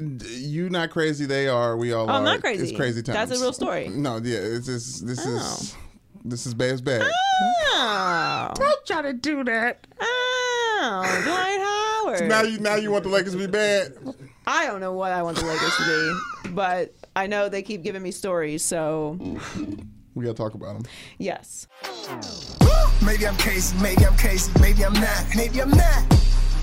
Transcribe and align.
You 0.00 0.70
not 0.70 0.90
crazy. 0.90 1.26
They 1.26 1.48
are. 1.48 1.76
We 1.76 1.92
all 1.92 2.06
Oh, 2.06 2.12
are. 2.12 2.16
I'm 2.18 2.24
not 2.24 2.40
crazy. 2.40 2.68
It's 2.68 2.76
crazy 2.76 3.02
times. 3.02 3.16
That's 3.30 3.40
a 3.40 3.42
real 3.42 3.52
story. 3.52 3.88
No, 3.88 4.16
yeah. 4.18 4.38
It's 4.38 4.66
just, 4.66 5.06
this 5.06 5.20
Oh. 5.24 5.36
is 5.36 5.76
this 6.24 6.46
is 6.46 6.54
bad. 6.54 6.70
It's 6.72 6.80
bad. 6.80 7.02
Oh, 7.04 8.52
Don't 8.54 8.86
try 8.86 9.02
to 9.02 9.12
do 9.12 9.42
that. 9.44 9.86
oh 10.00 11.22
Dwight 11.24 11.58
Howard. 11.60 12.28
Now 12.28 12.42
you 12.42 12.58
now 12.60 12.76
you 12.76 12.90
want 12.90 13.04
the 13.04 13.10
Lakers 13.10 13.32
to 13.32 13.38
be 13.38 13.46
bad. 13.46 13.92
I 14.46 14.66
don't 14.66 14.80
know 14.80 14.92
what 14.92 15.12
I 15.12 15.22
want 15.22 15.38
the 15.38 15.46
Lakers 15.46 15.76
to 15.76 15.84
be, 16.44 16.50
but 16.50 16.94
I 17.16 17.26
know 17.26 17.48
they 17.48 17.62
keep 17.62 17.82
giving 17.82 18.02
me 18.02 18.10
stories. 18.10 18.62
So 18.62 19.16
We 20.14 20.24
gotta 20.24 20.34
talk 20.36 20.54
about 20.54 20.74
them. 20.74 20.82
yes. 21.18 21.66
Maybe 23.04 23.26
I'm 23.26 23.36
crazy, 23.38 23.76
maybe 23.82 24.04
I'm 24.06 24.16
crazy, 24.16 24.52
maybe 24.60 24.84
I'm 24.84 24.92
not, 24.92 25.24
maybe 25.34 25.60
I'm 25.60 25.70
not. 25.70 26.04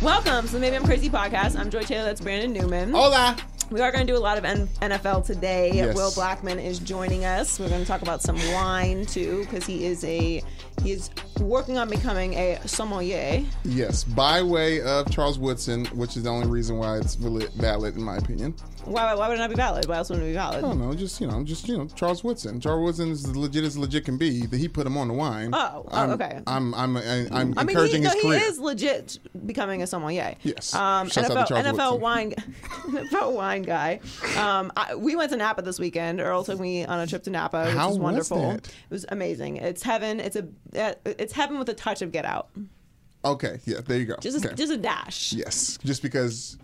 Welcome 0.02 0.48
to 0.48 0.54
the 0.54 0.60
Maybe 0.60 0.78
I'm 0.78 0.86
Crazy 0.86 1.10
podcast. 1.10 1.60
I'm 1.60 1.70
Joy 1.70 1.82
Taylor. 1.82 2.06
That's 2.06 2.22
Brandon 2.22 2.54
Newman. 2.54 2.92
Hola. 2.92 3.36
We 3.70 3.82
are 3.82 3.92
going 3.92 4.08
to 4.08 4.14
do 4.14 4.18
a 4.18 4.20
lot 4.22 4.38
of 4.38 4.46
N- 4.46 4.70
NFL 4.82 5.26
today. 5.26 5.72
Yes. 5.74 5.94
Will 5.94 6.12
Blackmon 6.12 6.64
is 6.64 6.80
joining 6.80 7.26
us. 7.26 7.60
We're 7.60 7.68
going 7.68 7.82
to 7.82 7.86
talk 7.88 8.02
about 8.02 8.22
some 8.22 8.38
wine 8.54 9.06
too, 9.06 9.42
because 9.42 9.66
he 9.66 9.86
is 9.86 10.06
a 10.06 10.42
is 10.86 11.10
working 11.40 11.78
on 11.78 11.90
becoming 11.90 12.34
a 12.36 12.60
sommelier. 12.68 13.44
Yes, 13.64 14.04
by 14.04 14.42
way 14.42 14.82
of 14.82 15.10
Charles 15.10 15.40
Woodson, 15.40 15.86
which 15.88 16.18
is 16.18 16.24
the 16.24 16.30
only 16.30 16.48
reason 16.48 16.78
why 16.78 16.98
it's 16.98 17.16
valid, 17.16 17.52
valid 17.54 17.96
in 17.96 18.04
my 18.04 18.18
opinion. 18.18 18.54
Why, 18.86 19.14
why 19.14 19.28
would 19.28 19.36
it 19.36 19.40
not 19.40 19.50
be 19.50 19.56
valid? 19.56 19.88
Why 19.88 19.98
else 19.98 20.10
wouldn't 20.10 20.26
it 20.26 20.32
be 20.32 20.36
valid? 20.36 20.58
I 20.58 20.62
don't 20.62 20.80
know, 20.80 20.94
just 20.94 21.20
you 21.22 21.28
know, 21.28 21.44
just 21.44 21.68
you 21.68 21.78
know, 21.78 21.88
Charles 21.88 22.24
Woodson. 22.24 22.60
Charles 22.60 22.84
Woodson 22.84 23.12
is 23.12 23.26
as 23.26 23.36
legit 23.36 23.64
as 23.64 23.78
legit 23.78 24.06
can 24.06 24.18
be. 24.18 24.48
He 24.48 24.68
put 24.68 24.88
him 24.88 24.98
on 24.98 25.10
the 25.10 25.14
wine. 25.14 25.52
Oh, 25.54 25.86
oh, 25.86 25.96
I'm, 25.96 26.10
okay. 26.12 26.42
I'm 26.48 26.74
I'm 26.74 26.98
I'm, 26.98 27.28
I'm 27.32 27.34
I 27.34 27.44
mean, 27.44 27.56
he, 27.56 27.62
encouraging 27.74 28.04
no, 28.04 28.10
his 28.10 28.22
he 28.22 28.30
is 28.30 28.60
legit 28.60 29.20
becoming 29.46 29.84
a 29.84 29.88
sommelier. 29.88 30.36
Yes. 30.44 30.74
Um, 30.74 31.10
Shouts 31.10 31.30
out 31.30 31.48
to 31.48 31.54
NFL, 31.56 31.64
NFL 31.64 31.92
Woodson. 31.92 32.02
wine, 32.02 32.32
NFL 32.88 33.34
wine 33.34 33.62
guy. 33.64 34.00
Um, 34.38 34.72
I, 34.76 34.96
we 34.96 35.16
went 35.16 35.32
to 35.32 35.38
Napa 35.38 35.62
this 35.62 35.80
weekend. 35.80 36.20
Earl 36.20 36.44
took 36.44 36.60
me 36.60 36.86
on 36.86 37.00
a 37.00 37.08
trip 37.08 37.24
to 37.24 37.30
Napa, 37.30 37.66
which 37.66 37.76
How 37.76 37.90
was 37.90 37.98
was 37.98 38.04
wonderful. 38.04 38.52
that? 38.54 38.68
It 38.68 38.74
was 38.90 39.06
amazing. 39.10 39.58
It's 39.58 39.84
heaven. 39.84 40.20
It's 40.20 40.36
a 40.36 40.48
it's 40.74 41.34
heaven 41.34 41.58
with 41.60 41.70
a 41.70 41.74
touch 41.74 42.02
of 42.02 42.12
Get 42.12 42.26
Out. 42.26 42.50
Okay, 43.26 43.60
yeah, 43.66 43.82
there 43.86 43.98
you 44.00 44.06
go. 44.06 44.16
Just 44.22 44.44
a, 44.44 44.48
okay. 44.48 44.56
just 44.56 44.72
a 44.72 44.78
dash. 44.78 45.34
Yes, 45.34 45.78
just 45.84 46.02
because, 46.02 46.58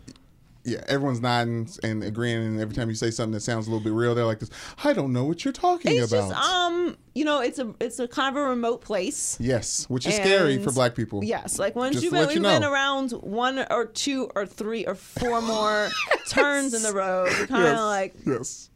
yeah, 0.63 0.81
everyone's 0.87 1.19
nodding 1.19 1.67
and 1.83 2.01
agreeing, 2.01 2.37
and 2.45 2.61
every 2.61 2.73
time 2.73 2.87
you 2.87 2.95
say 2.95 3.11
something 3.11 3.33
that 3.33 3.41
sounds 3.41 3.67
a 3.67 3.69
little 3.71 3.83
bit 3.83 3.91
real, 3.91 4.15
they're 4.15 4.23
like 4.25 4.39
this. 4.39 4.49
I 4.83 4.93
don't 4.93 5.11
know 5.11 5.25
what 5.25 5.43
you're 5.43 5.51
talking 5.51 5.97
It's 5.97 6.13
about. 6.13 6.29
just 6.29 6.41
um, 6.41 6.97
you 7.13 7.25
know, 7.25 7.41
it's 7.41 7.59
a 7.59 7.75
it's 7.81 7.99
a 7.99 8.07
kind 8.07 8.35
of 8.37 8.41
a 8.41 8.47
remote 8.47 8.79
place. 8.81 9.37
yes, 9.41 9.83
which 9.89 10.07
is 10.07 10.15
scary 10.15 10.57
for 10.63 10.71
Black 10.71 10.95
people. 10.95 11.25
Yes, 11.25 11.59
like 11.59 11.75
once 11.75 12.01
you've 12.01 12.13
been, 12.13 12.21
let 12.21 12.29
we've 12.29 12.41
been 12.41 12.63
around 12.63 13.11
one 13.11 13.65
or 13.69 13.85
two 13.87 14.29
or 14.33 14.45
three 14.45 14.85
or 14.85 14.95
four 14.95 15.41
more 15.41 15.89
turns 16.29 16.73
in 16.73 16.83
the 16.83 16.93
road, 16.93 17.31
you're 17.37 17.47
kind 17.47 17.63
of 17.65 17.69
yes, 17.71 17.79
like, 17.81 18.15
yes. 18.25 18.69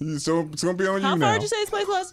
You- 0.00 0.18
So 0.18 0.40
it's 0.52 0.64
gonna 0.64 0.76
be 0.76 0.88
on 0.88 1.00
how 1.00 1.14
you 1.14 1.20
far 1.20 1.28
now. 1.30 1.32
did 1.34 1.42
you 1.42 1.48
say 1.48 1.60
this 1.60 1.70
place 1.70 1.86
was? 1.86 2.12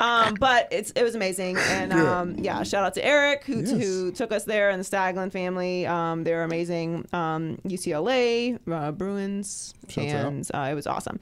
Um, 0.00 0.34
but 0.34 0.68
it's 0.72 0.90
it 0.92 1.02
was 1.02 1.14
amazing, 1.14 1.56
and 1.58 1.90
Good. 1.92 2.06
um, 2.06 2.34
yeah, 2.38 2.62
shout 2.64 2.84
out 2.84 2.94
to 2.94 3.04
Eric 3.04 3.44
who 3.44 3.60
Yes. 3.60 3.70
who 3.70 4.12
took 4.12 4.32
us 4.32 4.44
there 4.44 4.70
and 4.70 4.82
the 4.82 4.84
Staglin 4.84 5.30
family. 5.32 5.86
Um, 5.86 6.24
they're 6.24 6.42
amazing. 6.44 7.06
Um, 7.12 7.58
UCLA 7.64 8.58
uh, 8.70 8.92
Bruins, 8.92 9.74
Shouts 9.88 10.12
and 10.12 10.50
uh, 10.54 10.68
it 10.70 10.74
was 10.74 10.86
awesome. 10.86 11.18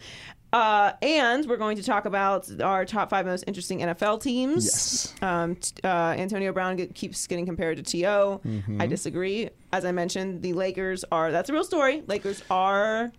Uh, 0.52 0.92
and 1.02 1.46
we're 1.46 1.56
going 1.56 1.76
to 1.76 1.82
talk 1.82 2.04
about 2.04 2.48
our 2.60 2.84
top 2.84 3.10
five 3.10 3.26
most 3.26 3.42
interesting 3.48 3.80
NFL 3.80 4.22
teams. 4.22 4.64
Yes. 4.66 5.14
Um, 5.20 5.56
t- 5.56 5.72
uh, 5.82 5.88
Antonio 6.16 6.52
Brown 6.52 6.76
get, 6.76 6.94
keeps 6.94 7.26
getting 7.26 7.44
compared 7.44 7.76
to 7.78 7.82
To. 7.82 7.98
Mm-hmm. 7.98 8.80
I 8.80 8.86
disagree. 8.86 9.50
As 9.72 9.84
I 9.84 9.90
mentioned, 9.90 10.42
the 10.42 10.52
Lakers 10.52 11.04
are 11.10 11.32
that's 11.32 11.50
a 11.50 11.52
real 11.52 11.64
story. 11.64 12.02
Lakers 12.06 12.42
are 12.50 13.10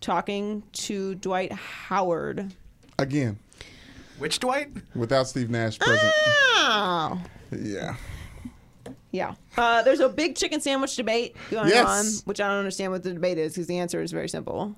talking 0.00 0.62
to 0.72 1.14
Dwight 1.16 1.52
Howard. 1.52 2.52
Again, 2.98 3.38
Which 4.18 4.38
Dwight? 4.38 4.68
without 4.94 5.28
Steve 5.28 5.50
Nash 5.50 5.78
present. 5.78 6.12
Oh. 6.58 7.20
yeah. 7.52 7.96
Yeah. 9.10 9.34
Uh, 9.56 9.82
there's 9.82 10.00
a 10.00 10.08
big 10.08 10.36
chicken 10.36 10.60
sandwich 10.60 10.96
debate 10.96 11.36
going 11.50 11.68
Yes. 11.68 11.86
on, 11.86 12.22
which 12.24 12.40
I 12.40 12.48
don't 12.48 12.58
understand 12.58 12.92
what 12.92 13.02
the 13.02 13.12
debate 13.12 13.38
is 13.38 13.52
because 13.52 13.66
the 13.66 13.78
answer 13.78 14.00
is 14.02 14.12
very 14.12 14.28
simple. 14.28 14.76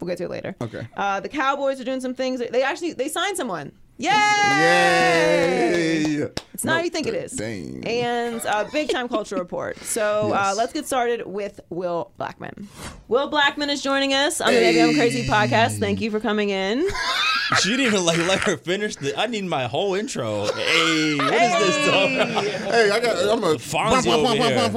We'll 0.00 0.08
get 0.08 0.18
to 0.18 0.24
it 0.24 0.30
later. 0.30 0.56
Okay. 0.60 0.86
Uh, 0.96 1.20
the 1.20 1.28
Cowboys 1.28 1.80
are 1.80 1.84
doing 1.84 2.00
some 2.00 2.14
things. 2.14 2.40
They 2.50 2.62
actually 2.62 2.92
they 2.94 3.08
signed 3.08 3.36
someone. 3.36 3.72
Yay! 3.98 4.10
Yay! 4.10 6.28
It's 6.54 6.64
not 6.64 6.76
how 6.76 6.82
you 6.82 6.90
think 6.90 7.06
it 7.06 7.14
is. 7.14 7.32
Dang. 7.32 7.82
And 7.86 8.44
uh, 8.46 8.64
big 8.72 8.90
time 8.90 9.08
culture 9.08 9.36
report. 9.36 9.76
So 9.78 10.32
uh, 10.32 10.54
let's 10.56 10.72
get 10.72 10.86
started 10.86 11.26
with 11.26 11.60
Will 11.70 12.12
Blackmon. 12.20 12.66
Will 13.08 13.30
Blackmon 13.30 13.68
is 13.68 13.82
joining 13.82 14.14
us 14.14 14.40
on 14.40 14.52
the 14.52 14.60
Maybe 14.60 14.80
I'm 14.80 14.94
Crazy 14.94 15.26
podcast. 15.28 15.78
Thank 15.80 16.00
you 16.00 16.10
for 16.10 16.20
coming 16.20 16.50
in. 16.50 16.86
She 17.60 17.68
didn't 17.70 17.86
even 17.86 18.04
like 18.06 18.18
let 18.18 18.40
her 18.44 18.56
finish 18.56 18.94
the. 18.96 19.14
I 19.18 19.26
need 19.26 19.44
my 19.44 19.66
whole 19.66 19.94
intro. 19.94 20.46
Hey, 20.46 21.16
what 21.16 21.34
is 21.34 21.52
this 21.58 21.74
stuff? 21.84 22.10
Hey, 22.72 22.90
I 22.90 22.98
got. 23.00 23.16
I'm 23.28 23.44
a. 23.44 23.56
Fonzie 23.56 24.10
over 24.10 24.34
here. 24.34 24.62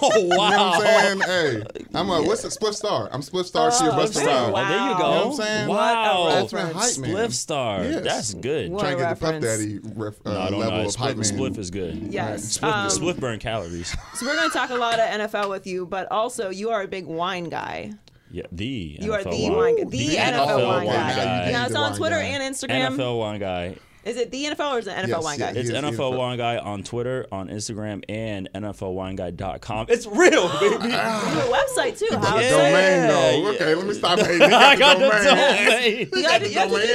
Oh 0.00 0.16
You 0.18 0.28
know 0.28 0.36
wow! 0.36 0.70
what 0.78 0.86
I'm 0.88 1.20
saying? 1.20 1.62
Hey, 1.74 1.84
I'm 1.94 2.08
a 2.10 2.22
what's 2.22 2.44
it? 2.44 2.52
Spliff 2.58 2.74
star. 2.74 3.08
I'm 3.12 3.20
spliff 3.20 3.44
star. 3.46 3.70
to 3.70 3.84
your 3.84 3.92
best 3.94 4.16
okay. 4.16 4.26
around. 4.26 4.52
Oh, 4.54 4.56
there 4.56 4.66
you 4.66 4.76
go. 4.76 4.78
You 4.78 4.98
know 4.98 5.08
what 5.08 5.26
I'm 5.26 5.32
saying? 5.34 5.68
Wow, 5.68 6.26
a 6.26 6.30
That's 6.30 6.52
my 6.52 6.60
hype 6.60 6.98
man. 6.98 7.10
Spliff 7.10 7.32
star. 7.32 7.84
Yes. 7.84 8.04
That's 8.08 8.34
good. 8.34 8.70
What 8.70 8.80
Trying 8.80 8.96
to 8.98 9.04
a 9.04 9.08
get 9.14 9.20
the 9.20 9.26
Puff. 9.32 9.42
Daddy 9.42 9.78
ref, 9.94 10.14
uh, 10.24 10.32
No, 10.32 10.40
I 10.40 10.50
don't 10.50 10.60
level 10.60 10.78
know. 10.82 10.88
of 10.88 10.94
hype 10.94 11.16
Spliff, 11.16 11.32
man. 11.38 11.52
spliff 11.52 11.58
is 11.58 11.70
good. 11.70 11.96
Yes. 12.12 12.58
Spliff, 12.58 12.72
Um, 12.72 12.88
spliff 12.88 13.20
burn 13.20 13.38
calories. 13.38 13.96
So 14.14 14.26
we're 14.26 14.34
going 14.36 14.48
to 14.50 14.56
talk 14.56 14.70
a 14.70 14.74
lot 14.74 14.98
of 14.98 15.04
NFL 15.20 15.48
with 15.50 15.66
you, 15.66 15.86
but 15.86 16.10
also 16.10 16.50
you 16.50 16.70
are 16.70 16.82
a 16.82 16.88
big 16.88 17.06
wine 17.06 17.48
guy. 17.48 17.92
Yeah, 18.30 18.42
the 18.52 18.98
You 19.00 19.14
are 19.14 19.22
the 19.24 19.30
wine, 19.30 19.56
wine, 19.56 19.88
the, 19.88 20.06
NFL, 20.16 20.66
wine 20.66 20.86
guy. 20.86 21.14
guy. 21.14 21.50
Now 21.52 21.64
it's 21.66 21.74
on 21.74 21.96
Twitter 21.96 22.16
guy. 22.16 22.24
and 22.24 22.54
Instagram. 22.54 22.96
NFL 22.96 23.18
wine 23.18 23.40
guy. 23.40 23.76
Is 24.08 24.16
it 24.16 24.30
the 24.30 24.44
NFL 24.44 24.72
or 24.74 24.78
is 24.78 24.86
it 24.86 24.94
NFL 24.96 25.08
Yes, 25.08 25.24
wine 25.24 25.38
guy? 25.38 25.52
he 25.52 25.58
It's 25.60 25.68
is 25.70 25.74
NFL 25.74 25.92
NFL. 26.12 26.16
wine 26.18 26.38
guy 26.38 26.56
on 26.58 26.82
Twitter, 26.82 27.26
on 27.30 27.48
Instagram, 27.48 28.02
and 28.08 28.48
NFLwineguy.com. 28.54 29.86
It's 29.88 30.06
real, 30.06 30.48
baby. 30.60 30.84
You 30.86 30.90
have 30.92 31.36
a 31.36 31.50
website 31.52 31.98
too. 31.98 32.08
How 32.16 32.36
The 32.36 32.42
Yeah. 32.42 32.50
domain 32.50 33.42
though. 33.44 33.50
Okay, 33.52 33.74
let 33.74 33.86
me 33.86 33.94
stop 33.94 34.18
hating. 34.26 34.40
You 34.40 34.56
I 34.56 34.76
got 34.76 34.78
got 34.78 34.98
the 34.98 35.04
the 35.04 35.24
domain. 35.30 35.64
domain. 35.66 36.08
You 36.14 36.22
got 36.22 36.40
to, 36.40 36.48
you 36.48 36.58
have 36.58 36.70
Domain 36.70 36.86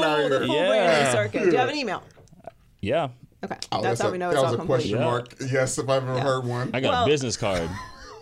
do 0.00 0.04
out 0.04 0.18
here. 0.20 0.42
Yeah. 0.44 1.12
circuit. 1.12 1.44
Do 1.44 1.50
you 1.50 1.56
have 1.58 1.68
an 1.68 1.76
email? 1.76 2.02
Yeah, 2.80 3.08
Okay, 3.42 3.56
Oh, 3.72 3.82
that's, 3.82 4.00
a, 4.00 4.04
how 4.04 4.10
we 4.10 4.18
know 4.18 4.30
that 4.32 4.42
was 4.42 4.52
a 4.54 4.58
question 4.58 4.98
Yeah. 4.98 5.04
mark. 5.04 5.34
Yes, 5.50 5.76
if 5.78 5.88
I've 5.88 6.02
ever 6.06 6.20
heard 6.20 6.44
one. 6.44 6.70
I 6.74 6.80
got 6.80 6.90
Well- 6.92 7.04
a 7.04 7.06
business 7.06 7.36
card. 7.38 7.68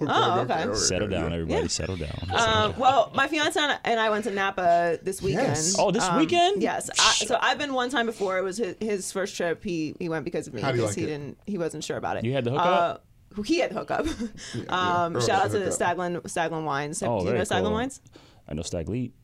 Oh, 0.08 0.40
okay. 0.40 0.74
Settle 0.74 1.08
down, 1.08 1.32
everybody. 1.32 1.62
Yeah. 1.62 1.66
Settle 1.68 1.96
down. 1.96 2.18
Um, 2.32 2.74
well, 2.78 3.10
my 3.14 3.26
fiance 3.28 3.58
and 3.84 3.98
I 4.00 4.10
went 4.10 4.24
to 4.24 4.30
Napa 4.30 4.98
this 5.02 5.20
weekend. 5.22 5.48
Yes. 5.48 5.76
Oh, 5.78 5.90
this 5.90 6.04
Um, 6.04 6.18
weekend? 6.18 6.62
Yes. 6.62 6.88
I, 6.98 7.12
so 7.26 7.36
I've 7.40 7.58
been 7.58 7.74
one 7.74 7.90
time 7.90 8.06
before. 8.06 8.38
It 8.38 8.42
was 8.42 8.58
his, 8.58 8.76
his 8.80 9.12
first 9.12 9.36
trip. 9.36 9.62
He 9.64 9.94
he 9.98 10.08
went 10.08 10.24
because 10.24 10.46
of 10.46 10.54
me 10.54 10.60
How 10.62 10.70
do 10.72 10.76
you 10.78 10.82
because 10.82 10.96
like 10.96 11.06
he 11.06 11.12
it? 11.12 11.18
didn't 11.18 11.38
he 11.46 11.58
wasn't 11.58 11.84
sure 11.84 11.96
about 11.96 12.16
it. 12.16 12.24
You 12.24 12.32
had 12.32 12.44
the 12.44 12.50
hookup? 12.52 13.04
Uh, 13.36 13.42
he 13.42 13.58
had 13.60 13.70
the 13.70 13.74
hookup. 13.78 14.06
um, 14.68 15.16
Earl 15.16 15.22
shout 15.22 15.44
out 15.44 15.50
to 15.52 15.58
hookup. 15.58 15.78
Staglin 15.78 16.20
Staglin 16.22 16.64
Wines. 16.64 17.02
Oh, 17.02 17.20
Do 17.20 17.26
you 17.26 17.34
know 17.34 17.40
Staglin 17.42 17.62
cool. 17.62 17.72
Wines? 17.72 18.00
I 18.48 18.54
know 18.54 18.62
Stag 18.62 18.88
Leap. 18.88 19.14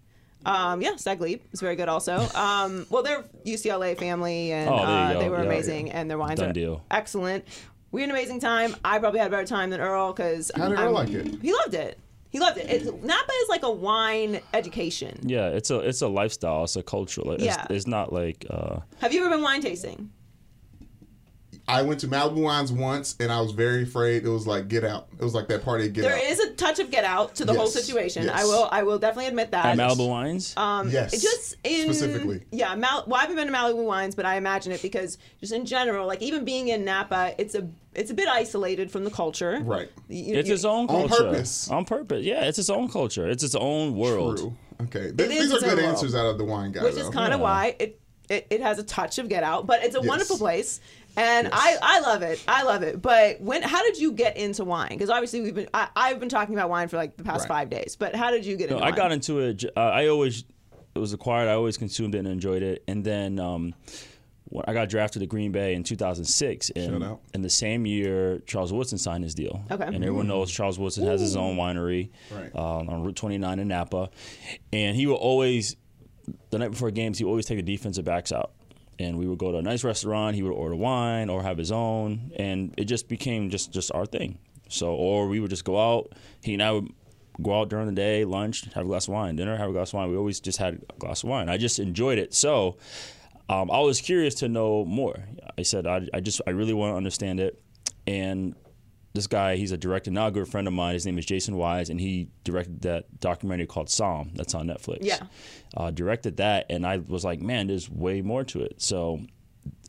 Um, 0.47 0.83
yeah, 0.83 0.97
Stag 0.97 1.23
Leap 1.23 1.43
is 1.53 1.61
very 1.63 1.75
good 1.75 1.89
also. 1.89 2.19
Um, 2.35 2.85
well, 2.91 3.03
they're 3.03 3.25
UCLA 3.47 3.97
family, 3.99 4.53
and 4.53 4.69
Oh, 4.69 4.75
uh, 4.75 5.19
they 5.19 5.31
were 5.31 5.39
Yeah, 5.39 5.45
amazing, 5.47 5.91
and 5.91 6.11
their 6.11 6.19
wines 6.19 6.39
Done 6.41 6.51
are 6.51 6.53
deal. 6.53 6.85
excellent. 6.91 7.47
We 7.95 8.01
had 8.01 8.11
an 8.11 8.17
amazing 8.17 8.41
time. 8.41 8.75
I 8.85 8.99
probably 8.99 9.21
had 9.21 9.29
a 9.29 9.31
better 9.31 9.47
time 9.47 9.71
than 9.71 9.81
Earl 9.81 10.13
because 10.13 10.51
How 10.57 10.69
did 10.69 10.81
Earl 10.81 10.91
like 10.91 11.11
it? 11.11 11.29
He 11.41 11.53
loved 11.53 11.75
it. 11.75 11.97
He 12.29 12.41
loved 12.41 12.59
it. 12.59 12.69
It's, 12.69 12.87
Napa 12.87 13.33
is 13.43 13.49
like 13.49 13.63
a 13.63 13.71
wine 13.71 14.41
education. 14.53 15.21
Yeah, 15.23 15.47
it's 15.51 15.71
a 15.71 15.79
it's 15.79 16.03
a 16.03 16.09
lifestyle. 16.09 16.65
It's 16.65 16.75
a 16.75 16.83
cultural. 16.83 17.31
It's, 17.31 17.45
Yeah. 17.45 17.65
it's 17.71 17.87
not 17.87 18.13
like 18.13 18.45
uh, 18.51 18.81
Have 19.01 19.13
you 19.15 19.21
ever 19.25 19.31
been 19.31 19.43
wine 19.43 19.61
tasting? 19.63 20.11
I 21.67 21.81
went 21.81 22.01
to 22.01 22.09
Malibu 22.09 22.43
Wines 22.43 22.71
once, 22.71 23.17
and 23.21 23.33
I 23.33 23.41
was 23.41 23.53
very 23.53 23.85
afraid. 23.85 24.25
It 24.25 24.29
was 24.29 24.47
like 24.47 24.69
Get 24.69 24.85
Out. 24.85 25.09
It 25.19 25.25
was 25.25 25.35
like 25.35 25.49
that 25.49 25.65
party 25.65 25.87
at 25.87 25.95
Get 25.95 26.03
There 26.03 26.13
Out. 26.15 26.23
is 26.23 26.39
a 26.41 26.51
touch 26.53 26.79
of 26.79 26.91
get 26.91 27.05
out 27.05 27.35
to 27.37 27.47
the 27.47 27.55
whole 27.55 27.67
situation. 27.69 28.25
yes. 28.25 28.33
I 28.39 28.45
will 28.45 28.69
I 28.71 28.83
will 28.83 28.99
definitely 28.99 29.29
admit 29.29 29.51
that. 29.53 29.65
At 29.65 29.79
Malibu 29.79 30.09
Wines. 30.09 30.55
Um, 30.59 30.91
Yes, 30.91 31.13
just 31.23 31.57
in, 31.65 31.85
specifically. 31.85 32.43
Yeah, 32.53 32.75
Mal- 32.75 33.05
well, 33.07 33.17
I 33.17 33.23
haven't 33.23 33.37
been 33.37 33.47
to 33.47 33.53
Malibu 33.53 33.83
Wines, 33.85 34.15
but 34.15 34.27
I 34.27 34.37
imagine 34.37 34.73
it 34.73 34.83
because 34.83 35.17
just 35.41 35.53
in 35.55 35.65
general, 35.65 36.07
like 36.07 36.21
even 36.21 36.45
being 36.45 36.69
in 36.69 36.85
Napa, 36.85 37.35
it's 37.39 37.55
a 37.55 37.67
it's 37.95 38.11
a 38.11 38.15
bit 38.15 38.29
isolated 38.29 38.91
from 38.91 39.05
the 39.05 39.11
culture. 39.11 39.61
Right. 39.63 39.89
You- 40.09 40.35
it's 40.35 40.49
you- 40.49 40.55
its 40.55 40.65
own 40.67 40.87
On 40.89 41.09
purpose. 41.09 41.71
On 41.71 41.85
purpose. 41.87 42.25
Yeah, 42.25 42.45
it's 42.45 42.59
its 42.59 42.69
own 42.69 42.91
culture. 42.91 43.27
It's 43.29 43.43
its 43.43 43.55
own 43.55 43.97
world. 43.97 44.37
True. 44.39 44.57
Okay. 44.83 44.99
is 45.07 45.13
Th- 45.17 45.29
These 45.31 45.53
are 45.53 45.55
its 45.57 45.63
own 45.65 45.71
good 45.71 45.79
world. 45.79 45.89
answers 45.89 46.15
out 46.15 46.27
of 46.27 46.37
the 46.37 46.45
wine 46.45 46.73
guy. 46.73 46.83
which 46.83 46.97
is 46.97 47.09
kind 47.09 47.33
of 47.33 47.41
why 47.41 47.75
it, 47.79 47.99
it 48.29 48.47
it 48.51 48.61
has 48.61 48.79
a 48.79 48.83
touch 48.83 49.19
of 49.19 49.29
Get 49.31 49.43
Out, 49.45 49.67
but 49.67 49.83
it's 49.83 49.95
a 49.95 50.01
Yes. 50.01 50.09
wonderful 50.09 50.37
place, 50.37 50.81
and 51.17 51.49
I 51.53 51.77
I 51.83 52.01
love 52.01 52.23
it. 52.23 52.43
I 52.49 52.63
love 52.65 52.83
it. 52.83 53.01
But 53.03 53.41
when 53.41 53.63
how 53.63 53.83
did 53.83 53.99
you 53.99 54.13
get 54.13 54.37
into 54.37 54.65
wine? 54.65 54.89
Because 54.91 55.11
obviously 55.11 55.41
we've 55.41 55.55
been 55.55 55.69
I, 55.75 55.89
I've 55.97 56.21
been 56.21 56.29
talking 56.29 56.55
about 56.55 56.71
wine 56.71 56.89
for 56.89 56.97
like 56.97 57.17
the 57.17 57.25
past 57.25 57.41
Right. 57.43 57.49
five 57.49 57.71
days. 57.71 57.97
But 57.99 58.15
how 58.17 58.31
did 58.31 58.45
you 58.47 58.57
get 58.57 58.71
No, 58.71 58.77
into 58.77 58.87
I 58.87 58.91
wine? 58.91 58.97
got 58.99 59.13
into 59.13 59.41
it. 59.41 59.65
Uh, 59.77 59.81
I 59.81 60.09
always 60.09 60.45
it 60.95 60.99
was 60.99 61.13
acquired. 61.13 61.49
I 61.49 61.55
always 61.55 61.77
consumed 61.77 62.15
it 62.15 62.19
and 62.19 62.29
enjoyed 62.29 62.63
it. 62.63 62.85
And 62.87 63.05
then 63.05 63.39
um, 63.41 63.75
when 64.45 64.65
I 64.69 64.73
got 64.75 64.89
drafted 64.89 65.21
to 65.21 65.27
Green 65.27 65.51
Bay 65.51 65.75
in 65.75 65.83
2006, 65.83 66.71
and 66.71 66.93
Shout 66.93 67.03
out. 67.03 67.21
in 67.35 67.43
the 67.43 67.51
same 67.51 67.85
year, 67.87 68.39
Charles 68.47 68.73
Woodson 68.73 68.99
signed 68.99 69.25
his 69.25 69.35
deal. 69.35 69.65
Okay. 69.73 69.85
And 69.87 69.97
everyone 69.97 70.29
knows 70.29 70.53
Charles 70.53 70.79
Woodson 70.79 71.05
has 71.07 71.21
his 71.21 71.35
own 71.35 71.57
winery 71.57 72.11
Right. 72.31 72.55
um, 72.55 72.89
on 72.89 73.03
Route 73.03 73.17
29 73.17 73.59
in 73.59 73.67
Napa, 73.69 74.11
and 74.73 74.95
he 74.97 75.07
will 75.09 75.17
always 75.17 75.75
the 76.51 76.59
night 76.59 76.71
before 76.71 76.91
games 76.91 77.19
he 77.19 77.25
would 77.25 77.31
always 77.31 77.47
take 77.47 77.59
the 77.59 77.63
defensive 77.63 78.05
backs 78.05 78.31
out. 78.33 78.53
And 78.99 79.19
we 79.19 79.27
would 79.27 79.39
go 79.39 79.53
to 79.53 79.59
a 79.59 79.63
nice 79.63 79.85
restaurant. 79.85 80.37
He 80.37 80.43
would 80.43 80.53
order 80.53 80.77
wine 80.77 81.29
or 81.29 81.43
have 81.43 81.59
his 81.59 81.73
own, 81.73 82.33
and 82.37 82.73
it 82.77 82.85
just 82.85 83.09
became 83.09 83.51
just 83.51 83.73
just 83.73 83.91
our 83.93 84.07
thing. 84.07 84.39
So, 84.69 84.95
or 84.95 85.29
we 85.29 85.41
would 85.41 85.51
just 85.51 85.65
go 85.65 85.79
out. 85.79 86.13
He 86.43 86.55
and 86.55 86.63
I 86.63 86.73
would 86.73 86.89
go 87.43 87.61
out 87.61 87.69
during 87.69 87.87
the 87.87 87.93
day, 87.93 88.25
lunch, 88.25 88.65
have 88.75 88.85
a 88.85 88.89
glass 88.89 89.09
of 89.09 89.15
wine, 89.15 89.37
dinner, 89.37 89.57
have 89.57 89.69
a 89.69 89.73
glass 89.73 89.91
of 89.91 89.95
wine. 89.95 90.11
We 90.11 90.17
always 90.17 90.41
just 90.41 90.59
had 90.59 90.83
a 90.89 90.99
glass 90.99 91.23
of 91.23 91.29
wine. 91.29 91.49
I 91.49 91.57
just 91.57 91.79
enjoyed 91.79 92.19
it. 92.19 92.35
So, 92.35 92.77
um, 93.49 93.71
I 93.71 93.81
was 93.81 94.01
curious 94.01 94.35
to 94.37 94.49
know 94.49 94.85
more. 94.85 95.25
I 95.59 95.63
said, 95.63 95.87
I, 95.87 96.09
I 96.15 96.21
just, 96.21 96.41
I 96.47 96.51
really 96.51 96.73
want 96.73 96.93
to 96.93 96.97
understand 96.97 97.41
it. 97.41 97.61
And 98.07 98.55
this 99.15 99.29
guy, 99.29 99.55
he's 99.55 99.71
a 99.71 99.77
director, 99.77 100.11
now 100.11 100.27
a 100.27 100.31
good 100.33 100.49
friend 100.49 100.67
of 100.67 100.75
mine. 100.75 100.95
His 100.95 101.07
name 101.07 101.19
is 101.19 101.25
Jason 101.25 101.57
Wise, 101.57 101.89
and 101.89 102.01
he 102.01 102.29
directed 102.43 102.83
that 102.83 103.21
documentary 103.21 103.67
called 103.67 103.87
Somm 103.87 104.35
that's 104.35 104.55
on 104.55 104.67
Netflix. 104.67 104.99
Yeah. 105.03 105.21
Uh, 105.77 105.93
directed 105.93 106.37
that, 106.39 106.67
and 106.69 106.85
I 106.85 106.99
was 106.99 107.25
like, 107.25 107.41
man, 107.41 107.69
there's 107.69 107.89
way 107.89 108.23
more 108.23 108.43
to 108.45 108.63
it. 108.63 108.83
So, 108.83 109.21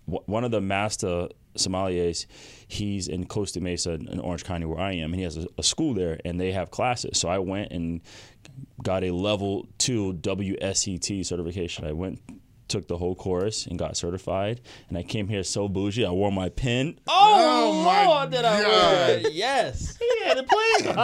w- 0.05 0.23
one 0.27 0.43
of 0.43 0.51
the 0.51 0.61
master 0.61 1.29
sommeliers, 1.57 2.27
he's 2.67 3.07
in 3.07 3.25
Costa 3.25 3.59
Mesa 3.61 3.93
in 3.93 4.19
Orange 4.19 4.43
County, 4.43 4.65
where 4.65 4.79
I 4.79 4.93
am, 4.93 5.11
and 5.11 5.15
he 5.15 5.23
has 5.23 5.37
a, 5.37 5.47
a 5.57 5.63
school 5.63 5.95
there, 5.95 6.19
and 6.23 6.39
they 6.39 6.51
have 6.51 6.69
classes. 6.69 7.19
So 7.19 7.27
I 7.27 7.39
went 7.39 7.71
and 7.71 8.01
got 8.83 9.03
a 9.03 9.09
level 9.11 9.67
two 9.79 10.13
WSET 10.21 11.25
certification. 11.25 11.85
I 11.85 11.93
went. 11.93 12.21
Took 12.67 12.87
the 12.87 12.97
whole 12.97 13.13
course 13.13 13.67
and 13.67 13.77
got 13.77 13.95
certified, 13.95 14.59
and 14.89 14.97
I 14.97 15.03
came 15.03 15.27
here 15.27 15.43
so 15.43 15.67
bougie. 15.67 16.03
I 16.03 16.09
wore 16.09 16.31
my 16.31 16.49
pin. 16.49 16.97
Oh, 17.07 17.71
Oh, 17.71 17.83
my 17.83 18.07
Lord, 18.07 18.31
did 18.31 18.43
I 18.43 18.59
wear 18.59 19.17
it? 19.19 19.23
God. 19.23 19.31
Yes. 19.33 19.95
He 19.99 20.23
had 20.27 20.37
it 20.39 20.47
playing. 20.49 20.95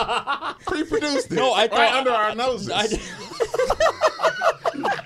Pre-produced 0.65 1.31
it. 1.31 1.35
No, 1.35 1.51
I 1.51 1.61
right 1.61 1.69
thought- 1.71 1.93
under 1.93 2.09
our 2.11 2.33
noses. 2.35 2.71
I, 2.73 2.85
I 4.83 4.97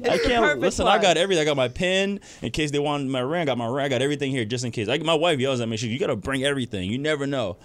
the 0.00 0.20
can't 0.24 0.42
perfect 0.44 0.60
listen. 0.60 0.86
I 0.86 1.00
got 1.00 1.16
everything. 1.16 1.42
I 1.42 1.44
got 1.44 1.56
my 1.56 1.68
pen 1.68 2.20
in 2.42 2.50
case 2.52 2.70
they 2.70 2.78
want 2.78 3.08
my 3.08 3.20
ring. 3.20 3.42
I 3.42 3.44
got 3.44 3.58
my 3.58 3.66
ring. 3.66 3.84
I 3.84 3.88
got 3.88 4.02
everything 4.02 4.30
here 4.30 4.44
just 4.44 4.64
in 4.64 4.70
case. 4.70 4.86
Like 4.88 5.02
my 5.02 5.14
wife 5.14 5.38
yells 5.40 5.60
at 5.60 5.68
me, 5.68 5.76
she, 5.76 5.88
you 5.88 5.98
got 5.98 6.06
to 6.08 6.16
bring 6.16 6.44
everything. 6.44 6.90
You 6.90 6.98
never 6.98 7.26
know. 7.26 7.56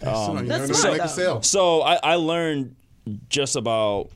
So, 0.00 0.34
That's 0.34 0.48
never 0.48 0.66
know, 0.68 0.74
smart, 0.74 0.96
make 0.98 1.06
a 1.06 1.08
sale. 1.08 1.42
So 1.42 1.82
I, 1.82 1.98
I 2.02 2.14
learned 2.16 2.76
just 3.28 3.56
about. 3.56 4.10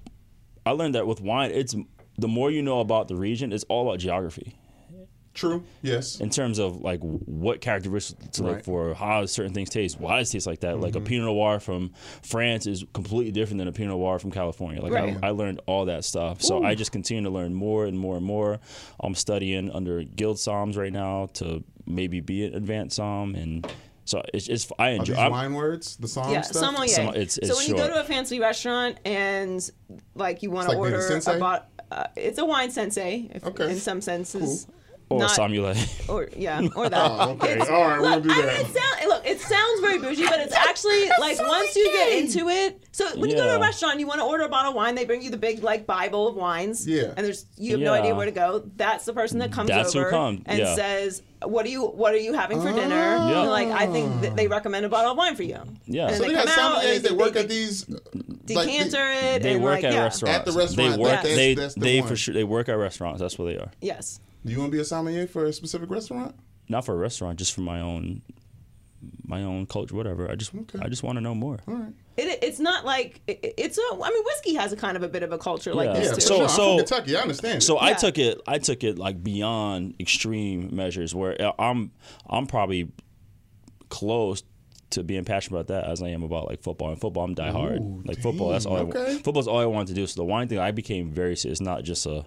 I 0.66 0.72
learned 0.72 0.94
that 0.94 1.06
with 1.06 1.20
wine, 1.22 1.52
it's 1.52 1.75
the 2.20 2.28
more 2.28 2.50
you 2.50 2.62
know 2.62 2.81
about 2.81 3.08
the 3.08 3.17
region, 3.17 3.52
it's 3.52 3.64
all 3.64 3.88
about 3.88 3.99
geography 3.99 4.55
True. 5.32 5.62
Yes. 5.81 6.20
in 6.20 6.28
terms 6.28 6.58
of 6.58 6.82
like 6.82 7.00
what 7.00 7.61
characteristics 7.61 8.37
to 8.37 8.43
look 8.43 8.55
Right. 8.56 8.64
for, 8.64 8.94
how 8.94 9.25
certain 9.26 9.55
things 9.55 9.70
taste, 9.70 9.99
why 10.00 10.19
does 10.19 10.28
it 10.28 10.32
taste 10.32 10.46
like 10.46 10.61
that. 10.61 10.81
Like 10.81 10.94
Mm-hmm. 10.94 11.02
a 11.05 11.08
Pinot 11.08 11.25
Noir 11.26 11.61
from 11.61 11.93
France 12.22 12.67
is 12.67 12.84
completely 12.93 13.31
different 13.32 13.58
than 13.58 13.69
a 13.69 13.72
Pinot 13.72 13.96
Noir 13.96 14.19
from 14.19 14.32
California. 14.32 14.82
Like 14.82 14.93
Right. 14.93 15.17
I, 15.22 15.28
I 15.28 15.31
learned 15.31 15.61
all 15.67 15.84
that 15.87 16.05
stuff, 16.05 16.43
so 16.43 16.64
I 16.64 16.75
just 16.75 16.90
continue 16.93 17.22
to 17.22 17.31
learn 17.31 17.55
more 17.55 17.87
and 17.87 17.96
more 17.99 18.17
and 18.17 18.26
more. 18.26 18.58
I'm 18.99 19.14
studying 19.14 19.70
under 19.70 20.02
Guild 20.02 20.37
Somms 20.37 20.76
right 20.76 20.93
now 20.93 21.28
to 21.34 21.62
maybe 21.87 22.20
be 22.20 22.44
an 22.44 22.55
advanced 22.55 22.99
Somm, 22.99 23.40
and 23.40 23.66
so 24.05 24.23
it's, 24.34 24.49
it's 24.49 24.70
I 24.81 24.90
Are 24.90 24.94
enjoy. 24.96 25.12
these 25.14 25.19
I'm- 25.23 25.31
wine 25.31 25.55
words? 25.55 25.96
The 25.96 26.08
song 26.08 26.32
Yeah, 26.32 26.40
stuff? 26.40 26.56
sommelier. 26.64 26.88
Some- 26.88 27.08
it's- 27.14 27.34
so 27.34 27.40
it's 27.43 27.56
when 27.56 27.69
you 27.69 27.76
go 27.76 27.87
to 27.88 28.00
a 28.00 28.05
fancy 28.05 28.40
restaurant 28.40 28.99
and 29.05 29.70
like 30.16 30.43
you 30.43 30.50
want 30.50 30.69
to 30.69 30.76
like 30.76 30.82
being 30.82 30.93
a 30.94 30.96
order 30.96 31.08
sensei? 31.08 31.37
about, 31.37 31.66
uh, 31.90 32.04
it's 32.16 32.38
a 32.38 32.44
wine 32.44 32.70
sensei, 32.70 33.31
if, 33.34 33.44
Okay. 33.44 33.70
in 33.70 33.76
some 33.78 34.00
senses. 34.00 34.66
or 35.08 35.19
Not- 35.20 35.31
sommelier. 35.32 35.75
Or 36.08 36.28
yeah, 36.37 36.60
or 36.76 36.88
that. 36.88 37.10
Oh, 37.10 37.31
okay. 37.31 37.52
It's- 37.54 37.69
All 37.69 37.82
right, 37.84 38.00
we're 38.00 38.10
look, 38.10 38.22
gonna 38.22 38.22
do 38.22 38.31
I 38.31 38.37
mean, 38.37 38.46
that. 38.46 38.60
it 38.60 38.66
sound, 38.66 39.08
look, 39.08 39.26
it 39.26 39.40
sounds 39.40 39.81
very 39.81 39.98
bougie, 39.98 40.25
but 40.25 40.38
it's 40.38 40.54
actually 40.69 41.08
like 41.19 41.37
once 41.40 41.75
you 41.75 41.87
get 41.92 42.12
into 42.22 42.48
it. 42.48 42.84
So 42.92 43.06
when 43.19 43.28
you 43.28 43.37
go 43.37 43.42
to 43.44 43.50
a 43.50 43.58
Yeah. 43.58 43.64
restaurant, 43.66 43.98
you 43.98 44.06
want 44.06 44.20
to 44.20 44.25
order 44.25 44.44
a 44.44 44.48
bottle 44.48 44.70
of 44.70 44.76
wine. 44.76 44.94
They 44.94 45.04
bring 45.04 45.20
you 45.22 45.31
the 45.31 45.37
big 45.37 45.64
like 45.64 45.84
Bible 45.84 46.28
of 46.28 46.37
wines. 46.37 46.87
Yeah. 46.87 47.12
And 47.16 47.26
there's 47.26 47.46
you 47.56 47.72
have 47.72 47.81
no 47.81 47.92
idea 47.92 48.14
where 48.14 48.26
to 48.26 48.31
go. 48.32 48.62
That's 48.76 49.04
the 49.04 49.12
person 49.12 49.38
that 49.40 49.50
comes 49.50 49.69
That's 49.69 49.94
who 49.94 50.00
over 50.00 50.10
come, 50.10 50.42
and 50.46 50.58
yeah. 50.60 50.75
says, 50.76 51.22
"What 51.44 51.64
are 51.66 51.69
you 51.69 51.87
What 51.87 52.12
are 52.14 52.19
you 52.19 52.32
having 52.32 52.60
for 52.60 52.72
dinner?" 52.72 52.94
Yeah. 52.94 53.42
Like 53.48 53.69
I 53.69 53.87
think 53.87 54.20
that 54.22 54.37
they 54.37 54.48
recommend 54.48 54.84
a 54.87 54.88
bottle 54.88 55.12
of 55.12 55.16
wine 55.19 55.37
for 55.37 55.42
you. 55.42 55.58
Yeah. 55.87 56.06
And 56.08 56.16
So 56.16 56.22
So 56.22 56.22
they 56.22 56.28
they 56.28 56.34
got 56.34 56.46
come 56.48 56.58
out 56.75 56.84
and 56.84 56.84
sommeliers 56.84 57.02
they, 57.02 57.08
that 57.08 57.16
work 57.16 57.32
they, 57.34 57.40
at 57.40 57.48
these. 57.48 57.82
decanter 57.84 58.98
like, 58.98 59.25
it. 59.25 59.42
They 59.42 59.54
and 59.54 59.62
work 59.62 59.75
like, 59.76 59.84
at 59.84 59.92
yeah. 59.92 60.02
restaurants. 60.04 60.38
At 60.38 60.44
the 60.44 60.52
restaurant, 60.52 60.92
They 60.92 60.98
work. 60.98 61.10
that's- 61.10 61.37
they 61.37 61.54
that's 61.54 61.75
the 61.75 61.81
they 61.81 62.00
one. 62.00 62.08
for 62.08 62.16
sure 62.16 62.34
they 62.34 62.44
work 62.44 62.69
at 62.69 62.75
restaurants. 62.75 63.20
That's 63.20 63.38
where 63.38 63.52
they 63.52 63.58
are. 63.58 63.70
Yes. 63.81 64.20
Do 64.44 64.52
you 64.52 64.58
want 64.58 64.70
to 64.72 64.76
be 64.76 64.81
a 64.81 64.84
sommelier 64.84 65.26
for 65.26 65.44
a 65.44 65.52
specific 65.52 65.90
restaurant? 65.90 66.34
Not 66.69 66.84
for 66.87 66.94
a 66.94 66.98
restaurant, 66.98 67.38
just 67.38 67.52
for 67.52 67.60
my 67.62 67.81
own 67.81 68.22
my 69.25 69.42
own 69.42 69.66
culture, 69.66 69.94
whatever. 69.94 70.31
I 70.31 70.34
just 70.34 70.54
Okay. 70.54 70.78
I 70.81 70.88
just 70.88 71.02
want 71.02 71.16
to 71.16 71.20
know 71.20 71.34
more. 71.34 71.58
All 71.66 71.75
right. 71.75 71.92
It, 72.16 72.42
it's 72.42 72.58
not 72.58 72.84
like 72.84 73.20
it, 73.26 73.54
it's 73.56 73.78
a. 73.78 73.80
I 73.80 74.10
mean, 74.10 74.22
whiskey 74.24 74.54
has 74.54 74.72
a 74.72 74.76
kind 74.76 74.96
of 74.96 75.02
a 75.02 75.08
bit 75.08 75.22
of 75.22 75.32
a 75.32 75.38
culture 75.38 75.72
like 75.72 75.86
Yeah. 75.88 75.94
this 76.00 76.08
Yeah, 76.08 76.14
too. 76.14 76.20
So- 76.20 76.34
sure. 76.34 76.42
I'm 76.42 76.48
so- 76.48 76.56
from 76.56 76.86
Kentucky. 76.86 77.16
I 77.16 77.20
understand. 77.20 77.62
So 77.62 77.80
I 77.80 77.92
took 77.94 78.18
it. 78.18 78.40
I 78.46 78.58
took 78.58 78.84
it 78.84 78.98
like 78.98 79.22
beyond 79.22 79.94
extreme 80.00 80.74
measures, 80.74 81.14
where 81.14 81.40
uh, 81.40 81.52
I'm 81.58 81.92
I'm 82.28 82.46
probably 82.46 82.90
close 83.88 84.42
to 84.90 85.04
being 85.04 85.24
passionate 85.24 85.56
about 85.60 85.68
that 85.68 85.88
as 85.88 86.02
I 86.02 86.08
am 86.08 86.22
about 86.24 86.48
like 86.48 86.62
football. 86.62 86.90
And 86.90 87.00
football, 87.00 87.24
I'm 87.24 87.34
die 87.34 87.52
hard. 87.52 87.80
Ooh, 87.80 88.02
Like 88.04 88.18
football, 88.20 88.48
that's 88.50 88.66
all. 88.66 88.76
I 88.76 88.80
okay. 88.80 88.98
want. 89.12 89.24
Football's 89.24 89.46
all 89.46 89.60
I 89.60 89.66
wanted 89.66 89.88
to 89.88 89.94
do. 89.94 90.06
So 90.06 90.20
the 90.20 90.24
wine 90.24 90.48
thing, 90.48 90.58
I 90.58 90.72
became 90.72 91.12
very 91.12 91.36
serious. 91.36 91.60
It's 91.60 91.64
not 91.64 91.84
just 91.84 92.06
a, 92.06 92.10
a, 92.10 92.24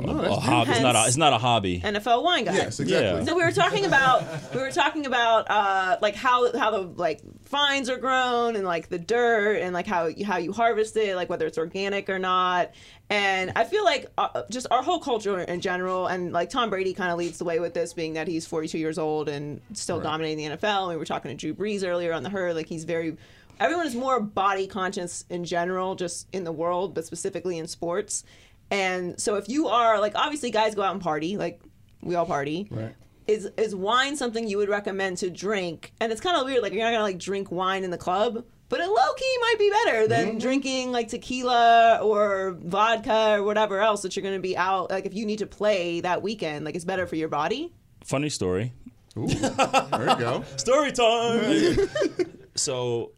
No, 0.00 0.14
that's 0.14 0.36
a 0.36 0.40
hobby. 0.40 0.70
It's 0.70 0.80
not. 0.80 0.94
A, 0.94 0.98
Hence- 0.98 1.08
it's 1.08 1.16
not 1.16 1.32
a 1.32 1.38
hobby. 1.38 1.80
NFL 1.80 2.22
wine 2.24 2.44
guy. 2.44 2.54
yes, 2.54 2.80
exactly. 2.80 3.20
Yeah. 3.20 3.24
So 3.24 3.36
we 3.36 3.42
were 3.44 3.52
talking 3.52 3.84
about 3.84 4.24
we 4.54 4.60
were 4.60 4.70
talking 4.70 5.06
about 5.06 5.50
uh, 5.50 5.98
like 6.00 6.14
how 6.14 6.56
how 6.58 6.70
the 6.70 6.80
like 6.80 7.20
vines 7.48 7.90
are 7.90 7.98
grown 7.98 8.56
and 8.56 8.64
like 8.64 8.88
the 8.88 8.98
dirt 8.98 9.58
and 9.60 9.74
like 9.74 9.86
how 9.86 10.08
how 10.24 10.38
you 10.38 10.52
harvest 10.52 10.96
it 10.96 11.14
like 11.16 11.28
whether 11.28 11.46
it's 11.46 11.58
organic 11.58 12.08
or 12.08 12.18
not 12.18 12.70
and 13.10 13.52
I 13.54 13.64
feel 13.64 13.84
like 13.84 14.06
uh, 14.16 14.42
just 14.50 14.66
our 14.70 14.82
whole 14.82 14.98
culture 15.00 15.38
in 15.38 15.60
general 15.60 16.06
and 16.06 16.32
like 16.32 16.48
Tom 16.48 16.70
Brady 16.70 16.94
kind 16.94 17.10
of 17.12 17.18
leads 17.18 17.36
the 17.38 17.44
way 17.44 17.60
with 17.60 17.74
this 17.74 17.92
being 17.92 18.14
that 18.14 18.26
he's 18.26 18.46
42 18.46 18.78
years 18.78 18.96
old 18.98 19.28
and 19.28 19.60
still 19.74 20.00
dominating 20.00 20.48
the 20.50 20.56
NFL 20.56 20.88
we 20.88 20.96
were 20.96 21.04
talking 21.04 21.30
to 21.30 21.36
Drew 21.36 21.54
Brees 21.54 21.86
earlier 21.86 22.14
on 22.14 22.22
the 22.22 22.30
herd 22.30 22.56
like 22.56 22.66
he's 22.66 22.84
very 22.84 23.18
everyone 23.60 23.86
is 23.86 23.94
more 23.94 24.18
body 24.18 24.66
conscious 24.66 25.26
in 25.28 25.44
general 25.44 25.94
just 25.94 26.26
in 26.32 26.44
the 26.44 26.52
world 26.52 26.94
but 26.94 27.04
specifically 27.04 27.58
in 27.58 27.66
sports 27.68 28.24
and 28.72 29.20
so 29.20 29.36
if 29.36 29.48
you 29.48 29.68
are 29.68 30.00
like 30.00 30.14
obviously 30.16 30.50
guys 30.50 30.74
go 30.74 30.82
out 30.82 30.92
and 30.92 31.00
party 31.02 31.36
like 31.36 31.60
we 32.02 32.16
all 32.16 32.26
party 32.26 32.66
Right. 32.70 32.94
is 33.28 33.48
is 33.56 33.74
wine 33.74 34.16
something 34.16 34.48
you 34.48 34.56
would 34.58 34.68
recommend 34.68 35.18
to 35.18 35.30
drink? 35.30 35.92
And 36.00 36.10
it's 36.10 36.20
kind 36.20 36.36
of 36.36 36.44
weird, 36.46 36.62
like 36.62 36.72
you're 36.72 36.82
not 36.82 36.90
gonna 36.90 37.04
like 37.04 37.18
drink 37.20 37.52
wine 37.52 37.84
in 37.84 37.90
the 37.90 37.98
club, 37.98 38.44
but 38.68 38.80
it 38.80 38.88
low 38.88 39.12
key 39.16 39.36
might 39.40 39.58
be 39.58 39.70
better 39.84 40.08
than 40.08 40.26
Mm-hmm. 40.30 40.38
drinking 40.38 40.90
like 40.92 41.08
tequila 41.08 42.00
or 42.02 42.56
vodka 42.64 43.34
or 43.38 43.42
whatever 43.44 43.80
else 43.80 44.02
that 44.02 44.16
you're 44.16 44.24
gonna 44.24 44.40
be 44.40 44.56
out. 44.56 44.90
Like 44.90 45.06
if 45.06 45.14
you 45.14 45.26
need 45.26 45.38
to 45.38 45.46
play 45.46 46.00
that 46.00 46.22
weekend, 46.22 46.64
like 46.64 46.74
it's 46.74 46.84
better 46.84 47.06
for 47.06 47.16
your 47.16 47.28
body. 47.28 47.72
Funny 48.04 48.28
story. 48.30 48.72
Ooh, 49.16 49.26
there 49.28 50.08
you 50.08 50.16
go. 50.16 50.42
Story 50.56 50.90
time. 50.90 51.76
so, 52.56 53.12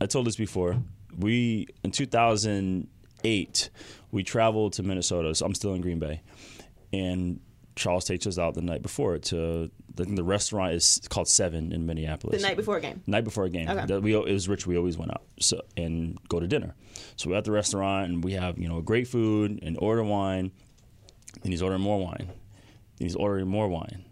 I 0.00 0.06
told 0.06 0.26
this 0.26 0.34
before. 0.36 0.78
We 1.18 1.68
in 2.46 2.88
2008 3.26 3.70
we 4.12 4.22
traveled 4.22 4.72
to 4.74 4.82
Minnesota. 4.82 5.34
So 5.34 5.46
I'm 5.46 5.54
still 5.54 5.74
in 5.74 5.80
Green 5.80 5.98
Bay, 5.98 6.22
and 6.92 7.40
Charles 7.74 8.04
takes 8.04 8.26
us 8.26 8.38
out 8.38 8.54
the 8.54 8.62
night 8.62 8.82
before 8.82 9.18
to 9.18 9.70
I 9.98 10.04
think 10.04 10.16
the 10.16 10.24
restaurant 10.24 10.72
is 10.72 11.00
called 11.08 11.28
Seven 11.28 11.72
in 11.72 11.86
Minneapolis. 11.86 12.40
The 12.40 12.48
night 12.48 12.56
before 12.56 12.76
a 12.76 12.80
game. 12.80 13.02
Night 13.06 13.24
before 13.24 13.44
a 13.44 13.50
game. 13.50 13.68
Okay. 13.68 13.98
We 13.98 14.14
it 14.14 14.32
was 14.32 14.48
rich. 14.48 14.66
We 14.66 14.76
always 14.76 14.96
went 14.96 15.10
out 15.10 15.22
so 15.40 15.60
and 15.76 16.18
go 16.28 16.40
to 16.40 16.46
dinner. 16.46 16.74
So 17.16 17.30
we're 17.30 17.36
at 17.36 17.44
the 17.44 17.52
restaurant 17.52 18.10
and 18.10 18.24
we 18.24 18.32
have 18.32 18.58
you 18.58 18.68
know 18.68 18.80
great 18.80 19.08
food 19.08 19.58
and 19.62 19.76
order 19.78 20.04
wine, 20.04 20.52
and 21.42 21.52
he's 21.52 21.62
ordering 21.62 21.82
more 21.82 21.98
wine, 21.98 22.28
and 22.28 22.30
he's 22.98 23.16
ordering 23.16 23.48
more 23.48 23.68
wine. 23.68 24.04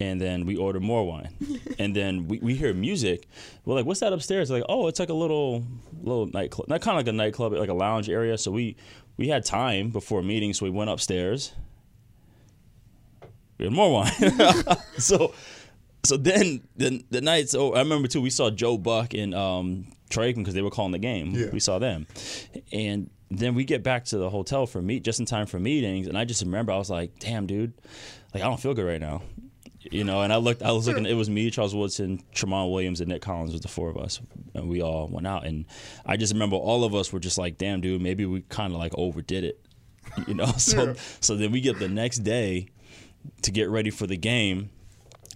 And 0.00 0.20
then 0.20 0.44
we 0.44 0.56
order 0.56 0.80
more 0.80 1.06
wine, 1.06 1.32
and 1.78 1.94
then 1.94 2.26
we, 2.26 2.38
we 2.40 2.54
hear 2.54 2.74
music. 2.74 3.28
We're 3.64 3.76
like, 3.76 3.86
"What's 3.86 4.00
that 4.00 4.12
upstairs?" 4.12 4.50
Like, 4.50 4.64
"Oh, 4.68 4.88
it's 4.88 4.98
like 4.98 5.08
a 5.08 5.14
little 5.14 5.64
little 6.02 6.26
nightclub, 6.26 6.68
not 6.68 6.80
kind 6.80 6.98
of 6.98 7.06
like 7.06 7.08
a 7.08 7.16
nightclub, 7.16 7.52
like 7.52 7.68
a 7.68 7.74
lounge 7.74 8.10
area." 8.10 8.36
So 8.36 8.50
we 8.50 8.76
we 9.16 9.28
had 9.28 9.44
time 9.44 9.90
before 9.90 10.20
meeting, 10.20 10.52
so 10.52 10.64
we 10.64 10.70
went 10.70 10.90
upstairs. 10.90 11.52
We 13.58 13.66
had 13.66 13.72
more 13.72 13.92
wine. 13.92 14.12
so 14.98 15.32
so 16.04 16.16
then 16.16 16.62
the 16.76 17.04
the 17.10 17.20
nights. 17.20 17.54
Oh, 17.54 17.72
I 17.72 17.78
remember 17.78 18.08
too. 18.08 18.20
We 18.20 18.30
saw 18.30 18.50
Joe 18.50 18.76
Buck 18.76 19.14
and 19.14 19.34
um, 19.34 19.86
because 20.08 20.54
they 20.54 20.62
were 20.62 20.70
calling 20.70 20.92
the 20.92 20.98
game. 20.98 21.32
Yeah. 21.32 21.46
We 21.52 21.60
saw 21.60 21.78
them, 21.78 22.06
and 22.72 23.10
then 23.30 23.54
we 23.54 23.64
get 23.64 23.82
back 23.82 24.04
to 24.06 24.18
the 24.18 24.30
hotel 24.30 24.66
for 24.66 24.80
meet 24.80 25.02
just 25.02 25.18
in 25.18 25.26
time 25.26 25.46
for 25.46 25.58
meetings. 25.58 26.06
And 26.06 26.16
I 26.16 26.24
just 26.24 26.42
remember 26.42 26.72
I 26.72 26.76
was 26.76 26.90
like, 26.90 27.18
"Damn, 27.18 27.46
dude, 27.46 27.72
like 28.32 28.42
I 28.42 28.46
don't 28.46 28.60
feel 28.60 28.74
good 28.74 28.86
right 28.86 29.00
now." 29.00 29.22
You 29.90 30.04
know, 30.04 30.22
and 30.22 30.32
I 30.32 30.36
looked. 30.36 30.62
I 30.62 30.72
was 30.72 30.86
looking. 30.86 31.06
It 31.06 31.14
was 31.14 31.28
me, 31.28 31.50
Charles 31.50 31.74
Woodson, 31.74 32.22
Tramon 32.34 32.72
Williams, 32.72 33.00
and 33.00 33.10
Nick 33.10 33.22
Collins. 33.22 33.52
Was 33.52 33.60
the 33.60 33.68
four 33.68 33.90
of 33.90 33.96
us, 33.96 34.20
and 34.54 34.68
we 34.68 34.80
all 34.82 35.08
went 35.08 35.26
out. 35.26 35.46
And 35.46 35.66
I 36.06 36.16
just 36.16 36.32
remember 36.32 36.56
all 36.56 36.84
of 36.84 36.94
us 36.94 37.12
were 37.12 37.20
just 37.20 37.36
like, 37.36 37.58
"Damn, 37.58 37.80
dude, 37.80 38.00
maybe 38.00 38.24
we 38.24 38.42
kind 38.42 38.72
of 38.72 38.78
like 38.78 38.92
overdid 38.96 39.44
it." 39.44 39.60
You 40.28 40.34
know, 40.34 40.46
so 40.58 40.94
so 41.20 41.34
then 41.36 41.50
we 41.50 41.60
get 41.60 41.78
the 41.78 41.88
next 41.88 42.18
day 42.18 42.68
to 43.42 43.50
get 43.50 43.68
ready 43.70 43.90
for 43.90 44.06
the 44.06 44.16
game. 44.16 44.70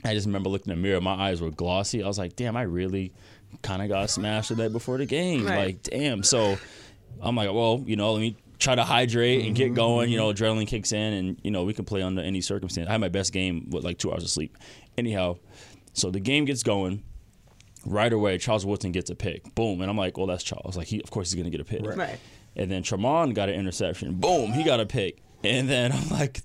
I 0.05 0.15
just 0.15 0.27
remember 0.27 0.49
looking 0.49 0.73
in 0.73 0.79
the 0.79 0.83
mirror, 0.83 1.01
my 1.01 1.15
eyes 1.15 1.41
were 1.41 1.51
glossy. 1.51 2.03
I 2.03 2.07
was 2.07 2.19
like, 2.19 2.37
damn, 2.37 2.57
I 2.57 2.63
really 2.63 3.13
kind 3.63 3.83
of 3.83 3.89
got 3.89 4.11
smashed 4.11 4.51
the 4.51 4.57
night 4.57 4.73
before 4.73 4.99
the 4.99 5.07
game. 5.07 5.47
Right. 5.47 5.67
Like, 5.67 5.83
damn. 5.83 6.23
So 6.23 6.59
I'm 7.21 7.35
like, 7.35 7.53
well, 7.53 7.83
you 7.85 7.97
know, 7.97 8.13
let 8.13 8.21
me 8.21 8.37
try 8.59 8.75
to 8.75 8.85
hydrate 8.85 9.45
and 9.45 9.55
get 9.55 9.67
mm-hmm, 9.67 9.75
going. 9.75 10.11
You 10.11 10.19
mm-hmm. 10.19 10.29
know, 10.29 10.35
adrenaline 10.35 10.67
kicks 10.67 10.93
in, 10.93 11.13
and, 11.13 11.41
you 11.43 11.51
know, 11.51 11.65
we 11.65 11.75
can 11.75 11.85
play 11.85 12.03
under 12.03 12.23
any 12.23 12.41
circumstance. 12.41 12.89
I 12.89 12.93
had 12.93 13.01
my 13.01 13.09
best 13.09 13.33
game 13.33 13.69
with 13.71 13.85
like 13.85 13.99
two 13.99 14.13
hours 14.13 14.25
of 14.25 14.31
sleep. 14.31 14.57
Anyhow, 14.97 15.39
so 15.93 16.11
the 16.11 16.21
game 16.21 16.45
gets 16.45 16.63
going. 16.63 17.05
Right 17.87 18.13
away, 18.13 18.39
Charles 18.39 18.67
Woodson 18.67 18.93
gets 18.93 19.09
a 19.09 19.15
pick. 19.15 19.55
Boom. 19.55 19.81
And 19.81 19.89
I'm 19.89 19.97
like, 19.97 20.19
well, 20.19 20.27
that's 20.27 20.43
Charles. 20.43 20.77
Like, 20.77 20.89
he, 20.89 21.01
of 21.01 21.11
course, 21.11 21.31
he's 21.31 21.37
going 21.37 21.51
to 21.51 21.57
get 21.57 21.61
a 21.61 21.65
pick. 21.65 21.97
Right. 21.97 22.19
And 22.57 22.71
then 22.71 22.83
Tramon 22.83 23.35
got 23.35 23.49
an 23.49 23.55
interception. 23.55 24.15
Boom, 24.15 24.53
he 24.53 24.65
got 24.65 24.81
a 24.81 24.87
pick. 24.87 25.23
And 25.45 25.69
then 25.69 25.93
I'm 25.93 26.09
like, 26.09 26.41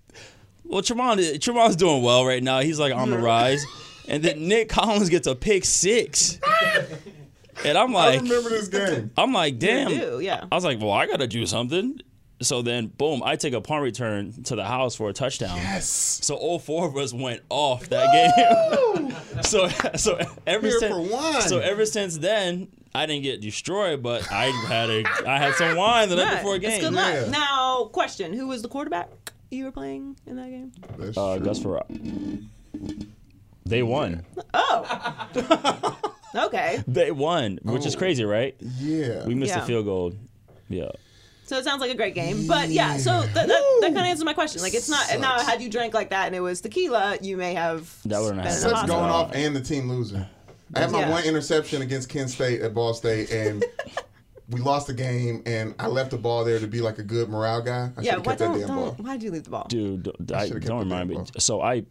well, 0.63 0.81
Tramon, 0.81 1.17
Tramon's 1.39 1.75
doing 1.75 2.03
well 2.03 2.23
right 2.23 2.41
now. 2.41 2.59
He's 2.59 2.79
like 2.79 2.93
on 2.93 3.09
the 3.09 3.17
rise. 3.17 3.65
And 4.07 4.21
then 4.21 4.47
Nick 4.47 4.69
Collins 4.69 5.09
gets 5.09 5.27
a 5.27 5.35
pick 5.35 5.65
six. 5.65 6.39
And 7.65 7.77
I'm 7.77 7.93
like, 7.93 8.19
I 8.19 8.23
remember 8.23 8.49
this 8.49 8.67
game. 8.67 9.11
I'm 9.17 9.33
like, 9.33 9.59
damn. 9.59 9.87
do, 9.89 10.19
yeah. 10.19 10.45
I 10.51 10.55
was 10.55 10.63
like, 10.65 10.79
well, 10.79 10.91
I 10.91 11.05
got 11.07 11.19
to 11.19 11.27
do 11.27 11.45
something. 11.45 11.99
So 12.41 12.61
then, 12.61 12.87
boom, 12.87 13.21
I 13.23 13.37
take 13.37 13.53
a 13.53 13.61
punt 13.61 13.83
return 13.83 14.43
to 14.43 14.55
the 14.57 14.65
house 14.65 14.95
for 14.95 15.07
a 15.09 15.13
touchdown. 15.13 15.55
Yes. 15.55 15.85
So 15.87 16.35
all 16.35 16.59
four 16.59 16.85
of 16.87 16.97
us 16.97 17.13
went 17.13 17.41
off 17.49 17.87
that 17.89 18.11
game. 18.11 19.15
so 19.43 19.69
so 19.95 20.19
ever 20.45 20.67
Here 20.67 20.79
since 20.79 20.93
for 20.93 21.01
wine. 21.01 21.41
so 21.43 21.59
ever 21.59 21.85
since 21.85 22.17
then, 22.17 22.67
I 22.93 23.05
didn't 23.05 23.23
get 23.23 23.39
destroyed, 23.39 24.03
but 24.03 24.29
I 24.29 24.45
had 24.67 24.89
a 24.89 25.03
I 25.25 25.37
had 25.37 25.53
some 25.53 25.77
wine 25.77 26.09
the 26.09 26.17
night 26.17 26.25
Right. 26.25 26.35
before 26.37 26.53
a 26.53 26.57
It's 26.57 26.65
game. 26.67 26.81
good 26.81 26.93
luck. 26.93 27.13
Yeah. 27.13 27.29
Now, 27.29 27.85
question: 27.93 28.33
Who 28.33 28.47
was 28.47 28.61
the 28.61 28.67
quarterback 28.67 29.09
you 29.49 29.63
were 29.63 29.71
playing 29.71 30.17
in 30.27 30.35
that 30.35 30.49
game? 30.49 30.73
That's 30.97 31.17
Uh, 31.17 31.37
true. 31.37 31.45
Gus 31.45 31.59
Frerotte. 31.59 32.47
They 33.65 33.83
won. 33.83 34.25
Oh. 34.53 35.97
okay. 36.35 36.83
They 36.87 37.11
won, 37.11 37.59
which 37.63 37.85
is 37.85 37.95
Oh. 37.95 37.99
crazy, 37.99 38.23
right? 38.25 38.55
yeah. 38.79 39.25
We 39.25 39.35
missed 39.35 39.51
Yeah. 39.53 39.59
the 39.61 39.65
field 39.65 39.85
goal. 39.85 40.13
Yeah. 40.69 40.89
So 41.45 41.57
it 41.57 41.65
sounds 41.65 41.81
like 41.81 41.91
a 41.91 41.95
great 41.95 42.15
game, 42.15 42.47
but 42.47 42.69
yeah. 42.69 42.97
So 42.97 43.21
that, 43.21 43.33
that, 43.33 43.47
that 43.47 43.87
kind 43.87 43.97
of 43.97 44.03
answers 44.05 44.23
my 44.25 44.33
question. 44.33 44.61
Like, 44.61 44.73
it's 44.73 44.87
not 44.89 45.05
now. 45.19 45.39
Had 45.39 45.61
you 45.61 45.69
drank 45.69 45.93
like 45.93 46.09
that 46.11 46.27
and 46.27 46.35
it 46.35 46.39
was 46.39 46.61
tequila, 46.61 47.17
you 47.21 47.35
may 47.37 47.53
have 47.53 47.93
That 48.05 48.19
wouldn't 48.21 48.37
been 48.41 48.45
have 48.47 48.55
in 48.55 48.61
the 48.61 48.75
happened. 48.75 48.89
hospital. 48.91 48.95
going 48.95 49.11
off 49.11 49.31
and 49.35 49.55
the 49.55 49.61
team 49.61 49.89
losing. 49.89 50.25
I 50.75 50.79
had 50.79 50.91
my 50.91 51.01
Yeah. 51.01 51.09
one 51.11 51.23
interception 51.25 51.81
against 51.81 52.09
Kent 52.09 52.29
State 52.31 52.61
at 52.61 52.73
Ball 52.73 52.93
State, 52.93 53.29
and 53.31 53.63
we 54.49 54.59
lost 54.61 54.87
the 54.87 54.93
game. 54.93 55.43
And 55.45 55.75
I 55.77 55.87
left 55.87 56.11
the 56.11 56.17
ball 56.17 56.43
there 56.45 56.59
to 56.59 56.65
be 56.67 56.79
like 56.81 56.97
a 56.97 57.03
good 57.03 57.29
morale 57.29 57.61
guy. 57.61 57.91
I 57.95 58.01
should 58.01 58.05
Yeah. 58.05 58.11
have 58.13 58.25
Why 58.25 58.31
kept 58.31 58.39
that 58.39 58.45
don't, 58.47 58.59
damn 58.59 58.67
don't 58.69 58.77
ball. 58.97 59.05
why'd 59.05 59.21
you 59.21 59.31
leave 59.31 59.43
the 59.43 59.49
ball? 59.51 59.65
Dude, 59.69 60.07
I, 60.33 60.47
should've 60.47 60.61
kept 60.61 60.67
don't 60.69 60.79
the 60.79 60.85
remind 60.85 61.09
me. 61.09 61.15
damn 61.15 61.23
ball. 61.25 61.31
So 61.39 61.61
I, 61.61 61.73
I 61.73 61.83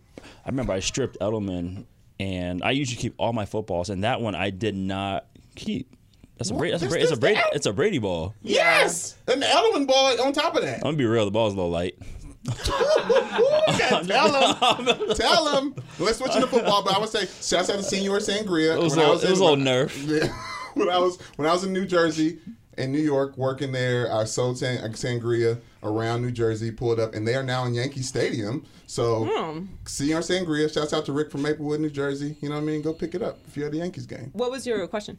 remember 0.46 0.72
I 0.72 0.80
stripped 0.80 1.18
Edelman, 1.20 1.84
and 2.22 2.62
I 2.62 2.70
usually 2.70 3.00
keep 3.02 3.14
all 3.18 3.32
my 3.32 3.44
footballs, 3.44 3.90
and 3.90 4.04
that 4.04 4.20
one 4.20 4.34
I 4.36 4.50
did 4.50 4.76
not 4.76 5.26
keep. 5.56 5.94
That's 6.38 6.50
a 6.50 6.54
Brady. 6.54 6.72
That's 6.72 6.84
a 6.84 6.88
Brady. 6.88 7.02
It's 7.02 7.12
a 7.12 7.16
Brady. 7.16 7.40
It's 7.52 7.66
a 7.66 7.72
Brady 7.72 7.98
ball. 7.98 8.34
Yes, 8.42 9.16
and 9.26 9.42
the 9.42 9.46
Edelman 9.46 9.86
ball 9.88 10.20
on 10.24 10.32
top 10.32 10.54
of 10.54 10.62
that. 10.62 10.76
I'm 10.76 10.82
gonna 10.82 10.96
be 10.96 11.04
real. 11.04 11.24
The 11.24 11.30
ball's 11.32 11.52
a 11.54 11.56
little 11.56 11.70
light. 11.70 11.96
tell 12.54 14.02
him, 14.02 15.14
tell 15.14 15.58
him. 15.58 15.74
Let's 15.98 16.18
switch 16.18 16.34
into 16.34 16.46
football. 16.48 16.82
But 16.82 16.94
I 16.96 16.98
would 16.98 17.08
say, 17.08 17.26
shouts 17.40 17.70
out 17.70 17.76
to 17.76 17.82
Senor 17.82 18.18
Sangria. 18.18 18.74
It 18.76 18.82
was 18.82 18.94
a 18.94 18.98
When 18.98 19.06
I 19.06 19.10
little, 19.10 19.26
it 19.26 19.30
was 19.30 19.40
a 19.40 19.44
little 19.44 19.64
nerf. 19.64 20.32
When 20.74 20.88
I 20.88 20.96
was 20.96 21.20
when 21.36 21.46
I 21.46 21.52
was 21.52 21.64
in 21.64 21.72
New 21.74 21.84
Jersey 21.84 22.38
and 22.78 22.90
New 22.90 22.98
York 23.02 23.36
working 23.36 23.72
there, 23.72 24.10
I 24.10 24.24
sold 24.24 24.56
sang- 24.56 24.78
uh, 24.78 24.88
sangria 24.88 25.60
around 25.82 26.22
New 26.22 26.30
Jersey, 26.30 26.70
pulled 26.70 27.00
up, 27.00 27.14
and 27.14 27.26
they 27.26 27.34
are 27.34 27.42
now 27.42 27.64
in 27.64 27.74
Yankee 27.74 28.02
Stadium. 28.02 28.64
So, 28.86 29.24
Hmm. 29.30 29.66
Senor 29.86 30.20
Sangria, 30.20 30.72
shouts 30.72 30.92
out 30.92 31.04
to 31.06 31.12
Rick 31.12 31.30
from 31.30 31.42
Maplewood, 31.42 31.80
New 31.80 31.90
Jersey. 31.90 32.36
You 32.40 32.48
know 32.48 32.56
what 32.56 32.62
I 32.62 32.64
mean? 32.64 32.82
Go 32.82 32.92
pick 32.92 33.14
it 33.14 33.22
up 33.22 33.38
if 33.48 33.56
you're 33.56 33.66
at 33.66 33.72
the 33.72 33.78
Yankees 33.78 34.06
game. 34.06 34.30
What 34.32 34.50
was 34.50 34.66
your 34.66 34.86
question? 34.86 35.18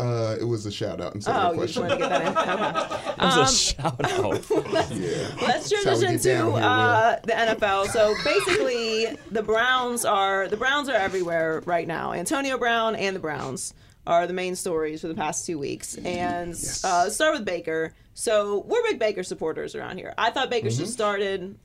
Uh, 0.00 0.36
it 0.40 0.44
was 0.44 0.64
a 0.64 0.70
shout 0.70 1.00
out 1.00 1.12
instead 1.16 1.34
Oh, 1.34 1.50
of 1.50 1.52
a 1.54 1.60
you 1.60 1.66
just 1.66 1.76
question. 1.78 1.82
wanted 1.82 1.94
to 1.94 1.98
get 1.98 2.08
that 2.08 2.76
in. 2.76 2.76
Okay. 2.76 3.04
It 3.18 3.24
was 3.40 3.52
a 3.52 3.56
shout 3.56 4.12
out. 4.12 4.50
yeah. 4.94 5.28
Let's 5.42 5.68
That's 5.70 5.72
how 5.72 5.78
we 5.78 5.82
transition 5.82 6.18
to 6.20 6.28
here, 6.52 6.64
uh, 6.64 7.16
the 7.24 7.32
NFL. 7.32 7.88
So 7.88 8.14
basically, 8.22 9.06
the 9.32 9.42
Browns 9.42 10.04
are 10.04 10.46
the 10.46 10.56
Browns 10.56 10.88
are 10.88 10.94
everywhere 10.94 11.62
right 11.66 11.88
now. 11.88 12.12
Antonio 12.12 12.56
Brown 12.58 12.94
and 12.94 13.16
the 13.16 13.20
Browns 13.20 13.74
are 14.08 14.26
the 14.26 14.32
main 14.32 14.56
stories 14.56 15.02
for 15.02 15.08
the 15.08 15.14
past 15.14 15.46
two 15.46 15.58
weeks. 15.58 15.96
And 15.98 16.54
uh, 16.82 17.10
start 17.10 17.34
with 17.34 17.44
Baker. 17.44 17.94
So 18.14 18.64
we're 18.66 18.82
big 18.82 18.98
Baker 18.98 19.22
supporters 19.22 19.74
around 19.76 19.98
here. 19.98 20.14
I 20.18 20.30
thought 20.30 20.50
Baker 20.50 20.70
should 20.70 20.80
have 20.80 20.88
started 20.88 21.56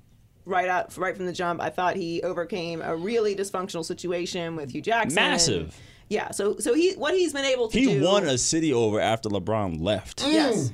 right 0.46 0.68
out 0.68 0.96
right 0.98 1.16
from 1.16 1.26
the 1.26 1.32
jump. 1.34 1.62
I 1.62 1.70
thought 1.70 1.96
he 1.96 2.22
overcame 2.22 2.82
a 2.82 2.96
really 2.96 3.34
dysfunctional 3.36 3.86
situation 3.86 4.56
with 4.58 4.72
Hue 4.72 4.82
Jackson. 4.82 5.16
Massive. 5.16 5.80
Yeah. 6.10 6.32
So 6.32 6.58
so 6.60 6.74
he 6.74 6.94
what 6.94 7.14
he's 7.16 7.32
been 7.34 7.46
able 7.46 7.70
to 7.70 7.80
He 7.80 7.86
do. 7.86 8.04
won 8.04 8.26
a 8.26 8.38
city 8.38 8.74
over 8.74 9.00
after 9.00 9.30
LeBron 9.30 9.82
left. 9.82 10.24
Yes. 10.28 10.72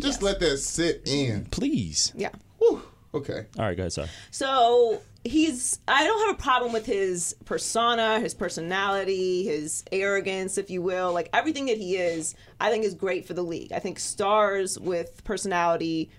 Just 0.00 0.22
let 0.22 0.40
that 0.40 0.58
sit 0.58 1.02
in. 1.06 1.46
Please. 1.46 2.12
Yeah. 2.16 2.30
Whew. 2.58 2.82
Okay. 3.14 3.46
All 3.58 3.64
right, 3.64 3.76
go 3.76 3.82
ahead, 3.82 3.92
sorry. 3.92 4.08
So 4.32 5.00
he's 5.22 5.78
I 5.86 6.04
don't 6.04 6.26
have 6.26 6.34
a 6.34 6.42
problem 6.42 6.72
with 6.72 6.84
his 6.84 7.34
persona, 7.44 8.20
his 8.20 8.34
personality, 8.34 9.44
his 9.44 9.84
arrogance, 9.92 10.58
if 10.58 10.68
you 10.68 10.82
will. 10.82 11.12
Like 11.12 11.30
everything 11.32 11.66
that 11.66 11.78
he 11.78 11.96
is, 11.96 12.34
I 12.60 12.70
think 12.70 12.84
is 12.84 12.94
great 12.94 13.26
for 13.26 13.32
the 13.32 13.42
league. 13.42 13.72
I 13.72 13.78
think 13.78 13.98
stars 13.98 14.78
with 14.78 15.22
personality 15.24 16.10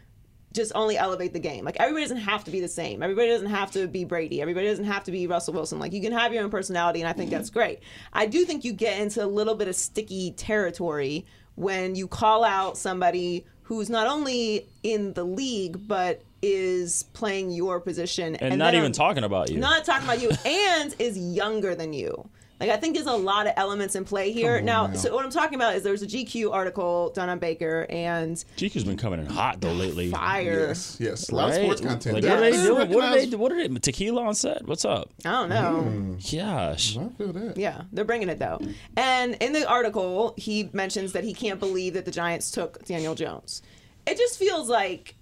just 0.54 0.72
only 0.74 0.98
elevate 0.98 1.34
the 1.34 1.40
game. 1.40 1.66
Like 1.66 1.76
everybody 1.80 2.06
doesn't 2.06 2.18
have 2.18 2.46
to 2.46 2.52
be 2.52 2.62
the 2.62 2.68
same. 2.70 3.04
Everybody 3.04 3.28
doesn't 3.28 3.50
have 3.50 3.72
to 3.72 3.88
be 3.88 4.06
Brady. 4.06 4.42
Everybody 4.42 4.68
doesn't 4.68 4.86
have 4.86 5.04
to 5.04 5.12
be 5.12 5.28
Russell 5.28 5.54
Wilson. 5.54 5.80
Like 5.80 5.92
you 5.92 6.02
can 6.02 6.14
have 6.14 6.34
your 6.34 6.44
own 6.44 6.50
personality 6.50 7.02
and 7.02 7.10
I 7.10 7.14
think 7.14 7.30
that's 7.30 7.50
great. 7.50 7.82
I 8.14 8.26
do 8.26 8.46
think 8.46 8.64
you 8.64 8.72
get 8.72 9.00
into 9.00 9.24
a 9.24 9.28
little 9.28 9.56
bit 9.56 9.68
of 9.68 9.76
sticky 9.76 10.32
territory 10.32 11.26
when 11.56 11.96
you 11.96 12.08
call 12.08 12.46
out 12.46 12.78
somebody 12.78 13.46
who's 13.64 13.90
not 13.90 14.08
only 14.08 14.68
in 14.84 15.14
the 15.14 15.24
league 15.24 15.88
but 15.88 16.22
is 16.54 17.04
playing 17.14 17.52
your 17.52 17.80
position 17.80 18.36
And, 18.36 18.52
then 18.54 18.60
not 18.60 18.74
even 18.76 18.92
are- 18.92 18.94
talking 18.94 19.24
about 19.24 19.50
you. 19.52 19.58
not 19.60 19.86
talking 19.86 20.06
about 20.06 20.22
you 20.22 20.30
and 20.46 20.96
is 21.00 21.18
younger 21.18 21.76
than 21.76 21.94
you. 21.94 22.30
Like 22.58 22.70
I 22.70 22.78
think 22.78 22.96
there's 22.96 23.06
a 23.06 23.12
lot 23.12 23.48
of 23.48 23.54
elements 23.58 23.96
in 23.96 24.06
play 24.06 24.32
here. 24.32 24.62
Now, 24.62 24.88
now. 24.88 24.94
so 24.94 25.14
what 25.14 25.26
I'm 25.26 25.32
talking 25.32 25.56
about 25.56 25.76
is 25.76 25.84
there's 25.84 26.04
a 26.04 26.08
GQ 26.08 26.54
article 26.54 27.12
done 27.14 27.28
on 27.28 27.38
Baker 27.38 27.86
and 27.90 28.38
GQ's 28.56 28.86
been 28.86 28.96
coming 28.96 29.20
in 29.20 29.26
hot 29.26 29.60
though 29.60 29.74
lately. 29.74 30.10
fire. 30.10 30.68
Yes. 30.70 30.96
Yes. 30.98 31.28
A 31.30 31.36
lot 31.36 31.50
of 31.50 31.56
sports 31.56 31.82
content. 31.82 32.16
Like, 32.16 32.24
Yeah. 32.24 32.36
what 32.36 32.44
are 32.44 32.52
they 32.52 32.64
doing? 32.64 32.90
What 32.94 33.04
are 33.04 33.10
they? 33.10 33.16
Recognize- 33.18 33.36
What 33.36 33.52
are 33.52 33.68
they? 33.68 33.76
Tequila 33.80 34.22
on 34.24 34.36
set? 34.36 34.66
What's 34.66 34.86
up? 34.86 35.10
I 35.26 35.32
don't 35.32 35.50
know. 35.50 35.84
Mm. 35.86 36.38
Gosh. 36.38 36.98
I 36.98 37.10
feel 37.18 37.34
that. 37.34 37.58
Yeah, 37.58 37.82
they're 37.92 38.06
bringing 38.06 38.30
it 38.30 38.40
though. 38.40 38.62
And 38.96 39.36
in 39.42 39.52
the 39.52 39.68
article, 39.68 40.34
he 40.38 40.70
mentions 40.72 41.12
that 41.12 41.26
he 41.26 41.34
can't 41.34 41.60
believe 41.60 41.94
that 41.96 42.06
the 42.06 42.12
Giants 42.12 42.52
took 42.52 42.86
Daniel 42.86 43.16
Jones. 43.16 43.64
It 44.08 44.18
just 44.18 44.40
feels 44.40 44.70
like 44.70 45.16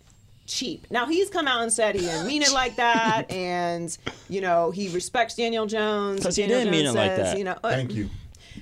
cheap. 0.45 0.87
Now 0.89 1.05
he's 1.05 1.29
come 1.29 1.47
out 1.47 1.61
and 1.61 1.71
said 1.71 1.95
he 1.95 2.01
didn't 2.01 2.27
mean 2.27 2.41
it 2.41 2.51
like 2.53 2.75
that, 2.77 3.25
and 3.31 3.95
you 4.29 4.41
know 4.41 4.71
he 4.71 4.89
respects 4.89 5.35
Daniel 5.35 5.65
Jones. 5.65 6.19
Because 6.21 6.35
he 6.35 6.43
Daniel 6.43 6.59
didn't 6.59 6.71
mean 6.71 6.85
Jones 6.85 6.95
it 6.95 6.99
like 6.99 7.15
that. 7.15 7.37
You 7.37 7.43
know, 7.43 7.57
uh, 7.63 7.69
Thank 7.71 7.93
you. 7.93 8.09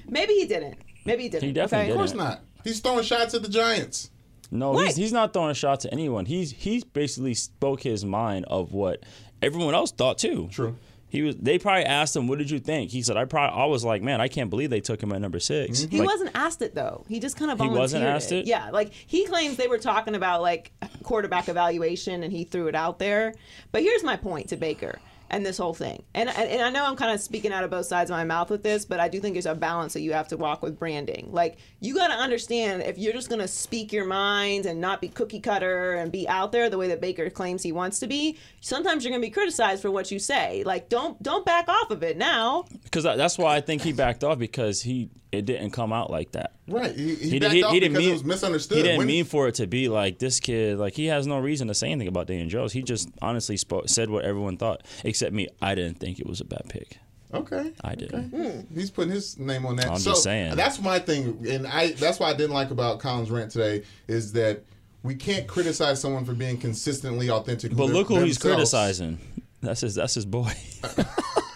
Maybe 0.08 0.34
he 0.34 0.46
didn't. 0.46 0.78
Maybe 1.06 1.24
he 1.24 1.30
didn't. 1.30 1.44
He 1.44 1.52
definitely 1.52 1.92
okay? 1.92 1.98
didn't. 1.98 2.02
Of 2.02 2.18
course 2.18 2.30
not. 2.30 2.42
He's 2.64 2.80
throwing 2.80 3.04
shots 3.04 3.34
at 3.34 3.42
the 3.42 3.50
Giants. 3.50 4.12
No, 4.52 4.72
What? 4.72 4.88
he's, 4.88 4.96
he's 4.98 5.14
not 5.14 5.34
throwing 5.34 5.52
a 5.52 5.56
shot 5.56 5.80
to 5.82 5.92
anyone. 5.92 6.26
He's 6.26 6.52
he's 6.52 6.84
basically 6.84 7.34
spoke 7.34 7.82
his 7.82 8.04
mind 8.06 8.46
of 8.46 8.74
what 8.74 9.04
everyone 9.42 9.74
else 9.74 9.92
thought 9.92 10.18
too. 10.18 10.50
True. 10.52 10.76
He 11.12 11.24
was. 11.24 11.36
They 11.36 11.60
probably 11.60 11.84
asked 11.84 12.16
him, 12.16 12.30
"What 12.30 12.40
did 12.40 12.50
you 12.50 12.60
think?" 12.60 12.90
He 12.90 13.02
said, 13.02 13.18
"I 13.18 13.26
probably." 13.26 13.62
I 13.62 13.66
was 13.66 13.84
like, 13.84 14.02
"Man, 14.02 14.22
I 14.22 14.30
can't 14.30 14.50
believe 14.50 14.70
they 14.70 14.80
took 14.80 15.04
him 15.04 15.12
at 15.12 15.20
number 15.20 15.42
6 15.42 15.82
mm-hmm. 15.82 15.92
He 15.92 16.00
Like, 16.00 16.08
wasn't 16.08 16.32
asked 16.34 16.62
it 16.62 16.74
though. 16.74 17.04
He 17.10 17.20
just 17.20 17.36
kind 17.36 17.52
of 17.52 17.58
He 17.58 17.66
volunteered 17.66 17.80
wasn't 17.82 18.04
asked 18.06 18.32
it? 18.32 18.48
Yeah, 18.48 18.70
like 18.72 18.94
he 18.94 19.26
claims 19.26 19.58
they 19.58 19.68
were 19.68 19.78
talking 19.78 20.16
about 20.16 20.42
like 20.42 20.72
quarterback 21.04 21.50
evaluation 21.50 22.24
and 22.24 22.32
he 22.32 22.46
threw 22.46 22.68
it 22.68 22.76
out 22.76 22.98
there. 22.98 23.36
But 23.74 23.82
here's 23.82 24.06
my 24.06 24.16
point 24.16 24.48
to 24.50 24.56
Baker. 24.56 25.00
And 25.32 25.46
this 25.46 25.58
whole 25.58 25.74
thing. 25.74 26.04
And 26.14 26.30
and, 26.30 26.62
I 26.62 26.70
know 26.70 26.86
I'm 26.86 26.96
kind 26.96 27.12
of 27.12 27.22
speaking 27.22 27.52
out 27.52 27.64
of 27.64 27.72
both 27.72 27.86
sides 27.88 28.12
of 28.12 28.18
my 28.18 28.24
mouth 28.24 28.50
with 28.50 28.64
this, 28.64 28.86
but 28.86 29.00
I 29.00 29.08
do 29.08 29.20
think 29.20 29.34
there's 29.34 29.46
a 29.46 29.56
balance 29.56 29.94
that 29.94 30.02
you 30.02 30.14
have 30.14 30.28
to 30.28 30.38
walk 30.38 30.62
with 30.62 30.78
branding. 30.78 31.30
Like 31.32 31.58
you 31.80 31.96
got 31.96 32.10
to 32.10 32.14
understand 32.14 32.84
if 32.84 32.98
you're 32.98 33.14
just 33.14 33.30
going 33.30 33.40
to 33.40 33.48
speak 33.48 33.92
your 33.92 34.06
mind 34.06 34.66
and 34.66 34.80
not 34.80 35.02
be 35.02 35.08
cookie 35.08 35.40
cutter 35.40 35.94
and 35.94 36.12
be 36.12 36.28
out 36.28 36.52
there 36.52 36.70
the 36.70 36.78
way 36.78 36.90
that 36.90 37.02
Baker 37.02 37.30
claims 37.30 37.64
he 37.64 37.72
wants 37.72 38.00
to 38.00 38.08
be, 38.08 38.38
sometimes 38.60 39.04
you're 39.04 39.12
going 39.12 39.22
to 39.22 39.26
be 39.26 39.32
criticized 39.32 39.82
for 39.82 39.90
what 39.90 40.12
you 40.12 40.20
say. 40.20 40.64
Like 40.66 40.90
don't 40.90 41.22
don't 41.24 41.46
back 41.46 41.68
off 41.70 41.90
of 41.90 42.04
it 42.04 42.18
now. 42.18 42.66
Because 42.84 43.04
that's 43.04 43.38
why 43.38 43.56
I 43.56 43.62
think 43.62 43.82
he 43.82 43.94
backed 43.94 44.24
off 44.24 44.38
because 44.38 44.82
he 44.82 45.10
it 45.32 45.46
didn't 45.46 45.72
come 45.72 45.94
out 45.94 46.10
like 46.12 46.34
that. 46.34 46.54
Right. 46.68 46.96
He, 46.96 47.16
he, 47.16 47.30
He, 47.32 47.40
backed 47.40 47.54
did, 47.54 47.64
off 47.64 47.74
he 47.74 47.80
didn't 47.80 47.94
because 47.94 48.04
mean 48.06 48.10
it 48.10 48.14
was 48.14 48.24
misunderstood. 48.24 48.78
He 48.78 48.84
didn't 48.84 48.98
When- 49.00 49.08
mean 49.08 49.26
for 49.26 49.48
it 49.48 49.56
to 49.56 49.68
be 49.68 49.88
like 49.90 50.20
this 50.20 50.40
kid. 50.40 50.78
Like 50.78 50.94
he 50.94 51.06
has 51.08 51.26
no 51.28 51.40
reason 51.40 51.68
to 51.70 51.74
say 51.74 51.90
anything 51.92 52.08
about 52.08 52.28
Daniel 52.28 52.50
Jones. 52.50 52.74
He 52.74 52.82
just 52.82 53.10
honestly 53.22 53.58
spoke, 53.58 53.88
said 53.90 54.10
what 54.10 54.26
everyone 54.26 54.58
thought, 54.58 54.84
except 55.04 55.34
me. 55.34 55.48
I 55.62 55.76
didn't 55.76 56.00
think 56.00 56.20
it 56.20 56.28
was 56.28 56.42
a 56.42 56.46
bad 56.46 56.64
pick. 56.70 56.98
Okay. 57.34 57.72
I 57.84 57.96
didn't. 57.96 58.30
Hmm. 58.30 58.76
He's 58.78 58.92
putting 58.92 59.14
his 59.14 59.40
name 59.40 59.66
on 59.66 59.78
that. 59.78 59.88
I'm 59.90 60.00
so 60.00 60.12
just 60.12 60.24
saying. 60.24 60.56
That's 60.56 60.82
my 60.82 61.00
thing, 61.00 61.46
and 61.50 61.66
I 61.66 61.92
that's 61.94 62.20
what 62.20 62.28
I 62.28 62.34
didn't 62.38 62.54
like 62.54 62.72
about 62.72 63.00
Colin's 63.00 63.32
rant 63.32 63.52
today 63.52 63.84
is 64.08 64.34
that 64.34 64.64
we 65.04 65.16
can't 65.16 65.48
criticize 65.48 66.02
someone 66.02 66.26
for 66.26 66.34
being 66.34 66.58
consistently 66.58 67.30
authentic. 67.30 67.74
But 67.76 67.86
look 67.86 68.10
who 68.10 68.20
he's 68.20 68.38
criticizing. 68.38 69.18
That's 69.62 69.82
his. 69.82 69.96
That's 69.96 70.16
his 70.16 70.26
boy. 70.26 70.52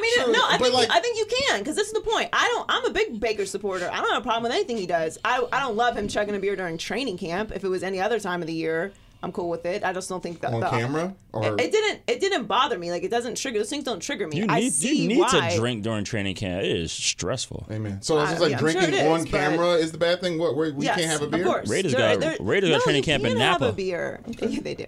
I 0.00 0.02
mean, 0.02 0.14
Sure, 0.14 0.32
no, 0.32 0.40
I 0.48 0.56
think 0.58 0.74
like- 0.74 0.90
I 0.90 1.00
think 1.00 1.18
you 1.18 1.26
can 1.26 1.58
because 1.60 1.76
this 1.76 1.88
is 1.88 1.92
the 1.92 2.00
point. 2.00 2.30
I 2.32 2.46
don't. 2.48 2.64
I'm 2.68 2.84
a 2.86 2.90
big 2.90 3.20
Baker 3.20 3.44
supporter. 3.44 3.90
I 3.92 3.96
don't 3.96 4.10
have 4.12 4.22
a 4.22 4.24
problem 4.24 4.44
with 4.44 4.52
anything 4.52 4.76
he 4.78 4.86
does. 4.86 5.18
I 5.24 5.46
I 5.52 5.60
don't 5.60 5.76
love 5.76 5.96
him 5.96 6.08
chugging 6.08 6.34
a 6.34 6.38
beer 6.38 6.56
during 6.56 6.78
training 6.78 7.18
camp. 7.18 7.52
If 7.54 7.64
it 7.64 7.68
was 7.68 7.82
any 7.82 8.00
other 8.00 8.18
time 8.18 8.40
of 8.40 8.46
the 8.46 8.54
year, 8.54 8.92
I'm 9.22 9.32
cool 9.32 9.50
with 9.50 9.66
it. 9.66 9.84
I 9.84 9.92
just 9.92 10.08
don't 10.08 10.22
think 10.22 10.40
that 10.40 10.52
On 10.54 10.60
the- 10.60 10.68
camera? 10.70 11.14
Or- 11.32 11.44
it, 11.44 11.60
it 11.60 11.72
didn't. 11.72 12.00
It 12.06 12.20
didn't 12.20 12.46
bother 12.46 12.78
me. 12.78 12.90
Like 12.90 13.02
it 13.02 13.10
doesn't 13.10 13.36
trigger. 13.36 13.58
Those 13.58 13.68
things 13.68 13.84
don't 13.84 14.00
trigger 14.00 14.26
me. 14.26 14.38
You 14.38 14.46
I 14.48 14.60
need 14.60 14.72
see 14.72 15.02
you 15.02 15.08
need 15.08 15.18
why. 15.18 15.50
to 15.50 15.56
drink 15.56 15.82
during 15.84 16.04
training 16.04 16.34
camp. 16.36 16.64
It 16.64 16.70
is 16.76 16.90
stressful. 16.90 17.66
Amen. 17.70 18.00
So 18.02 18.18
it's 18.20 18.30
just 18.30 18.40
like 18.42 18.52
yeah, 18.52 18.56
I'm 18.58 18.62
sure 18.70 18.80
drinking 18.80 19.06
on 19.06 19.22
but- 19.24 19.30
camera 19.30 19.68
is 19.74 19.92
the 19.92 19.98
bad 19.98 20.20
thing. 20.20 20.38
What 20.38 20.56
we 20.56 20.72
we 20.72 20.86
Yes, 20.86 20.96
can't 20.98 21.10
have 21.10 21.22
a 21.22 21.26
beer. 21.28 21.40
Of 21.40 21.46
course. 21.46 21.68
Raiders 21.68 21.92
There- 21.92 22.00
got- 22.16 22.20
there- 22.20 22.36
Raiders 22.40 22.70
got 22.70 22.82
training 22.82 23.02
camp 23.02 23.24
in 23.24 23.32
can 23.32 23.40
have 23.40 23.60
Napa. 23.60 23.72
a 23.72 23.74
beer. 23.74 24.20
Yeah, 24.40 24.60
they 24.60 24.74
do. 24.74 24.84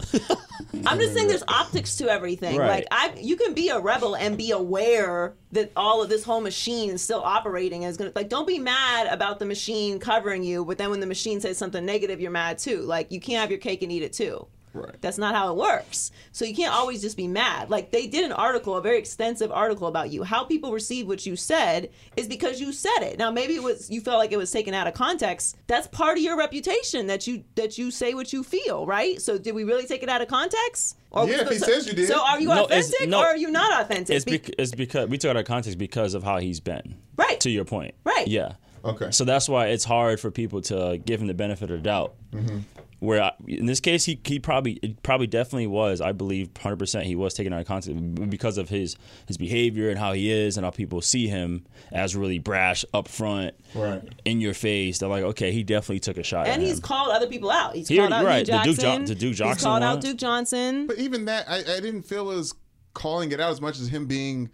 I'm 0.87 0.99
just 0.99 1.15
saying 1.15 1.29
there's 1.29 1.45
optics 1.47 1.97
to 1.97 2.09
everything. 2.09 2.57
Right. 2.57 2.69
Like 2.69 2.89
I 2.91 3.13
you 3.21 3.37
can 3.37 3.53
be 3.55 3.69
a 3.69 3.79
rebel 3.79 4.17
and 4.17 4.37
be 4.39 4.51
aware 4.51 5.35
that 5.53 5.71
all 5.77 6.03
of 6.03 6.09
this 6.09 6.25
whole 6.25 6.41
machine 6.41 6.91
is 6.91 7.03
still 7.03 7.23
operating 7.23 7.85
and 7.85 7.91
is 7.91 7.97
gonna 7.97 8.13
like 8.15 8.29
don't 8.29 8.47
be 8.47 8.59
mad 8.59 9.07
about 9.07 9.39
the 9.39 9.45
machine 9.45 9.99
covering 9.99 10.43
you, 10.43 10.65
but 10.65 10.79
then 10.79 10.91
when 10.91 11.01
the 11.01 11.07
machine 11.07 11.41
says 11.41 11.59
something 11.59 11.85
negative, 11.85 12.21
you're 12.21 12.31
mad 12.31 12.59
too. 12.59 12.81
Like 12.81 13.13
you 13.13 13.21
can't 13.21 13.41
have 13.41 13.51
your 13.51 13.61
cake 13.61 13.83
and 13.83 13.93
eat 13.93 14.03
it 14.03 14.13
too. 14.13 14.47
Right. 14.75 14.97
That's 15.03 15.19
not 15.19 15.35
how 15.35 15.51
it 15.51 15.57
works. 15.57 16.13
So 16.33 16.47
you 16.47 16.55
can't 16.55 16.75
always 16.75 17.03
just 17.03 17.17
be 17.17 17.29
mad. 17.29 17.69
Like 17.69 17.91
they 17.91 18.07
did 18.07 18.25
an 18.25 18.33
article, 18.33 18.77
a 18.77 18.81
very 18.81 18.99
extensive 18.99 19.53
article 19.53 19.87
about 19.87 20.11
you. 20.11 20.23
How 20.23 20.45
people 20.45 20.73
receive 20.73 21.07
what 21.07 21.27
you 21.27 21.37
said 21.37 21.91
is 22.17 22.27
because 22.27 22.59
you 22.59 22.73
said 22.73 23.01
it. 23.03 23.19
Now 23.19 23.31
maybe 23.31 23.55
it 23.55 23.63
was 23.63 23.91
you 23.91 24.01
felt 24.01 24.19
like 24.19 24.33
it 24.33 24.39
was 24.39 24.51
taken 24.51 24.73
out 24.73 24.87
of 24.87 24.95
context. 24.95 25.59
That's 25.67 25.87
part 25.89 26.17
of 26.17 26.25
your 26.25 26.39
reputation 26.39 27.07
that 27.09 27.27
you 27.27 27.45
that 27.57 27.77
you 27.77 27.91
say 27.91 28.15
what 28.15 28.33
you 28.33 28.43
feel, 28.43 28.87
right? 28.87 29.21
So 29.21 29.37
did 29.37 29.55
we 29.55 29.65
really 29.65 29.87
take 29.87 30.03
it 30.03 30.09
out 30.09 30.23
of 30.23 30.29
context? 30.29 30.97
Or 31.13 31.29
Yeah, 31.29 31.43
if 31.43 31.49
he 31.51 31.59
so, 31.59 31.67
says 31.67 31.87
you 31.87 31.93
did. 31.93 32.09
So 32.09 32.19
are 32.25 32.41
you 32.41 32.49
No, 32.49 32.65
authentic 32.65 33.09
no. 33.09 33.21
or 33.21 33.27
are 33.27 33.37
you 33.37 33.51
not 33.51 33.83
authentic? 33.83 34.17
It's, 34.17 34.25
bec- 34.25 34.51
it's 34.59 34.75
because 34.75 35.09
we 35.09 35.19
took 35.19 35.31
out 35.31 35.37
of 35.37 35.45
context 35.45 35.79
because 35.79 36.15
of 36.15 36.23
how 36.23 36.39
he's 36.39 36.59
been. 36.61 36.97
Right. 37.17 37.39
To 37.41 37.51
your 37.51 37.65
point. 37.65 37.95
Right. 38.05 38.27
Yeah. 38.27 38.55
Okay. 38.85 39.11
So 39.13 39.25
that's 39.25 39.49
why 39.49 39.67
it's 39.69 39.85
hard 39.85 40.19
for 40.19 40.31
people 40.31 40.61
to 40.63 41.01
give 41.05 41.21
him 41.21 41.27
the 41.29 41.35
benefit 41.35 41.71
of 41.71 41.77
the 41.77 41.83
doubt. 41.83 42.15
Mm-hmm. 42.33 42.59
Where 43.03 43.21
I, 43.21 43.33
in 43.49 43.67
this 43.67 43.81
case, 43.81 44.05
he, 44.05 44.21
he 44.25 44.39
probably 44.39 44.79
probably 45.03 45.27
definitely 45.27 45.67
was. 45.67 46.01
I 46.01 46.13
believe 46.13 46.51
100 46.55 46.77
percent 46.79 47.05
he 47.05 47.17
was 47.17 47.35
taken 47.35 47.53
out 47.53 47.61
of 47.61 47.67
context 47.67 48.31
because 48.31 48.59
of 48.59 48.69
his 48.69 48.95
his 49.27 49.37
behavior 49.37 49.91
and 49.91 49.99
how 49.99 50.13
he 50.13 50.31
is 50.31 50.57
and 50.57 50.65
how 50.65 50.71
people 50.71 51.01
see 51.01 51.27
him 51.27 51.67
as 51.91 52.15
really 52.15 52.39
brash, 52.39 52.85
upfront, 52.95 53.53
Right. 53.75 54.03
in 54.25 54.41
your 54.41 54.55
face. 54.55 54.99
They're 54.99 55.09
like, 55.09 55.25
okay, 55.25 55.51
he 55.51 55.65
definitely 55.65 55.99
took 55.99 56.17
a 56.17 56.23
shot. 56.23 56.47
and 56.47 56.63
at 56.63 56.67
he's 56.67 56.77
him. 56.77 56.83
called 56.83 57.11
other 57.11 57.27
people 57.27 57.51
out. 57.51 57.75
He's 57.75 57.89
He 57.89 57.97
called 57.97 58.13
already- 58.13 58.25
out 58.25 58.29
right, 58.31 58.47
Hue 58.47 58.57
the 58.59 58.63
Duke 58.63 58.77
Jo- 58.77 58.83
Jackson. 58.83 59.05
the 59.07 59.15
Duke 59.17 59.29
He's 59.31 59.39
Johnson 59.39 59.65
called 59.65 59.83
out. 59.83 60.01
Duke 60.01 60.17
Johnson. 60.17 60.87
But 60.87 60.99
even 60.99 61.25
that, 61.25 61.49
I, 61.51 61.57
I 61.59 61.81
didn't 61.81 62.03
feel 62.03 62.31
it 62.31 62.37
was 62.37 62.55
calling 62.95 63.33
it 63.33 63.41
out 63.41 63.51
as 63.51 63.61
much 63.61 63.81
as 63.81 63.89
him 63.89 64.07
being 64.07 64.49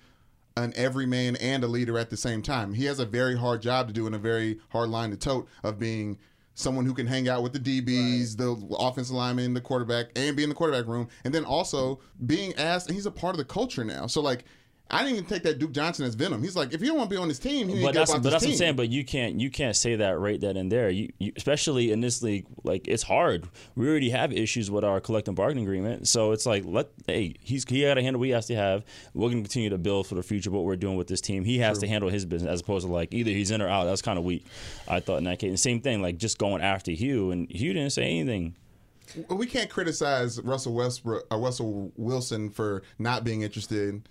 an 0.56 0.72
everyman 0.74 1.36
and 1.36 1.62
a 1.64 1.66
leader 1.68 1.98
at 1.98 2.08
the 2.08 2.16
same 2.16 2.40
time. 2.40 2.72
He 2.72 2.86
has 2.86 2.98
a 2.98 3.04
very 3.04 3.36
hard 3.36 3.60
job 3.60 3.88
to 3.88 3.92
do 3.92 4.06
and 4.06 4.14
a 4.14 4.18
very 4.18 4.58
hard 4.70 4.88
line 4.88 5.10
to 5.10 5.16
tote 5.18 5.48
of 5.62 5.78
being 5.78 6.16
someone 6.58 6.84
who 6.84 6.92
can 6.92 7.06
hang 7.06 7.28
out 7.28 7.42
with 7.42 7.52
the 7.52 7.58
DBs, 7.58 8.36
the 8.36 8.76
offensive 8.76 9.14
lineman, 9.14 9.54
the 9.54 9.60
quarterback, 9.60 10.06
and 10.16 10.36
be 10.36 10.42
in 10.42 10.48
the 10.48 10.54
quarterback 10.54 10.86
room, 10.86 11.08
and 11.24 11.32
then 11.32 11.44
also 11.44 12.00
being 12.26 12.54
asked. 12.56 12.88
And 12.88 12.94
he's 12.94 13.06
a 13.06 13.10
part 13.10 13.34
of 13.34 13.38
the 13.38 13.44
culture 13.44 13.84
now. 13.84 14.06
So 14.06 14.20
like. 14.20 14.44
I 14.90 15.02
didn't 15.02 15.16
even 15.16 15.28
take 15.28 15.42
that 15.42 15.58
Duke 15.58 15.72
Johnson 15.72 16.06
as 16.06 16.14
venom. 16.14 16.42
He's 16.42 16.56
like, 16.56 16.72
if 16.72 16.80
you 16.80 16.86
don't 16.86 16.96
want 16.96 17.10
to 17.10 17.16
be 17.16 17.20
on 17.20 17.28
this 17.28 17.38
team, 17.38 17.68
you 17.68 17.82
but 17.82 17.92
that's 17.92 18.10
but 18.10 18.22
that's 18.22 18.42
what. 18.42 18.50
I'm 18.50 18.56
saying. 18.56 18.76
But 18.76 18.88
you 18.88 19.04
can't 19.04 19.38
you 19.38 19.50
can't 19.50 19.76
say 19.76 19.96
that 19.96 20.18
right 20.18 20.40
then 20.40 20.56
and 20.56 20.72
there. 20.72 20.88
You, 20.88 21.12
you 21.18 21.32
especially 21.36 21.92
in 21.92 22.00
this 22.00 22.22
league, 22.22 22.46
like 22.64 22.88
it's 22.88 23.02
hard. 23.02 23.48
We 23.76 23.86
already 23.86 24.08
have 24.10 24.32
issues 24.32 24.70
with 24.70 24.84
our 24.84 24.98
collective 25.00 25.34
bargaining 25.34 25.64
agreement, 25.64 26.08
so 26.08 26.32
it's 26.32 26.46
like 26.46 26.64
let 26.64 26.88
hey 27.06 27.34
he's 27.40 27.68
he 27.68 27.82
got 27.82 27.94
to 27.94 28.02
handle 28.02 28.18
what 28.18 28.26
he 28.26 28.32
has 28.32 28.46
to 28.46 28.54
have. 28.54 28.82
We're 29.12 29.28
gonna 29.28 29.42
continue 29.42 29.68
to 29.70 29.78
build 29.78 30.06
for 30.06 30.14
the 30.14 30.22
future. 30.22 30.50
What 30.50 30.64
we're 30.64 30.76
doing 30.76 30.96
with 30.96 31.06
this 31.06 31.20
team, 31.20 31.44
he 31.44 31.58
has 31.58 31.78
to 31.80 31.86
handle 31.86 32.08
his 32.08 32.24
business 32.24 32.50
as 32.50 32.60
opposed 32.60 32.86
to 32.86 32.92
like 32.92 33.12
either 33.12 33.30
he's 33.30 33.50
in 33.50 33.60
or 33.60 33.68
out. 33.68 33.84
That's 33.84 34.02
kind 34.02 34.18
of 34.18 34.24
weak. 34.24 34.46
I 34.88 35.00
thought 35.00 35.18
in 35.18 35.24
that 35.24 35.38
case, 35.38 35.50
and 35.50 35.60
same 35.60 35.82
thing 35.82 36.00
like 36.00 36.16
just 36.16 36.38
going 36.38 36.62
after 36.62 36.92
Hue, 36.92 37.30
and 37.30 37.50
Hue 37.50 37.74
didn't 37.74 37.92
say 37.92 38.04
anything. 38.04 38.56
we 39.28 39.46
can't 39.46 39.68
criticize 39.68 40.40
Russell 40.40 40.72
Westbrook, 40.72 41.26
uh, 41.30 41.36
Russell 41.36 41.92
Wilson 41.96 42.48
for 42.48 42.82
not 42.98 43.22
being 43.24 43.42
interested, 43.42 44.08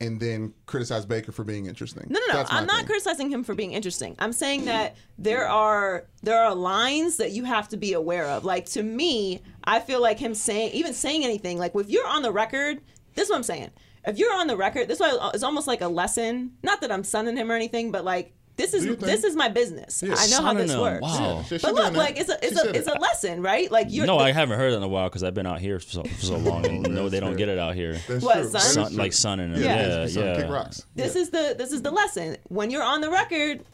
and 0.00 0.20
then 0.20 0.54
criticize 0.66 1.04
Baker 1.04 1.32
for 1.32 1.44
being 1.44 1.66
interesting. 1.66 2.06
No, 2.08 2.20
no, 2.28 2.34
no. 2.34 2.46
I'm 2.48 2.66
not 2.66 2.78
thing. 2.78 2.86
criticizing 2.86 3.30
him 3.30 3.42
for 3.42 3.54
being 3.54 3.72
interesting. 3.72 4.14
I'm 4.18 4.32
saying 4.32 4.66
that 4.66 4.96
there 5.18 5.48
are 5.48 6.06
there 6.22 6.40
are 6.40 6.54
lines 6.54 7.16
that 7.16 7.32
you 7.32 7.44
have 7.44 7.68
to 7.68 7.76
be 7.76 7.92
aware 7.94 8.26
of. 8.26 8.44
Like 8.44 8.66
to 8.66 8.82
me, 8.82 9.42
I 9.64 9.80
feel 9.80 10.00
like 10.00 10.18
him 10.18 10.34
saying 10.34 10.72
even 10.72 10.94
saying 10.94 11.24
anything 11.24 11.58
like 11.58 11.74
if 11.74 11.88
you're 11.88 12.06
on 12.06 12.22
the 12.22 12.32
record, 12.32 12.80
this 13.14 13.24
is 13.24 13.30
what 13.30 13.36
I'm 13.36 13.42
saying. 13.42 13.70
If 14.06 14.18
you're 14.18 14.32
on 14.32 14.46
the 14.46 14.56
record, 14.56 14.88
this 14.88 15.00
is 15.00 15.00
why 15.00 15.30
it's 15.34 15.42
almost 15.42 15.66
like 15.66 15.80
a 15.80 15.88
lesson. 15.88 16.52
Not 16.62 16.80
that 16.80 16.92
I'm 16.92 17.04
sunning 17.04 17.36
him 17.36 17.50
or 17.50 17.54
anything, 17.54 17.90
but 17.90 18.04
like 18.04 18.34
this 18.58 18.74
is 18.74 18.82
Do 18.82 18.88
your 18.88 18.96
thing. 18.96 19.08
this 19.08 19.24
is 19.24 19.34
my 19.34 19.48
business. 19.48 20.02
I 20.02 20.26
know 20.26 20.42
how 20.42 20.52
this 20.52 20.70
him. 20.72 20.80
works. 20.80 21.00
Wow. 21.02 21.42
She- 21.48 21.56
she 21.58 21.66
But 21.66 21.74
look, 21.74 21.94
like 21.94 22.18
it's 22.20 22.28
a 22.28 22.44
it's 22.44 22.60
She 22.60 22.68
a 22.68 22.72
it's 22.72 22.86
a 22.88 22.98
lesson, 22.98 23.40
right? 23.40 23.70
Like 23.72 23.86
you're 23.88 24.04
No, 24.06 24.18
the- 24.18 24.24
I 24.24 24.32
haven't 24.32 24.58
heard 24.58 24.74
it 24.74 24.76
in 24.76 24.82
a 24.82 24.88
while 24.88 25.08
because 25.08 25.22
I've 25.24 25.32
been 25.34 25.46
out 25.46 25.60
here 25.60 25.78
for 25.78 25.86
so, 25.90 26.02
for 26.02 26.20
so 26.26 26.36
long 26.50 26.66
and 26.66 26.82
know 26.94 27.08
they 27.08 27.20
don't 27.20 27.30
true. 27.30 27.38
get 27.38 27.48
it 27.48 27.58
out 27.58 27.74
here. 27.74 27.98
That's 28.06 28.22
What, 28.22 28.34
true. 28.34 28.48
son? 28.50 28.60
Sun, 28.60 28.96
like 28.96 29.14
sunning 29.14 29.52
them. 29.52 29.62
Yeah. 29.62 29.86
Yeah, 30.02 30.06
Son, 30.06 30.24
yeah. 30.24 30.36
Kick 30.42 30.50
rocks. 30.50 30.84
This 30.94 31.14
Yeah. 31.14 31.22
is 31.22 31.30
the 31.30 31.54
this 31.56 31.72
is 31.72 31.80
the 31.82 31.90
lesson. 31.90 32.36
When 32.48 32.70
you're 32.70 32.82
on 32.82 33.00
the 33.00 33.10
record, 33.10 33.64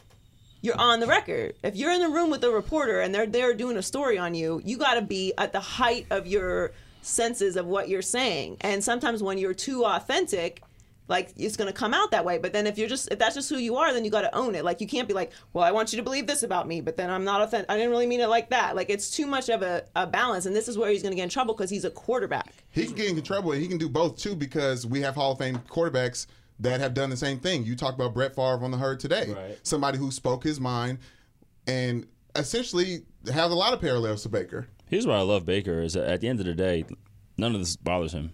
you're 0.61 0.79
on 0.79 0.99
the 0.99 1.07
record. 1.07 1.55
If 1.63 1.75
you're 1.75 1.91
in 1.91 1.99
the 1.99 2.09
room 2.09 2.29
with 2.29 2.43
a 2.43 2.49
reporter 2.49 3.01
and 3.01 3.13
they're 3.13 3.27
there 3.27 3.53
doing 3.53 3.77
a 3.77 3.83
story 3.83 4.17
on 4.17 4.33
you, 4.33 4.61
you 4.65 4.77
got 4.77 4.95
to 4.95 5.01
be 5.01 5.33
at 5.37 5.51
the 5.51 5.59
height 5.59 6.07
of 6.09 6.25
your 6.27 6.71
senses 7.01 7.55
of 7.55 7.67
what 7.67 7.87
you're 7.89 8.01
saying. 8.01 8.57
And 8.61 8.83
sometimes 8.83 9.21
when 9.21 9.37
you're 9.37 9.53
too 9.53 9.85
authentic, 9.85 10.61
like 11.07 11.33
it's 11.37 11.55
going 11.57 11.67
to 11.67 11.73
come 11.73 11.93
out 11.93 12.11
that 12.11 12.25
way. 12.25 12.37
But 12.37 12.51
then 12.53 12.65
if 12.67 12.77
you're 12.77 12.89
just 12.89 13.11
if 13.11 13.19
that's 13.19 13.35
just 13.35 13.49
who 13.49 13.57
you 13.57 13.75
are, 13.77 13.93
then 13.93 14.03
you 14.05 14.11
got 14.11 14.21
to 14.21 14.35
own 14.35 14.55
it. 14.55 14.63
Like 14.65 14.81
you 14.81 14.87
can't 14.87 15.07
be 15.07 15.13
like, 15.13 15.31
"Well, 15.53 15.63
I 15.63 15.71
want 15.71 15.93
you 15.93 15.97
to 15.97 16.03
believe 16.03 16.27
this 16.27 16.43
about 16.43 16.67
me, 16.67 16.81
but 16.81 16.97
then 16.97 17.09
I'm 17.09 17.23
not 17.23 17.41
authentic. 17.41 17.69
I 17.69 17.75
didn't 17.75 17.91
really 17.91 18.07
mean 18.07 18.21
it 18.21 18.27
like 18.29 18.49
that." 18.49 18.75
Like 18.75 18.89
it's 18.89 19.11
too 19.11 19.25
much 19.27 19.49
of 19.49 19.61
a, 19.61 19.83
a 19.95 20.07
balance 20.07 20.45
and 20.45 20.55
this 20.55 20.67
is 20.67 20.77
where 20.77 20.89
he's 20.89 21.01
going 21.01 21.11
to 21.11 21.15
get 21.15 21.23
in 21.23 21.29
trouble 21.29 21.53
cuz 21.53 21.69
he's 21.69 21.85
a 21.85 21.91
quarterback. 21.91 22.53
He 22.71 22.85
can 22.85 22.95
get 22.95 23.09
in 23.09 23.21
trouble, 23.21 23.51
and 23.51 23.61
he 23.61 23.67
can 23.67 23.77
do 23.77 23.89
both 23.89 24.17
too 24.17 24.35
because 24.35 24.85
we 24.85 25.01
have 25.01 25.15
Hall 25.15 25.33
of 25.33 25.37
Fame 25.37 25.59
quarterbacks 25.69 26.27
that 26.59 26.79
have 26.79 26.93
done 26.93 27.09
the 27.09 27.17
same 27.17 27.39
thing. 27.39 27.65
You 27.65 27.75
talk 27.75 27.95
about 27.95 28.13
Brett 28.13 28.33
Favre 28.35 28.63
on 28.63 28.71
the 28.71 28.77
herd 28.77 28.99
today, 28.99 29.33
Right. 29.33 29.59
somebody 29.63 29.97
who 29.97 30.09
spoke 30.09 30.43
his 30.43 30.59
mind, 30.59 30.99
and 31.67 32.07
essentially 32.35 33.03
has 33.33 33.51
a 33.51 33.55
lot 33.55 33.73
of 33.73 33.81
parallels 33.81 34.23
to 34.23 34.29
Baker. 34.29 34.67
Here's 34.87 35.05
what 35.07 35.15
I 35.17 35.21
love 35.21 35.45
Baker 35.45 35.81
is 35.81 35.93
that 35.93 36.07
at 36.07 36.21
the 36.21 36.27
end 36.27 36.39
of 36.39 36.45
the 36.45 36.53
day, 36.53 36.85
none 37.37 37.53
of 37.53 37.59
this 37.59 37.75
bothers 37.75 38.13
him. 38.13 38.31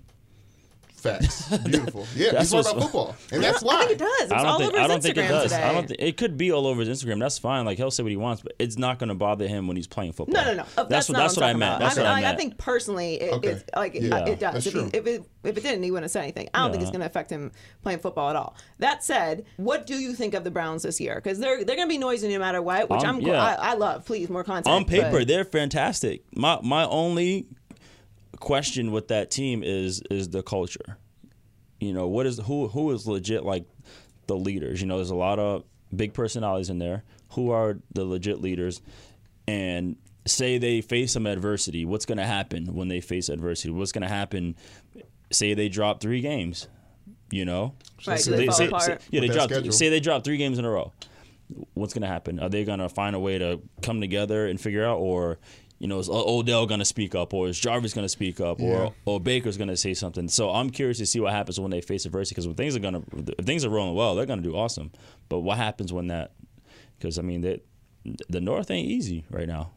Facts, 1.02 1.58
beautiful. 1.66 2.06
Yeah, 2.16 2.32
That's 2.32 2.52
he's 2.52 2.54
all 2.66 2.72
about 2.72 2.84
football, 2.84 3.16
and 3.32 3.44
that's 3.44 3.64
I 3.64 3.66
why. 3.66 3.80
think 3.80 3.92
it 3.92 3.98
does. 4.00 4.22
It's 4.22 4.32
I 4.32 4.38
don't 4.38 4.46
all 4.46 4.60
think 4.60 4.74
over 4.74 4.82
I 4.84 4.88
don't 4.88 5.02
think 5.04 5.16
Instagram 5.18 5.26
it 5.26 5.28
does. 5.30 5.44
today. 5.52 5.64
I 5.64 5.74
don't 5.74 5.88
think 5.88 6.00
it 6.02 6.18
could 6.18 6.38
be 6.38 6.52
all 6.52 6.68
over 6.68 6.82
his 6.84 7.04
Instagram. 7.04 7.20
That's 7.20 7.38
fine. 7.40 7.66
Like 7.66 7.78
he'll 7.78 7.92
say 7.92 8.04
what 8.04 8.12
he 8.12 8.18
wants, 8.18 8.42
but 8.44 8.54
it's 8.60 8.78
not 8.78 9.00
going 9.00 9.10
to 9.10 9.16
bother 9.16 9.48
him 9.48 9.68
when 9.68 9.78
he's 9.78 9.88
playing 9.88 10.14
football. 10.14 10.34
No, 10.44 10.52
no, 10.52 10.58
no. 10.58 10.64
That's, 10.76 10.90
That's, 10.90 11.10
what 11.10 11.18
that's 11.18 11.36
what, 11.36 11.42
what 11.42 11.48
I 11.48 11.50
I'm 11.52 11.60
meant. 11.60 11.72
talking 11.72 11.86
That's 11.86 11.98
about. 11.98 12.04
what 12.04 12.10
I, 12.10 12.12
I 12.12 12.16
mean, 12.16 12.24
like, 12.24 12.30
meant. 12.30 12.36
I 12.36 12.38
think 12.40 12.58
personally, 12.58 13.16
it, 13.22 13.34
Okay. 13.34 13.48
it's 13.50 13.64
like 13.76 13.94
Yeah. 13.96 14.26
it 14.26 14.40
does. 14.40 14.54
That's 14.54 14.68
If, 14.68 14.74
he, 14.74 14.80
true. 14.80 14.90
if 14.94 15.08
it 15.08 15.24
if 15.44 15.58
it 15.58 15.62
didn't, 15.64 15.82
he 15.84 15.90
wouldn't 15.92 16.04
have 16.06 16.12
said 16.12 16.22
anything. 16.24 16.50
I 16.54 16.60
don't 16.60 16.72
think 16.72 16.82
it's 16.84 16.92
going 16.92 17.02
to 17.02 17.08
affect 17.08 17.30
him 17.32 17.52
playing 17.82 18.00
football 18.00 18.30
at 18.30 18.36
all. 18.36 18.56
That 18.78 19.04
said, 19.04 19.46
what 19.58 19.88
do 19.88 19.96
you 19.96 20.14
think 20.14 20.36
of 20.36 20.44
the 20.44 20.52
Browns 20.52 20.84
this 20.84 21.02
year? 21.02 21.16
Because 21.16 21.40
they're 21.40 21.64
they're 21.64 21.76
going 21.76 21.88
to 21.88 21.92
be 21.94 21.98
noisy 21.98 22.30
no 22.30 22.38
matter 22.40 22.62
what, 22.62 22.90
which 22.90 23.02
Um, 23.04 23.16
I'm 23.18 23.22
yeah. 23.22 23.44
I, 23.44 23.72
I 23.72 23.74
love. 23.74 24.06
Please 24.06 24.30
more 24.30 24.44
content. 24.44 24.68
on 24.68 24.86
paper 24.86 25.10
but- 25.12 25.28
they're 25.28 25.46
fantastic. 25.46 26.22
My 26.36 26.60
my 26.62 26.86
only 26.86 27.48
question 28.42 28.92
with 28.92 29.08
that 29.08 29.32
team 29.32 29.64
is 29.64 30.02
is 30.12 30.28
the 30.30 30.44
culture. 30.44 30.98
You 31.80 31.94
know, 31.94 32.08
what 32.08 32.26
is 32.26 32.38
who 32.40 32.68
who 32.68 32.92
is 32.92 33.08
legit 33.08 33.46
like 33.46 33.66
the 34.28 34.36
leaders? 34.36 34.82
You 34.82 34.88
know, 34.88 34.98
there's 34.98 35.10
a 35.12 35.16
lot 35.16 35.40
of 35.40 35.64
big 35.96 36.14
personalities 36.14 36.70
in 36.70 36.78
there. 36.80 37.04
Who 37.34 37.52
are 37.52 37.78
the 37.94 38.04
legit 38.04 38.42
leaders? 38.42 38.82
And 39.48 39.96
say 40.26 40.58
they 40.58 40.82
face 40.82 41.14
some 41.14 41.26
adversity, 41.26 41.84
what's 41.86 42.06
going 42.06 42.18
to 42.20 42.26
happen 42.26 42.76
when 42.76 42.88
they 42.90 43.02
face 43.02 43.28
adversity? 43.30 43.72
What's 43.72 43.92
going 43.92 44.04
to 44.04 44.08
happen 44.08 44.56
say 45.32 45.54
they 45.56 45.68
drop 45.70 46.00
3 46.02 46.22
games? 46.22 46.68
You 47.32 47.46
know, 47.46 47.74
Right, 48.06 48.20
So 48.20 48.32
do 48.32 48.38
they 48.38 48.46
fall 48.48 48.56
say, 48.56 48.68
apart? 48.68 48.84
say- 48.84 48.98
yeah, 49.10 49.22
they 49.22 49.28
With 49.28 49.30
that 49.30 49.34
drop. 49.34 49.50
schedule. 49.50 49.72
Say 49.72 49.90
they 49.90 50.00
drop 50.02 50.24
three 50.24 50.38
games 50.38 50.60
in 50.60 50.66
a 50.66 50.70
row. 50.70 50.92
What's 51.74 51.94
gonna 51.94 52.08
happen? 52.08 52.40
Are 52.40 52.50
they 52.50 52.64
gonna 52.66 52.90
find 52.90 53.16
a 53.16 53.20
way 53.20 53.38
to 53.40 53.62
come 53.82 54.00
together 54.02 54.48
and 54.48 54.60
figure 54.60 54.86
out, 54.86 55.00
or 55.00 55.40
you 55.82 55.88
know, 55.88 55.98
is 56.00 56.08
Odell 56.10 56.66
gonna 56.68 56.86
speak 56.86 57.16
up, 57.16 57.34
or 57.34 57.48
is 57.48 57.60
Jarvis 57.60 57.94
gonna 57.94 58.08
speak 58.08 58.40
up, 58.40 58.60
Yeah. 58.60 58.68
or 58.68 58.94
or 59.06 59.20
Baker's 59.20 59.58
gonna 59.58 59.76
say 59.76 59.94
something? 59.96 60.28
So 60.30 60.52
I'm 60.52 60.70
curious 60.70 61.00
to 61.00 61.06
see 61.06 61.20
what 61.20 61.34
happens 61.34 61.60
when 61.60 61.72
they 61.72 61.82
face 61.82 62.06
adversity 62.06 62.36
because 62.36 62.46
when 62.48 62.56
things 62.56 62.76
are 62.76 62.80
gonna, 62.80 63.02
if 63.38 63.46
things 63.46 63.66
are 63.66 63.70
rolling 63.70 63.96
well, 63.96 64.14
they're 64.16 64.26
gonna 64.28 64.42
do 64.44 64.56
awesome. 64.56 64.92
But 65.28 65.40
what 65.40 65.58
happens 65.58 65.92
when 65.92 66.08
that? 66.08 66.34
Because 66.98 67.18
I 67.18 67.24
mean, 67.24 67.42
that 67.42 67.66
the 68.30 68.40
North 68.42 68.70
ain't 68.72 68.88
easy 68.88 69.26
right 69.32 69.48
now. 69.48 69.72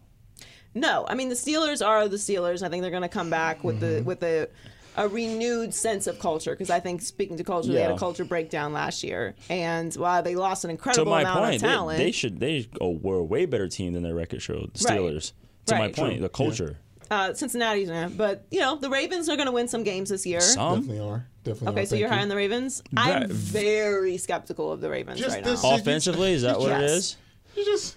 No, 0.74 1.06
I 1.08 1.14
mean 1.14 1.28
the 1.28 1.34
Steelers 1.36 1.86
are 1.86 2.08
the 2.08 2.16
Steelers. 2.16 2.62
I 2.62 2.68
think 2.68 2.82
they're 2.82 2.90
going 2.90 3.02
to 3.02 3.08
come 3.08 3.30
back 3.30 3.62
with 3.64 3.80
the 3.80 3.86
Mm-hmm. 3.86 4.04
with 4.04 4.22
a 4.22 4.48
a 4.96 5.08
renewed 5.08 5.74
sense 5.74 6.06
of 6.06 6.18
culture 6.20 6.52
because 6.52 6.70
I 6.70 6.78
think 6.80 7.02
speaking 7.02 7.36
to 7.38 7.44
culture, 7.44 7.72
they 7.72 7.80
had 7.80 7.90
a 7.90 7.98
culture 7.98 8.24
breakdown 8.24 8.72
last 8.72 9.02
year, 9.02 9.34
and 9.48 9.92
while 9.94 10.22
they 10.22 10.36
lost 10.36 10.64
an 10.64 10.68
To 10.68 10.72
incredible 10.72 11.10
my 11.10 11.22
amount 11.22 11.38
point, 11.40 11.54
of 11.56 11.60
they, 11.62 11.66
talent, 11.66 11.98
they 11.98 12.12
should 12.12 12.38
they 12.40 12.68
oh, 12.80 12.90
were 13.02 13.16
a 13.16 13.24
way 13.24 13.46
better 13.46 13.68
team 13.68 13.92
than 13.94 14.02
their 14.04 14.14
record 14.14 14.42
showed. 14.42 14.74
The 14.74 14.84
Right. 14.88 15.32
Steelers. 15.64 15.66
To 15.66 15.74
my 15.78 15.88
point, 15.92 16.12
True. 16.14 16.22
the 16.22 16.28
culture. 16.28 16.78
uh, 17.10 17.32
Cincinnati's, 17.34 17.90
eh, 17.90 18.08
but 18.16 18.46
you 18.50 18.60
know 18.60 18.76
the 18.76 18.90
Ravens 18.90 19.28
are 19.28 19.36
going 19.36 19.46
to 19.46 19.52
win 19.52 19.68
some 19.68 19.82
games 19.82 20.08
this 20.10 20.26
year. 20.26 20.40
Some 20.40 20.80
Definitely 20.80 21.06
are. 21.06 21.26
Definitely 21.44 21.68
Okay, 21.68 21.82
are. 21.82 21.86
so 21.86 21.90
Thank 21.90 22.00
you're 22.00 22.08
you. 22.08 22.14
high 22.14 22.22
on 22.22 22.28
the 22.28 22.36
Ravens. 22.36 22.82
I'm 22.96 23.28
very 23.30 24.16
skeptical 24.16 24.72
of 24.72 24.80
the 24.80 24.90
Ravens 24.90 25.20
Just 25.20 25.36
right 25.36 25.44
this- 25.44 25.62
now. 25.62 25.76
offensively, 25.76 26.32
is 26.32 26.42
that 26.42 26.58
what 26.58 26.72
it 26.72 26.80
Yes. 26.80 26.90
is? 26.90 27.16
You 27.56 27.64
just 27.64 27.96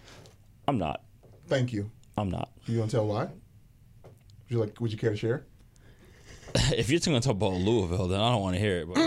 I'm 0.67 0.77
not. 0.77 1.01
thank 1.47 1.71
you. 1.73 1.89
I'm 2.17 2.30
not. 2.30 2.49
You 2.65 2.80
want 2.80 2.91
to 2.91 2.97
tell 2.97 3.08
why? 3.08 3.23
Would 3.25 3.32
you 4.49 4.60
like? 4.60 4.80
Would 4.82 4.91
you 4.91 4.97
care 4.97 5.12
to 5.12 5.17
share? 5.17 5.45
If 6.75 6.89
you're 6.89 6.99
going 7.01 7.19
to 7.21 7.27
talk 7.27 7.36
about 7.36 7.53
Louisville, 7.53 8.08
then 8.08 8.19
I 8.19 8.32
don't 8.32 8.41
want 8.41 8.56
to 8.56 8.60
hear 8.62 8.80
it. 8.80 8.88
But 8.88 8.97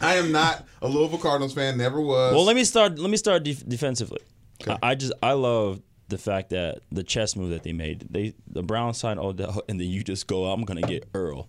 I 0.00 0.14
am 0.16 0.32
not 0.32 0.64
a 0.82 0.88
Louisville 0.88 1.18
Cardinals 1.18 1.54
fan. 1.54 1.78
Never 1.78 2.00
was. 2.00 2.34
well, 2.34 2.44
let 2.44 2.56
me 2.56 2.64
start. 2.64 2.98
Let 2.98 3.10
me 3.10 3.16
start 3.16 3.44
def- 3.44 3.66
defensively. 3.68 4.20
I, 4.68 4.78
I 4.82 4.94
just 4.94 5.12
I 5.22 5.32
love 5.32 5.80
the 6.08 6.18
fact 6.18 6.50
that 6.50 6.80
the 6.92 7.02
chess 7.02 7.36
move 7.36 7.50
that 7.50 7.62
they 7.62 7.72
made. 7.72 8.06
They 8.10 8.34
the 8.46 8.62
Browns 8.62 8.98
signed 8.98 9.18
Odell, 9.20 9.62
and 9.68 9.80
then 9.80 9.88
you 9.88 10.02
just 10.02 10.26
go, 10.26 10.46
I'm 10.46 10.62
going 10.64 10.80
to 10.80 10.86
get 10.86 11.08
Earl, 11.14 11.48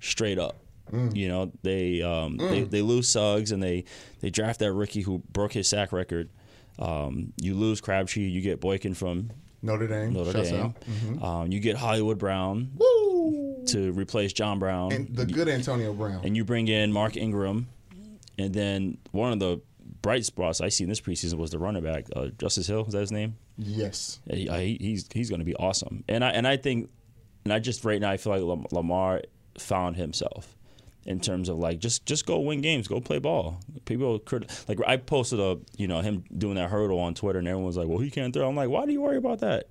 straight 0.00 0.38
up. 0.38 0.56
Mm. 0.92 1.16
You 1.16 1.28
know 1.28 1.52
they 1.62 2.02
um, 2.02 2.36
they 2.36 2.62
they 2.62 2.82
lose 2.82 3.08
Suggs 3.08 3.52
and 3.52 3.62
they 3.62 3.84
they 4.20 4.28
draft 4.30 4.60
that 4.60 4.72
rookie 4.72 5.00
who 5.00 5.22
broke 5.32 5.52
his 5.52 5.66
sack 5.68 5.92
record. 5.92 6.28
Um, 6.78 7.32
you 7.40 7.54
lose 7.54 7.80
Crabtree, 7.80 8.24
you 8.28 8.40
get 8.40 8.60
Boykin 8.60 8.94
from 8.94 9.30
Notre 9.62 9.86
Dame. 9.86 10.12
Notre 10.12 10.32
Shuts 10.32 10.50
Dame. 10.50 10.74
Mm-hmm. 10.90 11.24
Um, 11.24 11.52
you 11.52 11.60
get 11.60 11.76
Hollywood 11.76 12.18
Brown 12.18 12.70
Woo! 12.76 13.64
to 13.68 13.92
replace 13.92 14.32
John 14.32 14.58
Brown, 14.58 14.92
And 14.92 15.16
the 15.16 15.24
good 15.24 15.48
Antonio 15.48 15.94
Brown. 15.94 16.20
and 16.24 16.36
you 16.36 16.44
bring 16.44 16.68
in 16.68 16.92
Mark 16.92 17.16
Ingram, 17.16 17.68
and 18.38 18.52
then 18.52 18.98
one 19.12 19.32
of 19.32 19.38
the 19.38 19.60
bright 20.04 20.24
spots 20.24 20.60
I 20.60 20.68
see 20.68 20.84
in 20.84 20.90
this 20.90 21.00
preseason 21.00 21.34
was 21.34 21.50
the 21.50 21.58
running 21.58 21.82
back 21.82 22.06
uh, 22.14 22.26
Justice 22.38 22.66
Hill. 22.66 22.84
Is 22.86 22.92
that 22.92 23.00
his 23.00 23.10
name? 23.10 23.36
yes. 23.56 24.20
He, 24.30 24.48
uh, 24.48 24.58
he, 24.58 24.76
he's 24.80 25.08
he's 25.12 25.30
going 25.30 25.40
to 25.40 25.44
be 25.44 25.56
awesome, 25.56 26.04
and 26.08 26.22
I 26.24 26.30
and 26.30 26.46
I 26.46 26.56
think, 26.58 26.90
and 27.44 27.52
I 27.52 27.58
just 27.58 27.84
right 27.84 28.00
now 28.00 28.10
I 28.10 28.18
feel 28.18 28.38
like 28.38 28.72
Lamar 28.72 29.22
found 29.58 29.96
himself 29.96 30.54
in 31.06 31.20
terms 31.20 31.48
of 31.48 31.58
like 31.58 31.78
just 31.78 32.06
just 32.06 32.26
go 32.26 32.38
win 32.40 32.60
games, 32.60 32.86
go 32.86 33.00
play 33.00 33.18
ball. 33.18 33.60
People 33.86 34.18
crit- 34.18 34.50
like 34.68 34.78
I 34.86 34.98
posted 34.98 35.40
a 35.40 35.58
you 35.76 35.88
know 35.88 36.00
him 36.00 36.24
doing 36.36 36.56
that 36.56 36.70
hurdle 36.70 36.98
on 37.00 37.14
Twitter, 37.14 37.38
and 37.38 37.48
everyone's 37.48 37.76
like, 37.76 37.88
well 37.88 37.98
he 37.98 38.10
can't 38.10 38.32
throw. 38.34 38.48
I'm 38.48 38.56
like, 38.56 38.68
why 38.68 38.86
do 38.86 38.92
you 38.92 39.00
worry 39.00 39.16
about 39.16 39.40
that? 39.40 39.68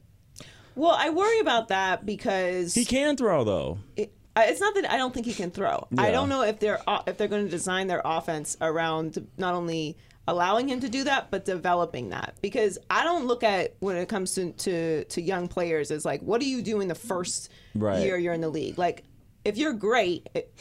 Well, 0.75 0.95
I 0.97 1.11
worry 1.11 1.39
about 1.39 1.67
that 1.67 2.03
because 2.03 2.73
He 2.73 2.83
can 2.83 3.15
throw 3.15 3.43
though. 3.43 3.77
it, 3.95 4.11
it's 4.35 4.59
not 4.59 4.73
that 4.73 4.89
I 4.89 4.97
don't 4.97 5.13
think 5.13 5.27
he 5.27 5.33
can 5.33 5.51
throw. 5.51 5.87
I 5.97 6.09
don't 6.09 6.29
know 6.29 6.41
if 6.41 6.59
they're 6.59 6.81
if 7.05 7.17
they're 7.17 7.27
going 7.27 7.45
to 7.45 7.51
design 7.51 7.85
their 7.85 8.01
offense 8.03 8.57
around 8.59 9.27
not 9.37 9.53
only 9.53 9.97
allowing 10.27 10.69
him 10.69 10.79
to 10.79 10.87
do 10.89 11.03
that 11.03 11.29
but 11.31 11.45
developing 11.45 12.09
that. 12.09 12.35
Because 12.41 12.77
I 12.89 13.03
don't 13.03 13.25
look 13.25 13.43
at 13.43 13.75
when 13.79 13.97
it 13.97 14.07
comes 14.07 14.35
to 14.35 14.51
to, 14.53 15.03
to 15.05 15.21
young 15.21 15.47
players 15.47 15.91
as 15.91 16.05
like 16.05 16.21
what 16.21 16.39
do 16.41 16.47
you 16.49 16.61
do 16.61 16.79
in 16.81 16.87
the 16.87 16.95
first 16.95 17.49
Right. 17.75 18.01
year 18.03 18.17
you're 18.17 18.33
in 18.33 18.41
the 18.41 18.49
league? 18.49 18.77
Like 18.77 19.03
if 19.43 19.57
you're 19.57 19.73
great 19.73 20.29
it, 20.33 20.53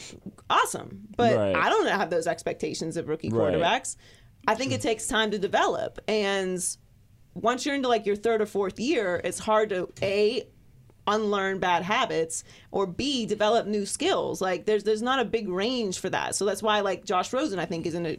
awesome. 0.49 1.07
But 1.15 1.35
Right. 1.37 1.55
I 1.55 1.69
don't 1.69 1.87
have 1.87 2.09
those 2.09 2.27
expectations 2.27 2.97
of 2.97 3.07
rookie 3.07 3.29
Right. 3.29 3.53
quarterbacks. 3.53 3.95
I 4.47 4.55
think 4.55 4.73
it 4.73 4.81
takes 4.81 5.07
time 5.07 5.31
to 5.31 5.39
develop. 5.39 5.99
And 6.07 6.59
once 7.33 7.65
you're 7.65 7.75
into 7.75 7.87
like 7.87 8.05
your 8.05 8.15
third 8.17 8.41
or 8.41 8.45
fourth 8.45 8.79
year 8.79 9.19
it's 9.23 9.39
hard 9.39 9.69
to 9.69 9.89
a 10.01 10.45
unlearn 11.07 11.59
bad 11.59 11.83
habits 11.83 12.43
or 12.71 12.85
b 12.87 13.25
develop 13.25 13.65
new 13.67 13.85
skills. 13.85 14.41
Like 14.41 14.65
there's 14.65 14.83
there's 14.83 15.01
not 15.01 15.19
a 15.19 15.25
big 15.25 15.47
range 15.49 15.99
for 15.99 16.09
that. 16.09 16.35
So 16.35 16.43
that's 16.45 16.61
why 16.63 16.81
like 16.81 17.05
josh 17.05 17.31
rosen 17.33 17.59
i 17.59 17.65
think 17.65 17.85
is 17.85 17.93
in 17.93 18.05
a 18.05 18.17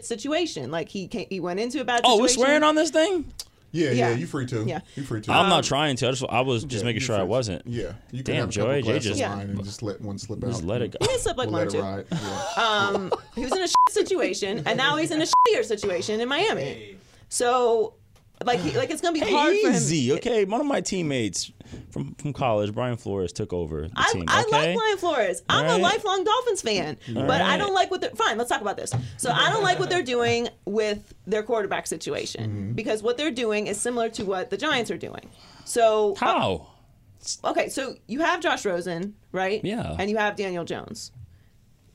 situation 0.00 0.70
like 0.70 0.88
he 0.88 1.06
came, 1.08 1.26
he 1.30 1.40
went 1.40 1.60
into 1.60 1.80
a 1.80 1.84
bad 1.84 2.02
Oh, 2.04 2.18
situation 2.18 2.22
we're 2.22 2.28
swearing 2.46 2.62
on 2.62 2.74
this 2.74 2.90
thing. 2.90 3.32
Yeah, 3.74 3.90
yeah, 3.90 4.10
Yeah. 4.10 4.16
You 4.16 4.26
free 4.26 4.44
to. 4.46 4.64
Yeah. 4.64 4.80
You 4.96 5.02
free 5.02 5.22
to. 5.22 5.32
I'm 5.32 5.48
not 5.48 5.58
um, 5.58 5.62
trying 5.62 5.96
to. 5.96 6.08
I 6.08 6.10
just 6.10 6.24
I 6.28 6.40
was 6.42 6.64
just 6.64 6.82
Yeah, 6.82 6.88
making 6.88 7.00
sure 7.02 7.16
I 7.16 7.22
wasn't. 7.22 7.66
Yeah. 7.66 7.92
You 8.10 8.22
can 8.22 8.34
Damn, 8.34 8.40
have 8.46 8.50
a 8.50 8.52
couple 8.52 8.72
Joy, 8.74 8.82
Jay 8.82 8.98
just- 8.98 9.20
of 9.22 9.28
wine 9.30 9.50
and 9.50 9.64
just 9.64 9.82
let 9.82 10.00
one 10.02 10.18
slip 10.18 10.44
out. 10.44 10.50
Just 10.50 10.62
let 10.64 10.82
it 10.82 10.94
go. 10.98 11.06
he 11.10 11.18
slipped 11.18 11.38
like 11.38 11.48
We'll 11.48 11.58
one 11.60 11.68
let 11.68 11.74
or 11.74 11.78
two 11.78 11.82
ride. 11.82 12.04
Yeah. 12.56 12.62
Um, 12.92 13.12
he 13.34 13.44
was 13.44 13.52
in 13.52 13.62
a 13.62 13.66
shit 13.68 13.76
situation 13.90 14.62
and 14.66 14.76
now 14.76 14.96
he's 14.96 15.10
in 15.10 15.22
a 15.22 15.24
shittier 15.48 15.64
situation 15.64 16.20
in 16.20 16.28
miami 16.28 16.96
so 17.30 17.94
like 18.46 18.60
he, 18.60 18.76
like 18.76 18.90
it's 18.90 19.00
gonna 19.00 19.12
be 19.12 19.20
hard 19.20 19.56
for 19.58 19.68
him 19.68 19.74
Easy, 19.74 20.12
okay. 20.14 20.44
One 20.44 20.60
of 20.60 20.66
my 20.66 20.80
teammates 20.80 21.50
from 21.90 22.14
from 22.16 22.32
college, 22.32 22.74
Brian 22.74 22.96
Flores, 22.96 23.32
took 23.32 23.52
over 23.52 23.82
the 23.88 23.92
I, 23.96 24.12
team. 24.12 24.24
I 24.28 24.42
okay? 24.42 24.50
like 24.68 24.76
Brian 24.76 24.98
Flores. 24.98 25.42
I'm 25.48 25.66
All 25.66 25.76
a 25.76 25.78
lifelong 25.78 26.24
Dolphins 26.24 26.62
fan, 26.62 26.96
but 27.14 27.40
I 27.40 27.56
don't 27.56 27.74
like 27.74 27.90
what 27.90 28.00
they're. 28.00 28.10
Fine, 28.10 28.38
let's 28.38 28.50
talk 28.50 28.60
about 28.60 28.76
this. 28.76 28.92
So 29.16 29.30
I 29.30 29.50
don't 29.50 29.62
like 29.62 29.78
what 29.78 29.90
they're 29.90 30.02
doing 30.02 30.48
with 30.64 31.14
their 31.26 31.42
quarterback 31.42 31.86
situation 31.86 32.42
Mm-hmm. 32.50 32.72
because 32.72 33.02
what 33.02 33.16
they're 33.18 33.30
doing 33.30 33.66
is 33.66 33.80
similar 33.80 34.08
to 34.10 34.24
what 34.24 34.50
the 34.50 34.56
Giants 34.56 34.90
are 34.90 34.96
doing. 34.98 35.30
So 35.64 36.14
How? 36.18 36.68
okay, 37.44 37.68
so 37.68 37.94
you 38.06 38.20
have 38.20 38.40
Josh 38.40 38.64
Rosen, 38.64 39.14
right? 39.32 39.60
Yeah. 39.64 39.94
and 39.98 40.10
you 40.10 40.16
have 40.16 40.36
Daniel 40.36 40.64
Jones. 40.64 41.12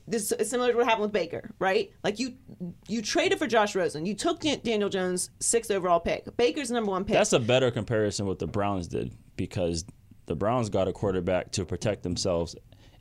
This 0.08 0.32
is 0.32 0.50
similar 0.50 0.72
to 0.72 0.78
what 0.78 0.86
happened 0.86 1.04
with 1.04 1.12
Baker, 1.12 1.50
right? 1.60 1.92
Like 2.04 2.18
you, 2.18 2.36
you 2.88 3.02
traded 3.02 3.40
for 3.40 3.48
Josh 3.48 3.76
Rosen. 3.76 4.06
You 4.06 4.14
took 4.16 4.40
Daniel 4.40 4.88
Jones 4.90 5.30
sixth 5.40 5.70
overall 5.70 6.00
pick. 6.00 6.36
Baker's 6.38 6.72
number 6.72 6.92
one 6.92 7.04
pick. 7.04 7.14
That's 7.16 7.34
a 7.34 7.40
better 7.40 7.72
comparison 7.72 8.26
what 8.26 8.40
the 8.40 8.48
Browns 8.48 8.88
did 8.88 9.12
because 9.36 9.84
the 10.28 10.36
Browns 10.36 10.70
got 10.70 10.88
a 10.88 10.94
quarterback 10.94 11.52
to 11.54 11.66
protect 11.66 12.04
themselves 12.04 12.56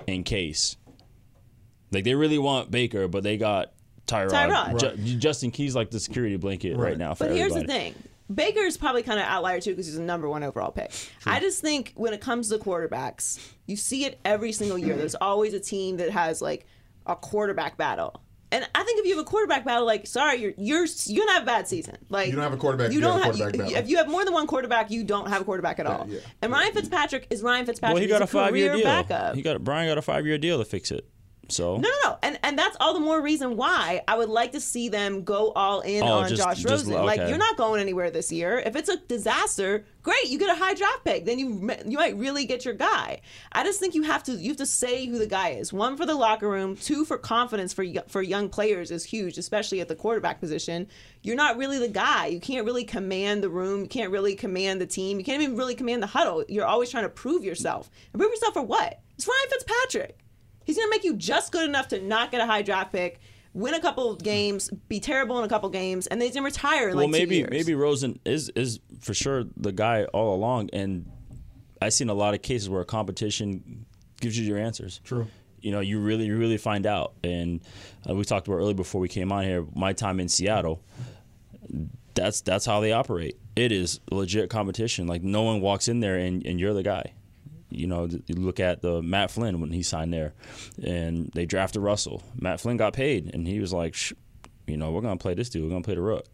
in 0.08 0.24
case. 0.24 0.76
Like 1.92 2.04
they 2.04 2.14
really 2.14 2.38
want 2.38 2.70
Baker, 2.70 3.06
but 3.08 3.22
they 3.22 3.36
got 3.36 3.72
Tyrod. 4.06 4.30
Tyrod. 4.30 5.04
Ju- 5.04 5.18
Justin 5.18 5.50
Key's 5.52 5.74
like 5.76 5.90
the 5.90 6.00
security 6.00 6.36
blanket 6.36 6.76
right, 6.76 6.90
Right. 6.90 6.98
now 6.98 7.14
for 7.14 7.26
But 7.26 7.36
here's 7.36 7.52
everybody. 7.52 7.66
the 7.66 7.72
thing. 7.72 7.94
Baker's 8.34 8.76
probably 8.76 9.04
kind 9.04 9.20
of 9.20 9.26
outlier 9.26 9.60
too 9.60 9.70
because 9.70 9.86
he's 9.86 9.96
a 9.96 10.02
number 10.02 10.28
one 10.28 10.42
overall 10.42 10.72
pick. 10.72 10.90
I 11.24 11.38
just 11.38 11.62
think 11.62 11.92
when 11.94 12.12
it 12.12 12.20
comes 12.20 12.48
to 12.48 12.58
quarterbacks, 12.58 13.38
you 13.66 13.76
see 13.76 14.04
it 14.04 14.18
every 14.24 14.50
single 14.50 14.76
year. 14.76 14.96
There's 14.96 15.14
always 15.14 15.54
a 15.54 15.60
team 15.60 15.98
that 15.98 16.10
has 16.10 16.42
like 16.42 16.66
a 17.06 17.16
quarterback 17.16 17.76
battle. 17.76 18.22
And 18.52 18.64
I 18.76 18.84
think 18.84 19.00
if 19.00 19.06
you 19.06 19.16
have 19.16 19.26
a 19.26 19.28
quarterback 19.28 19.64
battle, 19.64 19.84
like 19.84 20.06
sorry, 20.06 20.40
you're 20.40 20.52
you're 20.56 20.86
you're 21.06 21.26
gonna 21.26 21.32
have 21.38 21.42
a 21.42 21.46
bad 21.46 21.66
season. 21.66 21.96
Like 22.08 22.28
You 22.28 22.34
don't 22.34 22.42
have 22.44 22.52
a 22.52 22.56
quarterback, 22.56 22.90
You 22.90 22.96
you 22.96 23.00
don't 23.00 23.20
have 23.20 23.34
a 23.34 23.38
quarterback 23.38 23.54
you- 23.54 23.62
battle. 23.74 23.76
if 23.78 23.88
you 23.90 23.96
have 23.96 24.08
more 24.08 24.24
than 24.24 24.32
one 24.34 24.46
quarterback, 24.46 24.90
you 24.90 25.02
don't 25.02 25.28
have 25.28 25.42
a 25.42 25.44
quarterback 25.44 25.80
at 25.80 25.86
all. 25.86 26.06
yeah. 26.08 26.20
And 26.42 26.52
Ryan 26.52 26.72
Fitzpatrick 26.72 27.26
is 27.30 27.42
Ryan 27.42 27.66
Fitzpatrick. 27.66 27.94
Well, 27.94 28.00
he 28.02 28.06
He's 28.06 28.12
got 28.12 28.22
a 28.22 28.26
five 28.28 28.56
year 28.56 28.68
career 28.70 28.82
deal. 28.84 28.84
Backup. 28.84 29.34
He 29.34 29.42
got 29.42 29.62
Brian 29.64 29.88
got 29.88 29.98
a 29.98 30.02
five 30.02 30.26
year 30.26 30.38
deal 30.38 30.58
to 30.58 30.64
fix 30.64 30.92
it. 30.92 31.08
So 31.48 31.76
No, 31.76 31.88
no, 31.88 31.94
no, 32.10 32.18
and 32.22 32.38
and 32.42 32.58
that's 32.58 32.76
all 32.80 32.94
the 32.94 33.00
more 33.00 33.20
reason 33.20 33.56
why 33.56 34.02
I 34.08 34.16
would 34.16 34.28
like 34.28 34.52
to 34.52 34.60
see 34.60 34.88
them 34.88 35.22
go 35.22 35.52
all 35.52 35.80
in 35.80 36.02
Oh, 36.02 36.06
on 36.18 36.28
just- 36.28 36.42
Josh 36.42 36.56
just- 36.62 36.70
Rosen. 36.86 37.04
Like 37.04 37.20
you're 37.28 37.38
not 37.38 37.56
going 37.56 37.80
anywhere 37.80 38.10
this 38.10 38.32
year. 38.32 38.58
If 38.58 38.74
it's 38.76 38.88
a 38.88 38.96
disaster, 38.96 39.84
great, 40.02 40.26
you 40.26 40.38
get 40.38 40.50
a 40.50 40.54
high 40.58 40.74
draft 40.74 41.04
pick. 41.04 41.24
Then 41.24 41.38
you 41.38 41.70
you 41.86 41.98
might 41.98 42.16
really 42.16 42.44
get 42.46 42.64
your 42.64 42.74
guy. 42.74 43.20
I 43.52 43.62
just 43.64 43.78
think 43.80 43.94
you 43.94 44.02
have 44.02 44.22
to 44.24 44.32
you 44.32 44.48
have 44.48 44.56
to 44.58 44.66
say 44.66 45.06
who 45.06 45.18
the 45.18 45.26
guy 45.26 45.50
is. 45.50 45.72
One 45.72 45.96
for 45.96 46.04
the 46.06 46.14
locker 46.14 46.48
room, 46.48 46.76
two 46.76 47.04
for 47.04 47.16
confidence 47.18 47.72
for 47.72 47.84
for 48.08 48.22
young 48.22 48.48
players 48.48 48.90
is 48.90 49.04
huge, 49.04 49.38
especially 49.38 49.80
at 49.80 49.88
the 49.88 49.94
quarterback 49.96 50.40
position. 50.40 50.88
You're 51.22 51.36
not 51.36 51.56
really 51.56 51.78
the 51.78 51.88
guy. 51.88 52.26
You 52.26 52.40
can't 52.40 52.64
really 52.66 52.84
command 52.84 53.42
the 53.42 53.48
room. 53.50 53.82
You 53.82 53.88
can't 53.88 54.10
really 54.12 54.34
command 54.36 54.80
the 54.80 54.86
team. 54.86 55.18
You 55.18 55.24
can't 55.24 55.42
even 55.42 55.56
really 55.56 55.74
command 55.74 56.02
the 56.02 56.06
huddle. 56.08 56.44
You're 56.48 56.66
always 56.66 56.90
trying 56.90 57.04
to 57.04 57.08
prove 57.08 57.44
yourself. 57.44 57.90
And 58.12 58.20
prove 58.20 58.30
yourself 58.32 58.54
for 58.54 58.62
what? 58.62 59.00
It's 59.16 59.26
Ryan 59.26 59.50
Fitzpatrick. 59.50 60.18
He's 60.66 60.76
going 60.76 60.88
to 60.88 60.90
make 60.90 61.04
you 61.04 61.14
just 61.14 61.52
good 61.52 61.66
enough 61.66 61.88
to 61.88 62.02
not 62.02 62.32
get 62.32 62.40
a 62.40 62.46
high 62.46 62.62
draft 62.62 62.92
pick, 62.92 63.20
win 63.54 63.74
a 63.74 63.80
couple 63.80 64.10
of 64.10 64.20
games, 64.22 64.68
be 64.88 64.98
terrible 64.98 65.38
in 65.38 65.44
a 65.44 65.48
couple 65.48 65.70
games, 65.70 66.08
and 66.08 66.20
then 66.20 66.26
he's 66.26 66.34
going 66.34 66.42
to 66.42 66.54
retire 66.54 66.88
in 66.88 66.96
well, 66.96 67.06
like 67.06 67.14
two 67.14 67.20
maybe 67.20 67.36
years. 67.36 67.50
maybe 67.50 67.74
Rosen 67.74 68.18
is 68.24 68.50
is 68.50 68.80
for 69.00 69.14
sure 69.14 69.44
the 69.56 69.70
guy 69.70 70.04
all 70.06 70.34
along, 70.34 70.70
and 70.72 71.08
I've 71.80 71.92
seen 71.92 72.08
a 72.08 72.14
lot 72.14 72.34
of 72.34 72.42
cases 72.42 72.68
where 72.68 72.82
competition 72.84 73.86
gives 74.20 74.36
you 74.36 74.44
your 74.44 74.58
answers. 74.58 75.00
True. 75.04 75.28
You 75.60 75.70
know, 75.70 75.80
you 75.80 76.00
really 76.00 76.26
you 76.26 76.36
really 76.36 76.58
find 76.58 76.84
out, 76.84 77.14
and 77.22 77.60
uh, 78.08 78.14
we 78.14 78.24
talked 78.24 78.48
about 78.48 78.56
earlier 78.56 78.74
before 78.74 79.00
we 79.00 79.08
came 79.08 79.30
on 79.30 79.44
here. 79.44 79.64
My 79.74 79.92
time 79.92 80.18
in 80.18 80.28
Seattle, 80.28 80.82
that's 82.14 82.40
that's 82.40 82.66
how 82.66 82.80
they 82.80 82.90
operate. 82.90 83.36
It 83.54 83.70
is 83.70 84.00
legit 84.10 84.50
competition. 84.50 85.06
Like 85.06 85.22
no 85.22 85.42
one 85.42 85.60
walks 85.60 85.86
in 85.86 86.00
there 86.00 86.16
and, 86.16 86.44
and 86.44 86.58
you're 86.58 86.74
the 86.74 86.82
guy. 86.82 87.14
You 87.68 87.86
know, 87.86 88.08
you 88.26 88.36
look 88.36 88.60
at 88.60 88.80
the 88.80 89.02
Matt 89.02 89.30
Flynn 89.30 89.60
when 89.60 89.72
he 89.72 89.82
signed 89.82 90.12
there, 90.12 90.34
and 90.82 91.30
they 91.34 91.46
drafted 91.46 91.82
Russell. 91.82 92.22
Matt 92.38 92.60
Flynn 92.60 92.76
got 92.76 92.92
paid, 92.92 93.34
and 93.34 93.46
he 93.46 93.58
was 93.58 93.72
like, 93.72 93.96
you 94.66 94.76
know, 94.76 94.92
we're 94.92 95.00
gonna 95.00 95.16
play 95.16 95.34
this 95.34 95.48
dude. 95.48 95.64
We're 95.64 95.70
gonna 95.70 95.82
play 95.82 95.96
the 95.96 96.02
rook. 96.02 96.26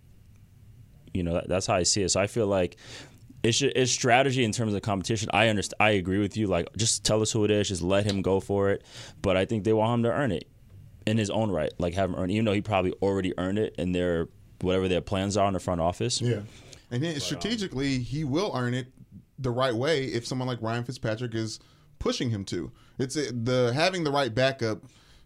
You 1.14 1.23
know, 1.23 1.35
that, 1.35 1.49
that's 1.49 1.66
how 1.66 1.75
I 1.75 1.83
see 1.85 2.03
it. 2.03 2.11
So 2.11 2.21
I 2.21 2.27
feel 2.27 2.47
like 2.47 2.77
it's 3.42 3.61
it's 3.62 3.90
strategy 3.90 4.45
in 4.45 4.53
terms 4.53 4.75
of 4.75 4.83
competition. 4.83 5.31
I 5.33 5.49
understand. 5.49 5.77
I 5.81 5.90
agree 5.90 6.18
with 6.18 6.37
you. 6.37 6.47
Like, 6.47 6.68
just 6.77 7.05
tell 7.05 7.23
us 7.23 7.33
who 7.33 7.45
it 7.45 7.51
is. 7.51 7.68
Just 7.68 7.83
let 7.83 8.05
him 8.05 8.23
go 8.23 8.40
for 8.40 8.71
it. 8.71 8.85
But 9.21 9.37
I 9.37 9.45
think 9.45 9.64
they 9.64 9.73
want 9.73 9.99
him 9.99 10.03
to 10.05 10.12
earn 10.12 10.33
it 10.33 10.49
in 11.07 11.18
his 11.18 11.31
own 11.31 11.51
right. 11.51 11.73
Like, 11.79 11.95
have 11.95 12.11
him 12.11 12.16
earn, 12.16 12.31
it, 12.31 12.35
even 12.35 12.45
though 12.45 12.53
he 12.53 12.61
probably 12.61 12.92
already 13.03 13.35
earned 13.38 13.59
it 13.59 13.75
in 13.79 13.92
their 13.92 14.29
whatever 14.61 14.87
their 14.87 15.01
plans 15.01 15.37
are 15.37 15.49
in 15.49 15.55
the 15.55 15.61
front 15.61 15.81
office. 15.81 16.21
Yeah. 16.21 16.40
And 16.90 17.03
then 17.03 17.18
strategically, 17.21 17.99
he 17.99 18.23
will 18.23 18.53
earn 18.55 18.75
it 18.75 18.87
the 19.42 19.50
right 19.50 19.74
way 19.74 20.05
if 20.05 20.26
someone 20.26 20.48
like 20.48 20.61
Ryan 20.62 20.85
Fitzpatrick 20.85 21.35
is 21.35 21.61
pushing 21.98 22.31
him 22.31 22.44
to. 22.46 22.72
It's 22.98 23.16
a, 23.16 23.33
the 23.33 23.72
having 23.74 24.05
the 24.05 24.11
right 24.11 24.35
backup 24.35 24.83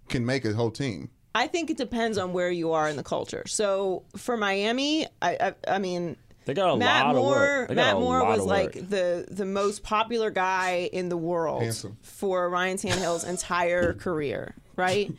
can 0.09 0.25
make 0.25 0.45
a 0.45 0.53
whole 0.53 0.71
team. 0.71 1.11
I 1.35 1.47
think 1.49 1.69
it 1.71 1.77
depends 1.77 2.17
on 2.17 2.33
where 2.33 2.51
you 2.51 2.73
are 2.73 2.89
in 2.89 2.97
the 2.97 3.03
culture. 3.03 3.45
So 3.47 4.05
for 4.17 4.37
Miami, 4.37 5.07
I 5.21 5.37
I, 5.67 5.75
I 5.77 5.79
mean. 5.79 6.17
They 6.47 6.55
got 6.55 6.75
a 6.75 6.77
Matt 6.77 7.07
lot 7.07 7.17
of 7.17 7.23
Moore. 7.23 7.35
work. 7.35 7.71
Matt 7.73 7.97
Moore 7.97 8.25
was 8.25 8.45
like 8.45 8.75
the 8.75 9.27
the 9.29 9.45
most 9.45 9.83
popular 9.83 10.31
guy 10.31 10.89
in 10.93 11.09
the 11.09 11.17
world 11.17 11.63
Handsome. 11.63 11.97
for 12.03 12.49
Ryan 12.49 12.77
Tannehill's 12.77 13.25
entire 13.25 13.93
career, 14.05 14.55
right? 14.77 15.11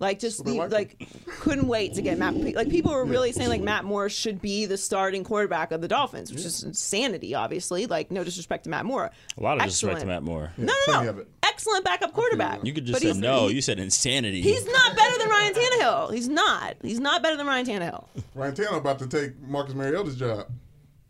Like 0.00 0.18
just 0.18 0.44
the, 0.44 0.54
like 0.54 0.70
like 0.72 1.08
couldn't 1.40 1.68
wait 1.68 1.94
to 1.94 2.02
get 2.02 2.18
Matt. 2.18 2.34
Like 2.34 2.68
people 2.68 2.92
were 2.92 3.04
really 3.04 3.32
saying 3.32 3.48
like 3.48 3.60
Matt 3.62 3.84
Moore 3.84 4.08
should 4.08 4.42
be 4.42 4.66
the 4.66 4.76
starting 4.76 5.22
quarterback 5.24 5.70
of 5.72 5.80
the 5.80 5.88
Dolphins, 5.88 6.32
which 6.32 6.44
is 6.44 6.62
insanity, 6.64 7.34
obviously. 7.34 7.86
Like 7.86 8.10
no 8.10 8.24
disrespect 8.24 8.64
to 8.64 8.70
Matt 8.70 8.84
Moore. 8.84 9.10
a 9.38 9.42
lot 9.42 9.58
of 9.58 9.64
disrespect 9.64 10.00
to 10.00 10.06
Matt 10.06 10.22
Moore. 10.22 10.52
No, 10.56 10.72
no, 10.88 11.02
no. 11.02 11.24
Excellent 11.44 11.84
backup 11.84 12.12
quarterback. 12.12 12.64
You 12.64 12.72
could 12.72 12.84
just 12.84 13.00
But 13.02 13.14
say 13.14 13.20
no. 13.20 13.46
he- 13.48 13.54
you 13.54 13.62
said 13.62 13.78
insanity. 13.78 14.42
He's 14.42 14.66
not 14.66 14.96
better 14.96 15.18
than 15.18 15.28
Ryan 15.28 15.54
Tannehill. 15.54 16.12
He's 16.12 16.28
not. 16.28 16.74
He's 16.82 17.00
not 17.00 17.22
better 17.22 17.36
than 17.36 17.46
Ryan 17.46 17.66
Tannehill. 17.66 18.04
Ryan 18.34 18.54
Tannehill 18.54 18.78
about 18.78 18.98
to 18.98 19.06
take 19.06 19.40
Marcus 19.40 19.74
Mariota's 19.74 20.16
job. 20.16 20.46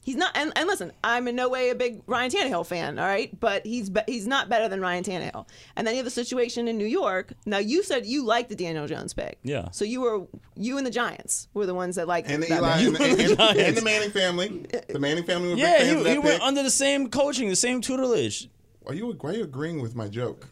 He's 0.05 0.17
not, 0.17 0.37
and, 0.37 0.53
and 0.55 0.67
listen, 0.69 0.93
I'm 1.03 1.27
in 1.29 1.35
no 1.35 1.49
way 1.49 1.71
a 1.71 1.75
big 1.75 2.03
Ryan 2.07 2.31
Tannehill 2.31 2.67
fan, 2.67 2.99
all 2.99 3.07
right, 3.07 3.39
but 3.41 3.65
he's 3.65 3.89
be, 3.89 4.03
he's 4.07 4.27
not 4.27 4.51
better 4.51 4.69
than 4.69 4.81
Ryan 4.83 5.03
Tannehill. 5.03 5.49
And 5.77 5.87
then 5.87 5.95
you 5.95 5.99
have 5.99 6.05
the 6.05 6.11
situation 6.11 6.69
in 6.69 6.77
New 6.77 6.85
York. 6.87 7.33
Now 7.47 7.57
you 7.57 7.83
said 7.83 8.05
you 8.05 8.23
liked 8.23 8.51
the 8.51 8.55
Daniel 8.57 8.87
Jones 8.87 9.15
pick, 9.15 9.39
Yeah. 9.43 9.71
So 9.71 9.87
you 9.87 10.03
were 10.03 10.27
you 10.57 10.77
and 10.77 10.87
the 10.87 10.91
Giants 10.91 11.49
were 11.55 11.65
the 11.65 11.75
ones 11.75 11.97
that 11.97 12.07
liked 12.07 12.29
And 12.29 12.43
the 12.43 12.49
that 12.49 12.59
Eli 12.59 12.77
pick. 12.99 13.01
and, 13.01 13.21
and, 13.31 13.41
and, 13.41 13.59
and 13.59 13.77
the 13.79 13.83
Manning 13.83 14.11
family. 14.11 14.67
The 14.89 14.99
Manning 14.99 15.25
family 15.25 15.49
were 15.49 15.55
big 15.57 15.65
yeah, 15.65 15.79
fans 15.79 15.91
of 15.93 15.97
he, 15.99 16.05
that 16.05 16.13
he 16.13 16.19
went 16.19 16.43
under 16.43 16.63
the 16.63 16.71
same 16.71 17.09
coaching, 17.09 17.49
the 17.49 17.57
same 17.57 17.81
tutelage. 17.81 18.49
Are 18.87 18.93
you 18.93 19.11
why 19.19 19.31
are 19.31 19.33
you 19.33 19.45
agreeing 19.45 19.81
with 19.81 19.97
my 19.97 20.09
joke? 20.09 20.47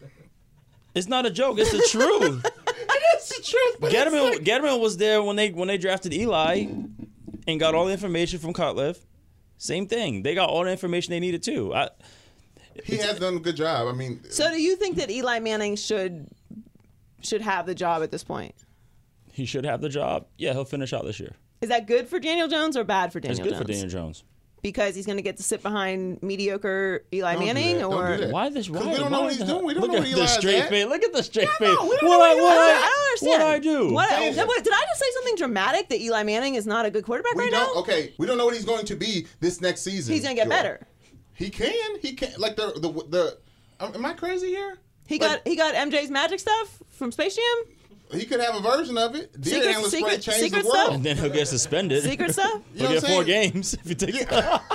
It's 0.94 1.08
not 1.08 1.26
a 1.26 1.30
joke. 1.30 1.58
It's 1.58 1.72
the 1.72 1.86
truth. 1.90 2.42
That's 2.66 3.28
the 3.36 3.42
truth. 3.42 3.76
But 3.80 3.92
it's 3.92 4.02
Gettleman, 4.02 4.30
like- 4.30 4.40
Gettleman 4.44 4.80
was 4.80 4.96
there 4.96 5.22
when 5.22 5.36
they 5.36 5.50
when 5.50 5.68
they 5.68 5.76
drafted 5.78 6.14
Eli, 6.14 6.66
and 7.46 7.60
got 7.60 7.74
all 7.74 7.84
the 7.84 7.92
information 7.92 8.38
from 8.38 8.52
Cutcliffe. 8.54 9.04
Same 9.62 9.86
thing. 9.86 10.24
They 10.24 10.34
got 10.34 10.48
all 10.48 10.64
the 10.64 10.72
information 10.72 11.12
they 11.12 11.20
needed 11.20 11.44
too. 11.44 11.72
I, 11.72 11.90
he 12.82 12.96
has 12.96 13.20
done 13.20 13.36
a 13.36 13.38
good 13.38 13.54
job. 13.54 13.86
I 13.86 13.92
mean, 13.92 14.20
So 14.28 14.50
do 14.50 14.60
you 14.60 14.74
think 14.74 14.96
that 14.96 15.08
Eli 15.08 15.38
Manning 15.38 15.76
should 15.76 16.26
should 17.22 17.42
have 17.42 17.64
the 17.66 17.74
job 17.76 18.02
at 18.02 18.10
this 18.10 18.24
point? 18.24 18.56
he 19.32 19.44
should 19.44 19.64
have 19.64 19.80
the 19.80 19.88
job. 19.88 20.26
Yeah, 20.36 20.52
he'll 20.52 20.64
finish 20.64 20.92
out 20.92 21.04
this 21.04 21.20
year. 21.20 21.36
Is 21.60 21.68
that 21.68 21.86
good 21.86 22.08
for 22.08 22.18
Daniel 22.18 22.48
Jones 22.48 22.76
or 22.76 22.82
bad 22.82 23.12
for 23.12 23.20
Daniel? 23.20 23.38
It's 23.38 23.44
good 23.44 23.54
Jones? 23.54 23.62
for 23.62 23.72
Daniel 23.72 23.88
Jones. 23.88 24.24
Because 24.62 24.94
he's 24.94 25.06
going 25.06 25.18
to 25.18 25.22
get 25.22 25.36
to 25.38 25.42
sit 25.42 25.62
behind 25.62 26.22
mediocre 26.22 27.04
Eli 27.12 27.34
Don't 27.34 27.44
Manning. 27.44 27.78
Don't 27.80 27.92
or 27.92 28.16
do 28.16 28.24
that. 28.26 28.32
Why 28.32 28.48
this? 28.48 28.70
Why? 28.70 28.80
we 28.86 28.96
don't 28.96 29.10
know 29.10 29.22
what 29.22 29.30
he's 29.32 29.38
the- 29.40 29.46
doing. 29.46 29.64
We 29.66 29.74
don't 29.74 29.82
Look 29.82 29.90
know 29.92 29.98
at 29.98 30.04
what 30.08 30.16
the 30.16 30.26
straight 30.28 30.68
face. 30.68 30.86
Look 30.86 31.02
at 31.02 31.12
the 31.12 31.22
straight 31.22 31.48
face. 31.50 31.60
know. 31.60 31.84
We 31.84 31.96
don't 31.98 32.08
What 32.08 32.20
I, 32.20 32.34
what 32.34 32.42
what 32.42 32.52
I 32.58 32.70
I, 32.70 32.80
don't, 32.80 33.08
understand. 33.08 33.42
What 33.42 33.50
I 33.50 33.58
do? 33.58 33.92
What, 33.92 34.08
Say 34.34 34.44
what- 34.44 34.64
did 34.64 34.72
I 34.72 34.80
just 34.88 35.00
say 35.00 35.06
something 35.14 35.36
dramatic 35.36 35.88
that 35.88 36.00
Eli 36.00 36.22
Manning 36.22 36.54
is 36.54 36.66
not 36.66 36.86
a 36.86 36.90
good 36.90 37.04
quarterback 37.04 37.34
we 37.34 37.44
right 37.44 37.50
don't. 37.52 37.74
now? 37.74 37.80
Okay, 37.82 38.14
we 38.18 38.26
don't 38.26 38.38
know 38.38 38.44
what 38.44 38.54
he's 38.54 38.64
going 38.64 38.84
to 38.86 38.94
be 38.96 39.26
this 39.40 39.60
next 39.60 39.82
season. 39.82 40.14
He's 40.14 40.22
gonna 40.22 40.34
get 40.34 40.44
Joy. 40.44 40.50
better. 40.50 40.86
He 41.34 41.50
can. 41.50 41.98
He 42.00 42.12
can. 42.14 42.30
Like 42.38 42.56
the 42.56 42.72
the 42.76 42.88
the. 43.08 43.38
Am 43.96 44.04
I 44.06 44.12
crazy 44.12 44.48
here? 44.48 44.78
He 45.08 45.18
Like, 45.18 45.28
got 45.44 45.48
he 45.48 45.56
got 45.56 45.74
MJ's 45.74 46.10
magic 46.10 46.38
stuff 46.38 46.80
from 46.90 47.10
Space 47.10 47.34
Jam. 47.34 47.74
He 48.12 48.24
could 48.26 48.40
have 48.40 48.54
a 48.54 48.60
version 48.60 48.98
of 48.98 49.14
it. 49.14 49.40
Deer 49.40 49.54
Secret- 49.54 49.68
antler 49.74 49.88
spray 49.88 49.98
secret- 50.00 50.22
changed 50.22 50.40
secret 50.40 50.62
the 50.64 50.68
stuff? 50.68 50.84
world. 50.86 50.94
And 50.96 51.04
then 51.04 51.16
he'll 51.16 51.30
get 51.30 51.48
suspended. 51.48 52.02
Secret 52.02 52.32
stuff. 52.34 52.62
He'll 52.74 52.90
what 52.90 53.00
get 53.02 53.10
four 53.10 53.24
games 53.24 53.74
if 53.74 53.84
he 53.88 53.94
takes. 53.94 54.20
Yeah. 54.20 54.58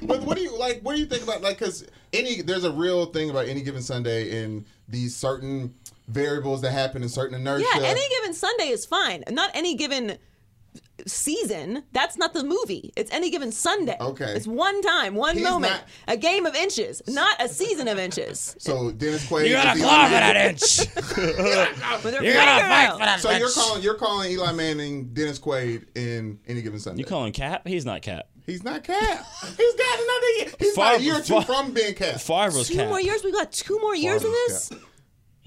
but 0.02 0.22
what 0.22 0.36
do 0.36 0.42
you 0.42 0.56
like? 0.58 0.80
What 0.82 0.94
do 0.94 1.00
you 1.00 1.06
think 1.06 1.22
about 1.22 1.42
like? 1.42 1.58
Because 1.58 1.86
any 2.12 2.42
there's 2.42 2.64
a 2.64 2.72
real 2.72 3.06
thing 3.06 3.30
about 3.30 3.48
any 3.48 3.62
given 3.62 3.82
Sunday 3.82 4.42
in 4.42 4.64
these 4.88 5.14
certain 5.14 5.74
variables 6.08 6.60
that 6.62 6.72
happen 6.72 7.02
in 7.02 7.08
certain 7.08 7.34
inertia. 7.40 7.66
Yeah, 7.74 7.82
any 7.86 8.08
given 8.08 8.34
Sunday 8.34 8.68
is 8.68 8.84
fine. 8.86 9.22
Not 9.30 9.50
any 9.54 9.76
given 9.76 10.18
season. 11.06 11.82
That's 11.92 12.16
not 12.16 12.34
the 12.34 12.44
movie. 12.44 12.92
It's 12.96 13.10
any 13.12 13.30
given 13.30 13.52
Sunday. 13.52 13.96
Okay. 14.00 14.32
It's 14.34 14.46
one 14.46 14.80
time, 14.82 15.14
one 15.14 15.36
He's 15.36 15.44
moment, 15.44 15.72
not- 15.72 15.84
a 16.08 16.16
game 16.16 16.46
of 16.46 16.54
inches, 16.54 17.02
not 17.06 17.36
a 17.42 17.48
season 17.48 17.88
of 17.88 17.98
inches. 17.98 18.56
so 18.58 18.90
Dennis 18.92 19.26
Quaid. 19.28 19.46
You 19.48 19.52
gotta 19.54 19.78
claw 19.80 20.04
for 20.04 20.10
that 20.10 20.36
inch. 20.36 20.80
You 22.20 22.32
gotta 22.32 22.62
fight 22.68 22.92
for 22.92 22.98
that 22.98 23.20
So 23.20 23.30
you're 23.30 23.50
calling 23.50 23.82
you're 23.82 23.94
calling 23.94 24.30
Eli 24.32 24.52
Manning 24.52 25.12
Dennis 25.12 25.38
Quaid 25.38 25.86
in 25.96 26.38
any 26.46 26.62
given 26.62 26.78
Sunday. 26.80 27.00
You 27.00 27.04
calling 27.06 27.32
Cap? 27.32 27.66
He's 27.66 27.84
not 27.84 28.02
Cap. 28.02 28.28
He's 28.46 28.64
not 28.64 28.82
Cap. 28.84 29.26
He's 29.56 29.74
got 29.74 30.00
another 30.00 30.26
year. 30.38 30.48
He's 30.58 30.74
Far- 30.74 30.88
about 30.90 31.00
a 31.00 31.04
year 31.04 31.16
or 31.16 31.20
two 31.20 31.34
far- 31.34 31.42
from 31.44 31.72
being 31.72 31.94
Cap. 31.94 32.20
Favre 32.20 32.56
was 32.56 32.68
Two 32.68 32.74
Cap. 32.76 32.88
more 32.88 33.00
years. 33.00 33.22
We 33.22 33.32
got 33.32 33.52
two 33.52 33.78
more 33.80 33.94
years 33.94 34.24
in 34.24 34.32
Favre's 34.32 34.68
this. 34.70 34.80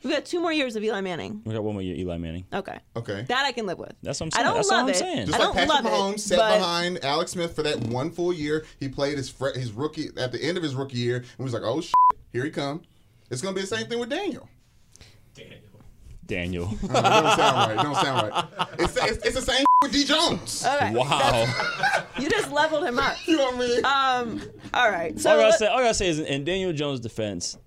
We 0.03 0.11
got 0.11 0.25
two 0.25 0.41
more 0.41 0.51
years 0.51 0.75
of 0.75 0.83
Eli 0.83 0.99
Manning. 1.01 1.41
We 1.45 1.53
got 1.53 1.63
one 1.63 1.73
more 1.75 1.81
year, 1.81 1.95
Eli 1.95 2.17
Manning. 2.17 2.45
Okay. 2.53 2.77
Okay. 2.95 3.25
That 3.29 3.45
I 3.45 3.51
can 3.53 3.65
live 3.65 3.79
with. 3.79 3.93
That's 4.03 4.19
what 4.19 4.25
I'm 4.27 4.31
saying. 4.31 4.45
I 4.45 4.49
don't 4.49 4.55
That's 4.57 4.69
love 4.69 4.77
what 4.77 4.83
I'm 4.83 4.89
it. 4.89 4.95
saying. 4.97 5.27
Just 5.27 5.39
I 5.39 5.43
like 5.45 5.47
don't 5.47 5.67
Patrick 5.67 5.83
love 5.91 5.93
Mahomes 6.11 6.15
it, 6.15 6.19
sat 6.19 6.37
but 6.39 6.57
behind 6.57 7.05
Alex 7.05 7.31
Smith 7.31 7.55
for 7.55 7.63
that 7.63 7.79
one 7.87 8.11
full 8.11 8.33
year. 8.33 8.65
He 8.79 8.89
played 8.89 9.17
his 9.17 9.29
fr- 9.29 9.53
his 9.55 9.71
rookie 9.71 10.09
at 10.17 10.31
the 10.31 10.43
end 10.43 10.57
of 10.57 10.63
his 10.63 10.75
rookie 10.75 10.97
year 10.97 11.17
and 11.37 11.43
was 11.43 11.53
like, 11.53 11.63
"Oh 11.63 11.79
shit, 11.81 11.93
here 12.33 12.43
he 12.43 12.49
come." 12.51 12.81
It's 13.31 13.41
gonna 13.41 13.55
be 13.55 13.61
the 13.61 13.67
same 13.67 13.87
thing 13.87 13.99
with 13.99 14.09
Daniel. 14.09 14.47
Daniel. 16.25 16.65
Uh, 16.83 16.87
it 16.87 16.93
don't 16.93 17.35
sound 17.35 17.75
right. 17.75 17.83
Don't 17.83 17.95
sound 17.95 18.31
right. 18.31 18.45
It's, 18.79 18.95
it's, 18.97 19.25
it's 19.25 19.35
the 19.35 19.41
same 19.41 19.65
with 19.81 19.91
D 19.91 20.03
Jones. 20.05 20.65
okay. 20.65 20.93
wow. 20.93 21.45
You 22.17 22.29
just 22.29 22.49
leveled 22.51 22.85
him 22.85 22.97
up. 22.99 23.15
You 23.25 23.37
know 23.37 23.51
what 23.51 23.55
I 23.55 24.27
mean? 24.29 24.39
Um. 24.39 24.41
All 24.73 24.89
right. 24.89 25.19
So 25.19 25.31
all 25.31 25.35
I 25.37 25.39
gotta 25.39 25.49
let- 25.49 25.59
say, 25.59 25.67
all 25.67 25.77
I 25.79 25.81
gotta 25.83 25.93
say 25.93 26.07
is, 26.09 26.19
in 26.19 26.43
Daniel 26.45 26.71
Jones' 26.73 26.99
defense, 27.01 27.57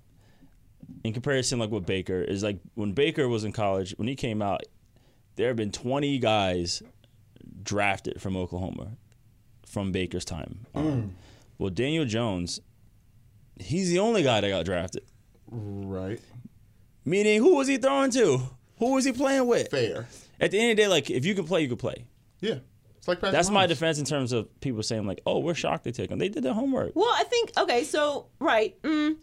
in 1.07 1.13
comparison, 1.13 1.59
like 1.59 1.71
with 1.71 1.87
Baker, 1.87 2.21
is 2.21 2.43
like 2.43 2.59
when 2.75 2.93
Baker 2.93 3.29
was 3.29 3.45
in 3.45 3.53
college, 3.53 3.95
when 3.97 4.09
he 4.09 4.15
came 4.17 4.43
out, 4.43 4.63
there 5.37 5.49
have 5.49 5.57
been 5.57 5.73
20 5.73 6.19
guys 6.19 6.83
drafted 7.63 8.21
from 8.21 8.37
Oklahoma 8.37 8.97
from 9.67 9.93
Baker's 9.93 10.25
time. 10.25 10.67
on. 10.75 11.15
Well, 11.59 11.71
Daniel 11.71 12.05
Jones, 12.05 12.61
he's 13.59 13.91
the 13.91 13.99
only 13.99 14.23
guy 14.23 14.41
that 14.41 14.49
got 14.49 14.65
drafted. 14.65 15.05
right. 15.51 16.21
Meaning, 17.05 17.41
who 17.41 17.55
was 17.57 17.69
he 17.69 17.77
throwing 17.77 18.11
to? 18.13 18.43
Who 18.79 18.95
was 18.95 19.05
he 19.05 19.13
playing 19.13 19.47
with? 19.47 19.71
Fair. 19.71 20.09
At 20.41 20.51
the 20.51 20.59
end 20.59 20.73
of 20.73 20.77
the 20.77 20.83
day, 20.83 20.89
like 20.89 21.09
if 21.11 21.25
you 21.25 21.35
can 21.35 21.45
play, 21.45 21.63
you 21.63 21.69
can 21.69 21.77
play. 21.77 22.05
Yeah. 22.41 22.59
It's 22.99 23.09
like 23.09 23.19
Patrick 23.19 23.33
That's 23.33 23.51
my 23.51 23.67
defense 23.67 23.99
in 23.99 24.05
terms 24.05 24.33
of 24.33 24.49
people 24.61 24.83
saying 24.83 25.07
like, 25.07 25.21
"Oh, 25.25 25.39
we're 25.39 25.55
shocked 25.55 25.85
they 25.85 25.93
took 25.93 26.11
him." 26.11 26.19
They 26.19 26.29
did 26.29 26.43
their 26.43 26.53
homework. 26.53 26.93
Well, 26.97 27.13
I 27.15 27.23
think 27.25 27.53
okay. 27.57 27.85
So 27.85 28.27
right. 28.41 28.81
Mm, 28.83 29.17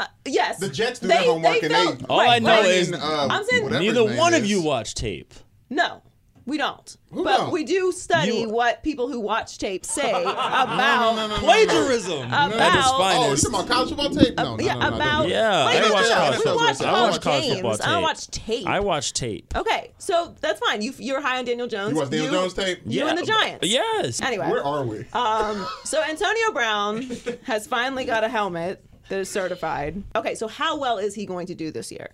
uh, 0.00 0.06
yes. 0.24 0.58
The 0.58 0.68
Jets 0.68 1.00
do 1.00 1.08
their 1.08 1.22
homework 1.22 1.62
and 1.62 1.72
felt- 1.72 1.98
they- 2.00 2.04
All 2.08 2.20
I 2.20 2.38
know 2.38 2.48
right. 2.60 2.66
is- 2.66 2.92
uh, 2.92 3.28
I'm 3.30 3.44
saying- 3.44 3.68
Neither 3.70 3.82
his 3.82 3.94
name 4.10 4.16
one 4.16 4.34
of 4.34 4.46
you 4.46 4.62
watch 4.62 4.94
tape. 4.94 5.34
no. 5.70 6.02
We 6.46 6.56
don't. 6.56 6.96
Who 7.12 7.24
but 7.24 7.36
don't? 7.36 7.52
we 7.52 7.62
do 7.64 7.92
study 7.92 8.32
You- 8.32 8.48
what 8.48 8.82
people 8.82 9.06
who 9.08 9.20
watch 9.20 9.58
tape 9.58 9.84
say 9.84 10.08
about 10.22 11.40
Plagiarism. 11.40 12.26
About- 12.26 12.52
Oh, 12.54 13.30
you 13.30 13.36
talking 13.36 13.48
about 13.54 13.68
college 13.68 13.88
football 13.90 14.08
tape? 14.10 14.34
No, 14.34 14.56
no, 14.56 14.64
yeah 14.64 14.72
no, 14.74 14.80
no, 14.80 14.88
no, 14.88 14.96
about 14.96 15.18
don't. 15.22 15.28
Yeah, 15.30 15.66
Wait, 15.66 15.76
I 15.76 15.80
no, 15.88 15.92
watch 15.92 16.04
no, 16.08 16.14
college 16.14 16.30
we 16.30 16.36
football. 16.44 16.56
watch 16.56 16.80
I 16.82 16.92
watch 17.10 17.20
college 17.20 17.42
games. 17.42 17.54
football 17.54 17.76
tape. 17.76 17.86
I 17.86 17.90
don't 17.92 18.02
watch 18.02 18.26
tape. 18.30 18.66
I 18.66 18.80
watch 18.80 19.12
tape. 19.12 19.54
Okay, 19.56 19.90
so 19.98 20.34
that's 20.40 20.58
fine. 20.60 20.80
You 20.80 20.94
you're 20.98 21.20
high 21.20 21.36
on 21.38 21.44
Daniel 21.44 21.66
Jones. 21.66 21.92
You 21.92 21.98
watch 21.98 22.08
Daniel 22.10 22.32
Jones 22.32 22.54
tape? 22.54 22.80
You 22.86 23.06
and 23.06 23.18
the 23.18 23.26
Giants. 23.26 23.66
Yes. 23.66 24.22
Anyway, 24.22 24.48
Where 24.48 24.64
are 24.64 24.84
we? 24.84 25.04
Um, 25.12 25.66
so 25.84 26.02
Antonio 26.02 26.52
Brown 26.52 27.10
has 27.44 27.66
finally 27.66 28.06
got 28.06 28.24
a 28.24 28.28
helmet 28.30 28.82
that 29.08 29.18
is 29.18 29.28
certified. 29.30 30.02
Okay, 30.16 30.34
so 30.34 30.48
how 30.48 30.78
well 30.78 30.98
is 30.98 31.14
he 31.14 31.26
going 31.26 31.46
to 31.46 31.54
do 31.54 31.70
this 31.70 31.90
year? 31.90 32.10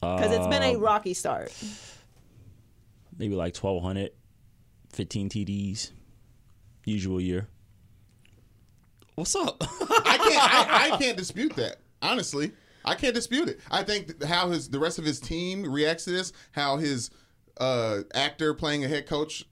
Because 0.00 0.32
it's 0.32 0.46
been 0.46 0.62
Um, 0.62 0.76
a 0.76 0.78
rocky 0.78 1.14
start. 1.14 1.52
Maybe 3.18 3.34
like 3.34 3.56
1,200, 3.56 4.10
15 4.92 5.28
TDs. 5.28 5.90
Usual 6.84 7.20
year. 7.20 7.48
What's 9.14 9.34
up? 9.36 9.56
I 9.62 10.18
can't. 10.18 10.54
I, 10.54 10.90
I 10.92 10.98
can't 10.98 11.16
dispute 11.16 11.54
that. 11.56 11.76
Honestly, 12.02 12.52
I 12.84 12.94
can't 12.94 13.14
dispute 13.14 13.48
it. 13.48 13.60
I 13.70 13.82
think 13.82 14.22
how 14.24 14.50
his 14.50 14.68
the 14.68 14.78
rest 14.78 14.98
of 14.98 15.04
his 15.04 15.20
team 15.20 15.62
reacts 15.62 16.04
to 16.04 16.10
this, 16.10 16.32
how 16.52 16.76
his 16.76 17.10
uh, 17.58 18.00
actor 18.12 18.52
playing 18.54 18.84
a 18.84 18.88
head 18.88 19.06
coach 19.06 19.44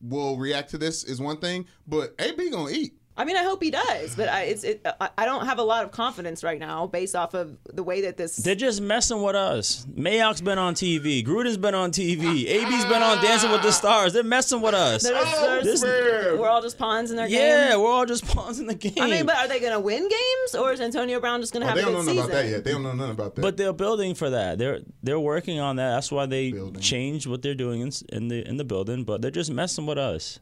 will 0.00 0.36
react 0.38 0.70
to 0.70 0.78
this 0.78 1.04
is 1.04 1.20
one 1.20 1.36
thing. 1.36 1.66
But 1.86 2.14
AB 2.18 2.50
gonna 2.50 2.70
eat. 2.70 2.94
I 3.16 3.24
mean, 3.24 3.36
I 3.36 3.44
hope 3.44 3.62
he 3.62 3.70
does, 3.70 4.16
but 4.16 4.28
I, 4.28 4.42
it's 4.42 4.64
it, 4.64 4.84
I, 5.00 5.08
I 5.16 5.24
don't 5.24 5.46
have 5.46 5.60
a 5.60 5.62
lot 5.62 5.84
of 5.84 5.92
confidence 5.92 6.42
right 6.42 6.58
now 6.58 6.88
based 6.88 7.14
off 7.14 7.32
of 7.34 7.56
the 7.72 7.84
way 7.84 8.00
that 8.00 8.16
this. 8.16 8.34
They're 8.36 8.56
just 8.56 8.80
messing 8.80 9.22
with 9.22 9.36
us. 9.36 9.86
Mayock's 9.96 10.40
been 10.40 10.58
on 10.58 10.74
TV. 10.74 11.24
Gruden's 11.24 11.56
been 11.56 11.76
on 11.76 11.92
TV. 11.92 12.44
AB's 12.48 12.84
been 12.86 13.02
on 13.04 13.22
Dancing 13.22 13.52
with 13.52 13.62
the 13.62 13.70
Stars. 13.70 14.14
They're 14.14 14.24
messing 14.24 14.60
with 14.60 14.74
us. 14.74 15.04
they're 15.04 15.12
just- 15.12 15.40
they're 15.40 15.58
oh, 15.60 15.62
just- 15.62 16.38
we're 16.40 16.48
all 16.48 16.60
just 16.60 16.76
pawns 16.76 17.12
in 17.12 17.16
their 17.16 17.28
yeah, 17.28 17.38
game. 17.38 17.68
Yeah, 17.70 17.76
we're 17.76 17.88
all 17.92 18.04
just 18.04 18.26
pawns 18.26 18.58
in 18.58 18.66
the 18.66 18.74
game. 18.74 18.94
I 19.00 19.06
mean, 19.08 19.26
but 19.26 19.36
are 19.36 19.46
they 19.46 19.60
going 19.60 19.72
to 19.74 19.78
win 19.80 20.02
games, 20.08 20.54
or 20.58 20.72
is 20.72 20.80
Antonio 20.80 21.20
Brown 21.20 21.40
just 21.40 21.52
going 21.52 21.60
to 21.60 21.66
Oh, 21.66 21.68
have 21.68 21.76
they 21.76 21.82
a 21.82 21.84
don't 21.84 21.94
good 21.94 22.06
know 22.06 22.12
season? 22.14 22.30
about 22.30 22.42
that 22.42 22.48
yet. 22.50 22.64
They 22.64 22.72
don't 22.72 22.82
know 22.82 22.94
nothing 22.94 23.12
about 23.12 23.36
that. 23.36 23.42
But 23.42 23.56
they're 23.56 23.72
building 23.72 24.16
for 24.16 24.28
that. 24.30 24.58
They're 24.58 24.80
they're 25.04 25.20
working 25.20 25.60
on 25.60 25.76
that. 25.76 25.94
That's 25.94 26.10
why 26.10 26.26
they 26.26 26.50
Building. 26.50 26.82
changed 26.82 27.28
what 27.28 27.42
they're 27.42 27.54
doing 27.54 27.80
in, 27.80 27.92
in 28.08 28.26
the 28.26 28.44
in 28.48 28.56
the 28.56 28.64
building. 28.64 29.04
But 29.04 29.22
they're 29.22 29.30
just 29.30 29.52
messing 29.52 29.86
with 29.86 29.98
us. 29.98 30.40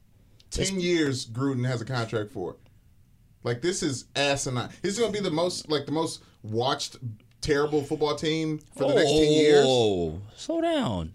ten 0.51 0.81
years 0.81 1.27
Gruden 1.29 1.67
has 1.67 1.83
a 1.83 1.85
contract 1.85 2.33
for. 2.33 2.57
Like 3.45 3.63
this 3.63 3.83
is 3.83 4.07
asinine. 4.17 4.71
He's 4.83 4.99
going 4.99 5.13
to 5.13 5.19
be 5.19 5.23
the 5.23 5.35
most 5.35 5.69
like 5.69 5.87
the 5.87 5.93
most 5.93 6.23
watched 6.43 6.97
terrible 7.41 7.83
football 7.83 8.15
team 8.15 8.61
for 8.77 8.89
the 8.89 8.95
next 8.95 9.11
ten 9.11 9.19
oh, 9.29 9.31
years. 9.31 9.65
Oh, 9.69 10.21
slow 10.37 10.61
down. 10.61 11.15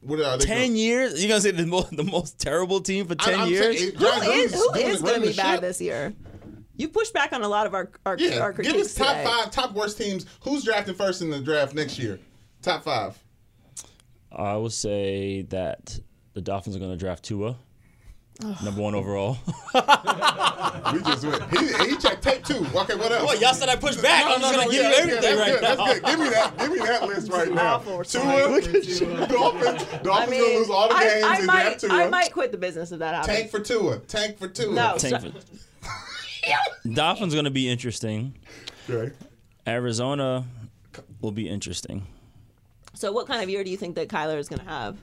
What 0.00 0.20
are 0.20 0.38
they? 0.38 0.44
Ten 0.44 0.66
gonna- 0.68 0.78
years? 0.78 1.22
You 1.22 1.28
gonna 1.28 1.40
say 1.40 1.50
the 1.50 1.66
most 1.66 1.96
the 1.96 2.04
most 2.04 2.38
terrible 2.38 2.80
team 2.80 3.06
for 3.06 3.14
10 3.16 3.40
I'm 3.40 3.48
years? 3.48 3.78
saying, 3.78 3.92
Who 3.94 3.98
John 4.00 4.22
is 4.22 4.52
Gruden's 4.52 4.54
who 4.54 4.72
doing- 4.74 4.86
is 4.86 5.02
going 5.02 5.12
running 5.14 5.22
to 5.22 5.30
be 5.30 5.36
bad 5.36 5.52
ship. 5.54 5.60
this 5.62 5.80
year? 5.80 6.14
You 6.76 6.88
push 6.88 7.10
back 7.10 7.32
on 7.32 7.42
a 7.42 7.48
lot 7.48 7.66
of 7.66 7.74
our 7.74 7.90
our, 8.06 8.16
Yeah, 8.16 8.38
our 8.38 8.52
give 8.52 8.76
us 8.76 8.94
top 8.94 9.08
today. 9.08 9.24
five, 9.24 9.50
top 9.50 9.72
worst 9.74 9.98
teams. 9.98 10.24
Who's 10.42 10.62
drafting 10.62 10.94
first 10.94 11.20
in 11.22 11.30
the 11.30 11.40
draft 11.40 11.74
next 11.74 11.98
year? 11.98 12.20
Top 12.62 12.84
five. 12.84 13.18
I 14.30 14.56
would 14.56 14.72
say 14.72 15.42
that 15.50 15.98
the 16.34 16.40
Dolphins 16.40 16.76
are 16.76 16.78
gonna 16.78 16.96
draft 16.96 17.24
Tua, 17.24 17.56
number 18.40 18.80
one 18.80 18.94
overall. 18.94 19.38
We 20.92 21.02
just 21.02 21.24
went. 21.26 21.42
He, 21.50 21.90
he 21.90 21.96
checked 21.98 22.22
tape 22.22 22.44
too. 22.44 22.64
Okay, 22.74 22.94
what 22.94 23.12
else? 23.12 23.24
What, 23.24 23.40
y'all 23.40 23.52
said 23.52 23.68
I 23.68 23.76
pushed 23.76 24.00
back? 24.00 24.24
I'm 24.26 24.40
just 24.40 24.54
gonna 24.54 24.70
give 24.70 24.84
you 24.84 24.92
everything 24.94 25.20
good, 25.20 25.38
right 25.38 25.60
that's 25.60 25.78
now. 25.78 25.84
That's 25.84 26.00
good. 26.00 26.08
Give 26.08 26.18
me 26.20 26.28
that. 26.30 26.58
Give 26.58 26.70
me 26.70 26.78
that 26.78 27.06
list 27.06 27.30
right 27.30 27.52
now. 27.52 27.74
Awful 27.74 28.04
Tua, 28.04 28.50
response. 28.50 29.00
Dolphins. 29.00 29.00
Dolphins 29.28 29.90
I 29.92 30.00
gonna 30.02 30.30
lose 30.30 30.70
all 30.70 30.88
the 30.88 30.94
I, 30.94 31.04
games 31.04 31.24
I 31.24 31.36
and 31.36 31.46
might, 31.46 31.62
draft 31.62 31.80
Tua. 31.80 31.90
I 31.92 32.08
might 32.08 32.32
quit 32.32 32.52
the 32.52 32.58
business 32.58 32.90
if 32.90 33.00
that 33.00 33.14
happens. 33.16 33.36
Tank 33.36 33.50
for 33.50 33.60
Tua. 33.60 33.98
Tank 33.98 34.38
for 34.38 34.48
Tua. 34.48 34.74
No. 34.74 34.94
Tank 34.96 35.20
for- 35.20 36.88
Dolphins 36.88 37.34
gonna 37.34 37.50
be 37.50 37.68
interesting. 37.68 38.34
Okay. 38.88 39.12
Arizona 39.66 40.46
will 41.20 41.32
be 41.32 41.48
interesting. 41.48 42.06
So, 42.94 43.12
what 43.12 43.26
kind 43.26 43.42
of 43.42 43.50
year 43.50 43.62
do 43.62 43.70
you 43.70 43.76
think 43.76 43.96
that 43.96 44.08
Kyler 44.08 44.38
is 44.38 44.48
going 44.48 44.60
to 44.60 44.68
have? 44.68 44.96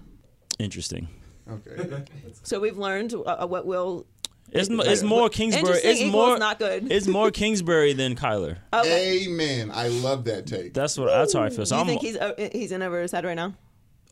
Interesting. 0.60 1.08
Okay. 1.52 2.04
So 2.44 2.60
we've 2.60 2.78
learned 2.78 3.14
uh, 3.14 3.48
what 3.48 3.66
will. 3.66 4.06
It's, 4.52 4.70
mo- 4.70 4.84
it's 4.86 5.02
more 5.02 5.30
Kingsbury. 5.30 5.80
It's 5.84 6.00
equals 6.00 6.12
more 6.12 6.38
not 6.38 6.60
good. 6.60 6.92
It's 6.92 7.08
more 7.08 7.32
Kingsbury 7.32 7.94
than 7.94 8.16
Kyler. 8.16 8.58
Amen. 8.74 9.72
I 9.74 9.88
love 9.88 10.26
that 10.26 10.46
take. 10.46 10.74
That's 10.74 10.98
what. 10.98 11.08
That's 11.08 11.34
how 11.34 11.42
I 11.44 11.50
feel. 11.50 11.66
Do 11.66 11.74
you 11.76 11.82
I'm 11.82 11.88
think 11.88 12.02
he's 12.02 12.18
uh, 12.18 12.34
he's 12.52 12.72
in 12.72 12.82
over 12.84 13.02
his 13.02 13.12
head 13.12 13.26
right 13.26 13.34
now? 13.36 13.56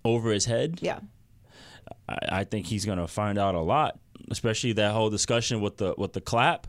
over 0.06 0.32
his 0.32 0.46
head. 0.46 0.80
Yeah. 0.82 1.00
I, 2.10 2.18
I 2.30 2.44
think 2.44 2.66
he's 2.66 2.86
gonna 2.86 3.08
find 3.08 3.38
out 3.38 3.56
a 3.56 3.62
lot, 3.62 4.00
especially 4.32 4.74
that 4.74 4.94
whole 4.94 5.10
discussion 5.10 5.62
with 5.62 5.78
the 5.78 5.94
with 5.98 6.14
the 6.14 6.22
clap. 6.22 6.68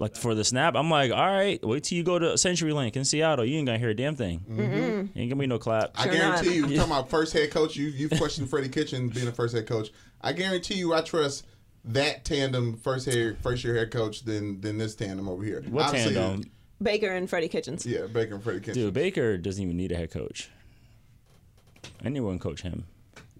Like 0.00 0.14
for 0.16 0.34
the 0.36 0.44
snap, 0.44 0.76
I'm 0.76 0.88
like, 0.90 1.10
all 1.10 1.26
right, 1.26 1.58
wait 1.64 1.82
till 1.84 1.98
you 1.98 2.04
go 2.04 2.20
to 2.20 2.26
CenturyLink 2.34 2.94
in 2.94 3.04
Seattle. 3.04 3.44
You 3.44 3.58
ain't 3.58 3.66
gonna 3.66 3.78
hear 3.78 3.88
a 3.90 3.94
damn 3.94 4.14
thing. 4.14 4.44
Mm-hmm. 4.48 5.18
Ain't 5.18 5.30
gonna 5.30 5.36
be 5.36 5.46
no 5.48 5.58
clap. 5.58 5.90
I 5.96 6.04
Sure 6.04 6.12
guarantee 6.12 6.60
not. 6.60 6.70
you, 6.70 6.76
talking 6.76 6.92
about 6.92 7.10
first 7.10 7.32
head 7.32 7.50
coach, 7.50 7.74
you, 7.74 7.86
you've 7.88 8.12
questioned 8.12 8.48
Freddie 8.48 8.68
Kitchen 8.68 9.08
being 9.08 9.26
a 9.26 9.32
first 9.32 9.56
head 9.56 9.66
coach. 9.66 9.90
I 10.20 10.32
guarantee 10.34 10.74
you, 10.74 10.94
I 10.94 11.00
trust 11.00 11.46
that 11.86 12.24
tandem 12.24 12.76
first 12.76 13.06
head, 13.06 13.38
first 13.42 13.64
year 13.64 13.74
head 13.74 13.90
coach 13.90 14.22
than 14.22 14.60
than 14.60 14.78
this 14.78 14.94
tandem 14.94 15.28
over 15.28 15.42
here. 15.42 15.64
what 15.68 15.86
Obviously, 15.86 16.14
tandem? 16.14 16.48
Baker 16.80 17.10
and 17.10 17.28
Freddie 17.28 17.48
Kitchens. 17.48 17.84
Yeah, 17.84 18.06
Baker 18.06 18.34
and 18.36 18.44
Freddie 18.44 18.60
Kitchen. 18.60 18.74
Dude, 18.74 18.94
Baker 18.94 19.36
doesn't 19.36 19.60
even 19.62 19.76
need 19.76 19.90
a 19.90 19.96
head 19.96 20.12
coach. 20.12 20.48
Anyone 22.04 22.38
coach 22.38 22.62
him, 22.62 22.84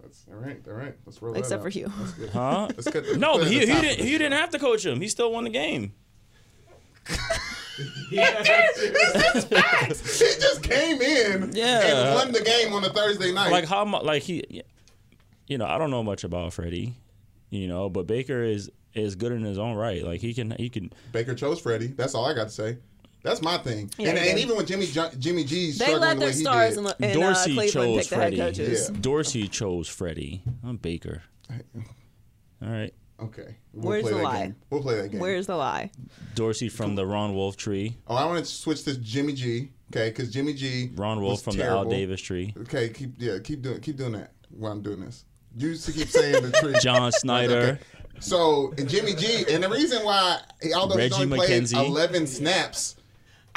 That's, 0.03 0.25
all 0.29 0.39
right, 0.39 0.61
all 0.67 0.73
right. 0.75 0.95
Let's 1.07 1.23
roll 1.23 1.33
that 1.35 1.39
Except 1.41 1.61
out. 1.61 1.65
for 1.65 1.71
Hue. 1.71 1.93
Good. 2.19 2.31
huh? 2.31 2.67
Let's 2.75 2.91
cut 2.91 3.05
the- 3.07 3.17
No, 3.17 3.35
but 3.39 3.47
it 3.47 3.53
he, 3.53 3.59
he 3.61 3.67
didn't. 3.67 4.01
of 4.01 4.07
He 4.07 4.13
didn't 4.19 4.33
have 4.33 4.51
to 4.51 4.59
coach 4.59 4.85
him. 4.85 5.01
He 5.01 5.07
still 5.09 5.31
won 5.33 5.45
the 5.45 5.51
game. 5.51 5.93
this. 8.11 10.21
He 10.21 10.41
just 10.41 10.63
came 10.63 11.01
in 11.01 11.51
Yeah. 11.55 12.07
and 12.07 12.15
won 12.15 12.33
the 12.33 12.41
game 12.43 12.73
on 12.73 12.85
a 12.85 12.89
Thursday 12.91 13.33
night. 13.33 13.51
Like 13.51 13.67
how 13.67 13.85
much? 13.85 14.03
Like 14.05 14.23
he, 14.23 14.63
you 15.47 15.59
know, 15.59 15.67
I 15.67 15.79
don't 15.79 15.91
know 15.91 16.03
much 16.03 16.25
about 16.25 16.53
Freddie, 16.53 16.95
you 17.51 17.69
know, 17.69 17.89
but 17.89 18.07
Baker 18.07 18.43
is 18.43 18.71
is 18.95 19.15
good 19.15 19.33
in 19.33 19.43
his 19.43 19.59
own 19.59 19.77
right. 19.77 20.03
Like 20.05 20.21
he 20.21 20.35
can 20.35 20.51
he 20.53 20.69
can. 20.69 20.93
Baker 21.13 21.35
chose 21.35 21.61
Freddie. 21.61 21.89
That's 21.89 22.15
all 22.15 22.27
I 22.27 22.35
got 22.35 22.45
to 22.45 22.51
say. 22.51 22.79
That's 23.23 23.43
my 23.43 23.59
thing. 23.59 23.91
Yeah, 23.99 24.11
and, 24.11 24.19
and 24.19 24.39
even 24.39 24.57
when 24.57 24.65
Jimmy 24.65 24.87
Jo- 24.87 25.11
Jimmy 25.19 25.45
G 25.45 25.67
They 25.67 25.73
struggling 25.73 26.01
let 26.01 26.15
the 26.15 26.21
their 26.21 26.29
way 26.29 26.35
he 26.35 26.41
stars 26.41 26.77
did, 26.77 26.95
in, 27.01 27.11
in 27.11 27.13
uh, 27.17 27.21
Dorsey 27.27 27.55
Cleveland 27.55 27.73
chose 27.73 27.99
pick 27.99 28.09
the 28.09 28.15
head 28.17 28.23
Freddie. 28.23 28.37
coaches. 28.37 28.91
Yeah. 28.93 28.97
Dorsey 29.01 29.49
chose 29.49 29.89
Freddie. 29.89 30.43
I'm 30.65 30.77
Baker. 30.77 31.23
All 32.63 32.69
right, 32.69 32.95
okay, 33.21 33.57
we'll 33.73 33.89
Where's 33.91 34.03
play 34.03 34.13
the 34.13 34.19
that 34.19 34.25
lie? 34.25 34.43
game. 34.43 34.57
We'll 34.71 34.83
play 34.83 35.01
that 35.01 35.11
game. 35.11 35.21
Where's 35.21 35.47
the 35.47 35.57
lie? 35.57 35.91
Dorsey 36.35 36.69
from 36.69 36.95
the 36.95 37.07
Ron 37.07 37.35
Wolf 37.35 37.57
tree. 37.57 37.97
Oh, 38.07 38.17
I 38.17 38.25
want 38.27 38.39
to 38.39 38.45
switch 38.45 38.85
to 38.85 38.97
Jimmy 38.99 39.33
G. 39.33 39.71
Okay, 39.91 40.11
because 40.11 40.31
Jimmy 40.31 40.53
G. 40.53 40.91
Ron 40.95 41.21
Wolf 41.21 41.33
was 41.33 41.43
from 41.43 41.55
terrible. 41.57 41.85
the 41.85 41.95
Al 41.95 42.01
Davis 42.01 42.21
tree. 42.21 42.55
Okay, 42.59 42.91
keep 42.91 43.13
yeah, 43.19 43.39
keep 43.43 43.63
doing 43.63 43.81
keep 43.81 43.97
doing 43.97 44.13
that 44.13 44.33
while 44.51 44.73
I'm 44.73 44.83
doing 44.83 45.01
this. 45.01 45.25
You 45.57 45.69
used 45.69 45.87
to 45.87 45.93
keep 45.93 46.09
saying 46.09 46.43
the 46.43 46.53
tree. 46.53 46.75
John 46.81 47.11
Schneider. 47.21 47.55
Okay. 47.55 47.79
So 48.21 48.75
and 48.77 48.89
Jimmy 48.89 49.15
G, 49.15 49.45
and 49.51 49.63
the 49.63 49.69
reason 49.69 50.05
why, 50.05 50.41
although 50.75 50.97
Reggie 50.97 51.15
he's 51.15 51.25
only 51.25 51.39
played 51.39 51.63
McKenzie. 51.63 51.87
11 51.87 52.27
snaps, 52.27 52.97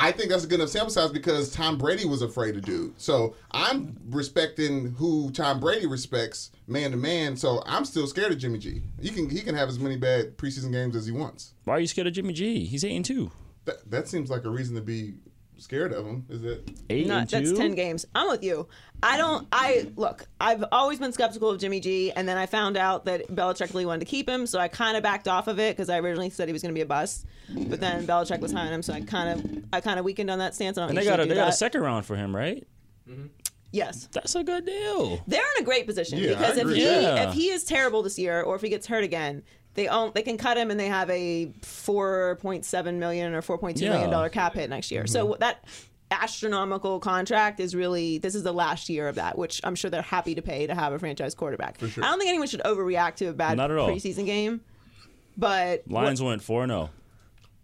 I 0.02 0.12
think 0.12 0.32
that's 0.32 0.44
a 0.44 0.48
good 0.48 0.60
enough 0.60 0.70
sample 0.70 0.90
size 0.90 1.12
because 1.12 1.52
Tom 1.52 1.78
Brady 1.78 2.06
was 2.06 2.24
afraid 2.24 2.56
to 2.56 2.62
do. 2.62 2.92
So 2.98 3.36
I'm 3.52 3.96
respecting 4.10 4.96
who 4.96 5.30
Tom 5.30 5.60
Brady 5.60 5.86
respects 5.86 6.50
man 6.66 6.90
to 6.90 6.98
man. 6.98 7.38
So 7.38 7.62
I'm 7.68 7.86
still 7.86 8.08
scared 8.08 8.32
of 8.32 8.40
Jimmy 8.40 8.58
G. 8.58 8.82
He 9.00 9.10
can 9.10 9.30
he 9.30 9.42
can 9.42 9.54
have 9.54 9.70
as 9.70 9.78
many 9.78 9.98
bad 9.98 10.38
preseason 10.38 10.72
games 10.72 10.96
as 10.96 11.06
he 11.06 11.12
wants. 11.12 11.54
Why 11.66 11.76
are 11.76 11.80
you 11.80 11.86
scared 11.86 12.08
of 12.08 12.14
Jimmy 12.14 12.34
G? 12.34 12.66
He's 12.66 12.84
eight 12.84 12.96
and 12.96 13.06
two. 13.06 13.32
That, 13.66 13.92
that 13.92 14.08
seems 14.08 14.32
like 14.32 14.44
a 14.44 14.50
reason 14.50 14.74
to 14.76 14.82
be 14.82 15.20
scared 15.62 15.94
of 15.94 16.06
him. 16.06 16.26
Is 16.30 16.44
it? 16.44 16.70
Eight 16.90 17.08
Not, 17.08 17.20
and 17.22 17.30
two. 17.30 17.38
that's 17.48 17.58
10 17.60 17.76
games. 17.76 18.06
I'm 18.16 18.30
with 18.30 18.44
you. 18.44 18.68
I 19.04 19.18
don't, 19.18 19.48
I, 19.52 19.88
look, 19.96 20.26
I've 20.40 20.64
always 20.72 21.00
been 21.00 21.12
skeptical 21.12 21.50
of 21.50 21.60
Jimmy 21.60 21.80
G, 21.80 22.12
and 22.12 22.28
then 22.28 22.38
I 22.38 22.46
found 22.46 22.78
out 22.78 23.06
that 23.06 23.28
Belichick 23.30 23.74
really 23.74 23.86
wanted 23.86 24.00
to 24.02 24.06
keep 24.06 24.28
him, 24.30 24.46
so 24.46 24.60
I 24.60 24.68
kind 24.68 24.96
of 24.98 25.04
backed 25.04 25.28
off 25.28 25.48
of 25.48 25.60
it 25.60 25.76
because 25.76 25.90
I 25.90 25.98
originally 26.00 26.30
said 26.30 26.48
he 26.48 26.54
was 26.54 26.62
going 26.62 26.74
to 26.74 26.78
be 26.78 26.82
a 26.82 26.86
bust. 26.86 27.26
But 27.50 27.80
then 27.80 28.06
Belichick 28.06 28.40
was 28.40 28.52
hiring 28.52 28.74
him, 28.74 28.82
so 28.84 28.94
I 28.94 29.02
kind 29.02 29.40
of, 29.40 29.64
I 29.74 29.82
kind 29.82 29.98
of 30.00 30.06
weakened 30.06 30.30
on 30.30 30.40
that 30.40 30.54
stance. 30.56 30.78
I 30.78 30.82
don't 30.82 30.90
And 30.90 30.98
they 30.98 31.02
usually 31.02 31.18
got 31.18 31.20
a 31.22 31.24
do 31.24 31.30
they 31.30 31.36
got 31.36 31.50
a 31.50 31.54
second 31.54 31.82
round 31.82 32.06
for 32.06 32.16
him, 32.16 32.36
right? 32.36 32.66
Mm-hmm. 33.10 33.28
Yes. 33.74 34.10
That's 34.12 34.36
a 34.36 34.44
good 34.44 34.66
deal. 34.66 35.22
They're 35.28 35.42
in 35.58 35.64
a 35.64 35.66
great 35.66 35.88
position 35.88 36.20
Yeah, 36.20 36.30
because 36.30 36.58
if 36.58 36.68
he 36.70 36.84
Yeah. 36.84 37.30
if 37.30 37.34
he 37.34 37.50
is 37.50 37.64
terrible 37.64 38.04
this 38.04 38.20
year 38.20 38.42
or 38.42 38.56
if 38.56 38.62
he 38.62 38.68
gets 38.70 38.86
hurt 38.86 39.04
again, 39.04 39.44
they 39.74 39.88
own 39.88 40.12
they 40.14 40.22
can 40.22 40.38
cut 40.38 40.58
him 40.58 40.72
and 40.72 40.80
they 40.80 40.88
have 40.88 41.10
a 41.10 41.52
four 41.62 42.38
point 42.42 42.66
seven 42.66 43.00
million 43.00 43.34
or 43.34 43.42
four 43.42 43.58
point 43.58 43.78
two 43.78 43.86
million 43.86 44.10
Yeah. 44.10 44.12
dollar 44.16 44.30
cap 44.30 44.54
hit 44.54 44.70
next 44.70 44.92
year. 44.92 45.08
So 45.08 45.28
mm-hmm. 45.28 45.40
that 45.40 45.64
astronomical 46.12 47.00
contract 47.00 47.60
is 47.60 47.74
really 47.74 48.18
this 48.18 48.36
is 48.36 48.44
the 48.44 48.52
last 48.54 48.90
year 48.90 49.08
of 49.08 49.16
that, 49.16 49.38
which 49.38 49.62
I'm 49.64 49.76
sure 49.76 49.90
they're 49.90 50.02
happy 50.02 50.36
to 50.36 50.42
pay 50.42 50.68
to 50.68 50.76
have 50.76 50.92
a 50.94 51.00
franchise 51.00 51.34
quarterback. 51.36 51.80
sure. 51.80 52.04
I 52.04 52.08
don't 52.08 52.20
think 52.20 52.30
anyone 52.30 52.48
should 52.48 52.62
overreact 52.62 53.16
to 53.16 53.28
a 53.28 53.34
bad 53.34 53.58
Not 53.58 53.72
at 53.72 53.78
all. 53.78 53.90
preseason 53.90 54.26
game. 54.26 54.62
But 55.38 55.84
Lions 55.88 56.22
went 56.22 56.44
four 56.44 56.68
zero 56.68 56.90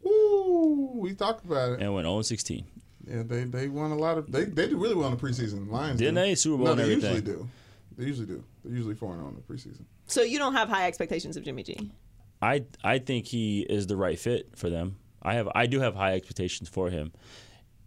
oh. 0.05 0.09
Ooh, 0.09 0.91
we 0.99 1.13
talked 1.13 1.43
about 1.45 1.73
it. 1.73 1.81
and 1.81 1.93
went 1.93 2.07
oh 2.07 2.11
zero 2.11 2.21
sixteen. 2.21 2.65
Yeah, 3.05 3.23
they 3.23 3.43
they 3.43 3.67
won 3.67 3.91
a 3.91 3.95
lot 3.97 4.17
of 4.17 4.31
they 4.31 4.45
they 4.45 4.67
do 4.69 4.77
really 4.77 4.95
well 4.95 5.09
in 5.09 5.17
the 5.17 5.21
preseason. 5.21 5.69
Lions 5.69 5.99
Didn't 5.99 6.15
do. 6.15 6.21
they? 6.21 6.35
Super 6.35 6.57
Bowl 6.57 6.65
no, 6.67 6.71
and 6.71 6.79
they 6.79 6.83
everything. 6.85 7.15
usually 7.15 7.35
do. 7.35 7.49
They 7.97 8.05
usually 8.05 8.27
do. 8.27 8.43
They're 8.67 8.75
usually 8.75 8.95
four 8.95 9.13
and 9.13 9.23
on 9.23 9.35
the 9.35 9.41
preseason. 9.41 9.85
so 10.07 10.21
you 10.21 10.37
don't 10.37 10.53
have 10.53 10.69
high 10.69 10.87
expectations 10.87 11.37
of 11.37 11.43
Jimmy 11.43 11.63
G. 11.63 11.91
I 12.41 12.65
I 12.83 12.99
think 12.99 13.25
he 13.25 13.61
is 13.61 13.87
the 13.87 13.95
right 13.97 14.19
fit 14.19 14.57
for 14.57 14.69
them. 14.69 14.97
I 15.21 15.35
have 15.35 15.49
I 15.55 15.65
do 15.65 15.79
have 15.79 15.95
high 15.95 16.13
expectations 16.13 16.69
for 16.69 16.89
him. 16.89 17.11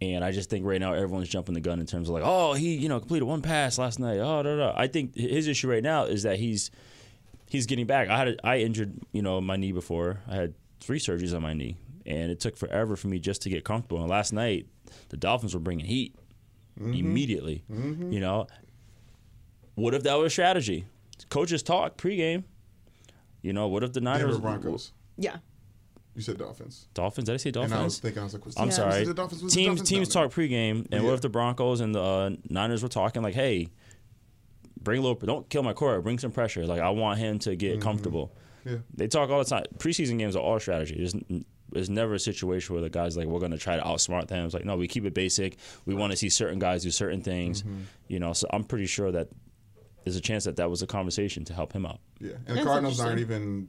And 0.01 0.25
I 0.25 0.31
just 0.31 0.49
think 0.49 0.65
right 0.65 0.81
now 0.81 0.93
everyone's 0.93 1.29
jumping 1.29 1.53
the 1.53 1.61
gun 1.61 1.79
in 1.79 1.85
terms 1.85 2.09
of 2.09 2.15
like, 2.15 2.23
oh, 2.25 2.53
he 2.53 2.75
you 2.75 2.89
know 2.89 2.99
completed 2.99 3.25
one 3.25 3.41
pass 3.41 3.77
last 3.77 3.99
night. 3.99 4.17
Oh, 4.17 4.41
da, 4.41 4.55
da. 4.57 4.73
I 4.75 4.87
think 4.87 5.15
his 5.15 5.47
issue 5.47 5.69
right 5.69 5.83
now 5.83 6.05
is 6.05 6.23
that 6.23 6.39
he's 6.39 6.71
he's 7.47 7.67
getting 7.67 7.85
back. 7.85 8.09
I 8.09 8.17
had 8.17 8.27
a, 8.29 8.47
I 8.47 8.57
injured 8.57 8.99
you 9.11 9.21
know 9.21 9.39
my 9.39 9.57
knee 9.57 9.71
before. 9.71 10.19
I 10.27 10.35
had 10.35 10.55
three 10.79 10.99
surgeries 10.99 11.35
on 11.35 11.43
my 11.43 11.53
knee, 11.53 11.77
and 12.07 12.31
it 12.31 12.39
took 12.39 12.57
forever 12.57 12.95
for 12.95 13.09
me 13.09 13.19
just 13.19 13.43
to 13.43 13.49
get 13.49 13.63
comfortable. 13.63 14.01
And 14.01 14.09
last 14.09 14.33
night, 14.33 14.65
the 15.09 15.17
Dolphins 15.17 15.53
were 15.53 15.59
bringing 15.59 15.85
heat 15.85 16.15
mm-hmm. 16.79 16.93
immediately. 16.93 17.63
Mm-hmm. 17.71 18.11
You 18.11 18.19
know, 18.21 18.47
what 19.75 19.93
if 19.93 20.03
that 20.03 20.15
was 20.15 20.27
a 20.27 20.29
strategy? 20.29 20.85
Coaches 21.29 21.63
talk 21.63 21.97
pregame. 21.97 22.43
You 23.41 23.53
know, 23.53 23.67
what 23.67 23.83
if 23.83 23.93
the 23.93 24.01
Niners 24.01 24.33
Denver 24.35 24.39
Broncos. 24.39 24.91
Yeah. 25.17 25.37
You 26.15 26.21
said 26.21 26.37
Dolphins. 26.37 26.87
Dolphins? 26.93 27.25
Did 27.27 27.33
I 27.33 27.37
say 27.37 27.49
And 27.49 27.57
I 27.57 27.61
was 27.61 27.69
Dolphins? 27.71 27.99
thinking, 27.99 28.19
I 28.21 28.23
was 28.25 28.33
like, 28.33 28.43
I'm 28.57 28.67
the- 28.67 28.73
sorry. 28.73 28.99
was 28.99 29.09
it 29.09 29.15
Dolphins? 29.15 29.43
Was 29.43 29.53
it 29.53 29.55
teams 29.55 29.67
Dolphins? 29.67 29.89
teams 29.89 30.15
No, 30.15 30.21
no. 30.21 30.27
talk 30.27 30.35
pregame, 30.35 30.79
and 30.91 30.91
Yeah. 30.91 31.01
what 31.03 31.13
if 31.13 31.21
the 31.21 31.29
Broncos 31.29 31.79
and 31.79 31.95
the 31.95 32.01
uh, 32.01 32.29
Niners 32.49 32.83
were 32.83 32.89
talking 32.89 33.21
like, 33.21 33.33
"Hey, 33.33 33.69
bring 34.81 34.99
a 34.99 35.01
little, 35.01 35.15
don't 35.25 35.49
kill 35.49 35.63
my 35.63 35.73
core, 35.73 36.01
bring 36.01 36.19
some 36.19 36.31
pressure. 36.31 36.65
Like 36.65 36.81
I 36.81 36.89
want 36.89 37.19
him 37.19 37.39
to 37.39 37.51
Mm-hmm. 37.51 37.57
get 37.57 37.81
comfortable." 37.81 38.33
Yeah. 38.65 38.77
They 38.93 39.07
talk 39.07 39.29
all 39.29 39.39
the 39.39 39.45
time. 39.49 39.63
Preseason 39.77 40.17
games 40.19 40.35
are 40.35 40.39
all 40.39 40.59
strategy. 40.59 40.95
There's, 40.97 41.15
there's 41.71 41.89
never 41.89 42.13
a 42.15 42.19
situation 42.19 42.75
where 42.75 42.83
the 42.83 42.89
guys 42.89 43.15
like 43.17 43.25
we're 43.27 43.39
going 43.39 43.51
to 43.53 43.57
try 43.57 43.75
to 43.77 43.81
outsmart 43.81 44.27
them. 44.27 44.45
It's 44.45 44.53
like 44.53 44.65
no, 44.65 44.75
we 44.75 44.87
keep 44.87 45.05
it 45.05 45.13
basic. 45.13 45.57
We 45.85 45.95
want 45.95 46.11
to 46.11 46.17
see 46.17 46.29
certain 46.29 46.59
guys 46.59 46.83
do 46.83 46.91
certain 46.91 47.21
things. 47.21 47.63
Mm-hmm. 47.63 47.79
You 48.09 48.19
know, 48.19 48.33
so 48.33 48.47
I'm 48.51 48.63
pretty 48.65 48.85
sure 48.85 49.11
that 49.13 49.29
there's 50.03 50.15
a 50.15 50.21
chance 50.21 50.43
that 50.45 50.55
that 50.57 50.69
was 50.69 50.81
a 50.81 50.87
conversation 50.87 51.45
to 51.45 51.53
help 51.53 51.73
him 51.73 51.85
out. 51.85 51.99
Yeah, 52.19 52.31
and 52.47 52.57
the 52.57 52.63
Cardinals 52.63 52.99
aren't 52.99 53.19
even 53.19 53.67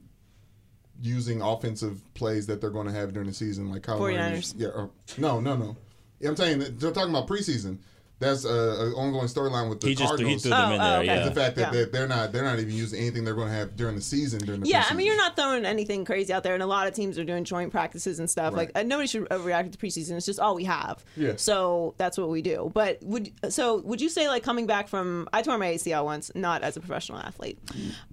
using 1.01 1.41
offensive 1.41 2.01
plays 2.13 2.47
that 2.47 2.61
they're 2.61 2.69
going 2.69 2.87
to 2.87 2.93
have 2.93 3.13
during 3.13 3.27
the 3.27 3.33
season, 3.33 3.69
like 3.71 3.83
Kyle 3.83 3.99
49ers. 3.99 4.17
Murray's- 4.29 4.55
Yeah, 4.57 4.67
or, 4.69 4.89
no, 5.17 5.39
no, 5.39 5.55
no. 5.55 5.75
Yeah, 6.19 6.29
I'm 6.29 6.35
saying 6.35 6.59
they're 6.77 6.91
talking 6.91 7.09
about 7.09 7.27
preseason. 7.27 7.79
That's 8.19 8.45
a, 8.45 8.49
a 8.49 8.93
ongoing 8.95 9.27
storyline 9.27 9.69
with 9.69 9.81
the 9.81 9.87
He 9.89 9.95
just 9.95 10.03
he 10.03 10.07
Cardinals. 10.07 10.41
threw 10.43 10.51
them 10.51 10.71
Oh, 10.71 10.73
in 10.75 10.81
oh, 10.81 10.95
okay. 10.99 11.05
Yeah. 11.07 11.23
the 11.27 11.31
fact 11.35 11.55
that 11.57 11.61
Yeah. 11.61 11.71
they're, 11.71 11.85
they're 11.87 12.07
not 12.07 12.31
they're 12.31 12.43
not 12.43 12.57
even 12.59 12.73
using 12.73 12.99
anything 12.99 13.25
they're 13.25 13.33
going 13.33 13.49
to 13.49 13.53
have 13.53 13.75
during 13.75 13.95
the 13.97 14.01
season 14.01 14.39
during 14.45 14.61
the 14.61 14.67
Yeah, 14.69 14.85
I 14.89 14.93
mean, 14.93 15.07
you're 15.07 15.17
not 15.17 15.35
throwing 15.35 15.65
anything 15.65 16.05
crazy 16.05 16.31
out 16.31 16.41
there, 16.43 16.53
and 16.53 16.63
a 16.63 16.65
lot 16.67 16.87
of 16.87 16.93
teams 16.93 17.19
are 17.19 17.25
doing 17.25 17.43
joint 17.43 17.71
practices 17.71 18.19
and 18.19 18.29
stuff. 18.29 18.53
Like, 18.53 18.71
Right. 18.75 18.85
uh, 18.85 18.87
nobody 18.87 19.07
should 19.07 19.27
overreact 19.29 19.73
to 19.73 19.77
preseason. 19.77 20.11
It's 20.15 20.25
just 20.25 20.39
all 20.39 20.55
we 20.55 20.63
have. 20.63 21.03
Yeah. 21.17 21.33
So 21.35 21.95
that's 21.97 22.17
what 22.17 22.29
we 22.29 22.41
do. 22.41 22.71
But 22.73 22.99
would 23.03 23.31
so 23.49 23.81
would 23.81 23.99
you 23.99 24.07
say 24.09 24.29
like 24.29 24.43
coming 24.43 24.67
back 24.67 24.87
from? 24.87 25.27
I 25.33 25.41
tore 25.41 25.57
my 25.57 25.67
ACL 25.73 26.05
once, 26.05 26.31
not 26.33 26.61
as 26.63 26.77
a 26.77 26.79
professional 26.79 27.19
athlete, 27.19 27.59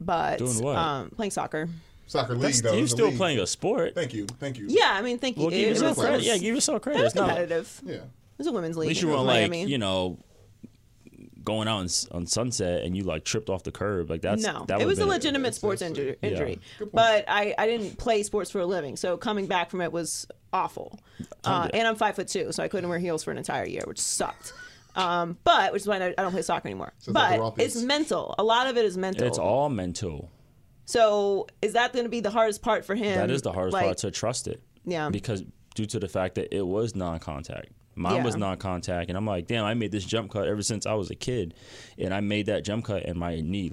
but 0.00 0.38
Doing 0.38 0.58
what? 0.62 0.76
Um, 0.76 1.10
playing 1.10 1.30
soccer. 1.30 1.68
soccer 2.08 2.32
league 2.34 2.42
That's, 2.42 2.60
though. 2.62 2.72
you're 2.74 2.88
still 2.88 3.08
league. 3.08 3.16
playing 3.16 3.38
a 3.38 3.46
sport. 3.46 3.94
Thank 3.94 4.12
you, 4.14 4.26
thank 4.40 4.58
you. 4.58 4.66
Yeah, 4.68 4.90
I 4.92 5.02
mean, 5.02 5.18
thank 5.18 5.36
you. 5.36 5.42
Well, 5.42 5.50
give 5.50 5.60
It 5.60 5.68
yourself 5.68 5.96
was- 5.98 6.06
credit. 6.06 6.22
Yeah, 6.24 6.34
give 6.38 6.54
yourself 6.54 6.82
credit. 6.82 6.98
It 6.98 7.02
was 7.04 7.12
It's 7.12 7.16
not- 7.20 7.28
competitive. 7.28 7.80
yeah. 7.86 7.96
It 8.40 8.44
was 8.44 8.46
a 8.46 8.52
women's 8.52 8.76
league. 8.78 8.86
At 8.86 8.88
least 8.88 9.02
you 9.02 9.08
in 9.08 9.14
weren't 9.14 9.26
like 9.26 9.50
Miami. 9.50 9.66
you 9.70 9.76
know 9.76 10.18
going 11.44 11.68
out 11.68 11.76
on, 11.80 11.88
on 12.12 12.26
Sunset 12.26 12.84
and 12.84 12.96
you 12.96 13.02
like 13.02 13.24
tripped 13.24 13.48
off 13.50 13.62
the 13.64 13.72
curb. 13.72 14.08
Like 14.10 14.22
that's 14.22 14.42
No, 14.42 14.64
that 14.68 14.80
it 14.80 14.86
was 14.86 14.98
a 14.98 15.02
been- 15.02 15.08
legitimate 15.10 15.54
sports 15.54 15.80
that's- 15.80 15.98
injury. 15.98 16.16
yeah. 16.22 16.28
injury. 16.30 16.60
But 16.92 17.24
I, 17.28 17.54
I 17.58 17.66
didn't 17.66 17.98
play 17.98 18.22
sports 18.22 18.50
for 18.50 18.60
a 18.60 18.66
living, 18.66 18.96
so 18.96 19.16
coming 19.16 19.46
back 19.46 19.70
from 19.70 19.80
it 19.80 19.92
was 19.92 20.26
awful. 20.52 20.98
Uh, 21.44 21.68
and 21.74 21.86
I'm 21.86 21.96
five 21.96 22.16
foot 22.16 22.28
two, 22.28 22.52
so 22.52 22.62
I 22.62 22.68
couldn't 22.68 22.88
wear 22.88 22.98
heels 22.98 23.22
for 23.24 23.30
an 23.30 23.38
entire 23.38 23.66
year, 23.66 23.82
which 23.86 23.98
sucked. 24.00 24.52
Um, 24.96 25.38
but 25.44 25.72
which 25.72 25.82
is 25.82 25.86
why 25.88 25.96
I 25.98 26.06
I 26.08 26.22
don't 26.22 26.32
play 26.32 26.42
soccer 26.42 26.66
anymore. 26.68 26.92
So 26.98 27.10
it's 27.10 27.14
like 27.14 27.38
the 27.38 27.50
but 27.50 27.62
it's 27.64 27.76
mental. 27.82 28.34
A 28.38 28.42
lot 28.42 28.66
of 28.68 28.76
it 28.76 28.84
is 28.84 28.96
mental. 28.96 29.26
It's 29.26 29.38
all 29.38 29.68
mental. 29.68 30.30
So 30.86 31.46
is 31.62 31.74
that 31.74 31.92
going 31.92 32.04
to 32.04 32.08
be 32.10 32.20
the 32.20 32.30
hardest 32.30 32.62
part 32.62 32.84
for 32.84 32.94
him? 32.94 33.16
That 33.16 33.30
is 33.30 33.42
the 33.42 33.52
hardest 33.52 33.74
Like, 33.74 33.84
part 33.84 33.98
to 33.98 34.10
trust 34.10 34.48
it. 34.48 34.60
Yeah. 34.84 35.08
Because 35.10 35.44
due 35.76 35.86
to 35.86 36.00
the 36.00 36.08
fact 36.08 36.34
that 36.34 36.54
it 36.54 36.66
was 36.66 36.96
non-contact. 36.96 37.68
Mine 38.00 38.24
was 38.24 38.36
non-contact, 38.36 39.10
and 39.10 39.16
I'm 39.16 39.26
like, 39.26 39.46
damn, 39.46 39.64
I 39.64 39.74
made 39.74 39.92
this 39.92 40.04
jump 40.04 40.30
cut 40.32 40.48
ever 40.48 40.62
since 40.62 40.86
I 40.86 40.94
was 40.94 41.10
a 41.10 41.14
kid, 41.14 41.54
and 41.98 42.14
I 42.14 42.20
made 42.20 42.46
that 42.46 42.64
jump 42.64 42.84
cut, 42.86 43.04
and 43.04 43.18
my 43.18 43.40
knee 43.40 43.72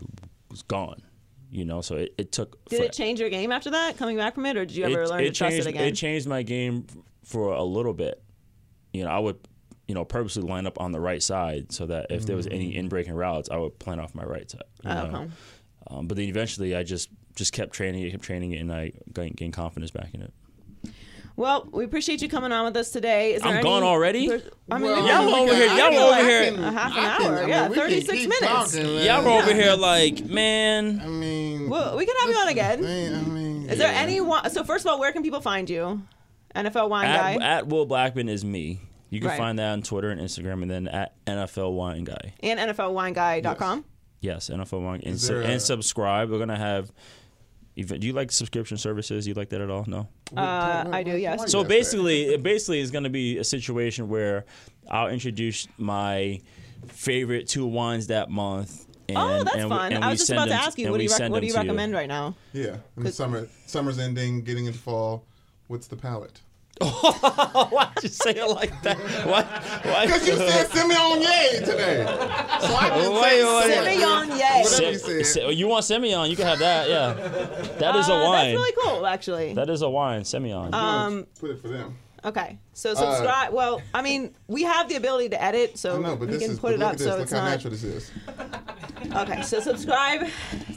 was 0.49 0.61
gone. 0.63 1.01
You 1.49 1.63
know, 1.63 1.79
so 1.81 1.95
it, 1.95 2.13
it 2.17 2.31
took. 2.33 2.63
Did 2.65 2.79
for- 2.79 2.85
it 2.85 2.93
change 2.93 3.19
your 3.21 3.29
game 3.29 3.51
after 3.53 3.71
that, 3.71 3.97
coming 3.97 4.17
back 4.17 4.35
from 4.35 4.45
it, 4.45 4.57
or 4.57 4.65
did 4.65 4.75
you 4.75 4.83
ever 4.83 5.07
learn 5.07 5.23
to 5.23 5.31
trust 5.31 5.55
it 5.55 5.65
again? 5.65 5.87
It 5.87 5.95
changed 5.95 6.27
my 6.27 6.43
game 6.43 6.85
for 7.23 7.53
a 7.53 7.63
little 7.63 7.93
bit. 7.93 8.21
You 8.93 9.05
know, 9.05 9.09
I 9.11 9.19
would, 9.19 9.37
you 9.87 9.95
know, 9.95 10.03
purposely 10.03 10.43
line 10.43 10.67
up 10.67 10.79
on 10.81 10.91
the 10.91 10.99
right 10.99 11.23
side 11.23 11.71
so 11.71 11.85
that 11.85 12.07
if 12.09 12.25
there 12.25 12.35
was 12.35 12.47
any 12.47 12.75
in 12.75 12.89
breaking 12.89 13.13
routes, 13.13 13.49
I 13.49 13.55
would 13.57 13.79
plan 13.79 13.99
off 14.01 14.13
my 14.13 14.23
right 14.25 14.49
side. 14.51 14.63
you 14.83 14.89
Oh, 14.89 14.93
know? 14.93 15.17
okay. 15.19 15.31
Um, 15.89 16.07
but 16.07 16.17
then 16.17 16.27
eventually, 16.27 16.75
I 16.75 16.83
just 16.83 17.07
just 17.35 17.53
kept 17.53 17.71
training 17.71 18.01
it, 18.03 18.11
kept 18.11 18.23
training 18.23 18.51
it, 18.51 18.57
and 18.59 18.73
I 18.73 18.91
gained, 19.13 19.37
gained 19.37 19.53
confidence 19.53 19.91
back 19.91 20.13
in 20.13 20.21
it. 20.23 20.33
Well, 21.37 21.69
we 21.71 21.85
appreciate 21.85 22.21
you 22.23 22.27
coming 22.29 22.51
on 22.51 22.65
with 22.65 22.75
us 22.77 22.89
today. 22.89 23.35
Is 23.35 23.41
there 23.43 23.51
I'm 23.51 23.57
any- 23.57 23.63
gone 23.63 23.83
already? 23.83 24.25
I 24.27 24.31
mean, 24.31 24.41
Well, 24.69 24.79
we 25.03 25.09
Y'all 25.09 25.35
over 25.35 25.51
can- 25.51 25.55
here- 25.55 25.67
y'all 25.67 25.77
can- 25.91 25.93
over 26.01 26.13
I 26.13 26.21
here- 26.23 26.43
can- 26.51 26.63
A 26.63 26.71
half 26.71 26.87
an 26.87 26.93
can- 26.93 27.27
hour, 27.31 27.37
I 27.37 27.39
mean, 27.41 27.49
yeah, 27.49 27.67
36 27.69 28.21
minutes. 28.23 28.39
talking, 28.41 28.83
man. 28.83 29.05
Y'all 29.05 29.23
were 29.23 29.41
over 29.43 29.53
here 29.53 29.75
like, 29.75 30.25
man. 30.25 30.99
I 31.03 31.07
mean, 31.07 31.69
Well, 31.69 31.95
we 31.95 32.05
can 32.07 32.15
have 32.21 32.29
you 32.29 32.35
on 32.37 32.47
again. 32.47 32.79
I 32.83 33.21
mean, 33.29 33.69
Is 33.69 33.77
there 33.77 33.91
yeah. 33.91 33.99
any 33.99 34.19
one? 34.19 34.49
So 34.49 34.63
first 34.63 34.83
of 34.85 34.91
all, 34.91 34.99
where 34.99 35.11
can 35.11 35.21
people 35.21 35.39
find 35.39 35.69
you? 35.69 36.01
NFL 36.55 36.89
wine 36.89 37.05
At, 37.05 37.37
guy 37.37 37.45
at 37.45 37.67
Will 37.67 37.85
Blackmon 37.85 38.29
is 38.29 38.43
me. 38.43 38.81
You 39.11 39.19
can 39.19 39.29
Right. 39.29 39.37
find 39.37 39.59
that 39.59 39.71
on 39.73 39.83
Twitter 39.83 40.09
and 40.09 40.19
Instagram, 40.19 40.63
and 40.63 40.71
then 40.71 40.87
at 40.87 41.13
NFL 41.27 41.71
Wine 41.73 42.03
Guy. 42.03 42.33
and 42.41 42.59
NFLwineguy.com. 42.59 43.85
Yes, 44.21 44.49
NFL 44.49 44.81
Wine 44.81 45.01
and, 45.05 45.13
Is 45.15 45.21
su- 45.21 45.33
there 45.35 45.43
a- 45.43 45.45
and 45.45 45.61
subscribe. 45.61 46.31
We're 46.31 46.39
gonna 46.39 46.57
have. 46.57 46.91
Even, 47.77 47.99
do 47.99 48.07
you 48.07 48.13
like 48.13 48.31
subscription 48.31 48.75
services? 48.77 49.25
Do 49.25 49.29
you 49.29 49.35
like 49.35 49.49
that 49.49 49.61
at 49.61 49.69
all? 49.69 49.85
No. 49.87 50.07
Uh, 50.35 50.85
I 50.91 51.03
do, 51.03 51.11
yes. 51.15 51.39
So 51.51 51.59
you 51.59 51.61
ask 51.61 51.67
that? 51.67 51.67
basically, 51.67 52.23
it 52.23 52.41
basically 52.41 52.79
is 52.79 52.89
going 52.89 53.03
to 53.03 53.09
be 53.11 53.37
a 53.37 53.43
situation 53.43 54.09
where 54.09 54.45
I'll 54.89 55.09
introduce 55.09 55.67
my 55.77 56.41
favorite 56.87 57.47
two 57.47 57.67
wines 57.67 58.07
that 58.07 58.31
month. 58.31 58.83
And, 59.07 59.17
Oh, 59.17 59.43
that's 59.43 59.55
and 59.55 59.69
fun. 59.69 59.93
and 59.93 60.03
I 60.03 60.09
was 60.09 60.17
just 60.19 60.27
send 60.27 60.39
about 60.39 60.47
to 60.49 60.55
ask 60.55 60.77
you, 60.79 60.89
what 60.89 60.97
do 60.97 61.03
you, 61.03 61.09
rec- 61.11 61.29
what 61.29 61.39
do 61.41 61.45
you 61.45 61.53
to 61.53 61.59
recommend 61.59 61.93
right 61.93 62.07
now? 62.07 62.35
Yeah, 62.51 62.77
and 62.95 63.05
the 63.05 63.11
summer, 63.11 63.47
summer's 63.67 63.99
ending, 63.99 64.41
getting 64.41 64.65
into 64.65 64.79
fall. 64.79 65.23
What's 65.67 65.85
the 65.85 65.95
palette? 65.97 66.41
Why'd 67.71 68.03
you 68.03 68.09
say 68.09 68.31
it 68.31 68.49
like 68.49 68.81
that? 68.83 68.97
Why? 69.25 69.43
why? 69.43 70.05
Because 70.05 70.27
you 70.27 70.35
said 70.37 70.67
Simeon 70.67 71.21
Ye 71.21 71.59
today. 71.65 72.03
So 72.05 72.75
I 72.75 72.91
didn't 72.93 73.13
Wait, 73.13 73.21
say 73.23 73.43
wait, 73.43 73.63
Simeon. 73.63 73.99
Simeon 73.99 74.37
Ye. 74.37 74.63
Whatever 74.63 75.17
you 75.17 75.23
said. 75.23 75.53
you 75.55 75.67
want 75.67 75.85
Simeon? 75.85 76.29
You 76.29 76.35
can 76.35 76.45
have 76.45 76.59
that. 76.59 76.87
Yeah, 76.89 77.13
that 77.79 77.95
is 77.95 78.09
a 78.09 78.13
Uh, 78.13 78.23
wine. 78.25 78.55
That's 78.55 78.57
really 78.57 78.73
cool, 78.83 79.05
actually. 79.07 79.53
That 79.53 79.69
is 79.69 79.81
a 79.81 79.89
wine, 79.89 80.23
Simeon. 80.23 80.73
Um, 80.73 81.25
Put 81.39 81.51
it 81.51 81.61
for 81.61 81.67
them. 81.69 81.97
okay, 82.23 82.59
so 82.73 82.93
subscribe. 82.93 83.53
well, 83.53 83.81
I 83.93 84.01
mean, 84.01 84.33
we 84.47 84.63
have 84.63 84.87
the 84.89 84.95
ability 84.95 85.29
to 85.29 85.41
edit, 85.43 85.77
so 85.79 85.99
know, 85.99 86.15
but 86.15 86.27
we 86.27 86.33
this 86.33 86.41
can 86.43 86.51
is 86.51 86.59
put 86.59 86.73
it 86.73 86.81
up 86.81 86.93
at 86.93 86.97
this. 86.99 87.07
so 87.07 87.13
look 87.13 87.21
it's 87.23 87.31
how 87.31 87.39
not. 87.39 87.49
natural 87.49 87.71
this 87.71 87.83
is. 87.83 88.11
Okay, 89.15 89.41
so 89.41 89.59
subscribe 89.61 90.27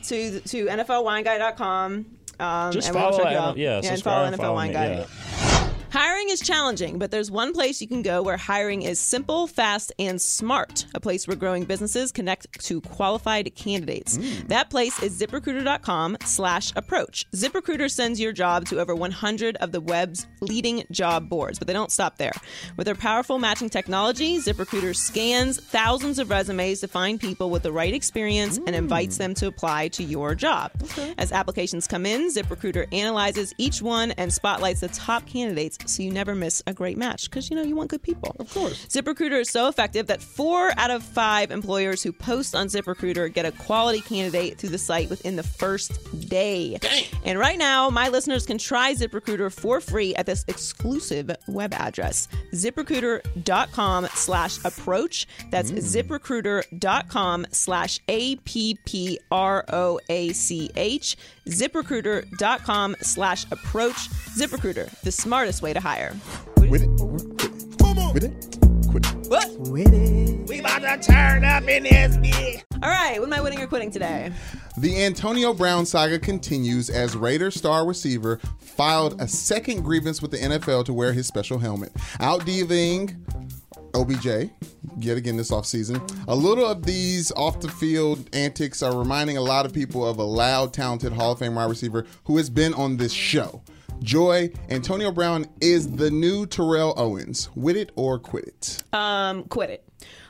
to 0.04 0.40
to 0.40 0.66
NFLWineGuy.com. 0.66 2.06
Um, 2.38 2.72
Just 2.72 2.88
and 2.88 2.96
we'll 2.96 3.10
check 3.10 3.20
you 3.20 3.26
at- 3.26 3.36
out. 3.36 3.56
yeah, 3.58 3.80
and 3.84 4.02
follow 4.02 4.24
and 4.24 4.34
NFL 4.34 4.38
follow 4.38 4.54
Wine 4.54 4.68
me, 4.68 4.74
Guy. 4.74 5.06
yeah. 5.06 5.69
Hiring 5.90 6.30
is 6.30 6.40
challenging, 6.40 6.98
but 7.00 7.10
there's 7.10 7.32
one 7.32 7.52
place 7.52 7.82
you 7.82 7.88
can 7.88 8.02
go 8.02 8.22
where 8.22 8.36
hiring 8.36 8.82
is 8.82 9.00
simple, 9.00 9.48
fast, 9.48 9.92
and 9.98 10.22
smart. 10.22 10.86
A 10.94 11.00
place 11.00 11.26
where 11.26 11.36
growing 11.36 11.64
businesses 11.64 12.12
connect 12.12 12.60
to 12.66 12.80
qualified 12.80 13.52
candidates. 13.56 14.16
Hmm. 14.16 14.46
That 14.46 14.70
place 14.70 15.02
is 15.02 15.20
ziprecruiter.com 15.20 16.18
slash 16.24 16.72
approach. 16.76 17.28
ZipRecruiter 17.32 17.90
sends 17.90 18.20
your 18.20 18.32
job 18.32 18.66
to 18.66 18.78
over 18.78 18.94
100 18.94 19.56
of 19.56 19.72
the 19.72 19.80
web's 19.80 20.28
leading 20.40 20.84
job 20.92 21.28
boards, 21.28 21.58
but 21.58 21.66
they 21.66 21.74
don't 21.74 21.90
stop 21.90 22.18
there. 22.18 22.34
With 22.76 22.84
their 22.84 22.94
powerful 22.94 23.40
matching 23.40 23.68
technology, 23.68 24.38
ZipRecruiter 24.38 24.94
scans 24.94 25.60
thousands 25.60 26.20
of 26.20 26.30
resumes 26.30 26.78
to 26.80 26.88
find 26.88 27.20
people 27.20 27.50
with 27.50 27.64
the 27.64 27.72
right 27.72 27.92
experience 27.92 28.58
and 28.58 28.68
hmm. 28.68 28.74
invites 28.74 29.16
them 29.16 29.34
to 29.34 29.48
apply 29.48 29.88
to 29.88 30.04
your 30.04 30.36
job. 30.36 30.70
As 31.18 31.32
applications 31.32 31.88
come 31.88 32.06
in, 32.06 32.28
ZipRecruiter 32.28 32.86
analyzes 32.94 33.52
each 33.58 33.82
one 33.82 34.12
and 34.12 34.32
spotlights 34.32 34.80
the 34.80 34.88
top 34.88 35.26
candidates 35.26 35.79
so 35.86 36.02
you 36.02 36.10
never 36.10 36.34
miss 36.34 36.62
a 36.66 36.72
great 36.72 36.96
match 36.96 37.30
because 37.30 37.50
you 37.50 37.56
know 37.56 37.62
you 37.62 37.76
want 37.76 37.90
good 37.90 38.02
people. 38.02 38.34
Of 38.38 38.52
course. 38.52 38.86
ZipRecruiter 38.86 39.40
is 39.40 39.50
so 39.50 39.68
effective 39.68 40.06
that 40.08 40.22
four 40.22 40.72
out 40.76 40.90
of 40.90 41.02
five 41.02 41.50
employers 41.50 42.02
who 42.02 42.12
post 42.12 42.54
on 42.54 42.68
ZipRecruiter 42.68 43.32
get 43.32 43.46
a 43.46 43.52
quality 43.52 44.00
candidate 44.00 44.58
through 44.58 44.70
the 44.70 44.78
site 44.78 45.10
within 45.10 45.36
the 45.36 45.42
first 45.42 46.28
day. 46.28 46.78
And 47.24 47.38
right 47.38 47.58
now, 47.58 47.90
my 47.90 48.08
listeners 48.08 48.46
can 48.46 48.58
try 48.58 48.94
ZipRecruiter 48.94 49.52
for 49.52 49.80
free 49.80 50.14
at 50.14 50.26
this 50.26 50.44
exclusive 50.48 51.30
web 51.48 51.72
address, 51.74 52.28
ziprecruiter.com 52.54 54.06
slash 54.14 54.64
approach. 54.64 55.26
That's 55.50 55.72
mm. 55.72 55.78
ziprecruiter.com 55.78 57.46
slash 57.50 58.00
A 58.08 58.36
P 58.36 58.78
P 58.84 59.18
R 59.30 59.64
O 59.68 60.00
A 60.08 60.32
C 60.32 60.70
H. 60.76 61.16
ZipRecruiter.com 61.48 62.96
slash 63.00 63.46
approach. 63.50 64.08
ZipRecruiter, 64.36 64.90
the 65.00 65.12
smartest 65.12 65.62
way 65.62 65.72
to 65.72 65.80
hire. 65.80 66.14
With 66.56 66.82
it. 66.82 66.90
With 68.12 68.24
it. 68.24 68.59
Quit 69.30 69.94
it. 69.94 70.48
We 70.48 70.58
about 70.58 70.80
to 70.80 71.08
turn 71.08 71.44
up 71.44 71.62
in 71.68 71.84
this 71.84 72.16
bitch. 72.16 72.64
All 72.82 72.90
right, 72.90 73.20
what 73.20 73.28
am 73.28 73.32
I 73.32 73.40
winning 73.40 73.60
or 73.60 73.68
quitting 73.68 73.92
today? 73.92 74.32
The 74.76 75.04
Antonio 75.04 75.54
Brown 75.54 75.86
saga 75.86 76.18
continues 76.18 76.90
as 76.90 77.14
Raiders 77.16 77.54
star 77.54 77.86
receiver 77.86 78.40
filed 78.58 79.20
a 79.20 79.28
second 79.28 79.82
grievance 79.82 80.20
with 80.20 80.32
the 80.32 80.38
NFL 80.38 80.84
to 80.86 80.92
wear 80.92 81.12
his 81.12 81.28
special 81.28 81.60
helmet. 81.60 81.92
Out 82.18 82.44
divaing 82.44 83.24
OBJ 83.94 84.50
yet 84.98 85.16
again 85.16 85.36
this 85.36 85.52
offseason. 85.52 86.00
A 86.26 86.34
little 86.34 86.66
of 86.66 86.84
these 86.84 87.30
off 87.36 87.60
the 87.60 87.68
field 87.68 88.28
antics 88.32 88.82
are 88.82 88.98
reminding 88.98 89.36
a 89.36 89.42
lot 89.42 89.64
of 89.64 89.72
people 89.72 90.04
of 90.04 90.18
a 90.18 90.24
loud, 90.24 90.72
talented 90.72 91.12
Hall 91.12 91.30
of 91.32 91.38
Fame 91.38 91.54
wide 91.54 91.70
receiver 91.70 92.04
who 92.24 92.36
has 92.36 92.50
been 92.50 92.74
on 92.74 92.96
this 92.96 93.12
show. 93.12 93.62
Joy, 94.02 94.50
Antonio 94.70 95.12
Brown 95.12 95.46
is 95.60 95.90
the 95.90 96.10
new 96.10 96.46
Terrell 96.46 96.94
Owens. 96.96 97.50
With 97.54 97.76
it 97.76 97.92
or 97.96 98.18
quit 98.18 98.46
it. 98.46 98.82
Um, 98.92 99.44
quit 99.44 99.70
it. 99.70 99.88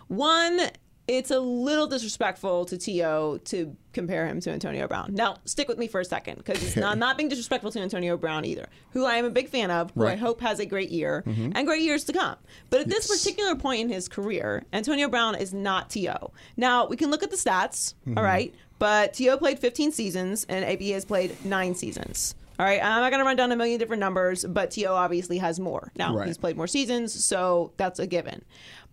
One, 0.08 0.60
it's 1.06 1.30
a 1.30 1.38
little 1.38 1.86
disrespectful 1.86 2.64
to 2.66 2.76
T.O. 2.76 3.38
to 3.38 3.76
compare 3.92 4.26
him 4.26 4.40
to 4.40 4.50
Antonio 4.50 4.88
Brown. 4.88 5.14
Now, 5.14 5.36
stick 5.44 5.68
with 5.68 5.78
me 5.78 5.86
for 5.86 6.00
a 6.00 6.04
second 6.04 6.36
because 6.38 6.62
it's 6.62 6.76
not 6.76 6.98
not 7.04 7.16
being 7.16 7.28
disrespectful 7.28 7.70
to 7.72 7.80
Antonio 7.80 8.16
Brown 8.16 8.44
either, 8.44 8.66
who 8.92 9.04
I 9.04 9.16
am 9.16 9.24
a 9.24 9.30
big 9.30 9.48
fan 9.48 9.70
of, 9.70 9.92
who 9.92 10.04
I 10.06 10.16
hope 10.16 10.40
has 10.40 10.58
a 10.58 10.66
great 10.66 10.90
year 10.90 11.22
and 11.26 11.66
great 11.66 11.82
years 11.82 12.04
to 12.04 12.12
come. 12.12 12.36
But 12.70 12.80
at 12.80 12.88
this 12.88 13.06
particular 13.06 13.54
point 13.54 13.80
in 13.82 13.88
his 13.88 14.08
career, 14.08 14.64
Antonio 14.72 15.08
Brown 15.08 15.36
is 15.36 15.54
not 15.54 15.90
To. 15.90 16.30
Now 16.56 16.86
we 16.86 16.96
can 16.96 17.10
look 17.10 17.22
at 17.22 17.30
the 17.30 17.36
stats, 17.36 17.94
all 18.16 18.22
right, 18.22 18.52
but 18.80 19.14
T.O. 19.14 19.36
played 19.36 19.58
15 19.58 19.92
seasons 19.92 20.44
and 20.48 20.64
AB 20.64 20.90
has 20.90 21.04
played 21.04 21.44
nine 21.44 21.74
seasons. 21.74 22.34
All 22.60 22.66
right, 22.66 22.82
I'm 22.84 23.00
not 23.00 23.10
going 23.10 23.20
to 23.20 23.24
run 23.24 23.36
down 23.36 23.50
a 23.52 23.56
million 23.56 23.78
different 23.78 24.00
numbers, 24.00 24.44
but 24.44 24.70
T.O. 24.70 24.94
obviously 24.94 25.38
has 25.38 25.58
more. 25.58 25.90
Now 25.96 26.14
Right. 26.14 26.26
he's 26.26 26.36
played 26.36 26.58
more 26.58 26.66
seasons, 26.66 27.24
so 27.24 27.72
that's 27.78 27.98
a 27.98 28.06
given. 28.06 28.44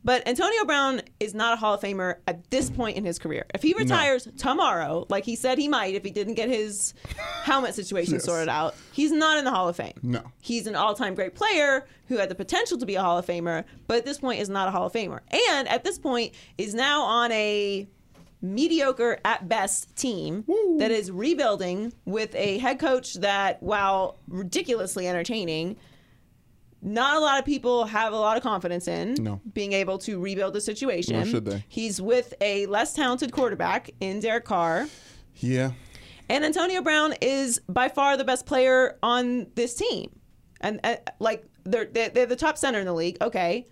But 0.05 0.25
Antonio 0.25 0.63
Brown 0.63 1.01
is 1.19 1.33
not 1.33 1.51
a 1.53 1.57
Hall 1.57 1.73
of 1.73 1.81
Famer 1.81 2.15
at 2.27 2.49
this 2.49 2.69
point 2.69 2.95
in 2.95 3.03
his 3.03 3.19
career. 3.19 3.45
If 3.53 3.61
he 3.63 3.73
retires 3.73 4.25
tomorrow, 4.37 5.05
like 5.09 5.25
he 5.25 5.35
said 5.35 5.57
he 5.57 5.67
might 5.67 5.95
if 5.95 6.05
he 6.05 6.11
didn't 6.11 6.35
get 6.35 6.47
his 6.47 6.93
helmet 7.43 7.75
situation 7.75 8.13
Yes. 8.13 8.23
sorted 8.23 8.47
out, 8.47 8.73
he's 8.93 9.11
not 9.11 9.37
in 9.37 9.43
the 9.43 9.51
Hall 9.51 9.67
of 9.67 9.75
Fame. 9.75 9.99
No. 10.01 10.21
He's 10.39 10.65
an 10.67 10.75
all 10.75 10.93
time 10.93 11.13
great 11.13 11.35
player 11.35 11.85
who 12.07 12.17
had 12.17 12.29
the 12.29 12.35
potential 12.35 12.77
to 12.77 12.85
be 12.85 12.95
a 12.95 13.01
Hall 13.01 13.17
of 13.17 13.25
Famer, 13.25 13.65
but 13.87 13.97
at 13.97 14.05
this 14.05 14.19
point 14.19 14.39
is 14.39 14.47
not 14.47 14.69
a 14.69 14.71
Hall 14.71 14.85
of 14.85 14.93
Famer. 14.93 15.19
And 15.49 15.67
at 15.67 15.83
this 15.83 15.99
point 15.99 16.33
is 16.57 16.73
now 16.73 17.01
on 17.01 17.31
a 17.33 17.85
mediocre 18.41 19.19
at 19.25 19.47
best 19.49 19.95
team 19.95 20.43
that 20.77 20.91
is 20.91 21.11
rebuilding 21.11 21.91
with 22.05 22.33
a 22.35 22.57
head 22.59 22.79
coach 22.79 23.15
that, 23.15 23.61
while 23.63 24.19
ridiculously 24.27 25.07
entertaining, 25.07 25.75
not 26.81 27.17
a 27.17 27.19
lot 27.19 27.39
of 27.39 27.45
people 27.45 27.85
have 27.85 28.13
a 28.13 28.15
lot 28.17 28.37
of 28.37 28.43
confidence 28.43 28.87
in 28.87 29.15
No. 29.15 29.41
being 29.53 29.73
able 29.73 29.97
to 29.99 30.19
rebuild 30.19 30.53
the 30.53 30.61
situation. 30.61 31.15
Nor 31.15 31.25
should 31.25 31.45
they. 31.45 31.65
He's 31.67 31.99
with 31.99 32.35
a 32.39 32.67
less 32.67 32.93
talented 32.93 33.31
quarterback 33.31 33.89
in 33.99 34.19
Derek 34.19 34.45
Carr. 34.45 34.87
Yeah. 35.35 35.71
And 36.29 36.45
Antonio 36.45 36.81
Brown 36.81 37.15
is 37.21 37.59
by 37.67 37.89
far 37.89 38.17
the 38.17 38.23
best 38.23 38.45
player 38.45 38.97
on 39.01 39.47
this 39.55 39.73
team. 39.73 40.11
And 40.61 40.79
uh, 40.83 40.97
like 41.19 41.43
they're, 41.63 41.85
they're 41.85 42.09
they're 42.09 42.25
the 42.27 42.35
top 42.35 42.57
center 42.57 42.79
in 42.79 42.85
the 42.85 42.93
league. 42.93 43.17
Okay, 43.21 43.65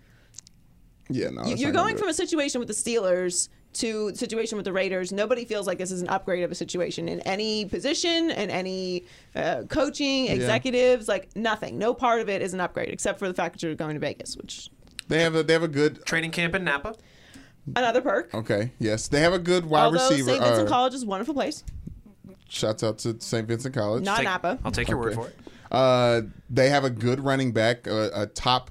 Yeah, 1.08 1.30
no. 1.30 1.44
you're 1.46 1.72
going 1.72 1.96
from 1.96 2.08
it. 2.08 2.12
a 2.12 2.14
situation 2.14 2.58
with 2.58 2.68
the 2.68 2.74
Steelers 2.74 3.48
to 3.80 4.08
a 4.08 4.14
situation 4.14 4.56
with 4.56 4.64
the 4.64 4.72
Raiders. 4.72 5.12
Nobody 5.12 5.44
feels 5.44 5.66
like 5.66 5.78
this 5.78 5.90
is 5.90 6.02
an 6.02 6.08
upgrade 6.08 6.42
of 6.44 6.50
a 6.50 6.54
situation 6.54 7.08
in 7.08 7.20
any 7.20 7.64
position 7.64 8.30
and 8.30 8.50
any 8.50 9.04
uh, 9.34 9.62
coaching, 9.68 10.26
executives. 10.28 11.08
Like 11.08 11.34
nothing. 11.36 11.78
No 11.78 11.94
part 11.94 12.20
of 12.20 12.28
it 12.28 12.42
is 12.42 12.54
an 12.54 12.60
upgrade 12.60 12.88
except 12.90 13.18
for 13.18 13.28
the 13.28 13.34
fact 13.34 13.54
that 13.54 13.62
you're 13.62 13.74
going 13.74 13.94
to 13.94 14.00
Vegas, 14.00 14.36
which 14.36 14.70
They 15.08 15.22
have 15.22 15.34
a 15.34 15.42
they 15.42 15.52
have 15.52 15.62
a 15.62 15.68
good 15.68 16.04
Training 16.04 16.30
camp 16.30 16.54
in 16.54 16.64
Napa. 16.64 16.94
another 17.74 18.00
perk. 18.00 18.34
okay. 18.34 18.72
Yes, 18.78 19.08
they 19.08 19.20
have 19.20 19.32
a 19.32 19.38
good 19.38 19.66
wide 19.66 19.84
Although 19.86 20.08
receiver. 20.10 20.30
St. 20.30 20.42
Vincent 20.42 20.68
uh, 20.68 20.70
College 20.70 20.94
is 20.94 21.02
a 21.02 21.06
wonderful 21.06 21.34
place, 21.34 21.64
shouts 22.48 22.82
out 22.82 22.98
to 22.98 23.20
St. 23.20 23.46
Vincent 23.46 23.74
College. 23.74 24.04
not 24.04 24.16
Take- 24.18 24.24
Napa. 24.24 24.58
I'll 24.64 24.72
take 24.72 24.88
your 24.88 24.98
word 24.98 25.14
for 25.14 25.28
it. 25.28 25.36
Uh, 25.70 26.22
they 26.48 26.68
have 26.70 26.84
a 26.84 26.90
good 26.90 27.18
running 27.20 27.52
back, 27.52 27.86
a, 27.86 28.10
a 28.14 28.26
top 28.26 28.70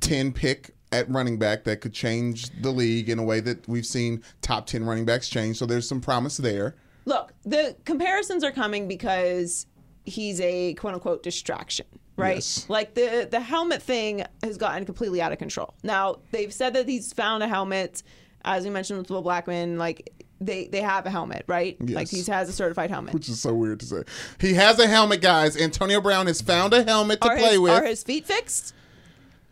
ten 0.00 0.32
pick 0.32 0.74
at 0.92 1.08
running 1.10 1.38
back 1.38 1.64
that 1.64 1.80
could 1.80 1.92
change 1.92 2.50
the 2.62 2.70
league 2.70 3.08
in 3.08 3.18
a 3.18 3.24
way 3.24 3.40
that 3.40 3.66
we've 3.68 3.86
seen 3.86 4.22
top 4.40 4.66
ten 4.66 4.84
running 4.84 5.04
backs 5.04 5.28
change. 5.28 5.58
So 5.58 5.66
there's 5.66 5.88
some 5.88 6.00
promise 6.00 6.36
there. 6.36 6.76
Look, 7.04 7.32
the 7.44 7.76
comparisons 7.84 8.42
are 8.44 8.52
coming 8.52 8.88
because 8.88 9.66
he's 10.04 10.40
a 10.40 10.74
quote 10.74 10.94
unquote 10.94 11.22
distraction, 11.22 11.86
right? 12.16 12.36
Yes. 12.36 12.66
Like 12.68 12.94
the 12.94 13.28
the 13.30 13.40
helmet 13.40 13.82
thing 13.82 14.24
has 14.42 14.56
gotten 14.56 14.84
completely 14.84 15.20
out 15.20 15.32
of 15.32 15.38
control. 15.38 15.74
Now 15.82 16.16
they've 16.30 16.52
said 16.52 16.74
that 16.74 16.88
he's 16.88 17.12
found 17.12 17.42
a 17.42 17.48
helmet, 17.48 18.02
as 18.44 18.64
we 18.64 18.70
mentioned 18.70 18.98
with 18.98 19.10
Will 19.10 19.22
Blackmon. 19.22 19.78
Like 19.78 20.12
they 20.40 20.68
they 20.68 20.80
have 20.80 21.06
a 21.06 21.10
helmet, 21.10 21.44
right? 21.46 21.76
Like 21.80 22.08
he 22.08 22.22
has 22.24 22.48
a 22.48 22.52
certified 22.52 22.90
helmet. 22.90 23.14
Which 23.14 23.28
is 23.28 23.40
so 23.40 23.54
weird 23.54 23.80
to 23.80 23.86
say. 23.86 24.02
He 24.40 24.54
has 24.54 24.78
a 24.78 24.86
helmet, 24.86 25.20
guys. 25.20 25.56
Antonio 25.56 26.00
Brown 26.00 26.26
has 26.26 26.40
found 26.40 26.74
a 26.74 26.84
helmet 26.84 27.20
to 27.22 27.28
are 27.28 27.36
play 27.36 27.50
his, 27.52 27.60
with. 27.60 27.72
Are 27.72 27.84
his 27.84 28.02
feet 28.02 28.26
fixed? 28.26 28.74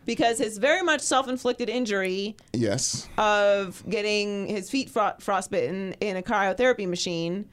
Because 0.04 0.38
his 0.38 0.58
very 0.58 0.82
much 0.82 1.00
self-inflicted 1.00 1.68
injury 1.68 2.36
yes. 2.52 3.08
of 3.18 3.82
getting 3.88 4.46
his 4.46 4.70
feet 4.70 4.90
fro- 4.90 5.14
frostbitten 5.18 5.94
in 6.00 6.16
a 6.16 6.22
cryotherapy 6.22 6.88
machine 6.88 7.48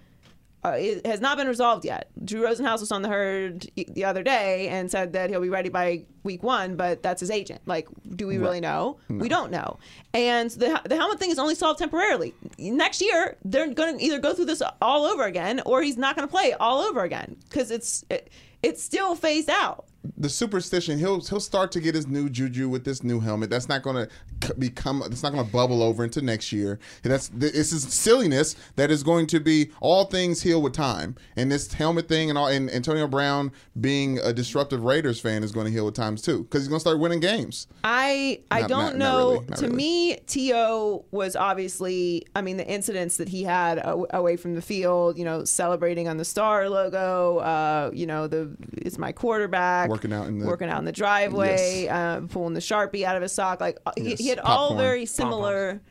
uh, 0.63 0.75
it 0.77 1.05
has 1.07 1.19
not 1.19 1.37
been 1.37 1.47
resolved 1.47 1.85
yet. 1.85 2.09
Drew 2.23 2.43
Rosenhaus 2.43 2.81
was 2.81 2.91
on 2.91 3.01
the 3.01 3.09
herd 3.09 3.67
the 3.75 4.05
other 4.05 4.21
day 4.21 4.67
and 4.67 4.91
said 4.91 5.13
that 5.13 5.29
he'll 5.31 5.41
be 5.41 5.49
ready 5.49 5.69
by 5.69 6.05
week 6.23 6.43
one, 6.43 6.75
but 6.75 7.01
that's 7.01 7.19
his 7.19 7.31
agent. 7.31 7.61
Like, 7.65 7.87
do 8.15 8.27
we 8.27 8.37
really 8.37 8.59
know? 8.59 8.99
We 9.09 9.27
don't 9.27 9.49
know. 9.49 9.79
And 10.13 10.51
the 10.51 10.79
the 10.85 10.95
helmet 10.95 11.19
thing 11.19 11.31
is 11.31 11.39
only 11.39 11.55
solved 11.55 11.79
temporarily. 11.79 12.35
Next 12.59 13.01
year, 13.01 13.37
they're 13.43 13.73
going 13.73 13.97
to 13.97 14.03
either 14.03 14.19
go 14.19 14.35
through 14.35 14.45
this 14.45 14.61
all 14.81 15.05
over 15.05 15.23
again, 15.23 15.61
or 15.65 15.81
he's 15.81 15.97
not 15.97 16.15
going 16.15 16.27
to 16.27 16.31
play 16.31 16.53
all 16.53 16.81
over 16.81 17.03
again 17.03 17.37
because 17.49 17.71
it's 17.71 18.05
it, 18.11 18.29
it's 18.61 18.83
still 18.83 19.15
phased 19.15 19.49
out. 19.49 19.85
The 20.17 20.29
superstition 20.29 20.97
he'll 20.97 21.21
he'll 21.21 21.39
start 21.39 21.71
to 21.73 21.79
get 21.79 21.93
his 21.93 22.07
new 22.07 22.27
juju 22.29 22.67
with 22.69 22.85
this 22.85 23.03
new 23.03 23.19
helmet 23.19 23.49
that's 23.51 23.69
not 23.69 23.83
going 23.83 24.07
to 24.41 24.53
become 24.57 25.03
it's 25.05 25.21
not 25.21 25.31
going 25.31 25.45
to 25.45 25.51
bubble 25.51 25.83
over 25.83 26.03
into 26.03 26.21
next 26.21 26.51
year 26.51 26.79
that's 27.03 27.27
this 27.29 27.71
is 27.71 27.83
silliness 27.93 28.55
that 28.75 28.89
is 28.89 29.03
going 29.03 29.27
to 29.27 29.39
be 29.39 29.69
all 29.79 30.05
things 30.05 30.41
heal 30.41 30.59
with 30.61 30.73
time 30.73 31.15
and 31.35 31.51
this 31.51 31.71
helmet 31.73 32.07
thing 32.07 32.29
and 32.29 32.37
all 32.37 32.47
and 32.47 32.69
antonio 32.71 33.07
brown 33.07 33.51
being 33.79 34.17
a 34.19 34.33
disruptive 34.33 34.83
raiders 34.83 35.19
fan 35.19 35.43
is 35.43 35.51
going 35.51 35.65
to 35.67 35.71
heal 35.71 35.85
with 35.85 35.93
times 35.93 36.23
too 36.23 36.43
because 36.43 36.61
he's 36.61 36.67
going 36.67 36.77
to 36.77 36.81
start 36.81 36.99
winning 36.99 37.19
games 37.19 37.67
I 37.83 38.39
I 38.49 38.61
Not- 38.61 38.69
don't 38.69 38.79
not- 38.79 38.95
not 38.95 38.97
know. 38.97 39.29
really, 39.33 39.45
not 39.47 39.57
to 39.59 39.65
really. 39.65 39.75
me, 39.75 40.15
T.O. 40.27 41.05
was 41.11 41.35
obviously. 41.35 42.25
I 42.35 42.41
mean, 42.41 42.57
the 42.57 42.67
incidents 42.67 43.17
that 43.17 43.29
he 43.29 43.43
had 43.43 43.81
away 43.83 44.35
from 44.37 44.55
the 44.55 44.61
field. 44.61 45.17
You 45.17 45.25
know, 45.25 45.43
celebrating 45.45 46.07
on 46.07 46.17
the 46.17 46.25
star 46.25 46.69
logo. 46.69 47.37
Uh, 47.39 47.89
you 47.93 48.05
know, 48.05 48.27
the 48.27 48.51
it's 48.73 48.97
my 48.97 49.11
quarterback. 49.11 49.89
Working 49.91 50.13
out 50.13 50.27
in 50.27 50.39
the- 50.39 50.47
working 50.47 50.69
out 50.69 50.79
in 50.79 50.85
the 50.85 50.91
driveway. 50.91 51.87
Uh, 51.87 52.21
pulling 52.21 52.53
the 52.55 52.59
sharpie 52.59 53.03
out 53.03 53.15
of 53.15 53.21
his 53.21 53.31
sock. 53.33 53.61
Like 53.61 53.77
uh, 53.85 53.91
he, 53.97 54.15
he 54.15 54.27
had 54.29 54.39
all 54.39 54.75
very 54.75 55.05
similar 55.05 55.81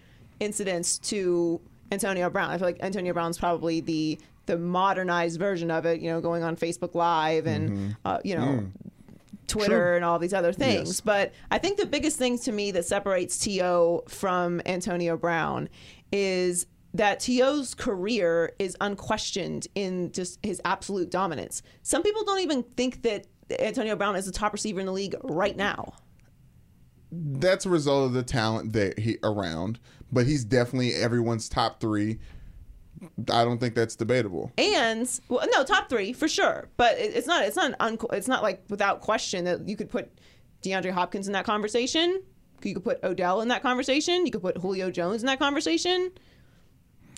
incidents 0.40 0.98
to 0.98 1.60
Antonio 1.92 2.28
Brown. 2.30 2.50
I 2.50 2.58
feel 2.58 2.66
like 2.66 2.78
Antonio 2.82 3.12
Brown's 3.12 3.38
probably 3.38 3.80
the 3.80 4.18
the 4.46 4.56
modernized 4.58 5.38
version 5.38 5.70
of 5.70 5.84
it. 5.86 6.00
You 6.00 6.10
know, 6.10 6.20
going 6.20 6.42
on 6.42 6.56
Facebook 6.56 6.94
Live 6.94 7.46
and 7.46 7.70
Mm-hmm. 7.70 7.90
uh, 8.04 8.18
you 8.24 8.34
know. 8.36 8.42
Mm. 8.46 8.70
Twitter 9.46 9.96
and 9.96 10.04
all 10.04 10.20
these 10.20 10.32
other 10.32 10.52
things. 10.52 10.88
Yes. 10.88 11.00
But 11.00 11.32
I 11.50 11.58
think 11.58 11.76
the 11.76 11.84
biggest 11.86 12.16
thing 12.18 12.38
to 12.40 12.52
me 12.52 12.70
that 12.70 12.84
separates 12.84 13.36
T.O. 13.36 14.04
from 14.06 14.62
Antonio 14.64 15.16
Brown 15.16 15.68
is 16.12 16.66
that 16.94 17.18
T.O.'s 17.18 17.74
career 17.74 18.52
is 18.60 18.76
unquestioned 18.80 19.66
in 19.74 20.12
just 20.12 20.38
his 20.44 20.60
absolute 20.64 21.10
dominance. 21.10 21.62
Some 21.82 22.04
people 22.04 22.22
don't 22.24 22.38
even 22.42 22.62
think 22.76 23.02
that 23.02 23.26
Antonio 23.58 23.96
Brown 23.96 24.16
is 24.16 24.26
the 24.26 24.32
top 24.32 24.52
receiver 24.52 24.80
in 24.80 24.86
the 24.86 24.92
league 24.92 25.16
right 25.24 25.56
now. 25.56 25.94
that's 27.10 27.66
a 27.66 27.70
result 27.70 28.06
of 28.06 28.12
the 28.12 28.22
talent 28.22 28.72
that 28.72 28.98
he 28.98 29.16
around 29.24 29.78
but 30.12 30.26
he's 30.26 30.44
definitely 30.44 30.94
everyone's 30.94 31.48
top 31.48 31.80
three 31.80 32.18
i 33.32 33.44
don't 33.44 33.58
think 33.58 33.74
that's 33.74 33.96
debatable 33.96 34.52
And 34.58 35.08
well, 35.28 35.46
no, 35.52 35.64
top 35.64 35.88
three 35.88 36.12
for 36.12 36.28
sure. 36.28 36.68
But 36.76 36.98
it, 36.98 37.14
it's 37.14 37.26
not. 37.26 37.44
It's 37.44 37.56
not. 37.56 37.74
An 37.80 37.98
it's 38.12 38.28
not 38.28 38.42
like 38.42 38.62
without 38.68 39.00
question 39.00 39.44
that 39.46 39.66
you 39.68 39.74
could 39.76 39.88
put 39.88 40.10
DeAndre 40.62 40.90
Hopkins 40.90 41.26
in 41.26 41.32
that 41.32 41.46
conversation. 41.46 42.22
You 42.62 42.74
could 42.74 42.84
put 42.84 43.02
Odell 43.02 43.40
in 43.40 43.48
that 43.48 43.62
conversation. 43.62 44.26
You 44.26 44.32
could 44.32 44.42
put 44.42 44.58
Julio 44.58 44.90
Jones 44.90 45.22
in 45.22 45.26
that 45.28 45.38
conversation. 45.38 46.10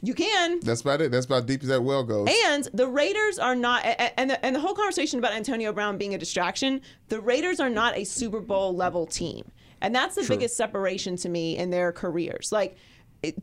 You 0.04 0.14
can. 0.14 0.58
that's 0.60 0.80
about 0.80 1.00
it 1.00 1.12
that's 1.12 1.26
about 1.26 1.46
deep 1.46 1.62
as 1.62 1.68
that 1.68 1.82
well 1.82 2.02
goes 2.02 2.28
And 2.46 2.68
the 2.74 2.88
Raiders 2.88 3.38
are 3.38 3.54
not, 3.54 3.84
and 3.84 4.30
the, 4.30 4.44
and 4.44 4.56
the 4.56 4.60
whole 4.60 4.74
conversation 4.74 5.20
about 5.20 5.32
Antonio 5.32 5.72
Brown 5.72 5.96
being 5.96 6.14
a 6.14 6.18
distraction, 6.18 6.80
the 7.08 7.20
Raiders 7.20 7.60
are 7.60 7.70
not 7.70 7.96
a 7.96 8.04
Super 8.04 8.40
Bowl 8.40 8.74
level 8.74 9.06
team. 9.06 9.50
And 9.80 9.94
that's 9.94 10.14
the 10.14 10.24
biggest 10.28 10.56
separation 10.56 11.16
to 11.16 11.28
me 11.28 11.56
in 11.56 11.70
their 11.70 11.92
careers. 11.92 12.52
Like, 12.52 12.76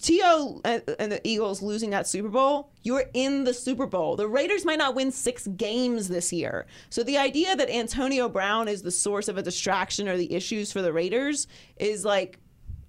T.O. 0.02 0.60
and 0.66 0.84
and 1.00 1.12
the 1.12 1.26
Eagles 1.26 1.62
losing 1.62 1.90
that 1.92 2.06
Super 2.06 2.28
Bowl, 2.28 2.72
you're 2.84 3.06
in 3.14 3.46
the 3.46 3.54
Super 3.54 3.86
Bowl. 3.86 4.18
The 4.18 4.28
Raiders 4.28 4.66
might 4.66 4.78
not 4.78 4.94
win 4.94 5.12
six 5.12 5.48
games 5.48 6.10
this 6.10 6.34
year. 6.34 6.66
So 6.90 7.02
the 7.04 7.18
idea 7.18 7.56
that 7.56 7.70
Antonio 7.70 8.28
Brown 8.28 8.68
is 8.68 8.82
the 8.82 8.92
source 8.92 9.30
of 9.30 9.38
a 9.38 9.42
distraction 9.42 10.10
or 10.10 10.18
the 10.18 10.34
issues 10.34 10.72
for 10.72 10.82
the 10.82 10.92
Raiders 10.92 11.48
is 11.78 12.04
like, 12.04 12.40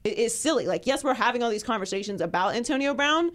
is 0.02 0.36
silly. 0.36 0.66
Like, 0.66 0.86
yes, 0.86 1.04
we're 1.04 1.14
having 1.14 1.44
all 1.44 1.50
these 1.50 1.62
conversations 1.62 2.20
about 2.20 2.56
Antonio 2.56 2.92
Brown, 2.92 3.30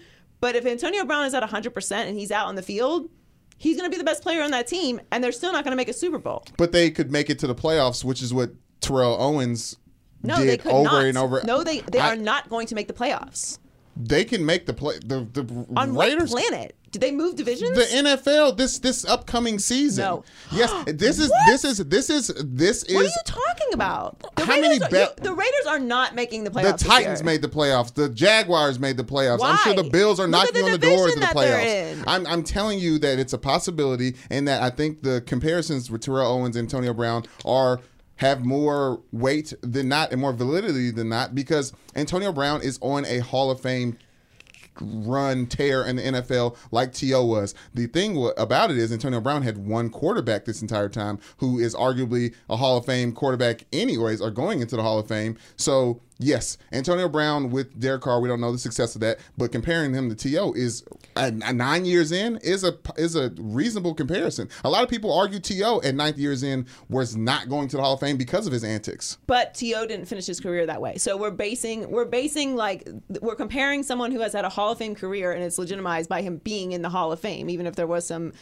but 0.45 0.55
if 0.55 0.63
Antonio 0.67 1.05
Brown 1.05 1.25
is 1.25 1.33
at 1.33 1.41
100% 1.41 1.91
and 1.91 2.15
he's 2.19 2.29
out 2.31 2.45
on 2.45 2.53
the 2.53 2.61
field, 2.61 3.09
he's 3.57 3.77
going 3.77 3.89
to 3.89 3.91
be 3.91 3.97
the 3.97 4.03
best 4.03 4.21
player 4.21 4.43
on 4.43 4.51
that 4.51 4.67
team, 4.67 5.01
and 5.11 5.23
they're 5.23 5.31
still 5.31 5.51
not 5.51 5.63
going 5.63 5.71
to 5.71 5.75
make 5.75 5.89
a 5.89 5.93
Super 5.93 6.19
Bowl. 6.19 6.45
but 6.57 6.71
they 6.71 6.91
could 6.91 7.11
make 7.11 7.31
it 7.31 7.39
to 7.39 7.47
the 7.47 7.55
playoffs, 7.55 8.03
which 8.03 8.21
is 8.21 8.31
what 8.31 8.51
Terrell 8.79 9.17
Owens 9.19 9.77
No, 10.21 10.37
did 10.37 10.47
they 10.49 10.57
could 10.57 10.71
over 10.71 10.83
not. 10.83 11.05
and 11.05 11.17
over. 11.17 11.41
No, 11.45 11.63
they, 11.63 11.79
they 11.79 11.99
I- 11.99 12.13
are 12.13 12.15
not 12.15 12.47
going 12.49 12.67
to 12.67 12.75
make 12.75 12.87
the 12.87 12.93
playoffs. 12.93 13.57
they 13.97 14.23
can 14.23 14.45
make 14.45 14.67
the 14.67 14.73
play. 14.73 14.99
The 15.03 15.27
the 15.33 15.65
On 15.75 15.95
Raiders. 15.95 16.29
planet? 16.31 16.75
Did 16.95 17.01
they 17.01 17.11
move 17.11 17.35
divisions? 17.35 17.75
The 17.75 17.83
NFL 17.83 18.55
this 18.55 18.79
this 18.79 19.03
upcoming 19.03 19.59
season. 19.59 20.05
No. 20.05 20.23
Yes, 20.49 20.71
this 20.87 21.19
is 21.19 21.29
this 21.45 21.65
is 21.65 21.79
this 21.79 22.09
is 22.09 22.27
this 22.41 22.83
is. 22.83 22.95
what 22.95 23.01
are 23.01 23.09
you 23.09 23.11
talking 23.25 23.73
about? 23.73 24.17
The 24.37 24.45
How 24.45 24.53
Raiders 24.53 24.79
many 24.79 25.03
are, 25.03 25.13
the 25.17 25.33
Raiders 25.33 25.65
are 25.67 25.79
not 25.79 26.15
making 26.15 26.45
the 26.45 26.51
the 26.51 26.61
playoffs. 26.61 26.77
this 26.79 26.87
Titans 26.87 27.21
made 27.21 27.41
the 27.41 27.49
playoffs. 27.49 27.93
The 27.93 28.07
Jaguars 28.07 28.79
made 28.79 28.95
the 28.95 29.03
playoffs. 29.03 29.39
I'm 29.43 29.57
sure 29.57 29.73
the 29.73 29.89
Bills 29.89 30.21
are 30.21 30.23
Look 30.23 30.53
knocking 30.53 30.53
the 30.53 30.63
on 30.63 30.71
the 30.71 30.77
doors 30.77 31.15
of 31.15 31.19
the 31.19 31.25
playoffs. 31.25 32.03
I'm, 32.07 32.25
I'm 32.27 32.43
telling 32.43 32.79
you 32.79 32.97
that 32.99 33.19
it's 33.19 33.33
a 33.33 33.37
possibility, 33.37 34.15
and 34.29 34.47
that 34.47 34.63
I 34.63 34.69
think 34.69 35.01
the 35.03 35.19
comparisons 35.25 35.91
with 35.91 35.99
Terrell 35.99 36.31
Owens 36.31 36.55
and 36.55 36.63
Antonio 36.63 36.93
Brown 36.93 37.25
are 37.43 37.81
have 38.17 38.45
more 38.45 39.01
weight 39.11 39.53
than 39.61 39.89
not 39.89 40.13
and 40.13 40.21
more 40.21 40.31
validity 40.31 40.91
than 40.91 41.09
not 41.09 41.35
because 41.35 41.73
Antonio 41.93 42.31
Brown 42.31 42.61
is 42.61 42.79
on 42.81 43.03
a 43.05 43.19
Hall 43.19 43.51
of 43.51 43.59
Fame 43.59 43.97
run 44.81 45.47
tear 45.47 45.83
in 45.83 45.97
the 45.97 46.01
NFL 46.01 46.57
like 46.71 46.93
T.O. 46.93 47.25
was. 47.25 47.53
The 47.73 47.87
thing 47.87 48.31
about 48.37 48.71
it 48.71 48.77
is 48.77 48.91
Antonio 48.91 49.21
Brown 49.21 49.41
had 49.41 49.57
one 49.57 49.89
quarterback 49.89 50.45
this 50.45 50.61
entire 50.61 50.89
time 50.89 51.19
who 51.37 51.59
is 51.59 51.75
arguably 51.75 52.33
a 52.49 52.57
Hall 52.57 52.77
of 52.77 52.85
Fame 52.85 53.11
quarterback 53.11 53.65
anyways 53.73 54.21
or 54.21 54.31
going 54.31 54.61
into 54.61 54.75
the 54.75 54.81
Hall 54.81 54.99
of 54.99 55.07
Fame. 55.07 55.37
So 55.55 56.01
yes, 56.17 56.57
Antonio 56.71 57.09
Brown 57.09 57.51
with 57.51 57.79
Derek 57.79 58.01
Carr, 58.01 58.19
we 58.21 58.27
don't 58.27 58.41
know 58.41 58.51
the 58.51 58.57
success 58.57 58.95
of 58.95 59.01
that, 59.01 59.19
but 59.37 59.51
comparing 59.51 59.93
him 59.93 60.09
to 60.09 60.15
T.O. 60.15 60.53
is 60.53 60.83
uh, 61.15 61.29
nine 61.29 61.85
years 61.85 62.11
in 62.11 62.37
is 62.37 62.63
a 62.63 62.77
is 62.97 63.15
a 63.15 63.31
reasonable 63.37 63.93
comparison. 63.93 64.49
A 64.63 64.69
lot 64.69 64.83
of 64.83 64.89
people 64.89 65.13
argue 65.13 65.39
T.O. 65.39 65.81
at 65.81 65.95
ninth 65.95 66.17
years 66.17 66.43
in 66.43 66.65
was 66.89 67.15
not 67.15 67.49
going 67.49 67.67
to 67.69 67.77
the 67.77 67.83
Hall 67.83 67.93
of 67.93 67.99
Fame 67.99 68.17
because 68.17 68.47
of 68.47 68.53
his 68.53 68.63
antics. 68.63 69.17
But 69.27 69.53
T.O. 69.53 69.85
didn't 69.87 70.05
finish 70.05 70.25
his 70.25 70.39
career 70.39 70.65
that 70.65 70.81
way. 70.81 70.97
So 70.97 71.17
we're 71.17 71.31
basing 71.31 71.89
we're 71.89 72.05
basing 72.05 72.55
like 72.55 72.87
we're 73.21 73.35
comparing 73.35 73.83
someone 73.83 74.11
who 74.11 74.21
has 74.21 74.33
had 74.33 74.45
a 74.45 74.49
Hall 74.49 74.71
of 74.71 74.77
Fame 74.77 74.95
career 74.95 75.31
and 75.31 75.43
it's 75.43 75.57
legitimized 75.57 76.09
by 76.09 76.21
him 76.21 76.37
being 76.37 76.71
in 76.71 76.81
the 76.81 76.89
Hall 76.89 77.11
of 77.11 77.19
Fame, 77.19 77.49
even 77.49 77.67
if 77.67 77.75
there 77.75 77.87
was 77.87 78.05
some 78.05 78.33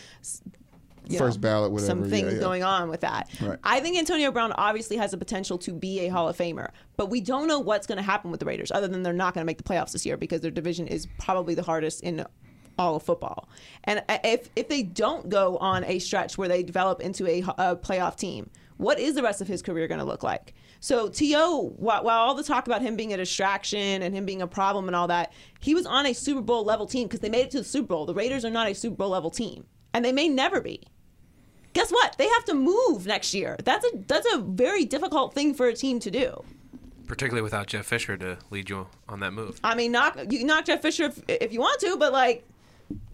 you 1.08 1.18
First 1.18 1.42
ballot, 1.42 1.72
whatever, 1.72 1.88
some 1.88 2.04
yeah, 2.04 2.10
things 2.10 2.34
yeah. 2.34 2.40
going 2.40 2.64
on 2.64 2.90
with 2.90 3.02
that. 3.02 3.30
Right. 3.42 3.60
I 3.64 3.80
think 3.80 3.98
Antonio 3.98 4.32
Brown 4.32 4.54
obviously 4.54 4.98
has 4.98 5.12
the 5.12 5.18
potential 5.18 5.58
to 5.60 5.74
be 5.74 6.02
a 6.02 6.08
Hall 6.08 6.30
of 6.30 6.38
Famer, 6.38 6.70
but 6.98 7.10
we 7.10 7.22
don't 7.22 7.48
know 7.48 7.60
what's 7.60 7.88
going 7.88 7.98
to 7.98 8.04
happen 8.04 8.32
with 8.32 8.40
the 8.40 8.46
Raiders, 8.46 8.72
other 8.72 8.88
than 8.88 9.04
they're 9.04 9.14
not 9.14 9.34
going 9.34 9.44
to 9.44 9.46
make 9.46 9.58
the 9.58 9.64
playoffs 9.64 9.92
this 9.92 10.06
year 10.06 10.18
because 10.18 10.42
their 10.42 10.52
division 10.52 10.88
is 10.88 11.08
probably 11.20 11.56
the 11.56 11.64
hardest 11.64 12.02
in 12.02 12.26
all 12.78 12.96
of 12.96 13.04
football. 13.04 13.50
And 13.84 14.04
uh, 14.10 14.18
if 14.24 14.50
if 14.56 14.68
they 14.68 14.84
don't 14.84 15.30
go 15.30 15.58
on 15.58 15.84
a 15.86 16.00
stretch 16.00 16.38
where 16.38 16.48
they 16.48 16.64
develop 16.64 17.02
into 17.02 17.28
a, 17.28 17.42
a 17.58 17.76
playoff 17.76 18.16
team, 18.16 18.50
what 18.78 19.00
is 19.00 19.16
the 19.16 19.24
rest 19.24 19.42
of 19.42 19.48
his 19.48 19.62
career 19.62 19.88
going 19.88 20.00
to 20.00 20.06
look 20.06 20.24
like? 20.24 20.54
So 20.80 21.08
T.O., 21.08 21.74
while, 21.78 22.04
while 22.04 22.20
all 22.20 22.36
the 22.36 22.44
talk 22.44 22.68
about 22.68 22.82
him 22.82 22.98
being 22.98 23.14
a 23.14 23.18
distraction 23.18 24.02
and 24.02 24.14
him 24.14 24.26
being 24.26 24.42
a 24.42 24.48
problem 24.48 24.88
and 24.88 24.96
all 24.96 25.08
that, 25.08 25.32
he 25.62 25.74
was 25.74 25.86
on 25.86 26.06
a 26.06 26.14
Super 26.14 26.42
Bowl 26.42 26.66
level 26.66 26.86
team 26.86 27.08
because 27.08 27.22
they 27.22 27.30
made 27.30 27.46
it 27.46 27.52
to 27.52 27.60
the 27.60 27.64
Super 27.64 27.88
Bowl. 27.88 28.06
The 28.06 28.14
Raiders 28.14 28.44
are 28.44 28.50
not 28.50 28.68
a 28.68 28.76
Super 28.76 28.98
Bowl 28.98 29.10
level 29.10 29.32
team, 29.32 29.66
and 29.94 30.04
they 30.04 30.12
may 30.12 30.28
never 30.28 30.60
be 30.60 30.84
guess 31.74 31.92
what? 31.92 32.18
They 32.18 32.28
have 32.28 32.46
to 32.46 32.54
move 32.54 33.06
next 33.06 33.34
year. 33.34 33.58
That's 33.64 33.86
a 33.86 33.90
that's 34.08 34.28
a 34.34 34.38
very 34.40 34.86
difficult 34.86 35.34
thing 35.34 35.54
for 35.54 35.68
a 35.68 35.74
team 35.74 36.00
to 36.00 36.12
do. 36.12 36.44
particularly 37.08 37.44
without 37.44 37.68
Jeff 37.68 37.86
Fisher 37.86 38.18
to 38.18 38.38
lead 38.50 38.70
you 38.70 38.88
on 39.10 39.20
that 39.20 39.34
move. 39.34 39.60
I 39.64 39.76
mean, 39.76 39.92
knock 39.92 40.18
you 40.30 40.40
can 40.40 40.48
knock 40.48 40.66
Jeff 40.66 40.82
Fisher 40.82 41.06
if, 41.06 41.22
if 41.28 41.54
you 41.54 41.60
want 41.60 41.80
to, 41.82 41.98
but 41.98 42.14
like, 42.14 42.48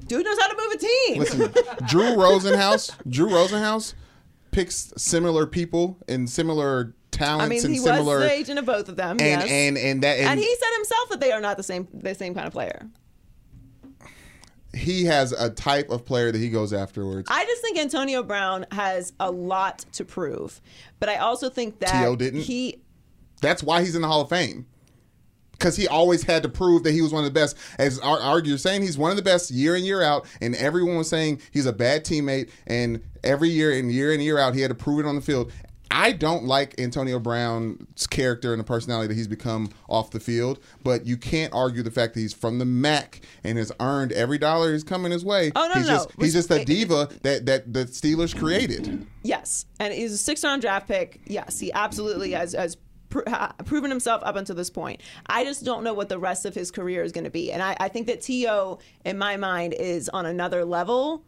dude 0.05 0.25
knows 0.25 0.37
how 0.39 0.47
to 0.47 0.57
move 0.57 0.71
a 0.73 0.77
team. 0.77 1.19
Listen, 1.19 1.65
Drew 1.87 2.15
Rosenhaus, 2.15 2.91
Drew 3.09 3.27
Rosenhaus 3.29 3.93
picks 4.51 4.93
similar 4.97 5.45
people 5.45 5.97
and 6.07 6.29
similar 6.29 6.93
talents 7.11 7.45
I 7.45 7.49
mean, 7.49 7.65
and 7.65 7.73
he 7.73 7.79
similar 7.79 8.19
was 8.19 8.27
the 8.27 8.31
agent 8.31 8.59
of 8.59 8.65
both 8.65 8.89
of 8.89 8.95
them. 8.95 9.11
and 9.11 9.19
yes. 9.19 9.49
and 9.49 9.77
and 9.77 10.03
that 10.03 10.17
and, 10.19 10.29
and 10.29 10.39
he 10.39 10.55
said 10.55 10.75
himself 10.75 11.09
that 11.09 11.19
they 11.19 11.31
are 11.31 11.41
not 11.41 11.57
the 11.57 11.63
same 11.63 11.87
the 11.93 12.15
same 12.15 12.33
kind 12.33 12.47
of 12.47 12.53
player. 12.53 12.87
He 14.79 15.05
has 15.05 15.31
a 15.31 15.49
type 15.49 15.89
of 15.89 16.05
player 16.05 16.31
that 16.31 16.37
he 16.37 16.49
goes 16.49 16.73
afterwards. 16.73 17.27
I 17.31 17.45
just 17.45 17.61
think 17.61 17.77
Antonio 17.77 18.23
Brown 18.23 18.65
has 18.71 19.13
a 19.19 19.29
lot 19.29 19.79
to 19.93 20.05
prove, 20.05 20.61
but 20.99 21.09
I 21.09 21.17
also 21.17 21.49
think 21.49 21.79
that 21.79 22.01
T.O. 22.01 22.15
didn't? 22.15 22.41
he 22.41 22.81
That's 23.41 23.61
why 23.61 23.81
he's 23.81 23.95
in 23.95 24.01
the 24.01 24.07
Hall 24.07 24.21
of 24.21 24.29
Fame. 24.29 24.65
Because 25.51 25.75
he 25.75 25.89
always 25.89 26.23
had 26.23 26.41
to 26.43 26.49
prove 26.49 26.83
that 26.83 26.93
he 26.93 27.01
was 27.01 27.11
one 27.11 27.25
of 27.25 27.33
the 27.33 27.37
best. 27.37 27.57
As 27.77 27.99
Ar- 27.99 28.21
argue, 28.21 28.55
saying 28.55 28.81
he's 28.81 28.97
one 28.97 29.11
of 29.11 29.17
the 29.17 29.23
best 29.23 29.51
year 29.51 29.75
in 29.75 29.83
year 29.83 30.01
out, 30.01 30.25
and 30.39 30.55
everyone 30.55 30.95
was 30.95 31.09
saying 31.09 31.41
he's 31.51 31.65
a 31.65 31.73
bad 31.73 32.05
teammate, 32.05 32.49
and 32.65 33.01
every 33.25 33.49
year 33.49 33.77
and 33.77 33.91
year 33.91 34.13
in 34.13 34.21
year 34.21 34.37
out, 34.37 34.55
he 34.55 34.61
had 34.61 34.69
to 34.69 34.75
prove 34.75 35.01
it 35.01 35.05
on 35.05 35.15
the 35.15 35.21
field. 35.21 35.51
I 35.91 36.11
don't 36.11 36.45
like 36.45 36.79
Antonio 36.79 37.19
Brown's 37.19 38.07
character 38.07 38.53
and 38.53 38.59
the 38.59 38.63
personality 38.63 39.07
that 39.07 39.15
he's 39.15 39.27
become 39.27 39.69
off 39.87 40.11
the 40.11 40.19
field, 40.19 40.59
but 40.83 41.05
you 41.05 41.17
can't 41.17 41.53
argue 41.53 41.83
the 41.83 41.91
fact 41.91 42.13
that 42.13 42.19
he's 42.19 42.33
from 42.33 42.59
the 42.59 42.65
MAC 42.65 43.21
and 43.43 43.57
has 43.57 43.71
earned 43.79 44.11
every 44.11 44.37
dollar 44.37 44.73
he's 44.73 44.83
coming 44.83 45.11
his 45.11 45.25
way. 45.25 45.51
Oh, 45.55 45.67
no, 45.67 45.73
he's 45.73 45.87
no, 45.87 45.93
just 45.93 46.17
no. 46.17 46.23
he's 46.23 46.33
just 46.33 46.51
a 46.51 46.63
diva 46.63 47.09
that 47.23 47.45
that 47.47 47.73
the 47.73 47.85
Steelers 47.85 48.37
created. 48.37 49.07
Yes, 49.23 49.65
and 49.79 49.93
he's 49.93 50.13
a 50.13 50.17
six 50.17 50.43
round 50.43 50.61
draft 50.61 50.87
pick. 50.87 51.21
Yes, 51.25 51.59
he 51.59 51.71
absolutely 51.73 52.31
has 52.31 52.53
has 52.53 52.77
pr- 53.09 53.21
proven 53.65 53.89
himself 53.89 54.21
up 54.23 54.35
until 54.35 54.55
this 54.55 54.69
point. 54.69 55.01
I 55.27 55.43
just 55.43 55.65
don't 55.65 55.83
know 55.83 55.93
what 55.93 56.09
the 56.09 56.19
rest 56.19 56.45
of 56.45 56.53
his 56.53 56.71
career 56.71 57.03
is 57.03 57.11
going 57.11 57.25
to 57.25 57.29
be, 57.29 57.51
and 57.51 57.61
I, 57.61 57.75
I 57.79 57.89
think 57.89 58.07
that 58.07 58.21
T.O., 58.21 58.79
in 59.05 59.17
my 59.17 59.37
mind, 59.37 59.73
is 59.73 60.09
on 60.09 60.25
another 60.25 60.65
level 60.65 61.23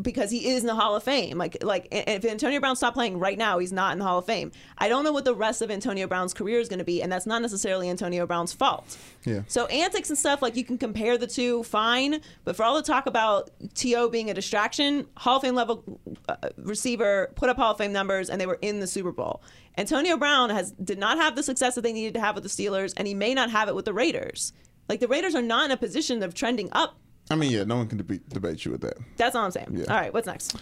because 0.00 0.30
he 0.30 0.48
is 0.48 0.62
in 0.62 0.66
the 0.66 0.74
Hall 0.74 0.96
of 0.96 1.02
Fame. 1.02 1.38
Like 1.38 1.62
like 1.62 1.88
if 1.92 2.24
Antonio 2.24 2.60
Brown 2.60 2.76
stopped 2.76 2.94
playing 2.94 3.18
right 3.18 3.38
now, 3.38 3.58
he's 3.58 3.72
not 3.72 3.92
in 3.92 3.98
the 3.98 4.04
Hall 4.04 4.18
of 4.18 4.26
Fame. 4.26 4.50
I 4.78 4.88
don't 4.88 5.04
know 5.04 5.12
what 5.12 5.24
the 5.24 5.34
rest 5.34 5.62
of 5.62 5.70
Antonio 5.70 6.06
Brown's 6.06 6.34
career 6.34 6.58
is 6.58 6.68
going 6.68 6.80
to 6.80 6.84
be, 6.84 7.02
and 7.02 7.10
that's 7.10 7.26
not 7.26 7.42
necessarily 7.42 7.88
Antonio 7.88 8.26
Brown's 8.26 8.52
fault. 8.52 8.96
Yeah. 9.24 9.42
So 9.46 9.66
antics 9.66 10.08
and 10.08 10.18
stuff 10.18 10.42
like 10.42 10.56
you 10.56 10.64
can 10.64 10.78
compare 10.78 11.16
the 11.16 11.26
two, 11.26 11.62
fine. 11.62 12.20
But 12.44 12.56
for 12.56 12.64
all 12.64 12.74
the 12.74 12.82
talk 12.82 13.06
about 13.06 13.50
T.O. 13.74 14.08
being 14.08 14.30
a 14.30 14.34
distraction, 14.34 15.06
Hall 15.16 15.36
of 15.36 15.42
Fame 15.42 15.54
level 15.54 15.84
uh, 16.28 16.36
receiver 16.56 17.30
put 17.36 17.48
up 17.48 17.56
Hall 17.56 17.72
of 17.72 17.78
Fame 17.78 17.92
numbers, 17.92 18.30
and 18.30 18.40
they 18.40 18.46
were 18.46 18.58
in 18.62 18.80
the 18.80 18.86
Super 18.86 19.12
Bowl. 19.12 19.42
Antonio 19.76 20.16
Brown 20.16 20.50
has 20.50 20.72
did 20.72 20.98
not 20.98 21.18
have 21.18 21.36
the 21.36 21.42
success 21.42 21.76
that 21.76 21.82
they 21.82 21.92
needed 21.92 22.14
to 22.14 22.20
have 22.20 22.34
with 22.34 22.42
the 22.42 22.50
Steelers, 22.50 22.92
and 22.96 23.06
he 23.06 23.14
may 23.14 23.32
not 23.32 23.50
have 23.50 23.68
it 23.68 23.76
with 23.76 23.84
the 23.84 23.92
Raiders. 23.92 24.52
Like 24.88 25.00
the 25.00 25.08
Raiders 25.08 25.34
are 25.34 25.42
not 25.42 25.66
in 25.66 25.70
a 25.70 25.76
position 25.76 26.22
of 26.22 26.34
trending 26.34 26.68
up. 26.72 26.98
I 27.30 27.36
mean, 27.36 27.50
yeah, 27.50 27.64
no 27.64 27.76
one 27.76 27.88
can 27.88 27.98
debate, 27.98 28.28
debate 28.28 28.64
you 28.64 28.72
with 28.72 28.80
that. 28.82 28.96
That's 29.16 29.36
all 29.36 29.44
I'm 29.44 29.50
saying. 29.50 29.68
Yeah. 29.72 29.84
All 29.88 30.00
right, 30.00 30.12
what's 30.12 30.26
next? 30.26 30.56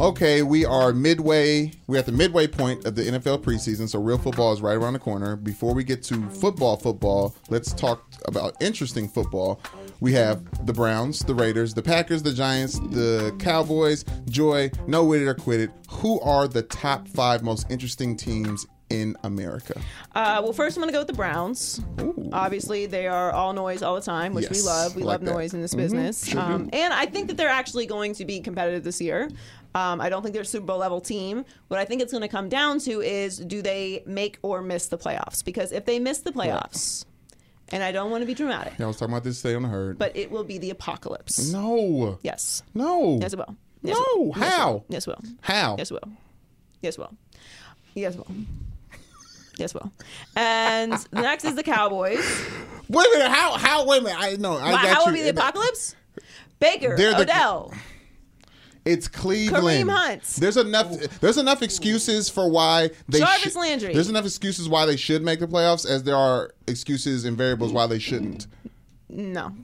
Okay, 0.00 0.42
we 0.42 0.64
are 0.64 0.92
midway. 0.92 1.70
We're 1.86 2.00
at 2.00 2.06
the 2.06 2.12
midway 2.12 2.48
point 2.48 2.84
of 2.84 2.96
the 2.96 3.02
NFL 3.02 3.42
preseason, 3.42 3.88
so 3.88 4.00
real 4.00 4.18
football 4.18 4.52
is 4.52 4.60
right 4.60 4.76
around 4.76 4.94
the 4.94 4.98
corner. 4.98 5.36
Before 5.36 5.72
we 5.72 5.84
get 5.84 6.02
to 6.04 6.28
football, 6.30 6.76
football, 6.76 7.36
let's 7.48 7.72
talk 7.72 8.04
about 8.26 8.56
interesting 8.60 9.08
football. 9.08 9.60
We 10.00 10.12
have 10.14 10.66
the 10.66 10.72
Browns, 10.72 11.20
the 11.20 11.34
Raiders, 11.34 11.74
the 11.74 11.82
Packers, 11.82 12.24
the 12.24 12.32
Giants, 12.32 12.80
the 12.80 13.34
Cowboys. 13.38 14.04
Joy, 14.28 14.72
no 14.88 15.12
it 15.12 15.22
or 15.22 15.34
quit 15.34 15.60
it. 15.60 15.70
Who 15.90 16.20
are 16.22 16.48
the 16.48 16.62
top 16.62 17.06
five 17.06 17.44
most 17.44 17.70
interesting 17.70 18.16
teams 18.16 18.66
in 19.00 19.16
America? 19.24 19.80
Uh, 20.14 20.40
well, 20.42 20.52
first 20.52 20.76
I'm 20.76 20.80
going 20.82 20.88
to 20.88 20.92
go 20.92 21.00
with 21.00 21.08
the 21.08 21.14
Browns. 21.14 21.80
Obviously, 22.32 22.86
they 22.86 23.06
are 23.06 23.30
all 23.32 23.52
noise 23.52 23.82
all 23.82 23.94
the 23.94 24.00
time, 24.00 24.34
which 24.34 24.48
we 24.50 24.60
love. 24.62 24.94
We 24.96 25.02
like 25.02 25.20
love 25.20 25.24
that. 25.26 25.32
noise 25.34 25.54
in 25.54 25.60
this 25.60 25.74
Mhm, 25.74 25.78
business. 25.78 26.26
sure 26.26 26.40
um, 26.40 26.70
and 26.72 26.92
I 26.94 27.06
think 27.06 27.28
that 27.28 27.36
they're 27.36 27.48
actually 27.48 27.86
going 27.86 28.14
to 28.14 28.24
be 28.24 28.40
competitive 28.40 28.84
this 28.84 29.00
year. 29.00 29.28
Um, 29.74 30.00
I 30.00 30.08
don't 30.08 30.22
think 30.22 30.32
they're 30.34 30.42
a 30.42 30.46
Super 30.46 30.66
Bowl 30.66 30.78
level 30.78 31.00
team. 31.00 31.44
What 31.68 31.80
I 31.80 31.84
think 31.84 32.00
it's 32.00 32.12
going 32.12 32.22
to 32.22 32.28
come 32.28 32.48
down 32.48 32.78
to 32.80 33.00
is 33.00 33.38
do 33.38 33.60
they 33.60 34.02
make 34.06 34.38
or 34.42 34.62
miss 34.62 34.86
the 34.86 34.96
playoffs? 34.98 35.44
Because 35.44 35.72
if 35.72 35.84
they 35.84 35.98
miss 35.98 36.18
the 36.20 36.30
playoffs, 36.30 37.04
and 37.70 37.82
I 37.82 37.90
don't 37.90 38.10
want 38.12 38.22
to 38.22 38.26
be 38.26 38.34
dramatic, 38.34 38.74
Yeah, 38.78 38.84
I 38.84 38.88
was 38.88 38.96
talking 38.98 39.12
about 39.12 39.24
this 39.24 39.42
today 39.42 39.54
on 39.56 39.62
the 39.62 39.68
herd. 39.68 39.98
but 39.98 40.16
it 40.16 40.30
will 40.30 40.44
be 40.44 40.58
the 40.58 40.70
apocalypse. 40.70 41.50
no, 41.50 42.18
Yes. 42.22 42.62
no, 42.74 43.18
Yes, 43.20 43.32
it 43.32 43.38
will. 43.38 43.56
Yes, 43.82 43.96
no. 43.96 44.22
will. 44.22 44.32
Yes, 44.36 44.54
How? 44.54 44.84
Yes, 44.88 45.06
it 45.06 45.10
will. 45.10 45.22
How? 45.40 45.74
Yes, 45.78 45.90
it 45.90 45.94
will. 45.94 46.12
Yes, 46.82 46.94
it 46.94 47.00
will. 47.00 47.12
Yes, 47.94 48.14
it 48.14 48.18
will. 48.18 48.34
Yes, 49.58 49.74
well. 49.74 49.92
And 50.36 50.92
next 51.12 51.44
is 51.44 51.54
the 51.54 51.62
Cowboys. 51.62 52.18
Wait 52.88 53.06
a 53.06 53.10
minute. 53.18 53.30
How? 53.30 53.52
How? 53.56 53.86
Wait 53.86 54.00
a 54.00 54.04
minute. 54.04 54.18
I 54.20 54.36
know. 54.36 54.56
I 54.56 54.72
got 54.72 54.80
how 54.86 55.00
you. 55.00 55.06
will 55.06 55.12
be 55.12 55.22
the 55.22 55.30
apocalypse? 55.30 55.94
Baker, 56.60 56.96
They're 56.96 57.12
the- 57.14 57.22
Odell. 57.22 57.72
It's 58.84 59.08
Cleveland. 59.08 59.88
Kareem 59.88 59.90
Hunt. 59.90 60.22
There's 60.38 60.58
enough. 60.58 60.90
There's 61.20 61.38
enough 61.38 61.62
excuses 61.62 62.28
for 62.28 62.50
why 62.50 62.90
they. 63.08 63.20
Jarvis 63.20 63.40
should- 63.42 63.54
Landry. 63.56 63.94
There's 63.94 64.10
enough 64.10 64.26
excuses 64.26 64.68
why 64.68 64.84
they 64.84 64.96
should 64.96 65.22
make 65.22 65.40
the 65.40 65.46
playoffs, 65.46 65.88
as 65.88 66.02
there 66.02 66.16
are 66.16 66.52
excuses 66.66 67.24
and 67.24 67.36
variables 67.36 67.72
why 67.72 67.86
they 67.86 67.98
shouldn't. 67.98 68.46
No, 69.08 69.54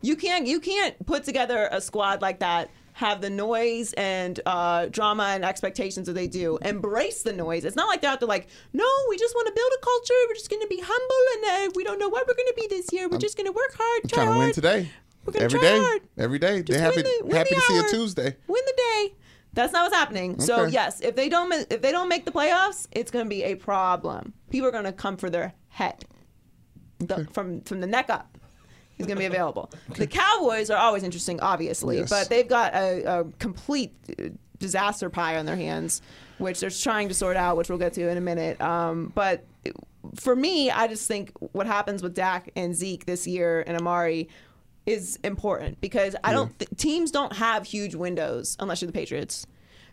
you 0.00 0.14
can't. 0.14 0.46
You 0.46 0.60
can't 0.60 1.04
put 1.06 1.24
together 1.24 1.68
a 1.72 1.80
squad 1.80 2.22
like 2.22 2.38
that. 2.38 2.70
Have 2.98 3.20
the 3.20 3.30
noise 3.30 3.92
and 3.92 4.40
uh, 4.44 4.86
drama 4.86 5.22
and 5.34 5.44
expectations 5.44 6.06
that 6.08 6.14
they 6.14 6.26
do. 6.26 6.58
Embrace 6.62 7.22
the 7.22 7.32
noise. 7.32 7.64
It's 7.64 7.76
not 7.76 7.86
like 7.86 8.00
they're 8.00 8.10
out 8.10 8.18
there 8.18 8.28
like, 8.28 8.48
no, 8.72 8.84
we 9.08 9.16
just 9.16 9.36
want 9.36 9.46
to 9.46 9.52
build 9.54 9.70
a 9.78 9.80
culture. 9.84 10.14
We're 10.28 10.34
just 10.34 10.50
going 10.50 10.62
to 10.62 10.66
be 10.66 10.82
humble 10.84 11.24
and 11.60 11.68
uh, 11.68 11.72
we 11.76 11.84
don't 11.84 12.00
know 12.00 12.08
what 12.08 12.26
we're 12.26 12.34
going 12.34 12.48
to 12.48 12.54
be 12.60 12.66
this 12.66 12.92
year. 12.92 13.08
We're 13.08 13.18
just 13.18 13.36
going 13.36 13.46
to 13.46 13.52
work 13.52 13.72
hard, 13.78 14.02
try 14.10 14.16
Trying 14.16 14.26
to 14.26 14.32
hard. 14.32 14.44
win 14.46 14.52
today. 14.52 14.90
We're 15.24 15.32
gonna 15.34 15.44
Every 15.44 15.58
try 15.60 15.68
day. 15.68 15.78
hard. 15.78 16.02
Every 16.16 16.38
day. 16.40 16.62
Just 16.64 16.66
They're 16.78 16.80
happy. 16.90 17.02
the- 17.02 17.36
happy 17.36 17.54
to 17.54 17.60
see 17.60 17.78
a 17.78 17.82
Tuesday. 17.88 18.36
Win 18.48 18.62
the 18.66 18.74
day. 18.76 19.14
That's 19.52 19.72
not 19.72 19.84
what's 19.84 19.94
happening. 19.94 20.40
So 20.40 20.64
yes, 20.66 21.00
if 21.00 21.14
they 21.16 21.28
don't 21.28 21.52
if 21.52 21.80
they 21.82 21.92
don't 21.92 22.08
make 22.08 22.24
the 22.24 22.32
playoffs, 22.32 22.86
it's 22.92 23.10
going 23.10 23.24
to 23.24 23.28
be 23.28 23.42
a 23.44 23.54
problem. 23.54 24.32
People 24.50 24.68
are 24.68 24.72
going 24.72 24.84
to 24.84 24.92
come 24.92 25.16
for 25.16 25.30
their 25.30 25.52
head, 25.68 26.04
the, 26.98 27.26
from 27.32 27.60
from 27.62 27.80
the 27.80 27.86
neck 27.86 28.10
up. 28.10 28.37
He's 28.98 29.06
going 29.06 29.16
to 29.16 29.20
be 29.20 29.26
available. 29.26 29.70
The 29.94 30.06
Cowboys 30.06 30.70
are 30.70 30.76
always 30.78 31.02
interesting, 31.04 31.40
obviously, 31.40 31.98
Yes. 31.98 32.10
but 32.10 32.28
they've 32.28 32.48
got 32.48 32.74
a, 32.74 33.20
a 33.20 33.24
complete 33.38 33.92
disaster 34.58 35.08
pie 35.08 35.36
on 35.38 35.46
their 35.46 35.56
hands, 35.56 36.02
which 36.38 36.60
they're 36.60 36.68
trying 36.70 37.08
to 37.08 37.14
sort 37.14 37.36
out, 37.36 37.56
which 37.56 37.68
we'll 37.68 37.78
get 37.78 37.92
to 37.94 38.08
in 38.08 38.16
a 38.18 38.20
minute. 38.20 38.60
Um, 38.60 39.12
but 39.14 39.44
for 40.16 40.34
me, 40.34 40.70
I 40.70 40.88
just 40.88 41.06
think 41.06 41.32
what 41.52 41.66
happens 41.66 42.02
with 42.02 42.14
Dak 42.14 42.50
and 42.56 42.74
Zeke 42.74 43.06
this 43.06 43.26
year 43.26 43.62
and 43.66 43.76
Amari 43.80 44.28
is 44.86 45.16
important 45.22 45.80
because 45.80 46.16
I 46.24 46.32
don't 46.32 46.58
th- 46.58 46.70
teams 46.76 47.10
don't 47.10 47.34
have 47.34 47.64
huge 47.66 47.94
windows 47.94 48.56
unless 48.58 48.80
you're 48.80 48.86
the 48.86 48.92
Patriots 48.92 49.46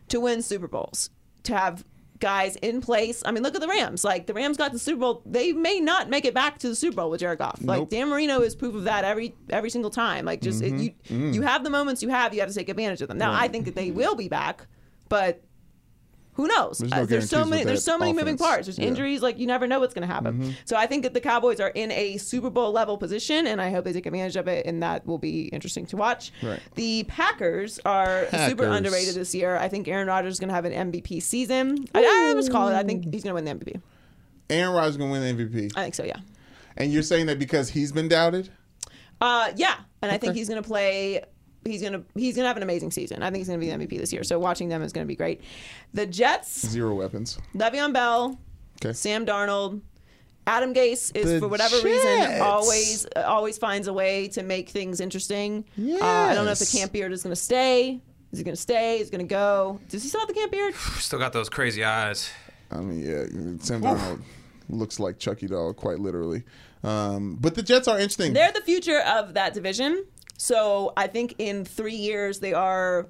to 0.08 0.20
win 0.22 0.42
Super 0.42 0.68
Bowls 0.70 1.10
to 1.44 1.56
have 1.56 1.84
guys 2.20 2.56
in 2.58 2.82
place. 2.82 3.22
I 3.26 3.32
mean, 3.32 3.44
look 3.44 3.56
at 3.56 3.62
the 3.62 3.68
Rams. 3.68 4.04
Like 4.04 4.28
the 4.28 4.34
Rams 4.34 4.58
got 4.58 4.72
the 4.72 4.80
Super 4.80 5.00
Bowl, 5.00 5.22
they 5.26 5.54
may 5.54 5.80
not 5.80 6.10
make 6.10 6.26
it 6.26 6.34
back 6.34 6.58
to 6.60 6.70
the 6.70 6.76
Super 6.76 6.98
Bowl 6.98 7.10
with 7.10 7.20
Jared 7.20 7.40
Goff. 7.40 7.60
Like 7.62 7.80
Nope. 7.80 7.90
Dan 7.90 8.10
Marino 8.10 8.42
is 8.42 8.56
proof 8.56 8.76
of 8.76 8.86
that 8.86 9.04
every 9.04 9.36
every 9.50 9.70
single 9.70 9.92
time. 9.92 10.26
Like 10.26 10.42
just 10.42 10.62
it, 10.62 10.74
you 10.74 10.92
mm-hmm. 11.10 11.34
you 11.34 11.42
have 11.42 11.64
the 11.64 11.70
moments 11.70 12.02
you 12.02 12.10
have, 12.10 12.34
you 12.34 12.40
have 12.40 12.50
to 12.50 12.56
take 12.56 12.70
advantage 12.70 13.02
of 13.02 13.08
them. 13.08 13.18
Now 13.18 13.34
I 13.34 13.48
think 13.48 13.66
that 13.66 13.76
they 13.76 13.92
will 13.92 14.16
be 14.16 14.30
back, 14.30 14.68
but 15.10 15.42
who 16.36 16.48
knows? 16.48 16.78
There's 16.80 16.92
no 16.92 16.98
Uh, 17.02 17.06
there's 17.06 17.30
so 17.30 17.44
many. 17.46 17.64
There's 17.64 17.84
so 17.84 17.98
many 17.98 18.14
moving 18.14 18.38
parts. 18.38 18.68
There's 18.68 18.78
Yeah. 18.78 18.88
injuries. 18.88 19.22
Like 19.22 19.40
you 19.40 19.48
never 19.48 19.68
know 19.68 19.80
what's 19.80 19.94
going 19.94 20.08
to 20.08 20.14
happen. 20.14 20.56
So 20.66 20.76
I 20.76 20.86
think 20.86 21.04
that 21.04 21.14
the 21.14 21.22
Cowboys 21.22 21.60
are 21.60 21.70
in 21.70 21.92
a 21.92 22.18
Super 22.18 22.50
Bowl 22.50 22.72
level 22.72 22.98
position, 22.98 23.48
and 23.48 23.62
I 23.62 23.72
hope 23.72 23.86
they 23.86 23.94
take 23.94 24.06
advantage 24.06 24.36
of 24.36 24.48
it, 24.48 24.66
and 24.66 24.84
that 24.84 25.06
will 25.08 25.18
be 25.18 25.46
interesting 25.48 25.86
to 25.88 25.98
watch. 25.98 26.32
Right. 26.44 26.60
The 26.76 27.04
Packers 27.06 27.80
are 27.86 28.28
super 28.48 28.66
underrated 28.68 29.16
this 29.16 29.34
year. 29.34 29.56
I 29.58 29.68
think 29.70 29.88
Aaron 29.88 30.08
Rodgers 30.08 30.34
is 30.34 30.40
going 30.40 30.50
to 30.50 30.56
have 30.56 30.66
an 30.66 30.74
MVP 30.92 31.20
season. 31.22 31.86
I, 31.96 32.00
I 32.00 32.34
just 32.36 32.52
call 32.52 32.68
it. 32.68 32.76
I 32.76 32.84
think 32.84 33.12
he's 33.14 33.24
going 33.24 33.32
to 33.32 33.42
win 33.42 33.46
the 33.46 33.52
MVP. 33.66 33.82
Aaron 34.50 34.76
Rodgers 34.76 34.92
is 34.92 34.98
gonna 34.98 35.12
win 35.12 35.22
the 35.38 35.44
MVP, 35.44 35.72
I 35.76 35.82
think 35.84 35.96
so. 35.96 36.04
Yeah. 36.04 36.18
and 36.78 36.92
you're 36.94 37.02
saying 37.02 37.26
that 37.28 37.40
because 37.40 37.70
he's 37.70 37.92
been 37.92 38.08
doubted. 38.08 38.50
Uh, 39.22 39.52
yeah, 39.56 39.76
and 40.02 40.12
I 40.12 40.18
think 40.18 40.36
he's 40.36 40.50
going 40.50 40.62
to 40.62 40.68
play. 40.68 41.24
He's 41.66 41.82
gonna 41.82 42.04
he's 42.16 42.36
gonna 42.36 42.48
have 42.48 42.58
an 42.58 42.64
amazing 42.64 42.92
season. 42.92 43.24
I 43.24 43.32
think 43.32 43.38
he's 43.40 43.48
gonna 43.48 43.58
be 43.60 43.70
the 43.72 43.78
MVP 43.78 43.98
this 43.98 44.14
year. 44.14 44.24
So 44.24 44.38
watching 44.38 44.70
them 44.70 44.84
is 44.84 44.94
gonna 44.94 45.08
be 45.08 45.16
great. 45.16 45.42
The 45.96 46.06
Jets, 46.06 46.68
Zero 46.68 46.94
weapons. 46.94 47.40
Le'Veon 47.56 47.92
Bell, 47.92 48.40
Okay. 48.84 48.94
Sam 48.94 49.26
Darnold, 49.26 49.82
Adam 50.46 50.76
Gase 50.76 51.16
is 51.16 51.26
The 51.32 51.40
for 51.40 51.48
whatever 51.48 51.76
reason 51.82 52.40
always 52.42 53.08
always 53.16 53.58
finds 53.58 53.88
a 53.88 53.94
way 53.94 54.28
to 54.30 54.44
make 54.44 54.70
things 54.70 55.00
interesting. 55.00 55.66
Uh, 55.80 56.04
I 56.06 56.36
don't 56.36 56.46
know 56.46 56.52
if 56.52 56.60
the 56.60 56.66
Yes. 56.66 56.76
camp 56.78 56.92
beard 56.92 57.12
is 57.12 57.24
going 57.24 57.32
to 57.36 57.42
stay. 57.42 58.00
Is 58.32 58.38
he 58.40 58.44
going 58.46 58.56
to 58.56 58.62
stay? 58.62 59.00
Is 59.00 59.08
he 59.08 59.12
going 59.18 59.26
to 59.28 59.34
go? 59.34 59.80
Does 59.90 60.04
he 60.04 60.10
still 60.10 60.20
have 60.20 60.28
the 60.28 60.34
camp 60.36 60.52
beard? 60.52 60.76
Still 61.00 61.20
got 61.20 61.32
those 61.34 61.50
crazy 61.50 61.84
eyes. 61.86 62.30
I 62.70 62.78
mean, 62.82 63.00
yeah, 63.00 63.24
Sam 63.64 63.82
Darnold 63.82 64.22
looks 64.70 65.00
like 65.00 65.18
Chucky 65.20 65.48
doll, 65.48 65.74
quite 65.74 66.00
literally. 66.00 66.44
Um, 66.84 67.38
but 67.40 67.56
the 67.56 67.64
Jets 67.64 67.88
are 67.88 67.98
interesting. 67.98 68.34
They're 68.34 68.52
the 68.52 68.62
future 68.62 69.00
of 69.00 69.34
that 69.36 69.54
division. 69.54 70.06
So 70.38 70.94
I 70.98 71.08
think 71.08 71.36
in 71.40 71.66
three 71.66 71.96
years 71.96 72.40
they 72.40 72.54
are. 72.54 73.08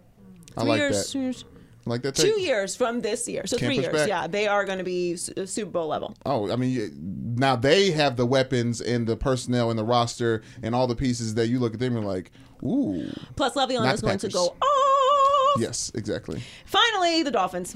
I 0.57 0.61
Three 0.61 0.69
like 0.69 0.77
years, 0.79 1.05
that. 1.07 1.11
two 1.11 1.19
years- 1.19 1.45
like 1.87 2.01
that. 2.01 2.15
two 2.15 2.39
years 2.41 2.75
from 2.75 3.01
this 3.01 3.27
year. 3.27 3.45
So 3.45 3.57
Can't 3.57 3.67
three 3.75 3.83
years. 3.83 3.93
back. 3.93 4.07
Yeah, 4.07 4.25
they 4.25 4.47
are 4.47 4.65
going 4.65 4.79
to 4.79 4.83
be 4.83 5.13
uh, 5.37 5.45
Super 5.45 5.69
Bowl 5.69 5.87
level. 5.87 6.15
Oh, 6.25 6.51
I 6.51 6.55
mean, 6.55 7.35
now 7.37 7.55
they 7.55 7.91
have 7.91 8.15
the 8.15 8.25
weapons 8.25 8.81
and 8.81 9.05
the 9.05 9.15
personnel 9.15 9.69
and 9.69 9.77
the 9.77 9.83
roster 9.83 10.41
and 10.63 10.73
all 10.73 10.87
the 10.87 10.95
pieces 10.95 11.35
that 11.35 11.45
you 11.47 11.59
look 11.59 11.75
at 11.75 11.79
them 11.79 11.95
and 11.95 12.03
you're 12.03 12.11
like, 12.11 12.31
ooh, 12.63 13.07
Plus, 13.35 13.53
Le'Veon 13.53 13.93
is 13.93 14.01
going 14.01 14.17
to 14.17 14.29
go 14.29 14.55
off. 14.59 15.61
yes, 15.61 15.91
exactly. 15.93 16.41
Finally, 16.65 17.21
the 17.21 17.29
Dolphins. 17.31 17.75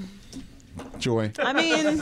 Joy, 0.98 1.32
I 1.40 1.54
mean, 1.54 1.98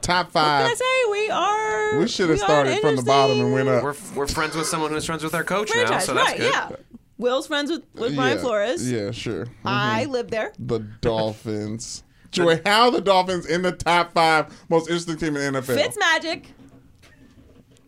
top 0.00 0.32
can 0.32 0.42
I 0.44 0.68
five. 0.68 0.76
say 0.76 0.84
we 1.10 1.30
are? 1.30 1.98
We 1.98 2.08
should 2.08 2.30
have 2.30 2.38
started 2.38 2.80
from 2.80 2.96
the 2.96 3.02
bottom 3.02 3.40
and 3.40 3.52
went 3.52 3.68
up. 3.68 3.82
We're, 3.82 3.94
we're 4.14 4.26
friends 4.26 4.54
with 4.54 4.66
someone 4.66 4.90
who's 4.90 5.04
friends 5.04 5.24
with 5.24 5.34
our 5.34 5.44
coach 5.44 5.70
now, 5.74 5.86
franchise, 5.86 6.04
so 6.06 6.14
that's 6.14 6.30
right? 6.30 6.38
good. 6.38 6.52
Yeah. 6.52 6.70
Will's 7.18 7.46
friends 7.46 7.70
with, 7.70 7.84
with 7.94 8.14
Brian 8.14 8.36
yeah, 8.36 8.42
Flores. 8.42 8.90
Yeah, 8.90 9.10
sure. 9.10 9.46
I 9.64 10.02
mm-hmm. 10.02 10.12
live 10.12 10.30
there. 10.30 10.52
The 10.58 10.80
Dolphins. 10.80 12.02
Joy, 12.30 12.60
how 12.66 12.86
are 12.86 12.90
the 12.90 13.00
Dolphins 13.00 13.46
in 13.46 13.62
the 13.62 13.72
top 13.72 14.12
five 14.12 14.52
most 14.68 14.88
interesting 14.88 15.16
team 15.16 15.36
in 15.36 15.54
the 15.54 15.60
NFL? 15.60 15.74
Fitz 15.76 15.98
Magic. 15.98 16.46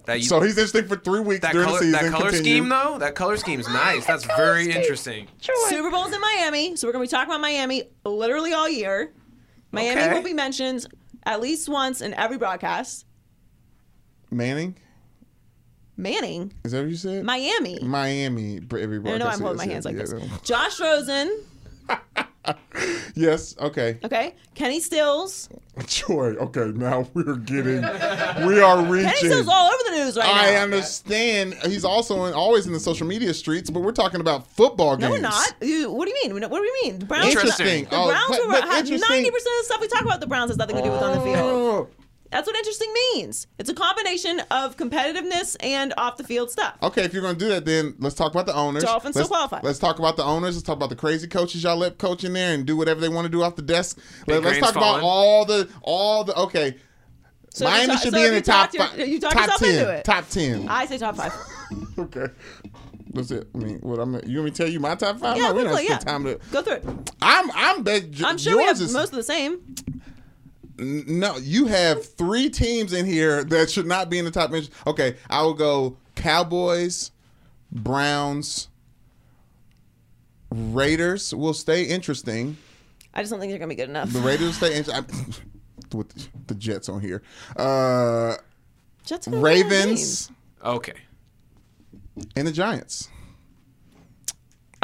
That, 0.07 0.19
you, 0.19 0.25
so 0.25 0.41
he's 0.41 0.59
interesting 0.59 0.87
for 0.87 0.97
three 0.97 1.21
weeks 1.21 1.41
that 1.41 1.53
during 1.53 1.67
color, 1.67 1.79
the 1.79 1.87
season. 1.87 2.05
that 2.05 2.13
color 2.13 2.31
Continue. 2.31 2.53
scheme 2.53 2.69
though, 2.69 2.99
that 2.99 3.15
color 3.15 3.39
scheme's 3.39 3.67
nice. 3.69 4.05
That's 4.05 4.25
very 4.25 4.71
interesting. 4.71 5.29
Super 5.41 5.91
Bowl's 5.91 6.13
in 6.13 6.21
Miami, 6.21 6.77
so 6.77 6.87
we're 6.87 6.93
gonna 6.93 7.05
be 7.05 7.09
talking 7.09 7.31
about 7.31 7.41
Miami 7.41 7.85
literally 8.05 8.53
all 8.53 8.69
year. 8.69 9.15
Miami 9.75 10.01
Okay. 10.03 10.15
will 10.15 10.23
be 10.23 10.33
mentioned 10.35 10.87
at 11.25 11.41
least 11.41 11.69
once 11.69 12.01
in 12.01 12.15
every 12.15 12.39
broadcast. 12.39 13.07
Manning, 14.31 14.77
Manning, 15.97 16.53
is 16.65 16.73
that 16.73 16.81
what 16.83 16.91
you 16.91 16.97
said? 16.97 17.25
Miami. 17.25 17.79
Miami. 17.83 18.57
Every 18.57 18.99
broadcast. 18.99 19.07
I 19.07 19.19
know 19.19 19.27
I'm 19.29 19.41
holding 19.41 19.59
my 19.69 19.73
hands 19.73 19.85
like 19.85 19.97
this. 19.97 20.13
Josh 20.43 20.81
Rosen, 20.81 21.41
Yes. 23.17 23.55
Okay. 23.61 23.99
okay. 24.05 24.35
Kenny 24.57 24.81
Stills. 24.81 25.49
Joy. 25.87 26.35
Okay. 26.35 26.73
Now 26.75 27.07
we're 27.15 27.37
getting. 27.37 27.83
We 28.45 28.61
are 28.61 28.79
reaching. 28.83 29.05
Kenny 29.09 29.13
reaching. 29.13 29.31
Stills 29.31 29.49
all 29.49 29.67
over 29.69 29.83
the 29.87 29.91
news 29.93 30.17
right 30.17 30.27
I 30.29 30.53
now. 30.55 30.63
understand. 30.65 31.55
He's 31.65 31.85
also 31.85 32.25
in, 32.25 32.35
always 32.35 32.67
in 32.67 32.73
the 32.73 32.81
social 32.81 33.07
media 33.07 33.33
streets, 33.33 33.71
but 33.71 33.85
we're 33.85 33.93
talking 33.93 34.21
about 34.21 34.49
football 34.49 34.97
No, 34.97 35.03
games. 35.09 35.11
we're 35.13 35.21
not. 35.21 35.53
You- 35.61 35.93
What 35.93 36.07
do 36.09 36.15
you 36.21 36.29
mean? 36.33 36.41
What 36.51 36.59
do 36.59 36.65
you 36.65 36.79
mean? 36.83 36.99
The 36.99 37.07
Browns. 37.07 37.27
Interesting. 37.27 37.85
The 37.85 37.97
Oh, 37.97 38.09
Browns 38.09 38.25
but- 38.29 38.47
were 38.47 38.53
Ninety 38.69 38.99
percent 38.99 39.15
of 39.15 39.31
the 39.31 39.65
stuff 39.65 39.81
we 39.81 39.87
talk 39.89 40.03
about. 40.03 40.21
The 40.21 40.27
Browns 40.27 40.51
has 40.51 40.57
nothing 40.59 40.75
to 40.77 40.83
do 40.83 40.91
with 40.91 41.01
on 41.03 41.17
the 41.17 41.23
field. 41.25 41.39
Oh. 41.39 41.89
That's 42.35 42.49
what 42.49 42.57
interesting 42.57 42.93
means. 43.15 43.47
It's 43.61 43.71
a 43.71 43.75
combination 43.75 44.41
of 44.51 44.77
competitiveness 44.77 45.55
and 45.61 45.95
off 45.97 46.17
the 46.17 46.25
field 46.25 46.51
stuff. 46.51 46.75
Okay, 46.83 47.05
if 47.05 47.13
you're 47.13 47.23
going 47.23 47.37
to 47.37 47.39
do 47.39 47.49
that, 47.51 47.65
then 47.65 47.95
let's 48.01 48.17
talk 48.17 48.33
about 48.33 48.47
the 48.47 48.55
owners. 48.57 48.83
Dolphins 48.83 49.15
let's, 49.15 49.29
still 49.29 49.37
qualify. 49.37 49.61
Let's 49.63 49.79
talk 49.79 50.01
about 50.01 50.17
the 50.17 50.25
owners. 50.25 50.57
Let's 50.57 50.67
talk 50.67 50.75
about 50.75 50.89
the 50.89 50.97
crazy 50.97 51.29
coaches 51.29 51.63
y'all 51.63 51.77
let 51.77 51.99
coach 51.99 52.25
in 52.25 52.33
there 52.33 52.53
and 52.53 52.67
do 52.67 52.77
whatever 52.77 53.01
they 53.01 53.09
want 53.09 53.27
to 53.27 53.29
do 53.29 53.45
off 53.45 53.55
the 53.55 53.63
desk. 53.63 54.01
Let, 54.27 54.45
us 54.45 54.59
talk 54.59 54.75
falling. 54.75 54.99
about 54.99 55.03
all 55.05 55.45
the 55.45 55.69
all 55.83 56.25
the. 56.25 56.35
Okay, 56.35 56.75
So 57.51 57.67
Miami 57.67 57.87
ta- 57.87 57.97
should 58.01 58.13
so 58.13 58.19
be 58.19 58.27
in 58.27 58.33
you 58.33 58.41
the 58.41 58.45
top 58.45 58.73
talked 58.73 58.75
your- 58.75 58.87
five. 58.89 59.09
You 59.09 59.21
talked 59.21 59.35
top 59.35 59.43
yourself 59.43 59.61
ten. 59.61 59.79
into 59.79 59.91
it. 59.93 60.05
Top 60.05 60.29
ten. 60.29 60.69
I 60.69 60.87
say 60.87 60.99
top 60.99 61.17
five. 61.17 61.33
okay. 62.01 62.27
That's 63.13 63.31
it. 63.31 63.47
I 63.55 63.59
mean, 63.59 63.79
what 63.83 64.01
I'm. 64.01 64.15
You 64.27 64.39
want 64.39 64.47
me 64.47 64.51
to 64.51 64.57
tell 64.57 64.69
you 64.69 64.81
my 64.81 64.97
top 64.97 65.21
five? 65.21 65.37
Yeah, 65.37 65.51
no, 65.51 65.55
we 65.55 65.63
don't 65.63 65.73
quickly, 65.75 65.87
spend 65.87 66.05
yeah. 66.05 66.13
time 66.13 66.25
to. 66.25 66.41
Go 66.51 66.63
through 66.63 66.75
it. 66.75 67.13
I'm. 67.23 67.49
I'm. 67.53 67.85
Bet, 67.85 68.07
I'm 68.25 68.39
sure 68.39 68.55
yours 68.55 68.57
we 68.57 68.65
have 68.65 68.81
is, 68.81 68.93
most 68.93 69.11
of 69.11 69.15
the 69.15 69.23
same. 69.23 69.77
No, 70.79 71.37
you 71.37 71.67
have 71.67 72.05
three 72.17 72.51
teams 72.51 72.93
in 72.93 73.07
here 73.07 73.45
that 73.45 73.71
should 73.71 73.87
not 73.87 74.11
be 74.11 74.19
in 74.19 74.25
the 74.25 74.31
top. 74.31 74.51
bench. 74.51 74.69
Okay, 74.87 75.17
I 75.31 75.43
will 75.43 75.55
go 75.55 75.97
Cowboys, 76.17 77.11
Browns, 77.71 78.69
Raiders 80.51 81.35
will 81.35 81.55
stay 81.55 81.85
interesting. 81.85 82.57
I 83.13 83.21
just 83.23 83.31
don't 83.31 83.41
think 83.41 83.51
they're 83.51 83.59
gonna 83.59 83.69
be 83.69 83.75
good 83.75 83.89
enough. 83.89 84.13
The 84.13 84.21
Raiders 84.21 84.47
will 84.47 84.53
stay 84.69 84.77
interesting. 84.77 85.35
With 85.93 86.47
the 86.49 86.55
Jets 86.57 86.89
on 86.89 87.01
here, 87.01 87.23
uh, 87.57 88.35
Jets 89.05 89.29
are 89.29 89.31
gonna 89.31 89.43
win 89.43 89.69
that 89.69 89.75
Ravens 89.77 90.31
Okay. 90.65 90.95
and 92.35 92.49
the 92.49 92.53
Giants. 92.53 93.09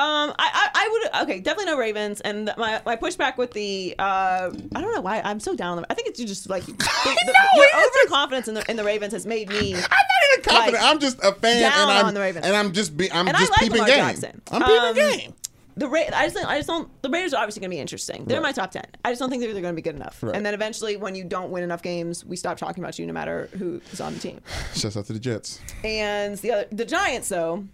Um, 0.01 0.35
I, 0.39 0.49
I, 0.55 0.69
I 0.75 0.89
would 1.21 1.23
okay, 1.29 1.41
definitely 1.41 1.73
no 1.73 1.79
Ravens. 1.79 2.21
And 2.23 2.51
my, 2.57 2.81
my 2.87 2.97
pushback 2.97 3.37
with 3.37 3.53
the 3.53 3.95
uh, 3.99 4.51
I 4.75 4.81
don't 4.81 4.95
know 4.95 5.01
why 5.03 5.21
I'm 5.23 5.41
so 5.41 5.55
down 5.55 5.73
on 5.73 5.77
them. 5.77 5.87
I 5.91 5.95
think 5.95 6.09
it's 6.09 6.19
just 6.19 6.49
like 6.49 6.65
the, 6.67 6.73
the, 6.73 7.35
your 7.57 7.67
overconfidence 7.87 8.49
in 8.49 8.55
the 8.55 8.71
in 8.71 8.77
the 8.77 8.85
Ravens 8.85 9.13
has 9.13 9.27
made 9.27 9.49
me. 9.51 9.75
I'm 9.75 9.81
not 9.81 9.89
even 10.33 10.45
confident. 10.45 10.83
Like, 10.83 10.83
I'm 10.91 10.99
just 11.01 11.19
a 11.19 11.33
fan, 11.33 11.61
down 11.63 11.73
and 11.89 11.91
I'm 11.99 12.07
on 12.07 12.15
the 12.15 12.21
Ravens. 12.21 12.47
and 12.47 12.57
I'm 12.57 12.73
just 12.73 12.97
be, 12.97 13.11
I'm 13.13 13.29
And 13.29 13.37
just 13.37 13.51
like 13.51 13.61
peeping 13.61 13.73
Lamar 13.83 13.87
game. 13.89 13.97
Jackson. 13.99 14.43
I'm 14.51 14.63
peeping 14.63 14.79
Um, 14.79 14.95
game. 14.95 15.35
The 15.77 15.89
Ra- 15.89 16.01
I 16.15 16.25
just 16.25 16.35
think, 16.35 16.47
I 16.49 16.57
just 16.59 16.67
don't. 16.69 16.91
The 17.03 17.09
Raiders 17.09 17.33
are 17.33 17.41
obviously 17.43 17.61
going 17.61 17.71
to 17.71 17.75
be 17.77 17.81
interesting. 17.81 18.25
They're 18.27 18.41
Right. 18.41 18.49
my 18.49 18.53
top 18.53 18.71
ten. 18.73 18.85
I 19.05 19.11
just 19.11 19.21
don't 19.21 19.31
think 19.31 19.41
they're, 19.43 19.53
they're 19.53 19.63
going 19.63 19.73
to 19.75 19.77
be 19.77 19.83
good 19.83 19.95
enough. 19.97 20.23
Right. 20.23 20.35
And 20.35 20.45
then 20.45 20.53
eventually, 20.53 20.97
when 20.97 21.15
you 21.15 21.25
don't 21.25 21.51
win 21.51 21.63
enough 21.63 21.81
games, 21.83 22.25
we 22.25 22.37
stop 22.37 22.59
talking 22.59 22.83
about 22.83 22.99
you, 22.99 23.07
no 23.07 23.13
matter 23.13 23.49
who 23.59 23.81
is 23.93 24.01
on 24.01 24.13
the 24.15 24.21
team. 24.21 24.41
Shouts 24.75 24.97
out 24.97 25.07
to 25.07 25.13
the 25.13 25.19
Jets. 25.21 25.61
And 25.85 26.37
the 26.39 26.53
other, 26.53 26.65
the 26.73 26.85
Giants, 26.85 27.29
though, 27.31 27.65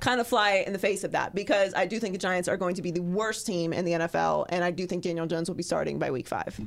kind 0.00 0.20
of 0.20 0.26
fly 0.26 0.64
in 0.66 0.72
the 0.72 0.78
face 0.78 1.04
of 1.04 1.12
that 1.12 1.34
because 1.34 1.74
I 1.74 1.86
do 1.86 1.98
think 1.98 2.12
the 2.12 2.18
Giants 2.18 2.48
are 2.48 2.56
going 2.56 2.74
to 2.74 2.82
be 2.82 2.90
the 2.90 3.02
worst 3.02 3.46
team 3.46 3.72
in 3.72 3.84
the 3.84 3.92
NFL, 3.92 4.46
and 4.50 4.62
I 4.62 4.70
do 4.70 4.86
think 4.86 5.02
Daniel 5.02 5.26
Jones 5.26 5.48
will 5.48 5.56
be 5.56 5.62
starting 5.62 5.98
by 5.98 6.10
week 6.10 6.28
five. 6.28 6.58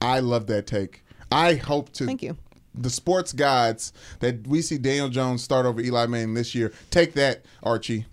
I 0.00 0.20
love 0.20 0.46
that 0.48 0.66
take. 0.66 1.04
I 1.30 1.54
hope 1.54 1.92
to. 1.94 2.06
Thank 2.06 2.22
you. 2.22 2.36
The 2.74 2.90
sports 2.90 3.32
gods 3.32 3.92
that 4.20 4.46
we 4.46 4.62
see 4.62 4.78
Daniel 4.78 5.10
Jones 5.10 5.42
start 5.42 5.66
over 5.66 5.80
Eli 5.80 6.06
Manning 6.06 6.34
this 6.34 6.54
year. 6.54 6.72
Take 6.90 7.12
that, 7.14 7.44
Archie. 7.62 8.06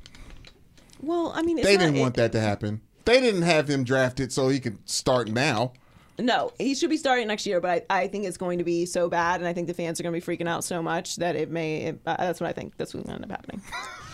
Well, 1.01 1.32
I 1.34 1.41
mean, 1.43 1.57
it's 1.57 1.67
They 1.67 1.77
didn't 1.77 1.99
want 1.99 2.15
that 2.15 2.34
to 2.34 2.41
happen. 2.41 2.82
They 3.05 3.21
didn't 3.21 3.43
have 3.43 3.69
him 3.69 3.84
drafted 3.84 4.34
so 4.34 4.49
he 4.49 4.59
could 4.59 4.77
start 4.89 5.30
now. 5.30 5.73
No, 6.20 6.51
he 6.59 6.76
should 6.76 6.89
be 6.89 6.97
starting 6.97 7.28
next 7.28 7.45
year, 7.45 7.61
but 7.61 7.86
I, 7.89 8.01
I 8.01 8.07
think 8.07 8.26
it's 8.26 8.38
going 8.38 8.57
to 8.57 8.63
be 8.63 8.86
so 8.86 9.09
bad, 9.09 9.39
and 9.39 9.47
I 9.47 9.53
think 9.53 9.67
the 9.67 9.74
fans 9.74 9.99
are 9.99 10.03
going 10.03 10.20
to 10.20 10.26
be 10.26 10.38
freaking 10.38 10.47
out 10.47 10.63
so 10.63 10.82
much 10.82 11.15
that 11.17 11.36
it 11.36 11.49
may. 11.49 11.78
It, 11.78 12.01
uh, 12.05 12.17
that's 12.17 12.41
what 12.41 12.49
I 12.49 12.53
think. 12.53 12.76
That's 12.78 12.93
what's 12.93 13.07
going 13.07 13.20
to 13.20 13.24
end 13.24 13.32
up 13.32 13.38
happening. 13.38 13.61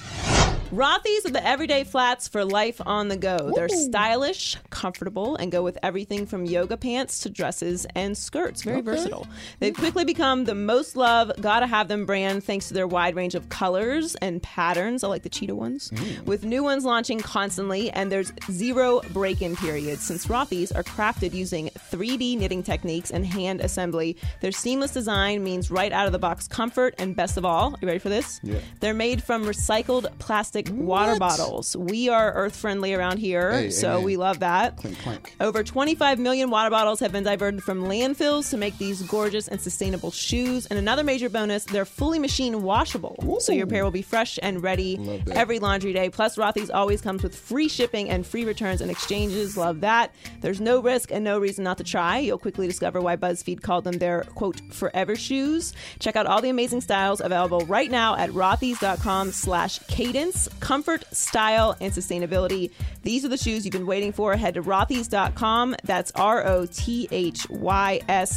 Rothy's 0.71 1.25
are 1.27 1.31
the 1.31 1.45
everyday 1.45 1.83
flats 1.83 2.27
for 2.27 2.43
life 2.43 2.81
on 2.83 3.07
the 3.07 3.15
go. 3.15 3.51
They're 3.55 3.69
stylish, 3.69 4.57
comfortable, 4.71 5.35
and 5.35 5.51
go 5.51 5.61
with 5.61 5.77
everything 5.83 6.25
from 6.25 6.45
yoga 6.45 6.75
pants 6.75 7.19
to 7.19 7.29
dresses 7.29 7.85
and 7.95 8.17
skirts. 8.17 8.63
Very 8.63 8.81
versatile. 8.81 9.27
They've 9.59 9.75
quickly 9.75 10.05
become 10.05 10.45
the 10.45 10.55
most 10.55 10.95
loved, 10.95 11.39
gotta 11.39 11.67
have 11.67 11.87
them 11.87 12.07
brand 12.07 12.43
thanks 12.43 12.67
to 12.69 12.73
their 12.73 12.87
wide 12.87 13.15
range 13.15 13.35
of 13.35 13.49
colors 13.49 14.15
and 14.15 14.41
patterns. 14.41 15.03
I 15.03 15.07
like 15.07 15.21
the 15.21 15.29
cheetah 15.29 15.55
ones. 15.55 15.91
Mm. 15.91 16.25
With 16.25 16.43
new 16.43 16.63
ones 16.63 16.83
launching 16.83 17.19
constantly, 17.19 17.91
and 17.91 18.11
there's 18.11 18.33
zero 18.51 19.01
break 19.13 19.43
in 19.43 19.55
periods 19.55 20.01
since 20.01 20.25
Rothy's 20.25 20.71
are 20.71 20.83
crafted 20.83 21.33
using 21.33 21.69
3D 21.91 22.39
knitting 22.39 22.63
techniques 22.63 23.11
and 23.11 23.23
hand 23.23 23.61
assembly. 23.61 24.17
Their 24.41 24.51
seamless 24.51 24.93
design 24.93 25.43
means 25.43 25.69
right 25.69 25.91
out 25.91 26.07
of 26.07 26.11
the 26.11 26.19
box 26.19 26.47
comfort, 26.47 26.95
and 26.97 27.15
best 27.15 27.37
of 27.37 27.45
all, 27.45 27.77
you 27.81 27.87
ready 27.87 27.99
for 27.99 28.09
this? 28.09 28.39
Yeah. 28.41 28.59
They're 28.79 28.95
made 28.95 29.21
from 29.21 29.45
recycled 29.45 30.07
plastic 30.17 30.54
water 30.69 31.11
What? 31.13 31.19
bottles. 31.19 31.75
We 31.75 32.09
are 32.09 32.31
earth 32.33 32.55
friendly 32.55 32.93
around 32.93 33.17
here, 33.17 33.51
Hey, 33.51 33.69
so 33.69 33.91
amen. 33.93 34.03
we 34.03 34.17
love 34.17 34.39
that. 34.39 34.77
Clink, 34.77 34.97
clank. 34.99 35.35
Over 35.39 35.63
25 35.63 36.19
million 36.19 36.49
water 36.49 36.69
bottles 36.69 36.99
have 36.99 37.11
been 37.11 37.23
diverted 37.23 37.63
from 37.63 37.83
landfills 37.83 38.49
to 38.51 38.57
make 38.57 38.77
these 38.77 39.01
gorgeous 39.03 39.47
and 39.47 39.59
sustainable 39.61 40.11
shoes. 40.11 40.65
And 40.67 40.79
another 40.79 41.03
major 41.03 41.29
bonus, 41.29 41.65
they're 41.65 41.85
fully 41.85 42.19
machine 42.19 42.63
washable. 42.63 43.37
So 43.39 43.51
your 43.51 43.67
pair 43.67 43.83
will 43.83 43.91
be 43.91 44.01
fresh 44.01 44.39
and 44.41 44.63
ready 44.63 45.21
every 45.31 45.59
laundry 45.59 45.93
day. 45.93 46.09
Plus, 46.09 46.37
Rothy's 46.37 46.69
always 46.69 47.01
comes 47.01 47.23
with 47.23 47.35
free 47.35 47.67
shipping 47.67 48.09
and 48.09 48.25
free 48.25 48.45
returns 48.45 48.81
and 48.81 48.89
exchanges. 48.91 49.57
Love 49.57 49.81
that. 49.81 50.13
There's 50.41 50.61
no 50.61 50.79
risk 50.79 51.11
and 51.11 51.23
no 51.23 51.39
reason 51.39 51.63
not 51.63 51.77
to 51.77 51.83
try. 51.83 52.19
You'll 52.19 52.37
quickly 52.37 52.67
discover 52.67 53.01
why 53.01 53.15
BuzzFeed 53.15 53.61
called 53.61 53.83
them 53.83 53.97
their 53.99 54.21
quote 54.35 54.59
forever 54.71 55.15
shoes. 55.15 55.73
Check 55.99 56.15
out 56.15 56.25
all 56.25 56.41
the 56.41 56.49
amazing 56.49 56.81
styles 56.81 57.21
available 57.21 57.61
right 57.61 57.89
now 57.91 58.15
at 58.15 58.29
rothys.com 58.31 59.31
slash 59.31 59.79
cadence. 59.87 60.44
Comfort, 60.59 61.03
style, 61.13 61.75
and 61.79 61.93
sustainability. 61.93 62.71
These 63.03 63.25
are 63.25 63.29
the 63.29 63.37
shoes 63.37 63.65
you've 63.65 63.73
been 63.73 63.85
waiting 63.85 64.11
for. 64.11 64.35
Head 64.35 64.55
to 64.55 64.63
rothys.com. 64.63 65.75
That's 65.83 66.11
R-O-T-H-Y-S 66.15 67.09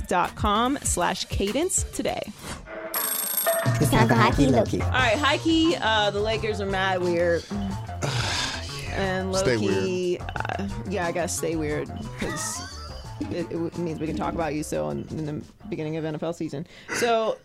dot 0.08 0.34
com 0.34 0.78
slash 0.82 1.24
cadence 1.26 1.84
today. 1.94 2.22
It's 3.80 3.90
time 3.90 4.08
for 4.08 4.14
hockey, 4.14 4.46
Loki. 4.46 4.80
All 4.82 4.90
right, 4.90 5.16
high 5.16 5.38
key, 5.38 5.76
uh, 5.80 6.10
the 6.10 6.20
Lakers 6.20 6.60
are 6.60 6.66
mad 6.66 7.00
weird. 7.00 7.44
And 8.90 9.30
low 9.30 9.38
Stay 9.38 9.58
key, 9.58 10.18
uh, 10.18 10.66
yeah, 10.88 11.06
I 11.06 11.12
guess 11.12 11.36
stay 11.36 11.54
weird 11.54 11.88
because 12.14 12.60
it, 13.30 13.46
it 13.48 13.78
means 13.78 14.00
we 14.00 14.08
can 14.08 14.16
talk 14.16 14.34
about 14.34 14.54
you 14.54 14.64
so 14.64 14.90
in, 14.90 15.06
in 15.10 15.24
the 15.24 15.40
beginning 15.68 15.96
of 15.98 16.04
NFL 16.04 16.34
season. 16.34 16.66
So 16.94 17.36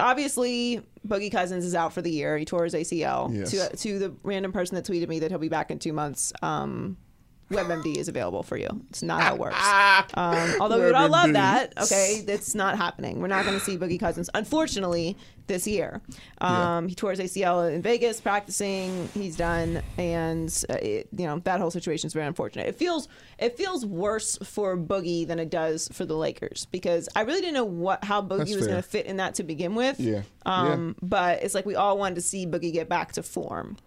obviously, 0.00 0.82
Boogie 1.06 1.30
Cousins 1.30 1.64
is 1.64 1.74
out 1.74 1.92
for 1.92 2.02
the 2.02 2.10
year. 2.10 2.36
He 2.38 2.44
tore 2.44 2.64
his 2.64 2.74
ACL. 2.74 3.34
Yes. 3.34 3.50
To, 3.50 3.76
to 3.76 3.98
the 3.98 4.14
random 4.22 4.52
person 4.52 4.74
that 4.76 4.84
tweeted 4.84 5.08
me 5.08 5.18
that 5.20 5.30
he'll 5.30 5.38
be 5.38 5.48
back 5.48 5.70
in 5.70 5.78
two 5.78 5.92
months, 5.92 6.32
um, 6.42 6.96
WebMD 7.50 7.96
is 7.96 8.08
available 8.08 8.42
for 8.42 8.56
you. 8.56 8.68
It's 8.90 9.02
not 9.02 9.22
how 9.22 9.34
it 9.34 9.40
works. 9.40 9.56
Um, 10.14 10.54
although 10.60 10.78
we 10.78 10.84
would 10.84 10.94
all 10.94 11.08
love 11.08 11.32
that. 11.32 11.72
Okay, 11.82 12.22
that's 12.26 12.54
not 12.54 12.76
happening. 12.76 13.20
We're 13.20 13.28
not 13.28 13.44
going 13.46 13.58
to 13.58 13.64
see 13.64 13.78
Boogie 13.78 13.98
Cousins, 13.98 14.28
unfortunately, 14.34 15.16
this 15.46 15.66
year. 15.66 16.02
Um, 16.42 16.88
He 16.88 16.94
tore 16.94 17.10
his 17.12 17.20
ACL 17.20 17.72
in 17.72 17.80
Vegas 17.80 18.20
practicing. 18.20 19.08
He's 19.14 19.34
done, 19.36 19.82
and 19.96 20.64
uh, 20.68 20.74
it, 20.74 21.08
you 21.16 21.26
know 21.26 21.38
that 21.40 21.58
whole 21.58 21.70
situation 21.70 22.06
is 22.06 22.12
very 22.12 22.26
unfortunate. 22.26 22.68
It 22.68 22.76
feels 22.76 23.08
it 23.38 23.56
feels 23.56 23.86
worse 23.86 24.36
for 24.44 24.76
Boogie 24.76 25.26
than 25.26 25.38
it 25.38 25.48
does 25.48 25.88
for 25.92 26.04
the 26.04 26.16
Lakers 26.16 26.66
because 26.70 27.08
I 27.16 27.22
really 27.22 27.40
didn't 27.40 27.54
know 27.54 27.64
what 27.64 28.04
how 28.04 28.20
Boogie 28.20 28.38
That's 28.38 28.56
was 28.56 28.66
going 28.66 28.82
to 28.82 28.88
fit 28.88 29.06
in 29.06 29.16
that 29.16 29.36
to 29.36 29.42
begin 29.42 29.74
with. 29.74 29.98
Yeah. 29.98 30.22
Um, 30.44 30.96
But 31.00 31.42
it's 31.42 31.54
like 31.54 31.64
we 31.64 31.76
all 31.76 31.96
wanted 31.96 32.16
to 32.16 32.20
see 32.20 32.46
Boogie 32.46 32.72
get 32.74 32.90
back 32.90 33.12
to 33.12 33.22
form, 33.22 33.78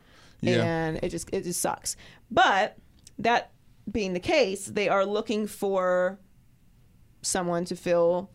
Yeah. 0.42 0.64
and 0.64 1.00
it 1.04 1.10
just 1.10 1.30
it 1.32 1.44
just 1.44 1.62
sucks. 1.62 1.96
But 2.32 2.76
that 3.20 3.52
being 3.92 4.14
the 4.14 4.20
case, 4.20 4.66
they 4.68 4.88
are 4.90 5.06
looking 5.06 5.48
for 5.48 6.20
someone 7.22 7.66
to 7.66 7.76
fill 7.76 8.30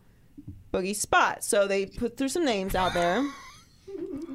Boogie's 0.73 0.99
spot. 0.99 1.43
So 1.43 1.67
they 1.67 1.85
put 1.85 2.17
through 2.17 2.29
some 2.29 2.45
names 2.45 2.75
out 2.75 2.93
there. 2.93 3.25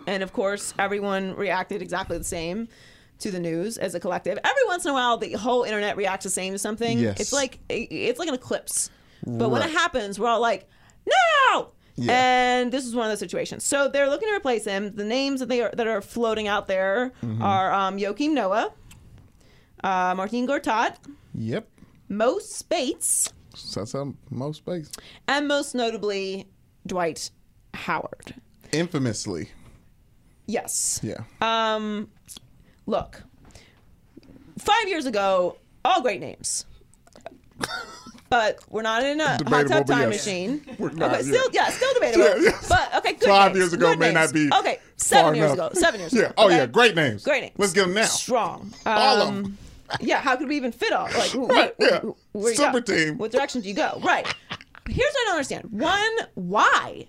And 0.04 0.24
of 0.24 0.32
course, 0.32 0.74
everyone 0.80 1.36
reacted 1.36 1.80
exactly 1.80 2.18
the 2.18 2.24
same 2.24 2.66
to 3.20 3.30
the 3.30 3.38
news 3.38 3.78
as 3.78 3.94
a 3.94 4.00
collective. 4.00 4.36
Every 4.42 4.62
once 4.66 4.84
in 4.84 4.90
a 4.90 4.94
while, 4.94 5.16
the 5.16 5.34
whole 5.34 5.62
internet 5.62 5.96
reacts 5.96 6.24
the 6.24 6.30
same 6.30 6.52
to 6.54 6.58
something. 6.58 6.98
Yes. 6.98 7.20
It's 7.20 7.32
like 7.32 7.60
it's 7.68 8.18
like 8.18 8.26
an 8.28 8.34
eclipse. 8.34 8.90
But 9.24 9.50
when 9.50 9.62
it 9.62 9.70
happens, 9.70 10.18
we're 10.18 10.26
all 10.28 10.40
like, 10.40 10.68
"No!" 11.06 11.68
Yeah. 11.94 12.12
And 12.62 12.72
this 12.72 12.84
is 12.84 12.96
one 12.96 13.06
of 13.06 13.12
those 13.12 13.20
situations. 13.20 13.62
So 13.62 13.86
they're 13.86 14.10
looking 14.10 14.26
to 14.28 14.34
replace 14.34 14.64
him. 14.64 14.96
The 14.96 15.04
names 15.04 15.38
that 15.38 15.48
they 15.48 15.60
are 15.62 15.70
that 15.76 15.86
are 15.86 16.00
floating 16.00 16.48
out 16.48 16.66
there 16.66 17.12
Mm-hmm. 17.22 17.40
are 17.42 17.72
um, 17.72 17.96
Joakim 17.98 18.32
Noah, 18.32 18.72
uh, 19.82 20.14
Marcin 20.16 20.46
Gortat, 20.46 20.96
Yep. 21.34 21.68
Mo 22.08 22.38
Speights, 22.38 23.32
that's 23.74 23.94
um, 23.94 24.16
most 24.30 24.58
space. 24.58 24.90
and 25.28 25.46
most 25.48 25.74
notably 25.74 26.46
Dwight 26.86 27.30
Howard. 27.74 28.34
Infamously. 28.72 29.48
Yes. 30.46 31.00
Yeah. 31.02 31.22
Um, 31.40 32.08
look, 32.86 33.22
five 34.58 34.88
years 34.88 35.06
ago, 35.06 35.56
all 35.84 36.02
great 36.02 36.20
names. 36.20 36.66
But 38.28 38.60
we're 38.70 38.80
not 38.80 39.02
in 39.04 39.20
a 39.20 39.36
hot 39.46 39.66
tub 39.68 39.86
time 39.86 40.10
yes. 40.10 40.24
machine. 40.26 40.62
We're 40.78 40.88
not, 40.92 41.12
okay, 41.12 41.22
still, 41.22 41.44
yeah. 41.52 41.64
yeah, 41.64 41.68
still 41.68 41.92
debatable. 41.92 42.24
Yeah, 42.24 42.34
yes. 42.40 42.66
But 42.66 42.94
okay, 42.96 43.12
good 43.12 43.28
Five 43.28 43.48
names. 43.52 43.58
years 43.58 43.72
ago 43.74 43.94
may 43.94 44.06
names. 44.10 44.14
not 44.14 44.32
be 44.32 44.50
Okay, 44.54 44.78
seven 44.96 45.34
years 45.34 45.52
enough. 45.52 45.72
ago. 45.72 45.80
Seven 45.80 46.00
years 46.00 46.14
Yeah. 46.14 46.20
ago. 46.22 46.32
Oh 46.38 46.46
okay? 46.46 46.56
yeah, 46.56 46.66
great 46.66 46.94
names. 46.96 47.24
Great 47.24 47.42
names. 47.42 47.54
Let's 47.58 47.74
get 47.74 47.82
them 47.84 47.92
now. 47.94 48.04
Strong. 48.06 48.72
All 48.86 49.20
of 49.20 49.28
Um, 49.28 49.36
'em. 49.44 49.58
Yeah, 50.00 50.20
how 50.20 50.36
could 50.36 50.48
we 50.48 50.56
even 50.56 50.72
fit 50.72 50.92
all? 50.92 51.08
Like, 51.16 51.34
Right, 51.34 51.74
yeah. 51.78 52.00
wh- 52.00 52.34
where 52.36 52.54
Super 52.54 52.80
team. 52.80 53.18
What 53.18 53.30
direction 53.32 53.60
do 53.60 53.68
you 53.68 53.74
go? 53.74 54.00
Right. 54.02 54.26
Here's 54.88 55.12
what 55.12 55.20
I 55.22 55.24
don't 55.26 55.34
understand. 55.34 55.68
One, 55.70 56.10
why? 56.34 57.06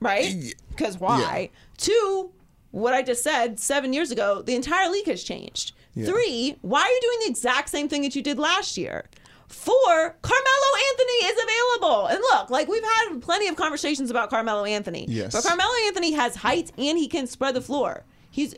Right? 0.00 0.54
Because 0.70 0.98
why? 0.98 1.50
Two, 1.78 2.30
what 2.70 2.92
I 2.94 3.02
just 3.02 3.22
said 3.24 3.58
seven 3.58 3.92
years 3.92 4.10
ago, 4.10 4.42
the 4.42 4.54
entire 4.54 4.90
league 4.90 5.06
has 5.06 5.22
changed. 5.24 5.72
Yeah. 5.94 6.06
Three, 6.06 6.56
why 6.60 6.82
are 6.82 6.88
you 6.88 7.00
doing 7.00 7.18
the 7.24 7.30
exact 7.30 7.70
same 7.70 7.88
thing 7.88 8.02
that 8.02 8.14
you 8.14 8.22
did 8.22 8.38
last 8.38 8.76
year? 8.76 9.06
Four, 9.48 10.16
Carmelo 10.22 10.70
Anthony 10.90 11.12
is 11.24 11.42
available. 11.42 12.06
And 12.06 12.18
look, 12.20 12.50
like 12.50 12.68
we've 12.68 12.82
had 12.82 13.20
plenty 13.22 13.48
of 13.48 13.56
conversations 13.56 14.10
about 14.10 14.28
Carmelo 14.28 14.64
Anthony. 14.64 15.06
Yes. 15.08 15.32
But 15.32 15.44
Carmelo 15.44 15.70
Anthony 15.86 16.12
has 16.12 16.36
height 16.36 16.72
and 16.76 16.98
he 16.98 17.08
can 17.08 17.26
spread 17.26 17.54
the 17.54 17.60
floor. 17.60 18.04
He's 18.30 18.54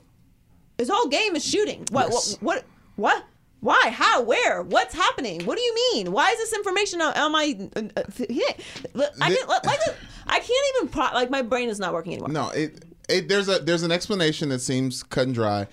his 0.79 0.89
whole 0.89 1.07
game 1.09 1.37
is 1.37 1.45
shooting. 1.45 1.85
What? 1.91 2.09
Yes. 2.11 2.33
What? 2.41 2.43
What? 2.57 2.65
What? 2.99 3.25
Why? 3.61 3.91
How? 3.93 4.23
Where? 4.23 4.63
What's 4.63 4.93
happening? 4.93 5.45
What 5.45 5.57
do 5.57 5.63
you 5.63 5.75
mean? 5.93 6.13
Why 6.13 6.31
is 6.31 6.39
this 6.39 6.53
information 6.53 7.01
on, 7.01 7.15
on 7.15 7.33
my? 7.33 7.57
Uh, 7.77 7.83
uh, 7.97 8.03
yeah. 8.29 8.43
I 9.21 9.35
can 9.35 9.49
like 9.49 9.81
I 10.27 10.41
can't 10.41 10.77
even 10.77 10.89
pro- 10.89 11.15
like 11.15 11.31
my 11.31 11.43
brain 11.43 11.69
is 11.69 11.79
not 11.79 11.93
working 11.93 12.13
anymore. 12.13 12.29
No, 12.31 12.51
it, 12.51 12.85
it 13.09 13.29
there's 13.29 13.49
a 13.49 13.61
there's 13.61 13.85
an 13.85 13.93
explanation 13.93 14.49
that 14.49 14.61
seems 14.61 15.05
cut 15.05 15.27
and 15.27 15.35
dry. 15.35 15.69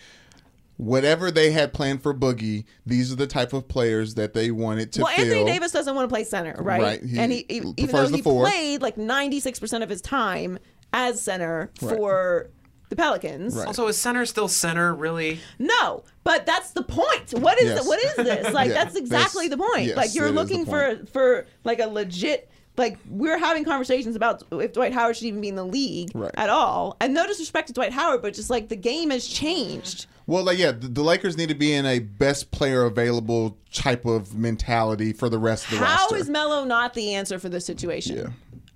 Whatever 0.78 1.32
they 1.32 1.52
had 1.52 1.74
planned 1.74 2.04
for 2.04 2.14
Boogie, 2.14 2.66
these 2.86 3.12
are 3.12 3.16
the 3.16 3.28
type 3.28 3.54
of 3.54 3.68
players 3.68 4.16
that 4.16 4.34
they 4.34 4.52
wanted 4.52 4.92
to 4.94 5.04
well, 5.04 5.14
fill. 5.16 5.26
Anthony 5.26 5.46
Davis 5.46 5.72
doesn't 5.72 5.96
want 5.96 6.08
to 6.08 6.14
play 6.14 6.26
center, 6.26 6.56
right? 6.60 6.82
Right, 6.82 7.04
he 7.04 7.18
and 7.18 7.32
he, 7.32 7.46
even 7.50 7.96
though 7.96 8.08
he 8.08 8.22
played 8.22 8.82
like 8.82 8.98
ninety 8.98 9.40
six 9.40 9.60
percent 9.60 9.84
of 9.84 9.90
his 9.90 10.02
time 10.02 10.60
as 10.94 11.22
center 11.22 11.72
Right. 11.82 11.98
for 11.98 12.50
the 12.90 12.96
Pelicans. 12.96 13.56
Right. 13.56 13.68
Also, 13.68 13.88
is 13.88 13.98
center 13.98 14.26
still 14.26 14.48
center? 14.48 14.94
Really? 14.94 15.40
No, 15.60 16.04
but 16.24 16.46
that's 16.46 16.72
the 16.72 16.84
point. 16.84 17.32
What 17.34 17.58
is 17.60 17.66
Yes. 17.70 17.88
what 17.88 18.00
is 18.04 18.16
this? 18.16 18.54
Like 18.54 18.68
Yeah, 18.70 18.74
that's 18.76 18.96
exactly 18.96 19.48
the 19.48 19.58
point. 19.58 19.86
yes, 19.88 19.98
like 19.98 20.14
you're 20.16 20.26
it 20.26 20.30
is 20.30 20.36
the 20.36 20.42
looking 20.42 20.66
for 20.66 21.00
for 21.12 21.46
like 21.64 21.80
a 21.80 21.88
legit 21.88 22.50
like 22.78 22.98
we're 23.10 23.38
having 23.38 23.64
conversations 23.64 24.18
about 24.18 24.44
if 24.52 24.74
Dwight 24.74 24.92
Howard 24.94 25.16
should 25.16 25.28
even 25.28 25.40
be 25.40 25.48
in 25.48 25.56
the 25.56 25.66
league 25.66 26.12
Right. 26.14 26.32
at 26.36 26.50
all. 26.50 26.98
And 27.00 27.14
no 27.14 27.26
disrespect 27.26 27.68
to 27.68 27.74
Dwight 27.74 27.94
Howard, 27.94 28.22
but 28.22 28.34
just 28.34 28.50
like 28.50 28.68
the 28.68 28.76
game 28.76 29.12
has 29.12 29.26
changed. 29.28 30.08
Well, 30.28 30.44
like 30.44 30.58
yeah, 30.58 30.72
the, 30.74 30.88
the 30.90 31.02
Lakers 31.04 31.38
need 31.38 31.50
to 31.50 31.56
be 31.56 31.72
in 31.74 31.86
a 31.86 32.00
best 32.00 32.52
player 32.52 32.84
available 32.84 33.58
type 33.72 34.06
of 34.06 34.36
mentality 34.36 35.14
for 35.14 35.30
the 35.30 35.38
rest 35.40 35.66
of 35.72 35.80
the 35.80 35.86
How 35.86 36.02
roster. 36.04 36.18
is 36.18 36.30
Melo 36.30 36.66
not 36.66 36.94
the 36.96 37.14
answer 37.14 37.40
for 37.40 37.48
this 37.48 37.66
situation? 37.66 38.18
Yeah. 38.18 38.28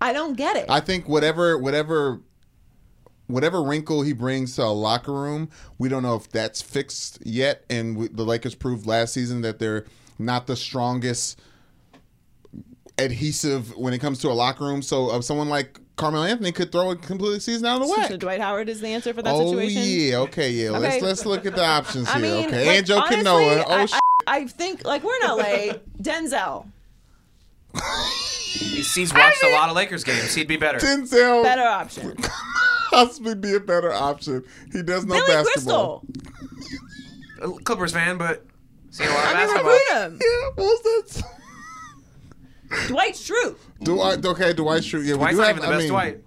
I 0.02 0.14
don't 0.14 0.38
get 0.38 0.56
it. 0.56 0.68
I 0.70 0.80
think 0.80 1.10
whatever 1.10 1.58
whatever 1.58 2.22
whatever 3.30 3.62
wrinkle 3.64 4.02
he 4.02 4.12
brings 4.12 4.56
to 4.56 4.64
a 4.64 4.66
locker 4.66 5.14
room, 5.14 5.50
we 5.78 5.88
don't 5.88 6.04
know 6.04 6.16
if 6.16 6.30
that's 6.30 6.62
fixed 6.62 7.20
yet. 7.26 7.64
And 7.70 7.96
we, 7.96 8.08
the 8.10 8.24
Lakers 8.24 8.56
proved 8.56 8.86
last 8.86 9.14
season 9.14 9.42
that 9.42 9.60
they're 9.60 9.86
not 10.18 10.48
the 10.48 10.56
strongest 10.56 11.40
adhesive 12.98 13.76
when 13.78 13.94
it 13.94 14.00
comes 14.00 14.20
to 14.20 14.30
a 14.30 14.34
locker 14.34 14.66
room. 14.66 14.82
So 14.82 15.10
uh, 15.10 15.22
someone 15.22 15.48
like 15.48 15.80
Carmelo 15.96 16.26
Anthony 16.26 16.52
could 16.52 16.72
throw 16.72 16.92
a 16.92 16.96
complete 16.96 17.42
season 17.42 17.66
out 17.68 17.82
of 17.82 17.88
the 17.88 17.94
way. 17.96 18.08
so 18.08 18.18
Dwight 18.18 18.42
Howard 18.42 18.68
is 18.68 18.82
the 18.82 18.88
answer 18.88 19.14
for 19.14 19.22
that 19.22 19.34
oh 19.34 19.52
situation. 19.52 19.82
yeah, 19.86 20.18
okay, 20.18 20.52
yeah. 20.52 20.72
Let's 20.72 21.02
let's 21.04 21.26
look 21.26 21.46
at 21.46 21.56
the 21.56 21.64
options 21.64 22.08
I 22.10 22.20
here. 22.20 22.22
mean, 22.22 22.46
okay, 22.48 22.68
like, 22.68 22.78
and 22.78 22.86
Joe 22.86 22.98
honestly, 23.00 23.24
Noah. 23.24 23.64
Oh 23.68 23.74
I, 23.74 23.86
sh- 23.86 23.94
I, 23.94 24.38
I 24.38 24.48
think 24.48 24.86
like 24.86 25.04
we're 25.04 25.16
in 25.16 25.28
LA. 25.28 25.74
Denzel, 26.02 26.66
He's, 27.74 28.94
he's 28.96 29.14
watched 29.14 29.44
a 29.44 29.52
lot 29.52 29.70
of 29.70 29.76
Lakers 29.76 30.04
games. 30.04 30.34
He'd 30.34 30.48
be 30.48 30.58
better. 30.58 30.80
Denzel 30.80 31.44
better 31.44 31.62
option. 31.64 32.18
possibly 32.92 33.36
be 33.36 33.56
a 33.56 33.60
better 33.60 33.92
option. 33.94 34.44
He 34.72 34.82
does 34.84 35.06
know 35.06 35.16
Billy 35.16 35.28
basketball. 35.28 36.06
Crystal. 37.40 37.58
a 37.58 37.60
Clippers 37.64 37.94
fan, 37.94 38.18
but 38.18 38.46
seen 38.90 39.08
a 39.08 39.10
lot 39.12 39.20
of 39.20 39.26
I 39.26 39.28
mean, 39.28 39.48
basketball. 39.48 39.72
recruit 39.74 40.04
him. 40.04 40.20
Yeah, 40.22 40.50
what 40.56 40.58
was 40.58 41.14
that? 41.14 42.88
Dwight 42.88 43.14
Schrute. 43.14 43.58
Dwight, 43.84 44.26
okay, 44.26 44.54
Dwight 44.54 44.82
Schrute. 44.84 45.06
Yeah, 45.06 45.14
we 45.14 45.20
Dwight's 45.20 45.36
do 45.36 45.42
not 45.42 45.48
have, 45.48 45.58
even 45.58 45.62
the 45.62 45.68
I 45.68 45.72
best 45.72 45.82
mean, 45.82 45.90
Dwight. 45.90 46.24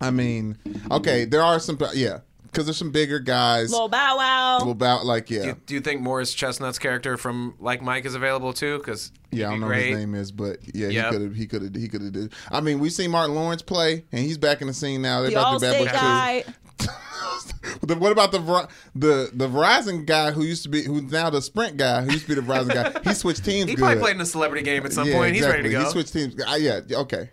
I 0.00 0.10
mean, 0.10 0.58
okay, 0.90 1.24
there 1.24 1.42
are 1.42 1.58
some, 1.60 1.78
yeah, 1.94 2.20
because 2.50 2.66
there's 2.66 2.76
some 2.76 2.90
bigger 2.90 3.18
guys. 3.20 3.70
Lil 3.72 3.88
Bow 3.88 4.16
Wow. 4.16 4.58
About 4.70 5.04
like, 5.06 5.30
yeah, 5.30 5.40
Do 5.42 5.46
you, 5.48 5.56
do 5.66 5.74
you 5.74 5.80
think 5.80 6.00
Morris 6.00 6.34
Chestnut's 6.34 6.78
character 6.78 7.16
from 7.16 7.54
Like 7.60 7.82
Mike 7.82 8.04
is 8.04 8.14
available 8.14 8.52
too? 8.52 8.78
Because 8.78 9.12
yeah, 9.30 9.46
I 9.48 9.50
don't 9.50 9.60
know 9.60 9.66
what 9.66 9.72
great. 9.74 9.90
his 9.90 9.98
name 9.98 10.14
is, 10.14 10.32
but 10.32 10.58
yeah, 10.74 10.88
Yep. 10.88 11.04
he 11.04 11.10
could 11.12 11.22
have, 11.22 11.34
he 11.36 11.46
could 11.46 11.62
have, 11.62 11.74
he 11.74 11.88
could 11.88 12.02
have 12.02 12.12
did. 12.12 12.32
I 12.50 12.60
mean, 12.60 12.78
we've 12.80 12.92
seen 12.92 13.10
Martin 13.10 13.34
Lawrence 13.34 13.62
play, 13.62 14.04
and 14.12 14.24
he's 14.24 14.38
back 14.38 14.60
in 14.60 14.66
the 14.66 14.74
scene 14.74 15.02
now. 15.02 15.20
They're 15.22 15.30
the 15.30 15.36
about 15.40 15.60
to 15.60 15.66
be 15.66 15.66
Allstate 15.66 15.84
bad 15.84 15.92
boys 15.92 15.92
too. 15.92 15.96
guy. 15.96 16.44
The- 17.82 17.96
what 17.96 18.12
about 18.12 18.32
the 18.32 18.38
the 18.94 19.30
the 19.32 19.48
Verizon 19.48 20.04
guy 20.06 20.30
who 20.32 20.42
used 20.42 20.62
to 20.64 20.68
be 20.68 20.82
who's 20.82 21.02
now 21.12 21.30
the 21.30 21.40
Sprint 21.42 21.76
guy 21.76 22.02
who 22.02 22.12
used 22.12 22.26
to 22.26 22.34
be 22.34 22.40
the 22.40 22.46
Verizon 22.46 22.72
guy? 22.74 23.00
He 23.08 23.14
switched 23.14 23.44
teams. 23.44 23.68
He 23.68 23.76
good. 23.76 23.82
probably 23.82 24.00
played 24.02 24.14
in 24.16 24.20
a 24.20 24.26
celebrity 24.26 24.64
game 24.64 24.84
at 24.84 24.92
some 24.92 25.06
Yeah, 25.06 25.14
point. 25.14 25.34
He's 25.34 25.46
ready 25.46 25.62
to 25.64 25.68
go. 25.70 25.84
He 25.84 25.90
switched 25.90 26.12
teams. 26.12 26.34
Uh, 26.40 26.56
yeah, 26.58 26.80
yeah, 26.86 26.98
okay. 26.98 27.30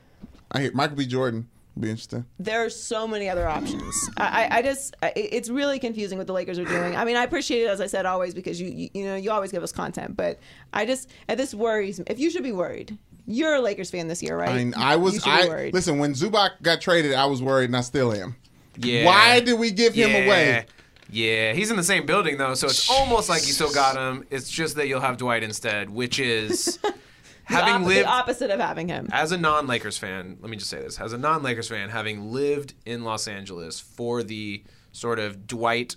I 0.51 0.61
hear 0.61 0.71
Michael 0.73 0.97
B. 0.97 1.05
Jordan 1.05 1.41
will 1.41 1.54
be 1.81 1.89
interesting. 1.89 2.25
There 2.39 2.63
are 2.63 2.69
so 2.69 3.07
many 3.07 3.29
other 3.29 3.47
options. 3.47 3.93
I, 4.17 4.47
I, 4.47 4.57
I 4.57 4.61
just, 4.61 4.95
I, 5.03 5.11
it's 5.15 5.49
really 5.49 5.79
confusing 5.79 6.17
what 6.17 6.27
the 6.27 6.33
Lakers 6.33 6.57
are 6.57 6.65
doing. 6.65 6.95
I 6.95 7.05
mean, 7.05 7.17
I 7.17 7.23
appreciate 7.23 7.63
it 7.63 7.67
as 7.67 7.81
I 7.81 7.87
said 7.87 8.05
always 8.05 8.33
because 8.33 8.59
you, 8.61 8.69
you, 8.69 8.89
you 8.93 9.05
know, 9.05 9.15
you 9.15 9.31
always 9.31 9.51
give 9.51 9.63
us 9.63 9.71
content, 9.71 10.15
but 10.15 10.39
I 10.73 10.85
just, 10.85 11.09
and 11.27 11.39
this 11.39 11.53
worries 11.53 11.99
me. 11.99 12.05
If 12.07 12.19
you 12.19 12.29
should 12.29 12.43
be 12.43 12.51
worried, 12.51 12.97
you're 13.27 13.55
a 13.55 13.61
Lakers 13.61 13.91
fan 13.91 14.07
this 14.07 14.21
year, 14.23 14.37
right? 14.37 14.49
I 14.49 14.57
mean, 14.57 14.73
I 14.77 14.95
was 14.95 15.15
should 15.15 15.25
be 15.25 15.31
I 15.31 15.47
worried. 15.47 15.73
listen 15.73 15.99
when 15.99 16.13
Zubac 16.13 16.61
got 16.61 16.81
traded, 16.81 17.13
I 17.13 17.25
was 17.25 17.41
worried, 17.41 17.65
and 17.65 17.77
I 17.77 17.81
still 17.81 18.13
am. 18.13 18.35
Yeah. 18.77 19.05
Why 19.05 19.39
did 19.39 19.57
we 19.59 19.71
give 19.71 19.93
him 19.93 20.11
away? 20.11 20.65
Yeah, 21.09 21.53
he's 21.53 21.69
in 21.69 21.77
the 21.77 21.83
same 21.83 22.05
building 22.05 22.37
though, 22.37 22.55
so 22.55 22.67
it's 22.67 22.89
almost 22.89 23.29
like 23.29 23.45
you 23.45 23.53
still 23.53 23.71
got 23.71 23.95
him. 23.95 24.25
It's 24.31 24.49
just 24.49 24.75
that 24.75 24.87
you'll 24.87 25.01
have 25.01 25.17
Dwight 25.17 25.43
instead, 25.43 25.89
which 25.89 26.19
is 26.19 26.77
the, 26.77 26.93
having 27.45 27.73
op- 27.75 27.81
lived 27.87 27.99
the 28.07 28.09
opposite 28.09 28.49
of 28.51 28.59
having 28.59 28.87
him. 28.87 29.07
as 29.11 29.31
a 29.31 29.37
non-Lakers 29.37 29.97
fan. 29.97 30.37
Let 30.41 30.49
me 30.49 30.57
just 30.57 30.69
say 30.69 30.79
this: 30.81 30.99
as 30.99 31.13
a 31.13 31.17
non-Lakers 31.17 31.69
fan, 31.69 31.89
having 31.89 32.31
lived 32.31 32.73
in 32.85 33.03
Los 33.03 33.27
Angeles 33.27 33.79
for 33.79 34.23
the 34.23 34.63
sort 34.91 35.19
of 35.19 35.47
Dwight 35.47 35.95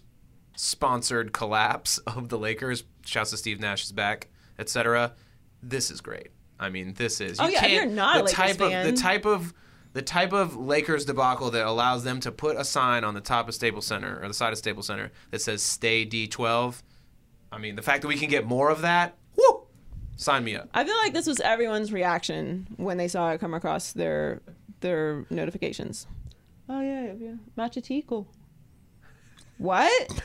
sponsored 0.57 1.33
collapse 1.33 1.99
of 2.07 2.29
the 2.29 2.39
Lakers, 2.39 2.85
shouts 3.05 3.31
to 3.31 3.37
Steve 3.37 3.61
Nash 3.61 3.85
is 3.85 3.93
back, 3.93 4.29
etc. 4.59 5.13
This 5.63 5.91
is 5.91 6.01
great. 6.01 6.29
I 6.61 6.69
mean, 6.71 6.95
this 6.95 7.21
is. 7.21 7.39
Oh, 7.41 7.47
you 7.47 7.53
yeah, 7.53 7.61
can't- 7.61 7.73
you're 7.73 7.87
not 7.87 8.25
the 8.27 8.31
type 8.33 8.57
fan- 8.57 8.87
of 8.87 8.95
the 8.95 9.01
type 9.01 9.25
of 9.27 9.55
the 9.95 10.03
type 10.03 10.33
of 10.33 10.55
Lakers 10.57 11.05
debacle 11.05 11.51
that 11.53 11.67
allows 11.67 12.05
them 12.05 12.21
to 12.21 12.31
put 12.31 12.57
a 12.57 12.65
sign 12.65 13.05
on 13.05 13.15
the 13.15 13.21
top 13.21 13.49
of 13.49 13.55
Staples 13.55 13.87
Center 13.87 14.21
or 14.23 14.29
the 14.29 14.35
side 14.35 14.53
of 14.53 14.59
Staples 14.59 14.87
Center 14.87 15.11
that 15.31 15.41
says 15.41 15.63
"Stay 15.63 16.05
D12." 16.05 16.83
I 17.51 17.59
mean, 17.59 17.77
the 17.77 17.83
fact 17.83 18.03
that 18.03 18.09
we 18.09 18.17
can 18.17 18.29
get 18.29 18.45
more 18.45 18.71
of 18.71 18.83
that, 18.83 19.17
sign 20.19 20.45
me 20.45 20.55
up. 20.55 20.69
I 20.75 20.85
feel 20.85 20.97
like 20.97 21.15
this 21.15 21.27
was 21.27 21.41
everyone's 21.41 21.91
reaction 21.93 22.67
when 22.77 22.99
they 22.99 23.09
saw 23.09 23.31
it 23.31 23.41
come 23.41 23.55
across 23.55 23.93
their 23.93 24.43
their 24.81 25.25
notifications. 25.31 26.07
Oh 26.69 26.83
yeah, 26.83 27.15
yeah, 27.19 27.37
Machitico. 27.57 28.27
What? 29.57 30.23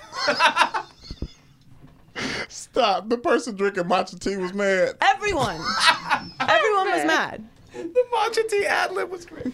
Stop! 2.49 3.09
The 3.09 3.17
person 3.17 3.55
drinking 3.55 3.85
matcha 3.85 4.19
tea 4.19 4.35
was 4.35 4.53
mad. 4.53 4.95
Everyone. 5.01 5.55
Everyone 6.39 6.91
was 6.91 7.05
mad. 7.05 7.43
The 7.73 8.05
matcha 8.13 8.47
tea 8.49 8.65
ad 8.65 8.91
lib 8.91 9.09
was 9.09 9.25
great. 9.25 9.53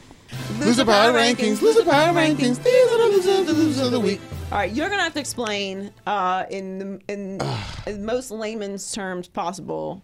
Loser 0.58 0.84
power 0.84 1.14
rankings. 1.14 1.62
Loser 1.62 1.86
power 1.86 2.14
rankings. 2.14 2.62
These 2.62 2.92
are 2.92 2.98
the 2.98 3.16
losers, 3.16 3.46
the 3.46 3.54
losers 3.54 3.86
of 3.86 3.92
the 3.92 4.00
week. 4.00 4.20
All 4.52 4.58
right, 4.58 4.72
you're 4.72 4.90
gonna 4.90 5.04
have 5.04 5.14
to 5.14 5.20
explain 5.20 5.92
uh, 6.08 6.46
in 6.50 6.80
the, 6.80 7.02
in, 7.08 7.40
in 7.88 8.06
most 8.06 8.32
layman's 8.32 8.92
terms 8.92 9.28
possible, 9.28 10.04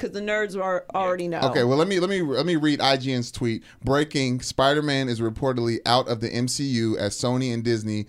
because 0.00 0.14
the 0.14 0.20
nerds 0.20 0.60
are 0.60 0.84
already 0.94 1.28
know. 1.28 1.40
Okay, 1.40 1.64
well 1.64 1.76
let 1.76 1.88
me 1.88 2.00
let 2.00 2.10
me 2.10 2.22
let 2.22 2.46
me 2.46 2.56
read 2.56 2.80
IGN's 2.80 3.30
tweet. 3.30 3.62
Breaking: 3.84 4.40
Spider-Man 4.40 5.08
is 5.08 5.20
reportedly 5.20 5.78
out 5.84 6.08
of 6.08 6.20
the 6.20 6.30
MCU 6.30 6.96
as 6.96 7.14
Sony 7.14 7.52
and 7.52 7.62
Disney 7.62 8.06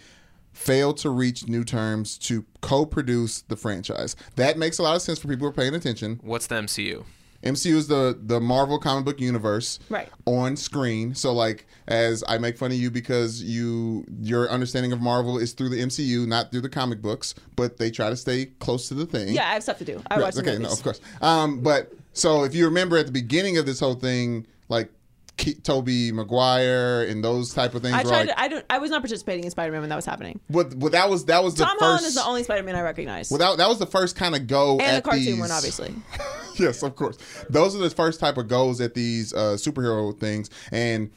failed 0.54 0.98
to 0.98 1.10
reach 1.10 1.48
new 1.48 1.64
terms 1.64 2.18
to 2.18 2.46
co-produce 2.62 3.42
the 3.44 3.56
franchise. 3.56 4.16
That 4.36 4.58
makes 4.58 4.80
a 4.80 4.84
lot 4.84 4.96
of 4.96 5.02
sense 5.02 5.20
for 5.20 5.28
people 5.28 5.46
who 5.46 5.50
are 5.50 5.54
paying 5.54 5.74
attention. 5.74 6.20
What's 6.24 6.48
the 6.48 6.56
MCU? 6.56 7.06
MCU 7.44 7.76
is 7.76 7.88
the 7.88 8.18
the 8.22 8.40
Marvel 8.40 8.78
comic 8.78 9.04
book 9.06 9.20
universe 9.20 9.80
Right. 9.90 10.10
on 10.26 10.56
screen. 10.56 11.16
So 11.16 11.34
like 11.34 11.66
as 11.88 12.24
I 12.28 12.38
make 12.38 12.58
fun 12.58 12.72
of 12.72 12.78
you 12.78 12.92
because 12.92 13.42
you 13.42 14.06
your 14.22 14.50
understanding 14.50 14.92
of 14.92 15.02
Marvel 15.02 15.38
is 15.38 15.54
through 15.54 15.70
the 15.70 15.82
MCU, 15.82 16.28
not 16.28 16.52
through 16.52 16.62
the 16.62 16.70
comic 16.70 17.02
books, 17.02 17.34
but 17.56 17.78
they 17.78 17.90
try 17.92 18.10
to 18.10 18.16
stay 18.16 18.46
close 18.60 18.88
to 18.90 18.94
the 18.94 19.06
thing. 19.06 19.30
Yeah, 19.34 19.50
I 19.50 19.54
have 19.54 19.64
stuff 19.64 19.80
to 19.80 19.86
do. 19.86 20.02
I 20.12 20.16
Right, 20.16 20.24
watch 20.24 20.36
the 20.36 20.42
okay, 20.42 20.52
movies. 20.52 20.68
no, 20.68 20.74
of 20.74 20.84
course. 20.84 21.02
Um, 21.22 21.62
but 21.62 21.92
so 22.14 22.44
if 22.44 22.54
you 22.54 22.66
remember 22.66 22.98
at 22.98 23.06
the 23.08 23.12
beginning 23.12 23.58
of 23.58 23.66
this 23.66 23.80
whole 23.80 23.96
thing, 23.96 24.46
like 24.70 24.90
Ke- 25.42 25.64
Tobey 25.64 26.12
Maguire 26.12 27.04
and 27.04 27.24
those 27.24 27.54
type 27.54 27.74
of 27.74 27.82
things, 27.82 27.96
I 27.96 28.04
tried. 28.04 28.12
like, 28.12 28.28
to, 28.28 28.40
I 28.40 28.48
don't. 28.48 28.66
I 28.70 28.78
was 28.78 28.92
not 28.92 29.02
participating 29.02 29.44
in 29.44 29.52
Spider-Man 29.52 29.82
when 29.82 29.90
that 29.90 29.96
was 29.96 30.06
happening. 30.06 30.40
but, 30.50 30.78
but 30.78 30.92
that 30.92 31.10
was 31.10 31.26
that 31.26 31.44
was 31.44 31.56
the 31.56 31.64
Tom 31.66 31.78
first. 31.80 31.84
Holland 31.84 32.06
is 32.06 32.16
the 32.16 32.24
only 32.24 32.44
Spider-Man 32.44 32.76
I 32.76 32.82
recognize, 32.82 33.32
well, 33.32 33.40
that, 33.40 33.58
that 33.58 33.68
was 33.68 33.80
the 33.80 33.88
first 33.88 34.16
kind 34.16 34.36
of 34.36 34.48
go 34.48 34.74
and 34.74 34.82
at 34.82 35.04
the 35.04 35.10
cartoon 35.10 35.26
these, 35.26 35.40
one, 35.40 35.52
obviously. 35.52 35.94
yes, 36.60 36.84
of 36.84 36.96
course. 36.96 37.18
Those 37.50 37.76
are 37.76 37.80
the 37.80 37.90
first 37.90 38.20
type 38.20 38.38
of 38.38 38.48
goes 38.48 38.80
at 38.82 38.94
these 38.94 39.34
uh, 39.34 39.56
superhero 39.58 40.18
things, 40.20 40.50
and 40.72 41.10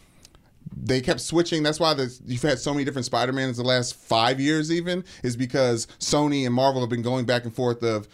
they 0.75 1.01
kept 1.01 1.20
switching. 1.20 1.62
That's 1.62 1.79
why 1.79 1.95
the, 1.95 2.16
you've 2.27 2.43
had 2.43 2.59
so 2.59 2.72
many 2.72 2.85
different 2.85 3.07
Spider-Mans 3.07 3.59
the 3.59 3.62
last 3.62 3.95
five 3.95 4.41
years, 4.41 4.72
even 4.72 5.05
is 5.22 5.37
because 5.37 5.87
Sony 5.99 6.47
and 6.47 6.55
Marvel 6.55 6.81
have 6.81 6.91
been 6.91 7.03
going 7.03 7.27
back 7.27 7.45
and 7.45 7.55
forth 7.55 7.83
of 7.83 8.09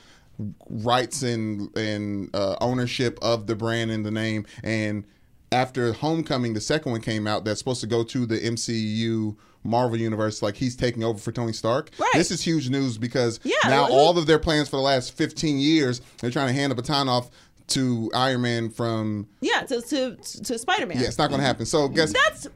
rights 0.69 1.23
and 1.23 1.77
and 1.77 2.35
uh, 2.35 2.57
ownership 2.61 3.19
of 3.23 3.47
the 3.47 3.55
brand 3.55 3.91
and 3.91 4.05
the 4.05 4.11
name. 4.11 4.47
And 4.65 5.05
after 5.53 5.92
Homecoming, 5.92 6.55
the 6.55 6.61
second 6.61 6.92
one 6.92 7.01
came 7.01 7.26
out 7.26 7.44
that's 7.44 7.59
supposed 7.59 7.80
to 7.80 7.86
go 7.86 8.03
to 8.05 8.26
the 8.26 8.38
MCU. 8.38 9.36
Marvel 9.62 9.98
universe, 9.98 10.40
like 10.40 10.55
he's 10.57 10.74
taking 10.74 11.05
over 11.05 11.18
for 11.18 11.32
Tony 11.32 11.53
Stark. 11.53 11.90
Right. 11.98 12.11
This 12.14 12.30
is 12.30 12.40
huge 12.40 12.70
news 12.70 12.96
because 12.96 13.38
Yeah, 13.44 13.57
now 13.66 13.84
who- 13.84 13.92
all 13.92 14.16
of 14.16 14.24
their 14.26 14.38
plans 14.38 14.70
for 14.70 14.76
the 14.76 14.82
last 14.82 15.12
15 15.12 15.59
years, 15.59 16.01
they're 16.18 16.30
trying 16.30 16.46
to 16.46 16.55
hand 16.55 16.70
the 16.70 16.76
baton 16.76 17.11
off 17.11 17.28
to 17.66 18.11
Iron 18.14 18.40
Man 18.40 18.70
from. 18.70 19.28
Yeah, 19.42 19.61
to 19.64 19.82
to, 19.82 20.16
to 20.16 20.59
Spider-Man. 20.59 20.98
Yeah, 20.98 21.09
it's 21.09 21.18
not 21.18 21.28
going 21.28 21.42
to 21.42 21.46
happen. 21.46 21.66
So 21.66 21.88
guess. 21.88 22.11
That's 22.11 22.48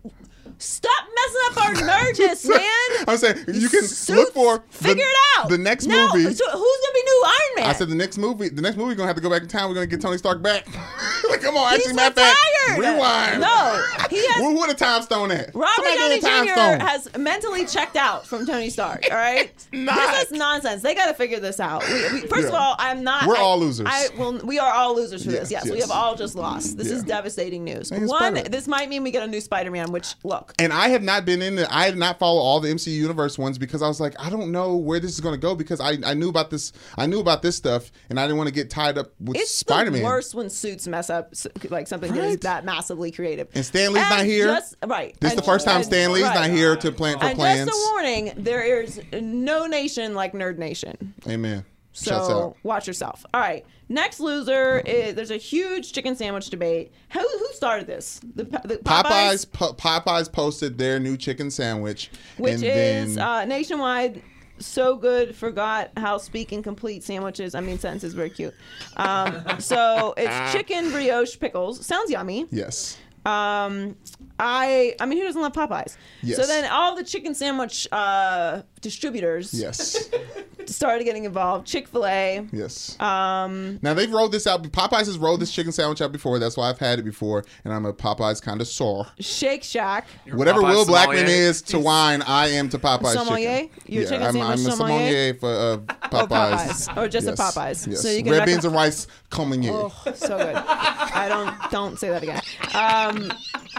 stop 0.58 1.04
messing 1.14 1.40
up 1.50 1.64
our 1.64 1.74
nerdness, 1.74 2.48
man. 2.48 3.04
I'm 3.08 3.16
saying 3.16 3.36
you 3.48 3.68
can 3.68 3.82
Suits, 3.84 4.08
look 4.10 4.32
for 4.34 4.58
the, 4.58 4.88
figure 4.88 5.04
it 5.06 5.16
out. 5.38 5.48
The 5.48 5.58
next 5.58 5.86
movie. 5.86 6.22
So 6.32 6.44
who's 6.50 6.78
gonna 6.80 6.94
be 6.94 7.02
new 7.04 7.24
Iron 7.26 7.54
Man? 7.56 7.66
I 7.66 7.72
said 7.72 7.88
the 7.88 7.94
next 7.94 8.18
movie. 8.18 8.48
The 8.48 8.62
next 8.62 8.76
movie 8.76 8.88
we're 8.90 8.94
gonna 8.96 9.08
have 9.08 9.16
to 9.16 9.22
go 9.22 9.30
back 9.30 9.42
in 9.42 9.48
time. 9.48 9.68
We're 9.68 9.74
gonna 9.74 9.86
get 9.86 10.00
Tony 10.00 10.18
Stark 10.18 10.42
back. 10.42 10.66
like, 11.30 11.40
come 11.40 11.56
on, 11.56 11.70
He's 11.72 11.80
actually, 11.80 11.94
matter 11.94 12.20
of 12.20 12.26
fact, 12.26 12.78
rewind. 12.78 13.40
No, 13.40 13.84
he 14.10 14.16
has. 14.28 14.42
Where, 14.42 14.54
where 14.54 14.68
the 14.68 14.74
time 14.74 15.02
stone 15.02 15.30
at? 15.30 15.54
Robert 15.54 15.70
Somebody 15.76 16.20
Downey 16.20 16.46
Jr. 16.48 16.52
stone. 16.52 16.80
has 16.80 17.18
mentally 17.18 17.66
checked 17.66 17.96
out 17.96 18.26
from 18.26 18.46
Tony 18.46 18.70
Stark. 18.70 19.04
All 19.10 19.16
right, 19.16 19.52
this 19.72 20.24
is 20.24 20.32
nonsense. 20.32 20.82
They 20.82 20.94
got 20.94 21.06
to 21.06 21.14
figure 21.14 21.40
this 21.40 21.60
out. 21.60 21.84
We, 21.88 22.20
we, 22.20 22.26
first 22.26 22.48
of 22.48 22.54
all, 22.54 22.76
I'm 22.78 23.02
not. 23.04 23.26
We're 23.26 23.36
I- 23.36 23.40
all 23.40 23.58
losers. 23.58 23.86
I, 23.88 24.08
well, 24.18 24.38
we 24.44 24.58
are 24.58 24.72
all 24.72 24.94
losers 24.96 25.24
for 25.24 25.30
Yes, 25.30 25.42
this. 25.42 25.50
Yes, 25.52 25.70
we 25.70 25.80
have 25.80 25.90
all 25.90 26.14
just 26.14 26.34
lost. 26.34 26.76
This 26.76 26.90
is 26.90 27.02
devastating 27.02 27.64
news. 27.64 27.90
One, 27.90 28.08
Spider-Man. 28.08 28.50
this 28.50 28.68
might 28.68 28.88
mean 28.88 29.02
we 29.02 29.10
get 29.10 29.22
a 29.22 29.26
new 29.26 29.40
Spider-Man. 29.40 29.92
Which 29.92 30.14
look, 30.24 30.43
And 30.58 30.72
I 30.72 30.88
have 30.88 31.02
not 31.02 31.24
been 31.24 31.42
in 31.42 31.56
the, 31.56 31.72
I 31.74 31.90
did 31.90 31.98
not 31.98 32.18
follow 32.18 32.40
all 32.40 32.60
the 32.60 32.68
MCU 32.68 32.92
universe 32.92 33.38
ones 33.38 33.58
because 33.58 33.82
I 33.82 33.88
was 33.88 34.00
like, 34.00 34.14
I 34.18 34.30
don't 34.30 34.52
know 34.52 34.76
where 34.76 35.00
this 35.00 35.12
is 35.12 35.20
going 35.20 35.34
to 35.34 35.40
go 35.40 35.54
because 35.54 35.80
I, 35.80 35.96
I 36.04 36.14
knew 36.14 36.28
about 36.28 36.50
this, 36.50 36.72
I 36.96 37.06
knew 37.06 37.20
about 37.20 37.42
this 37.42 37.56
stuff 37.56 37.90
and 38.10 38.18
I 38.18 38.24
didn't 38.24 38.36
want 38.38 38.48
to 38.48 38.54
get 38.54 38.70
tied 38.70 38.98
up 38.98 39.12
with 39.20 39.36
it's 39.36 39.54
Spider 39.54 39.90
Man. 39.90 40.00
the 40.00 40.04
worst 40.06 40.34
when 40.34 40.50
suits 40.50 40.86
mess 40.86 41.10
up 41.10 41.32
like 41.70 41.86
something 41.88 42.12
that 42.14 42.24
is 42.24 42.36
that 42.38 42.64
massively 42.64 43.10
creative. 43.10 43.48
And 43.54 43.64
Stanley's 43.64 44.02
And 44.02 44.10
not 44.10 44.24
here. 44.24 44.46
Just, 44.46 44.76
right. 44.86 45.16
This 45.20 45.32
is 45.32 45.36
the 45.36 45.42
first 45.42 45.66
time 45.66 45.82
Stanley's 45.82 46.24
right. 46.24 46.34
not 46.34 46.50
here 46.50 46.76
to 46.76 46.92
plan 46.92 47.18
for 47.18 47.26
And 47.26 47.36
plans. 47.36 47.68
just 47.68 47.78
a 47.78 47.92
warning: 47.92 48.32
there 48.36 48.62
is 48.82 49.00
no 49.12 49.66
nation 49.66 50.14
like 50.14 50.32
Nerd 50.32 50.58
Nation. 50.58 51.14
Amen. 51.28 51.64
So 51.96 52.56
watch 52.64 52.86
yourself. 52.86 53.24
All 53.32 53.40
right. 53.40 53.64
Next 53.88 54.18
loser 54.20 54.78
is 54.80 55.14
there's 55.14 55.30
a 55.30 55.36
huge 55.36 55.92
chicken 55.92 56.16
sandwich 56.16 56.50
debate. 56.50 56.92
Who 57.10 57.20
who 57.20 57.46
started 57.52 57.86
this? 57.86 58.20
The, 58.34 58.44
the 58.44 58.80
Popeyes, 58.84 59.50
Po- 59.50 59.72
Popeyes 59.74 60.30
posted 60.30 60.76
their 60.76 60.98
new 60.98 61.16
chicken 61.16 61.50
sandwich, 61.50 62.10
which 62.36 62.54
is 62.54 63.14
then 63.14 63.18
uh, 63.18 63.44
nationwide. 63.44 64.22
So 64.58 64.96
good, 64.96 65.34
forgot 65.34 65.90
how 65.96 66.18
speak 66.18 66.52
and 66.52 66.62
complete 66.62 67.02
sandwiches. 67.02 67.54
I 67.56 67.60
mean, 67.60 67.78
sentences 67.78 68.14
very 68.14 68.30
cute. 68.30 68.54
Um, 68.96 69.42
so 69.58 70.14
it's 70.16 70.52
chicken 70.56 70.90
brioche 70.92 71.38
pickles. 71.38 71.84
Sounds 71.84 72.08
yummy. 72.10 72.46
yes, 72.50 72.96
Um, 73.26 73.96
I 74.38 74.94
I 75.00 75.06
mean, 75.06 75.18
who 75.18 75.24
doesn't 75.24 75.40
love 75.40 75.52
Popeyes? 75.52 75.96
Yes. 76.22 76.36
So 76.38 76.46
then 76.46 76.70
all 76.70 76.96
the 76.96 77.04
chicken 77.04 77.34
sandwich 77.34 77.86
uh, 77.92 78.62
distributors 78.80 79.54
yes, 79.54 80.10
started 80.66 81.04
getting 81.04 81.24
involved. 81.24 81.66
Chick 81.66 81.86
Fil 81.88 82.04
A. 82.06 82.46
yes. 82.52 82.98
Um, 83.00 83.78
Now 83.82 83.94
they've 83.94 84.10
rolled 84.10 84.32
this 84.32 84.46
out. 84.46 84.62
Popeyes 84.64 85.06
has 85.06 85.18
rolled 85.18 85.40
this 85.40 85.52
chicken 85.52 85.70
sandwich 85.72 86.00
out 86.02 86.10
before. 86.12 86.38
That's 86.38 86.56
why 86.56 86.68
I've 86.68 86.78
had 86.80 86.98
it 86.98 87.02
before, 87.04 87.44
and 87.64 87.72
I'm 87.72 87.86
a 87.86 87.92
Popeyes 87.92 88.42
kind 88.42 88.60
of 88.60 88.66
sore. 88.66 89.06
Shake 89.20 89.62
Shack. 89.62 90.06
Whatever 90.32 90.62
Popeyes 90.62 90.70
Will 90.74 90.84
Blackmon 90.86 91.16
sommelier. 91.18 91.26
is 91.26 91.62
to 91.62 91.78
wine, 91.78 92.22
I 92.22 92.48
am 92.48 92.68
to 92.70 92.78
Popeyes 92.78 93.12
Sommelier? 93.14 93.60
chicken. 93.68 93.70
Your 93.86 94.02
yeah, 94.02 94.08
chicken 94.08 94.26
I'm, 94.26 94.32
sandwich 94.32 94.58
I'm 94.58 94.66
a 94.66 94.76
sommelier? 94.76 94.98
sommelier 94.98 95.34
for 95.34 95.48
uh, 95.50 95.76
Popeyes. 96.08 96.88
Popeyes. 96.88 96.96
Or 96.96 97.08
just 97.08 97.28
at 97.28 97.38
Yes, 97.38 97.54
Popeyes. 97.56 97.86
Yes. 97.86 98.00
So 98.02 98.08
you 98.10 98.22
can 98.24 98.32
red 98.32 98.38
recommend- 98.40 98.46
beans 98.56 98.64
and 98.64 98.74
rice 98.74 99.06
coming 99.30 99.62
in. 99.64 99.70
Oh, 99.74 99.92
so 100.14 100.36
good. 100.38 100.54
I 100.56 101.26
don't 101.28 101.70
don't 101.70 101.98
say 101.98 102.08
that 102.08 102.22
again. 102.24 102.40
Um, 102.74 103.30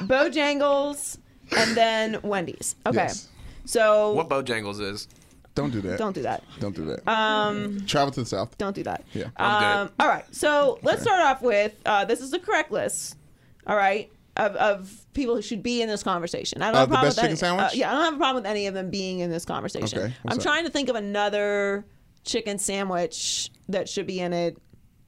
Bojangles 0.07 0.44
and 0.53 1.75
then 1.77 2.19
Wendy's. 2.23 2.75
Okay. 2.85 2.97
Yes. 2.97 3.29
So 3.65 4.13
What 4.13 4.29
Bojangles 4.29 4.79
is? 4.81 5.07
Don't 5.55 5.71
do 5.71 5.79
that. 5.81 5.97
don't 5.97 6.13
do 6.13 6.21
that. 6.23 6.43
Don't 6.59 6.75
do 6.75 6.83
that. 6.85 7.07
Um, 7.09 7.85
Travel 7.85 8.11
to 8.11 8.19
the 8.21 8.25
south. 8.25 8.57
don't 8.57 8.75
do 8.75 8.83
that. 8.83 9.05
Yeah. 9.13 9.29
I'm 9.37 9.61
good. 9.61 9.67
Um, 9.89 9.89
all 10.01 10.07
right. 10.07 10.25
So 10.35 10.79
let's 10.83 11.01
start 11.01 11.21
off 11.21 11.41
with 11.41 11.73
uh, 11.85 12.03
this 12.05 12.19
is 12.19 12.31
the 12.31 12.39
correct 12.39 12.71
list. 12.71 13.15
All 13.65 13.75
right. 13.77 14.11
Of, 14.37 14.53
of 14.57 15.05
people 15.13 15.33
who 15.33 15.41
should 15.41 15.63
be 15.63 15.81
in 15.81 15.87
this 15.87 16.03
conversation. 16.03 16.61
I 16.61 16.65
don't 16.67 16.75
Uh, 16.75 16.79
have 16.79 16.87
a 16.89 16.91
the 16.91 16.93
problem 16.95 17.07
best 17.07 17.17
with 17.17 17.23
any, 17.23 17.33
chicken 17.35 17.37
sandwich? 17.37 17.65
uh, 17.67 17.69
yeah, 17.73 17.89
I 17.89 17.93
don't 17.95 18.03
have 18.03 18.13
a 18.15 18.17
problem 18.17 18.43
with 18.43 18.49
any 18.51 18.67
of 18.67 18.73
them 18.73 18.89
being 18.89 19.19
in 19.19 19.29
this 19.31 19.45
conversation. 19.45 19.97
Okay, 19.97 20.13
what's 20.23 20.33
I'm 20.33 20.37
that? 20.39 20.43
trying 20.43 20.65
to 20.65 20.69
think 20.71 20.89
of 20.89 20.97
another 20.97 21.85
chicken 22.25 22.57
sandwich 22.59 23.49
that 23.69 23.87
should 23.87 24.05
be 24.07 24.19
in 24.19 24.33
it. 24.33 24.57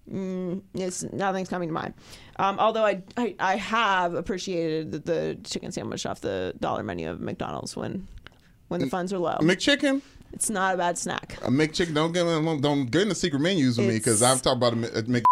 Mm, 0.09 0.61
it's 0.75 1.03
nothing's 1.11 1.49
coming 1.49 1.67
to 1.67 1.73
mind. 1.73 1.93
Um, 2.39 2.59
although 2.59 2.85
I, 2.85 3.01
I 3.17 3.35
I 3.39 3.55
have 3.55 4.13
appreciated 4.13 4.91
the, 4.91 4.99
the 4.99 5.37
chicken 5.43 5.71
sandwich 5.71 6.05
off 6.05 6.21
the 6.21 6.53
dollar 6.59 6.83
menu 6.83 7.09
of 7.09 7.19
McDonald's 7.19 7.75
when 7.75 8.07
when 8.67 8.79
the 8.81 8.87
funds 8.87 9.11
are 9.13 9.17
low. 9.17 9.37
McChicken. 9.41 10.01
it's 10.33 10.49
not 10.49 10.75
a 10.75 10.77
bad 10.77 10.97
snack. 10.97 11.37
A 11.43 11.49
McChicken. 11.49 11.93
Don't 11.93 12.11
get 12.11 12.25
don't 12.61 12.85
get 12.91 13.01
in 13.03 13.09
the 13.09 13.15
secret 13.15 13.39
menus 13.39 13.77
with 13.77 13.87
me 13.87 13.97
because 13.97 14.21
I've 14.21 14.41
talked 14.41 14.57
about 14.57 14.73
a, 14.73 14.99
a 14.99 15.03
Mc. 15.03 15.23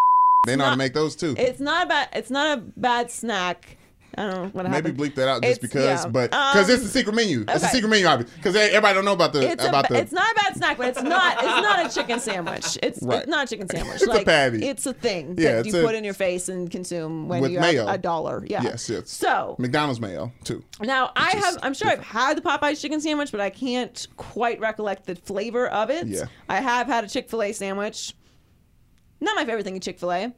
They 0.46 0.56
know 0.56 0.64
how 0.64 0.70
to 0.70 0.76
not- 0.76 0.78
make 0.78 0.94
those 0.94 1.16
too. 1.16 1.34
It's 1.38 1.60
not 1.60 1.86
a 1.86 1.88
bad. 1.88 2.08
It's 2.12 2.30
not 2.30 2.58
a 2.58 2.60
bad 2.60 3.10
snack. 3.10 3.76
I 4.18 4.22
don't 4.30 4.32
know 4.34 4.48
what 4.52 4.70
Maybe 4.70 4.92
bleep 4.92 5.14
that 5.16 5.28
out 5.28 5.42
just 5.42 5.58
It's- 5.58 5.58
because, 5.58 6.04
yeah. 6.04 6.08
but 6.10 6.30
because 6.30 6.68
it's 6.70 6.78
Um, 6.80 6.84
the 6.86 6.90
secret 6.90 7.14
menu. 7.14 7.44
It's 7.48 7.62
okay. 7.62 7.72
secret 7.72 7.88
menu, 7.88 8.06
obviously, 8.06 8.36
because 8.36 8.56
everybody 8.56 8.94
don't 8.94 9.04
know 9.04 9.12
about 9.12 9.32
the 9.34 9.42
It's 9.50 9.64
about 9.64 9.88
ba- 9.88 9.94
the. 9.94 10.00
it's 10.00 10.12
not 10.12 10.30
a 10.32 10.34
bad 10.34 10.56
snack, 10.56 10.78
but 10.78 10.86
it's 10.88 11.02
not 11.02 11.34
it's 11.36 11.44
not 11.44 11.86
a 11.86 11.94
chicken 11.94 12.18
sandwich. 12.20 12.78
It's, 12.82 13.02
Right. 13.02 13.18
it's 13.18 13.28
not 13.28 13.44
a 13.44 13.48
chicken 13.48 13.68
sandwich. 13.68 14.00
It's 14.02 14.14
a 14.14 14.24
patty. 14.24 14.66
It's 14.66 14.86
a 14.86 14.92
thing 14.94 15.34
Yeah, 15.38 15.56
that 15.56 15.66
you 15.66 15.78
a- 15.78 15.84
put 15.84 15.94
in 15.94 16.02
your 16.04 16.14
face 16.14 16.48
and 16.48 16.70
consume 16.70 17.28
when 17.28 17.42
With 17.42 17.50
you 17.52 17.60
mayo. 17.60 17.86
have 17.86 17.94
a 17.94 17.98
dollar. 17.98 18.42
Yeah. 18.48 18.62
Yes, 18.62 18.88
yes. 18.88 19.10
So 19.10 19.56
McDonald's 19.58 20.00
mayo 20.00 20.32
too. 20.44 20.64
now 20.80 21.12
I 21.16 21.30
have 21.36 21.58
I'm 21.62 21.74
sure 21.74 21.88
I've 21.88 22.02
had 22.02 22.36
the 22.38 22.40
Popeyes 22.42 22.80
chicken 22.80 23.00
sandwich, 23.00 23.30
but 23.32 23.40
I 23.40 23.50
can't 23.50 24.06
quite 24.16 24.60
recollect 24.60 25.06
the 25.06 25.14
flavor 25.16 25.66
of 25.68 25.90
it. 25.90 26.06
Yeah. 26.06 26.24
I 26.48 26.60
have 26.60 26.86
had 26.86 27.04
a 27.04 27.08
Chick 27.08 27.28
Fil 27.28 27.42
A 27.42 27.52
sandwich. 27.52 28.14
Not 29.20 29.36
my 29.36 29.44
favorite 29.44 29.64
thing 29.64 29.74
in 29.74 29.80
Chick 29.80 29.98
Fil 29.98 30.12
A. 30.12 30.32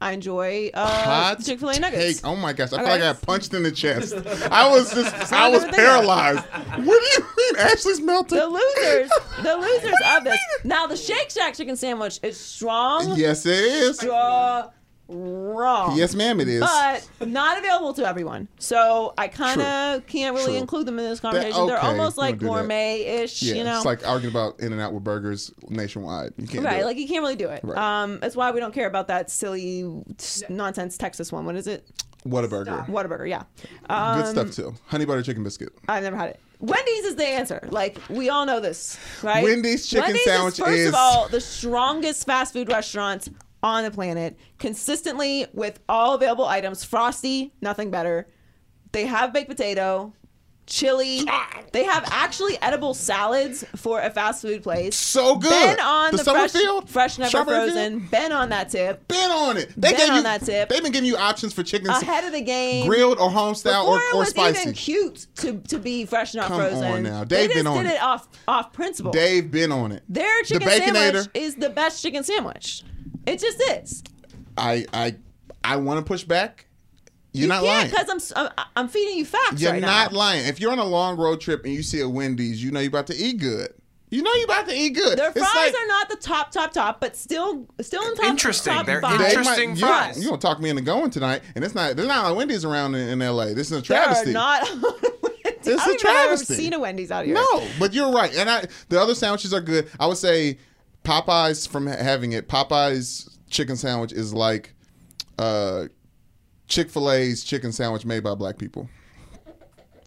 I 0.00 0.12
enjoy 0.12 0.70
uh, 0.74 1.34
Chick 1.36 1.58
Fil 1.58 1.70
A 1.70 1.80
nuggets. 1.80 2.16
take. 2.20 2.26
Oh 2.26 2.36
my 2.36 2.52
gosh! 2.52 2.68
I 2.68 2.70
feel 2.76 2.80
Okay. 2.80 2.90
like 2.90 3.00
I 3.00 3.12
got 3.12 3.22
punched 3.22 3.54
in 3.54 3.62
the 3.62 3.70
chest. 3.72 4.14
I 4.50 4.68
was 4.68 4.92
just, 4.92 5.32
I 5.32 5.48
was 5.48 5.62
a 5.62 5.66
good 5.66 5.74
thing. 5.74 5.84
paralyzed. 5.84 6.44
What 6.44 6.84
do 6.84 7.22
you 7.22 7.26
mean? 7.36 7.56
Ashley's 7.60 8.00
melting. 8.00 8.38
The 8.38 8.46
losers, 8.46 9.10
the 9.42 9.56
losers 9.56 9.94
of 10.16 10.24
this. 10.24 10.38
Now 10.64 10.86
the 10.86 10.96
Shake 10.96 11.30
Shack 11.30 11.54
chicken 11.54 11.76
sandwich 11.76 12.20
is 12.22 12.38
strong. 12.38 13.16
Yes, 13.16 13.46
it 13.46 13.52
is. 13.58 13.98
Strong. 13.98 14.70
Yes, 15.08 16.14
ma'am, 16.14 16.40
it 16.40 16.48
is. 16.48 16.60
But 16.60 17.08
not 17.28 17.58
available 17.58 17.92
to 17.94 18.06
everyone. 18.06 18.48
So 18.58 19.14
I 19.16 19.28
kind 19.28 19.60
of 19.60 20.06
can't 20.06 20.34
really 20.34 20.52
True. 20.52 20.56
include 20.56 20.86
them 20.86 20.98
in 20.98 21.04
this 21.08 21.20
conversation. 21.20 21.66
They're 21.66 21.78
almost 21.78 22.18
like 22.18 22.38
don't 22.38 22.38
do 22.40 22.46
that. 22.46 22.52
gourmet-ish, 22.60 23.42
yeah, 23.42 23.54
you 23.54 23.64
know. 23.64 23.76
it's 23.76 23.86
like 23.86 24.06
arguing 24.06 24.32
about 24.34 24.60
In 24.60 24.72
and 24.72 24.80
Out 24.82 24.92
with 24.92 25.04
burgers 25.04 25.52
nationwide. 25.68 26.32
You 26.36 26.46
can't. 26.46 26.60
do 26.62 26.66
right, 26.66 26.80
it. 26.80 26.84
like 26.84 26.96
you 26.96 27.06
can't 27.06 27.22
really 27.22 27.36
do 27.36 27.48
it. 27.48 27.60
Right. 27.62 27.78
Um, 28.02 28.18
that's 28.20 28.36
why 28.36 28.50
we 28.50 28.60
don't 28.60 28.74
care 28.74 28.86
about 28.88 29.08
that 29.08 29.30
silly 29.30 29.84
s- 30.18 30.42
nonsense 30.48 30.96
Texas 30.98 31.30
one. 31.30 31.46
What 31.46 31.56
is 31.56 31.66
it? 31.66 31.86
Whataburger. 32.26 32.86
Whataburger. 32.88 33.28
Yeah. 33.28 33.44
Um, 33.88 34.20
Good 34.22 34.30
stuff 34.30 34.50
too. 34.52 34.74
Honey 34.86 35.04
butter 35.04 35.22
chicken 35.22 35.44
biscuit. 35.44 35.68
I've 35.88 36.02
never 36.02 36.16
had 36.16 36.30
it. 36.30 36.40
Wendy's 36.58 37.04
is 37.04 37.16
the 37.16 37.26
answer. 37.26 37.68
Like 37.70 37.98
we 38.08 38.30
all 38.30 38.46
know 38.46 38.58
this, 38.60 38.98
right? 39.22 39.44
Wendy's 39.44 39.86
chicken 39.86 40.06
Wendy's 40.06 40.24
sandwich 40.24 40.54
is, 40.54 40.58
first 40.58 40.72
is- 40.72 40.88
of 40.88 40.94
all 40.94 41.28
the 41.28 41.40
strongest 41.40 42.26
fast 42.26 42.52
food 42.54 42.68
restaurant 42.68 43.28
on 43.62 43.84
the 43.84 43.90
planet, 43.90 44.38
consistently 44.58 45.46
with 45.52 45.80
all 45.88 46.14
available 46.14 46.44
items. 46.44 46.84
Frosty, 46.84 47.52
nothing 47.60 47.90
better. 47.90 48.26
They 48.92 49.06
have 49.06 49.32
baked 49.32 49.48
potato, 49.50 50.12
chili. 50.66 51.22
They 51.72 51.84
have 51.84 52.04
actually 52.10 52.60
edible 52.62 52.94
salads 52.94 53.64
for 53.76 54.00
a 54.00 54.10
fast 54.10 54.42
food 54.42 54.62
place. 54.62 54.96
So 54.96 55.36
good. 55.36 55.50
Been 55.76 55.84
on 55.84 56.12
The 56.12 56.22
the, 56.22 56.24
fresh, 56.32 56.52
fresh 56.90 57.18
never 57.18 57.44
frozen. 57.44 58.06
Been 58.10 58.32
on 58.32 58.48
that 58.50 58.70
tip. 58.70 59.06
Been 59.08 59.30
on 59.30 59.56
it. 59.56 59.72
They 59.76 59.90
Been 59.90 59.98
gave 59.98 60.10
on 60.10 60.16
you 60.16 60.22
that 60.22 60.44
tip. 60.44 60.68
They've 60.68 60.82
been 60.82 60.92
giving 60.92 61.08
you 61.08 61.16
options 61.16 61.52
for 61.52 61.62
chicken 61.62 61.88
Ahead 61.88 62.24
of 62.24 62.32
the 62.32 62.40
game. 62.40 62.86
grilled 62.86 63.18
or 63.18 63.30
home 63.30 63.54
style 63.54 63.84
Before 63.84 63.98
or, 63.98 64.00
it 64.02 64.14
or 64.14 64.18
was 64.20 64.28
spicy. 64.30 64.60
even 64.62 64.72
cute 64.74 65.26
to, 65.36 65.58
to 65.58 65.78
be 65.78 66.04
fresh 66.06 66.34
not 66.34 66.48
Come 66.48 66.58
frozen. 66.60 66.84
on 66.84 67.02
now. 67.02 67.24
they 67.24 67.46
Dave 67.46 67.50
just 67.50 67.56
been 67.58 67.66
on 67.66 67.84
did 67.84 67.92
it. 67.92 67.94
it 67.96 68.02
off 68.02 68.28
off 68.48 68.72
principle. 68.72 69.12
Dave 69.12 69.50
been 69.50 69.72
on 69.72 69.92
it. 69.92 70.02
Their 70.08 70.42
The 70.42 70.46
chicken 70.48 70.68
Baconator. 70.68 70.94
sandwich 70.94 71.26
is 71.34 71.54
the 71.56 71.70
best 71.70 72.02
chicken 72.02 72.24
sandwich. 72.24 72.82
It 73.26 73.38
just 73.40 73.60
is. 73.60 74.02
I 74.56 74.86
I 74.92 75.16
I 75.64 75.76
want 75.76 75.98
to 75.98 76.04
push 76.08 76.24
back. 76.24 76.66
You're 77.32 77.42
you 77.42 77.48
not 77.48 77.62
can't 77.62 77.66
lying. 77.66 77.90
because 77.90 78.08
I'm, 78.08 78.16
s- 78.16 78.32
I'm 78.34 78.50
I'm 78.76 78.88
feeding 78.88 79.18
you 79.18 79.24
facts 79.26 79.60
You're 79.60 79.72
right 79.72 79.82
not 79.82 80.12
now. 80.12 80.18
lying. 80.18 80.46
If 80.46 80.58
you're 80.60 80.72
on 80.72 80.78
a 80.78 80.84
long 80.84 81.16
road 81.18 81.40
trip 81.40 81.64
and 81.64 81.74
you 81.74 81.82
see 81.82 82.00
a 82.00 82.08
Wendy's, 82.08 82.62
you 82.64 82.70
know 82.70 82.80
you're 82.80 82.88
about 82.88 83.08
to 83.08 83.14
eat 83.16 83.38
good. 83.38 83.68
You 84.08 84.22
know 84.22 84.32
you're 84.34 84.44
about 84.44 84.68
to 84.68 84.74
eat 84.74 84.90
good. 84.90 85.18
Their 85.18 85.30
It's 85.30 85.38
fries 85.38 85.54
like- 85.54 85.74
are 85.74 85.86
not 85.88 86.08
the 86.08 86.16
top, 86.16 86.50
top, 86.52 86.72
top, 86.72 87.00
but 87.00 87.16
still, 87.16 87.66
still 87.82 88.08
in 88.08 88.14
top. 88.14 88.24
Interesting. 88.26 88.72
Top 88.72 88.86
They're 88.86 89.00
five. 89.02 89.18
They 89.18 89.28
interesting 89.30 89.70
might- 89.70 89.78
fries. 89.80 90.16
You, 90.16 90.22
you 90.22 90.28
gonna 90.30 90.40
talk 90.40 90.60
me 90.60 90.70
into 90.70 90.80
going 90.82 91.10
tonight? 91.10 91.42
And 91.56 91.62
it's 91.64 91.74
not. 91.74 91.96
There's 91.96 92.08
not 92.08 92.30
a 92.30 92.34
Wendy's 92.34 92.64
around 92.64 92.94
in, 92.94 93.08
in 93.08 93.20
L.A. 93.20 93.52
This 93.52 93.70
is 93.70 93.78
a 93.78 93.82
travesty. 93.82 94.32
There 94.32 94.40
are 94.40 94.60
not. 94.62 95.02
It's 95.44 95.68
I 95.68 95.72
a 95.72 95.76
don't 95.76 95.94
even 95.96 96.04
know 96.04 96.10
I've 96.20 96.26
ever 96.28 96.36
seen 96.38 96.72
a 96.74 96.78
Wendy's 96.78 97.10
out 97.10 97.24
here. 97.26 97.34
No, 97.34 97.66
but 97.80 97.92
you're 97.92 98.12
right. 98.12 98.32
And 98.36 98.48
I, 98.48 98.66
the 98.88 99.00
other 99.00 99.14
sandwiches 99.16 99.52
are 99.52 99.60
good. 99.60 99.90
I 99.98 100.06
would 100.06 100.16
say 100.16 100.58
Popeyes 101.06 101.68
from 101.68 101.86
having 101.86 102.32
it. 102.32 102.48
Popeyes 102.48 103.30
chicken 103.48 103.76
sandwich 103.76 104.12
is 104.12 104.34
like 104.34 104.74
uh, 105.38 105.84
Chick 106.68 106.90
Fil 106.90 107.10
A's 107.10 107.44
chicken 107.44 107.72
sandwich 107.72 108.04
made 108.04 108.22
by 108.22 108.34
black 108.34 108.58
people. 108.58 108.88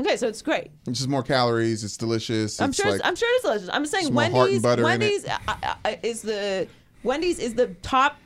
Okay, 0.02 0.16
so 0.16 0.28
it's 0.28 0.42
great. 0.42 0.72
It's 0.88 1.00
just 1.00 1.10
more 1.10 1.24
calories. 1.24 1.84
It's 1.84 1.98
delicious. 1.98 2.62
I'm 2.62 2.70
it's 2.70 2.78
sure. 2.78 2.92
like 2.92 3.00
it's, 3.00 3.08
I'm 3.08 3.16
sure 3.16 3.30
it's 3.36 3.44
delicious. 3.44 3.70
I'm 3.72 3.86
saying 3.86 4.14
Wendy's. 4.14 4.62
Wendy's 4.64 5.26
uh, 5.26 5.38
uh, 5.48 5.76
uh, 5.84 5.96
is 6.04 6.22
the 6.22 6.68
Wendy's 7.04 7.40
is 7.40 7.56
the 7.56 7.68
top 7.82 8.18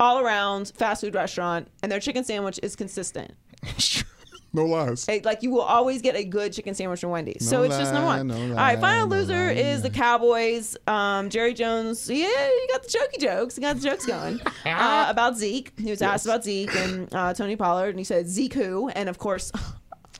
all 0.00 0.20
around 0.20 0.72
fast 0.74 1.02
food 1.02 1.14
restaurant, 1.14 1.68
and 1.82 1.92
their 1.92 2.00
chicken 2.00 2.24
sandwich 2.24 2.58
is 2.62 2.76
consistent. 2.76 3.34
no 4.52 4.64
lies. 4.64 5.06
It- 5.08 5.24
like 5.24 5.42
you 5.42 5.50
will 5.50 5.62
always 5.62 6.00
get 6.02 6.16
a 6.16 6.24
good 6.24 6.52
chicken 6.52 6.74
sandwich 6.74 7.00
from 7.00 7.10
Wendy's. 7.10 7.48
so 7.48 7.58
No 7.58 7.62
it's 7.64 7.76
just 7.78 7.92
number 7.92 8.06
one. 8.06 8.26
no 8.28 8.34
All 8.34 8.48
lie, 8.48 8.74
right, 8.74 8.80
final 8.80 9.06
no 9.06 9.16
loser 9.16 9.34
lie, 9.46 9.52
is 9.52 9.82
the 9.82 9.90
Cowboys. 9.90 10.76
Um, 10.86 11.28
Jerry 11.30 11.52
Jones. 11.54 12.08
Yeah, 12.08 12.26
you 12.26 12.68
got 12.72 12.82
the 12.82 12.88
jokey 12.88 13.20
jokes. 13.20 13.56
You 13.56 13.62
got 13.62 13.76
the 13.76 13.82
jokes 13.82 14.06
going 14.06 14.40
uh, 14.64 15.06
about 15.08 15.36
Zeke. 15.36 15.72
He 15.78 15.90
was 15.90 16.00
asked 16.02 16.24
about 16.26 16.44
Zeke 16.44 16.74
and 16.76 17.12
uh, 17.14 17.34
Tony 17.34 17.56
Pollard, 17.56 17.90
and 17.90 17.98
he 17.98 18.04
said 18.04 18.28
Zeke 18.28 18.54
who, 18.54 18.88
and 18.90 19.08
of 19.08 19.18
course. 19.18 19.52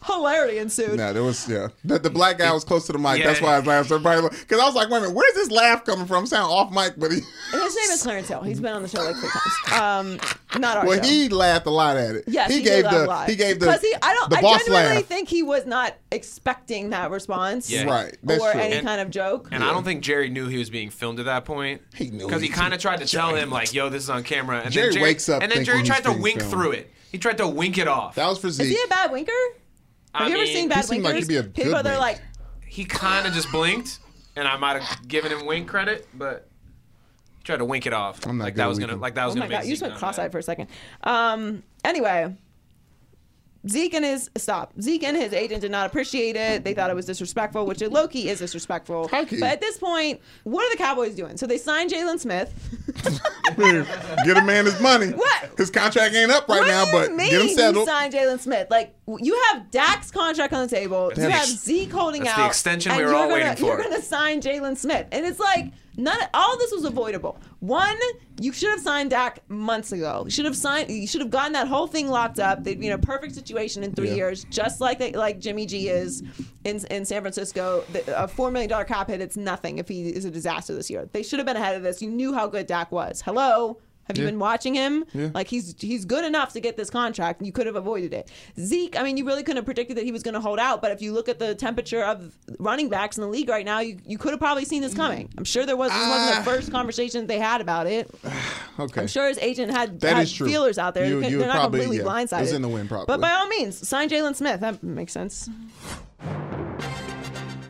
Hilarity 0.06 0.58
ensued. 0.58 0.96
Nah, 0.96 1.12
there 1.12 1.22
was 1.22 1.48
yeah. 1.48 1.68
The, 1.84 1.98
the 1.98 2.10
black 2.10 2.38
guy 2.38 2.52
was 2.52 2.64
close 2.64 2.86
to 2.86 2.92
the 2.92 2.98
mic. 2.98 3.18
Yeah. 3.18 3.26
That's 3.28 3.40
why 3.40 3.54
I 3.54 3.58
was 3.58 3.66
laughing. 3.66 3.88
So 3.88 3.96
everybody, 3.96 4.36
because 4.36 4.60
I 4.60 4.64
was 4.64 4.74
like, 4.74 4.88
wait 4.88 4.98
a 4.98 5.00
minute, 5.02 5.14
where's 5.16 5.34
this 5.34 5.50
laugh 5.50 5.84
coming 5.84 6.06
from? 6.06 6.26
Sound 6.26 6.50
off 6.50 6.72
mic, 6.72 6.94
but 6.96 7.10
he, 7.12 7.18
And 7.52 7.62
His 7.62 7.74
name 7.76 7.90
is 7.90 8.02
Clarence 8.02 8.28
Hill. 8.28 8.42
He's 8.42 8.60
been 8.60 8.72
on 8.72 8.82
the 8.82 8.88
show 8.88 9.02
like 9.02 9.16
three 9.16 9.28
times. 9.28 10.20
Um, 10.22 10.60
not 10.60 10.78
our 10.78 10.86
well, 10.86 11.02
show. 11.02 11.08
he 11.08 11.28
laughed 11.28 11.66
a 11.66 11.70
lot 11.70 11.96
at 11.96 12.14
it. 12.16 12.24
Yes, 12.26 12.50
he, 12.50 12.58
he, 12.58 12.62
gave 12.64 12.84
did 12.84 12.92
the 12.92 12.98
laugh 13.00 13.08
live. 13.08 13.28
he 13.28 13.36
gave 13.36 13.60
the 13.60 13.66
because 13.66 13.82
he 13.82 13.94
I 14.02 14.14
don't 14.14 14.32
I 14.32 14.40
genuinely 14.40 14.96
laugh. 14.96 15.04
think 15.04 15.28
he 15.28 15.42
was 15.42 15.66
not 15.66 15.94
expecting 16.12 16.90
that 16.90 17.10
response. 17.10 17.70
Yeah. 17.70 17.84
Right, 17.84 18.16
that's 18.22 18.42
or 18.42 18.52
true. 18.52 18.60
any 18.60 18.74
And- 18.76 18.86
kind 18.86 19.00
of 19.00 19.10
joke. 19.10 19.48
And 19.52 19.62
I 19.64 19.72
don't 19.72 19.84
think 19.84 20.02
Jerry 20.02 20.28
knew 20.28 20.46
he 20.48 20.58
was 20.58 20.70
being 20.70 20.90
filmed 20.90 21.18
at 21.20 21.26
that 21.26 21.44
point. 21.44 21.82
He 21.94 22.10
knew 22.10 22.26
because 22.26 22.42
he 22.42 22.48
he- 22.48 22.52
kind 22.54 22.72
of 22.74 22.80
tried 22.80 23.00
to 23.00 23.06
tell 23.06 23.34
him 23.34 23.50
like, 23.50 23.72
"Yo, 23.74 23.88
this 23.88 24.02
is 24.04 24.10
on 24.10 24.22
camera." 24.22 24.60
And 24.60 24.72
Jerry 24.72 24.86
then 24.88 24.92
Jerry 24.94 25.02
wakes 25.02 25.28
up 25.28 25.42
and 25.42 25.50
then 25.52 25.64
Jerry 25.64 25.82
tried 25.82 26.04
to 26.04 26.12
wink 26.12 26.38
filmed. 26.40 26.52
through 26.52 26.70
it. 26.72 26.90
He 27.12 27.18
tried 27.18 27.38
to 27.38 27.48
wink 27.48 27.78
it 27.78 27.88
off. 27.88 28.14
That 28.16 28.26
was 28.28 28.38
for 28.38 28.50
Zeke. 28.50 28.64
Is 28.64 28.68
Zeke. 28.70 28.78
he 28.78 28.84
a 28.84 28.88
bad 28.88 29.12
winker? 29.12 29.32
Have 30.18 30.26
I 30.26 30.30
you 30.30 30.36
ever 30.36 30.46
seen 30.46 30.68
bad 30.68 30.76
he 30.78 30.82
seemed 30.82 31.04
like 31.04 31.14
winkers? 31.14 31.28
he'd 31.28 31.42
be 31.42 31.48
a 31.48 31.50
People 31.50 31.82
they're 31.82 31.92
wink. 31.92 32.00
like, 32.00 32.20
he 32.66 32.84
kind 32.84 33.26
of 33.26 33.32
just 33.34 33.50
blinked, 33.52 33.98
and 34.34 34.46
I 34.48 34.56
might 34.56 34.80
have 34.82 35.08
given 35.08 35.32
him 35.32 35.46
wink 35.46 35.68
credit, 35.68 36.08
but 36.14 36.48
he 37.38 37.44
tried 37.44 37.58
to 37.58 37.64
wink 37.64 37.86
it 37.86 37.92
off. 37.92 38.26
I'm 38.26 38.38
not 38.38 38.44
like 38.44 38.54
good 38.54 38.58
that 38.60 38.64
at 38.64 38.68
was 38.68 38.78
gonna 38.78 38.92
winking. 38.92 39.00
like 39.02 39.14
that 39.14 39.24
was 39.26 39.34
oh 39.34 39.38
gonna 39.38 39.48
make 39.48 39.58
god, 39.58 39.64
you 39.66 39.72
just 39.72 39.82
went 39.82 39.92
not 39.94 39.98
cross-eyed 40.00 40.32
for 40.32 40.38
a 40.38 40.42
second. 40.42 40.68
Um. 41.02 41.62
Anyway. 41.84 42.34
Zeke 43.68 43.94
and 43.94 44.04
his 44.04 44.30
stop. 44.36 44.72
Zeke 44.80 45.04
and 45.04 45.16
his 45.16 45.32
agent 45.32 45.60
did 45.60 45.70
not 45.70 45.86
appreciate 45.86 46.36
it. 46.36 46.64
They 46.64 46.74
thought 46.74 46.90
it 46.90 46.96
was 46.96 47.06
disrespectful, 47.06 47.66
which 47.66 47.82
it 47.82 47.92
low 47.92 48.08
key 48.08 48.28
is 48.28 48.38
disrespectful. 48.38 49.08
High. 49.08 49.24
But 49.24 49.42
at 49.42 49.60
this 49.60 49.78
point, 49.78 50.20
what 50.44 50.64
are 50.64 50.70
the 50.70 50.76
Cowboys 50.76 51.14
doing? 51.14 51.36
So 51.36 51.46
they 51.46 51.58
signed 51.58 51.90
Jaylon 51.90 52.18
Smith. 52.18 52.52
get 53.56 54.36
a 54.36 54.42
man 54.44 54.64
his 54.66 54.80
money. 54.80 55.08
What? 55.08 55.50
His 55.56 55.70
contract 55.70 56.14
ain't 56.14 56.30
up 56.30 56.48
right 56.48 56.60
what 56.60 56.68
now, 56.68 56.84
but 56.90 57.12
mean 57.12 57.30
get 57.30 57.40
him 57.42 57.48
you 57.48 57.54
settled. 57.54 57.88
signed 57.88 58.12
Jaylon 58.12 58.40
Smith? 58.40 58.68
Like 58.70 58.94
you 59.18 59.40
have 59.48 59.70
Dak's 59.70 60.10
contract 60.10 60.52
on 60.52 60.66
the 60.66 60.74
table. 60.74 61.12
you 61.16 61.22
have 61.22 61.32
ex- 61.32 61.58
Zeke 61.58 61.92
holding 61.92 62.24
that's 62.24 62.38
out. 62.38 62.42
the 62.42 62.46
extension 62.48 62.92
we 62.96 63.02
were 63.02 63.08
you're 63.10 63.14
all 63.14 63.28
gonna, 63.28 63.44
waiting 63.44 63.64
You're 63.64 63.78
going 63.78 63.94
to 63.94 64.02
sign 64.02 64.40
Jaylon 64.40 64.76
Smith, 64.76 65.06
and 65.12 65.24
it's 65.26 65.38
like 65.38 65.72
none. 65.96 66.18
All 66.34 66.56
this 66.58 66.72
was 66.72 66.84
avoidable. 66.84 67.38
One, 67.60 67.96
you 68.40 68.52
should 68.52 68.70
have 68.70 68.80
signed 68.80 69.10
Dak 69.10 69.40
months 69.48 69.92
ago. 69.92 70.22
You 70.24 70.30
should 70.30 70.44
have 70.44 70.56
signed. 70.56 70.90
You 70.90 71.06
should 71.06 71.20
have 71.20 71.30
gotten 71.30 71.52
that 71.54 71.68
whole 71.68 71.86
thing 71.86 72.08
locked 72.08 72.38
up. 72.38 72.64
They'd 72.64 72.78
be 72.80 72.86
in 72.86 72.92
a 72.92 72.98
perfect 72.98 73.34
situation 73.34 73.82
in 73.82 73.92
three 73.92 74.08
Yeah. 74.08 74.14
years, 74.16 74.44
just 74.50 74.80
like 74.80 74.98
they, 74.98 75.12
like 75.12 75.38
Jimmy 75.38 75.66
G 75.66 75.88
is 75.88 76.22
in 76.64 76.84
in 76.90 77.04
San 77.04 77.22
Francisco. 77.22 77.84
The, 77.92 78.22
a 78.24 78.28
four 78.28 78.50
million 78.50 78.68
dollar 78.70 78.84
cap 78.84 79.08
hit. 79.08 79.20
It's 79.20 79.36
nothing 79.36 79.78
if 79.78 79.88
he 79.88 80.08
is 80.08 80.24
a 80.24 80.30
disaster 80.30 80.74
this 80.74 80.90
year. 80.90 81.08
They 81.12 81.22
should 81.22 81.38
have 81.38 81.46
been 81.46 81.56
ahead 81.56 81.76
of 81.76 81.82
this. 81.82 82.00
You 82.02 82.10
knew 82.10 82.34
how 82.34 82.46
good 82.46 82.66
Dak 82.66 82.92
was. 82.92 83.22
Hello. 83.22 83.78
Have 84.08 84.16
you 84.18 84.24
Yeah. 84.24 84.30
been 84.30 84.38
watching 84.38 84.74
him? 84.74 85.04
Yeah. 85.12 85.30
Like 85.34 85.48
he's 85.48 85.74
he's 85.80 86.04
good 86.04 86.24
enough 86.24 86.52
to 86.52 86.60
get 86.60 86.76
this 86.76 86.90
contract. 86.90 87.42
You 87.42 87.50
could 87.52 87.66
have 87.66 87.76
avoided 87.76 88.14
it. 88.14 88.30
Zeke, 88.58 88.96
I 88.98 89.02
mean, 89.02 89.16
you 89.16 89.26
really 89.26 89.42
couldn't 89.42 89.56
have 89.56 89.64
predicted 89.64 89.96
that 89.96 90.04
he 90.04 90.12
was 90.12 90.22
going 90.22 90.34
to 90.34 90.40
hold 90.40 90.58
out. 90.58 90.80
But 90.80 90.92
if 90.92 91.02
you 91.02 91.12
look 91.12 91.28
at 91.28 91.38
the 91.38 91.54
temperature 91.54 92.02
of 92.04 92.34
running 92.58 92.88
backs 92.88 93.16
in 93.16 93.22
the 93.22 93.28
league 93.28 93.48
right 93.48 93.64
now, 93.64 93.80
you, 93.80 93.98
you 94.06 94.16
could 94.18 94.30
have 94.30 94.38
probably 94.40 94.64
seen 94.64 94.80
this 94.82 94.94
coming. 94.94 95.28
I'm 95.36 95.44
sure 95.44 95.66
there 95.66 95.76
was. 95.76 95.90
This 95.90 95.98
wasn't 96.08 96.36
Ah. 96.36 96.42
the 96.44 96.50
first 96.50 96.70
conversation 96.70 97.26
they 97.26 97.38
had 97.38 97.60
about 97.60 97.86
it. 97.86 98.10
Okay. 98.78 99.00
I'm 99.00 99.06
sure 99.06 99.26
his 99.26 99.38
agent 99.38 99.72
had, 99.72 100.00
That 100.02 100.16
had 100.16 100.28
feelers 100.28 100.76
out 100.76 100.92
there. 100.92 101.06
You- 101.06 101.20
They're 101.22 101.38
not 101.46 101.52
probably- 101.56 101.80
completely 101.80 102.04
yeah. 102.06 102.12
blindsided. 102.12 102.42
It's 102.42 102.52
in 102.52 102.60
the 102.60 102.68
wind, 102.68 102.90
probably. 102.90 103.06
But 103.06 103.22
by 103.22 103.32
all 103.32 103.46
means, 103.48 103.88
sign 103.88 104.10
Jaylon 104.10 104.36
Smith. 104.36 104.60
That 104.60 104.82
makes 104.82 105.14
sense. 105.14 105.48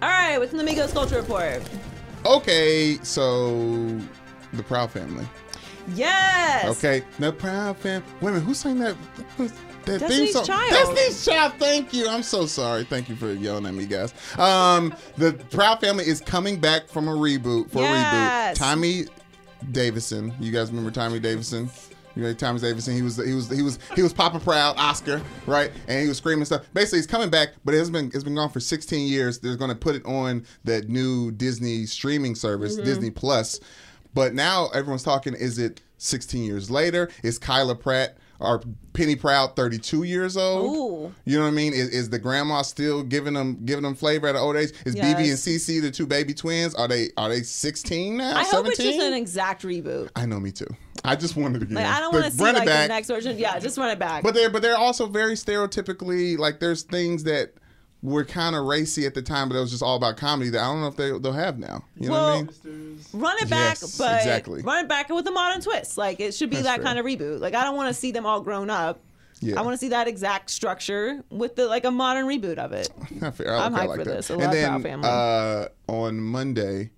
All 0.02 0.08
right, 0.08 0.36
what's 0.38 0.50
in 0.52 0.58
the 0.58 0.64
Migos 0.64 0.92
Culture 0.92 1.16
Report? 1.20 1.62
Okay, 2.24 2.98
so 3.02 3.98
the 4.52 4.62
Proud 4.64 4.90
Family. 4.90 5.24
Yes. 5.94 6.76
Okay, 6.78 7.02
the 7.18 7.32
Proud 7.32 7.76
Family. 7.78 8.06
Wait 8.20 8.30
a 8.30 8.32
minute, 8.34 8.44
who 8.46 8.54
sang 8.54 8.78
that? 8.80 8.96
That 9.38 10.00
theme 10.00 10.08
Destiny's 10.08 10.32
song? 10.32 10.44
Child. 10.46 10.70
Destiny's 10.70 11.24
Child. 11.24 11.52
Thank 11.58 11.94
you. 11.94 12.08
I'm 12.08 12.22
so 12.24 12.46
sorry. 12.46 12.82
Thank 12.84 13.08
you 13.08 13.14
for 13.14 13.32
yelling 13.32 13.66
at 13.66 13.74
me, 13.74 13.86
guys. 13.86 14.12
Um, 14.38 14.92
the 15.16 15.32
Proud 15.50 15.80
Family 15.80 16.04
is 16.06 16.20
coming 16.20 16.58
back 16.58 16.88
from 16.88 17.06
a 17.06 17.12
reboot 17.12 17.70
for 17.70 17.82
Yes. 17.82 18.58
a 18.58 18.60
reboot. 18.60 18.66
Tommy 18.66 19.04
Davidson. 19.70 20.34
You 20.40 20.50
guys 20.52 20.70
remember 20.70 20.90
Tommy 20.90 21.20
Davidson? 21.20 21.70
You 22.16 22.22
know 22.22 22.32
Thomas 22.32 22.62
Davidson. 22.62 22.94
He 22.94 23.02
was 23.02 23.16
he 23.18 23.34
was 23.34 23.50
he 23.50 23.60
was 23.60 23.78
he 23.94 24.02
was 24.02 24.14
Papa 24.14 24.40
Proud 24.40 24.76
Oscar, 24.78 25.20
right? 25.46 25.70
And 25.86 26.00
he 26.00 26.08
was 26.08 26.16
screaming 26.16 26.46
stuff. 26.46 26.64
Basically, 26.72 26.98
he's 27.00 27.06
coming 27.06 27.28
back, 27.28 27.50
but 27.62 27.74
it's 27.74 27.90
been 27.90 28.06
it's 28.14 28.24
been 28.24 28.34
gone 28.34 28.48
for 28.48 28.58
16 28.58 29.06
years. 29.06 29.38
They're 29.38 29.56
going 29.56 29.68
to 29.68 29.76
put 29.76 29.96
it 29.96 30.04
on 30.06 30.46
that 30.64 30.88
new 30.88 31.30
Disney 31.30 31.84
streaming 31.84 32.34
service, 32.34 32.76
Disney 32.76 33.10
Plus. 33.10 33.60
But 34.16 34.32
now 34.34 34.68
everyone's 34.72 35.02
talking: 35.02 35.34
Is 35.34 35.58
it 35.58 35.82
16 35.98 36.42
years 36.42 36.70
later? 36.70 37.10
Is 37.22 37.38
Kyla 37.38 37.74
Pratt 37.74 38.16
or 38.40 38.62
Penny 38.94 39.14
Proud 39.14 39.54
32 39.56 40.04
years 40.04 40.38
old? 40.38 40.74
Ooh. 40.74 41.14
You 41.26 41.36
know 41.36 41.44
what 41.44 41.50
I 41.50 41.54
mean? 41.54 41.74
Is, 41.74 41.90
is 41.90 42.08
the 42.08 42.18
grandma 42.18 42.62
still 42.62 43.02
giving 43.02 43.34
them 43.34 43.60
giving 43.66 43.82
them 43.82 43.94
flavor 43.94 44.26
at 44.26 44.34
an 44.34 44.40
old 44.40 44.56
age? 44.56 44.72
Is 44.86 44.96
BB 44.96 45.18
and 45.18 45.38
CC 45.38 45.82
the 45.82 45.90
two 45.90 46.06
baby 46.06 46.32
twins? 46.32 46.74
Are 46.74 46.88
they 46.88 47.10
are 47.18 47.28
they 47.28 47.42
16 47.42 48.16
now? 48.16 48.38
I 48.38 48.44
hope 48.44 48.66
it's 48.66 48.78
just 48.78 48.98
an 48.98 49.12
exact 49.12 49.64
reboot. 49.64 50.08
I 50.16 50.24
know, 50.24 50.40
me 50.40 50.50
too. 50.50 50.66
I 51.04 51.14
just 51.14 51.36
wanted 51.36 51.60
to 51.60 51.66
get. 51.66 51.74
Like 51.74 51.86
I 51.86 52.00
don't 52.00 52.14
want 52.14 52.24
to 52.24 52.30
see 52.30 52.42
like 52.42 52.64
the 52.64 52.88
next 52.88 53.08
version. 53.08 53.38
Yeah, 53.38 53.58
just 53.58 53.76
run 53.76 53.90
it 53.90 53.98
back. 53.98 54.22
But 54.22 54.32
they're 54.32 54.48
but 54.48 54.62
they're 54.62 54.78
also 54.78 55.06
very 55.06 55.34
stereotypically 55.34 56.38
like 56.38 56.58
there's 56.58 56.84
things 56.84 57.24
that 57.24 57.52
were 58.06 58.24
kind 58.24 58.54
of 58.54 58.64
racy 58.64 59.04
at 59.04 59.14
the 59.14 59.20
time, 59.22 59.48
but 59.48 59.56
it 59.56 59.60
was 59.60 59.70
just 59.72 59.82
all 59.82 59.96
about 59.96 60.16
comedy 60.16 60.48
that 60.50 60.60
I 60.62 60.66
don't 60.66 60.80
know 60.80 60.86
if 60.86 60.96
they 60.96 61.10
they'll 61.18 61.32
have 61.32 61.58
now. 61.58 61.84
You 61.96 62.08
know 62.08 62.12
what 62.12 62.20
I 62.20 62.22
Well, 62.36 62.42
mean? 62.44 63.00
run 63.12 63.36
it 63.40 63.50
back, 63.50 63.78
Yes, 63.80 63.98
but 63.98 64.18
exactly. 64.20 64.62
run 64.62 64.84
it 64.84 64.88
back 64.88 65.08
with 65.08 65.26
a 65.26 65.32
modern 65.32 65.60
twist. 65.60 65.98
Like 65.98 66.20
it 66.20 66.32
should 66.32 66.48
be 66.50 66.56
That's 66.56 66.66
that 66.68 66.76
fair. 66.76 66.84
kind 66.84 66.98
of 67.00 67.04
reboot. 67.04 67.40
Like 67.40 67.54
I 67.54 67.64
don't 67.64 67.74
want 67.76 67.88
to 67.88 67.94
see 67.94 68.12
them 68.12 68.24
all 68.24 68.40
grown 68.40 68.70
up. 68.70 69.00
Yeah. 69.40 69.58
I 69.58 69.62
want 69.62 69.74
to 69.74 69.78
see 69.78 69.88
that 69.88 70.06
exact 70.08 70.50
structure 70.50 71.22
with 71.30 71.56
the 71.56 71.66
like 71.66 71.84
a 71.84 71.90
modern 71.90 72.26
reboot 72.26 72.58
of 72.58 72.72
it. 72.72 72.88
Not 73.20 73.34
fair. 73.36 73.52
I 73.54 73.66
I 73.66 73.68
hyped 73.70 73.72
like 73.88 73.98
for 73.98 74.04
that. 74.04 74.16
this. 74.16 74.30
I 74.30 74.34
and 74.34 74.42
love 74.44 74.52
then 74.52 74.82
Family. 74.82 75.08
uh, 75.10 75.68
on 75.88 76.20
Monday 76.20 76.90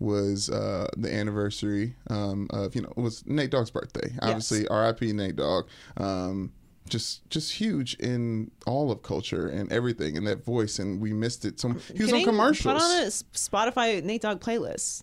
was 0.00 0.50
uh, 0.50 0.88
the 0.96 1.12
anniversary 1.12 1.94
um, 2.10 2.48
of 2.50 2.74
you 2.74 2.80
know 2.82 2.92
it 2.96 3.00
was 3.00 3.24
Nate 3.26 3.50
Dogg's 3.50 3.70
birthday. 3.70 4.12
Obviously, 4.22 4.66
R.I.P. 4.68 5.12
Nate 5.12 5.36
Dogg. 5.36 5.66
Um, 5.98 6.52
just 6.88 7.28
just 7.30 7.52
huge 7.52 7.94
in 7.94 8.50
all 8.66 8.90
of 8.90 9.02
culture 9.02 9.48
and 9.48 9.72
everything 9.72 10.16
and 10.16 10.26
that 10.26 10.44
voice 10.44 10.78
and 10.78 11.00
we 11.00 11.12
missed 11.12 11.44
it. 11.44 11.58
so 11.58 11.68
he 11.94 12.02
was 12.02 12.10
Can 12.10 12.20
on 12.20 12.24
commercials. 12.24 12.74
Put 12.74 12.82
on 12.82 13.02
a 13.02 13.06
Spotify 13.06 14.02
Nate 14.02 14.22
Dogg 14.22 14.40
playlist. 14.40 15.02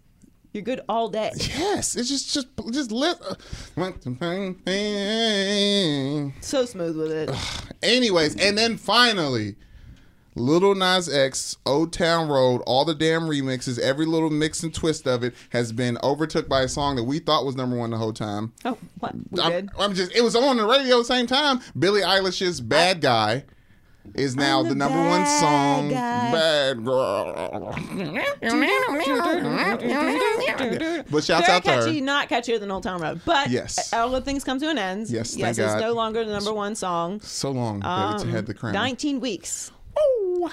You're 0.53 0.64
good 0.64 0.82
all 0.90 1.08
day. 1.08 1.32
Yes, 1.38 1.95
it's 1.95 2.10
just 2.10 2.34
just 2.34 2.48
just 2.72 2.91
lit. 2.91 3.18
So 6.41 6.66
smooth 6.66 6.98
with 6.98 7.12
it. 7.12 7.30
Anyways, 7.82 8.36
and 8.36 8.58
then 8.58 8.78
finally, 8.78 9.56
Little 10.36 10.76
Nas 10.76 11.14
X, 11.14 11.58
Old 11.66 11.91
Town 11.91 12.30
Road, 12.30 12.62
all 12.66 12.86
the 12.86 12.95
damn 12.95 13.24
remixes, 13.24 13.78
every 13.78 14.06
little 14.06 14.30
mix 14.30 14.64
and 14.64 14.74
twist 14.74 15.06
of 15.06 15.24
it 15.24 15.34
has 15.49 15.74
been 15.74 15.98
overtook 16.03 16.48
by 16.48 16.62
a 16.62 16.70
song 16.70 16.95
that 16.95 17.03
we 17.03 17.20
thought 17.20 17.45
was 17.45 17.56
number 17.58 17.76
one 17.78 17.90
the 17.90 17.98
whole 17.98 18.14
time. 18.14 18.53
Oh, 18.64 18.78
what? 18.99 19.14
We 19.30 19.41
I'm, 19.41 19.52
did. 19.52 19.70
I'm 19.78 19.94
just 19.94 20.16
it 20.16 20.22
was 20.22 20.36
on 20.36 20.56
the 20.58 20.66
radio 20.66 20.95
at 20.95 20.99
the 20.99 21.06
same 21.06 21.28
time. 21.28 21.60
Billie 21.78 22.02
Eilish's 22.02 22.62
Bad 22.62 23.02
Guy 23.02 23.44
is 24.16 24.36
now 24.38 24.64
the, 24.64 24.70
the 24.70 24.76
number 24.76 24.98
one 24.98 25.26
song. 25.26 25.90
guy. 25.90 26.32
Bad 26.32 26.86
girl. 26.86 27.76
But 31.12 31.24
shouts 31.24 31.45
Very 31.45 31.58
out 31.58 31.64
to 31.64 31.72
her. 31.72 31.82
catchy, 31.84 32.02
not 32.02 32.30
catchier 32.30 32.60
than 32.60 32.72
Old 32.72 32.84
Town 32.84 33.02
Road. 33.02 33.22
But 33.26 33.49
Yes. 33.49 33.94
all 33.94 34.10
good 34.10 34.26
things 34.26 34.44
come 34.44 34.60
to 34.60 34.70
an 34.70 34.78
end. 34.78 35.10
Yes, 35.10 35.36
yes, 35.36 35.58
it's 35.58 35.74
God. 35.74 35.82
no 35.82 35.94
longer 35.94 36.24
the 36.26 36.32
number 36.32 36.53
one 36.53 36.76
song. 36.76 37.20
So 37.22 37.52
long 37.52 37.80
that 37.82 38.16
it's 38.16 38.24
Um, 38.24 38.30
had 38.30 38.45
the 38.45 38.53
crown. 38.53 38.74
19 38.74 39.20
weeks. 39.20 39.72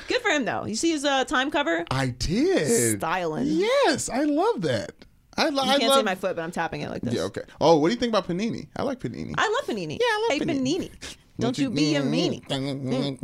Good 0.09 0.21
for 0.23 0.31
him 0.31 0.45
though. 0.45 0.65
You 0.67 0.75
see 0.75 0.91
his 0.91 1.05
uh, 1.05 1.25
time 1.25 1.51
cover? 1.51 1.85
I 1.91 2.09
did. 2.09 2.99
Styling. 2.99 3.47
Yes, 3.49 4.09
I 4.09 4.25
love 4.25 4.63
that. 4.63 4.93
I, 5.37 5.49
lo- 5.51 5.65
You 5.65 5.71
I 5.71 5.79
can't 5.79 5.91
love. 5.91 5.99
see 6.01 6.05
my 6.05 6.15
foot, 6.17 6.35
but 6.37 6.43
I'm 6.43 6.51
tapping 6.51 6.81
it 6.81 6.91
like 6.91 7.01
this. 7.03 7.15
yeah, 7.15 7.23
okay. 7.23 7.43
Oh, 7.61 7.79
what 7.79 7.89
do 7.89 7.95
you 7.95 8.01
think 8.01 8.11
about 8.11 8.27
Panini? 8.27 8.67
I 8.77 8.83
like 8.83 8.99
Panini. 8.99 9.35
I 9.39 9.49
love 9.49 9.67
Panini. 9.67 9.93
Yeah, 9.93 10.07
I 10.07 10.29
love 10.29 10.39
hey, 10.39 10.45
Panini. 10.45 10.91
Panini. 10.91 11.17
Don't 11.41 11.57
you 11.57 11.71
be 11.71 11.95
a 11.95 12.03
meanie. 12.03 12.45
Can't 12.49 12.65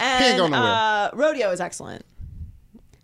And 0.00 0.38
go 0.38 0.46
nowhere. 0.48 0.60
uh, 0.62 1.10
Rodeo 1.12 1.50
is 1.50 1.60
excellent. 1.60 2.04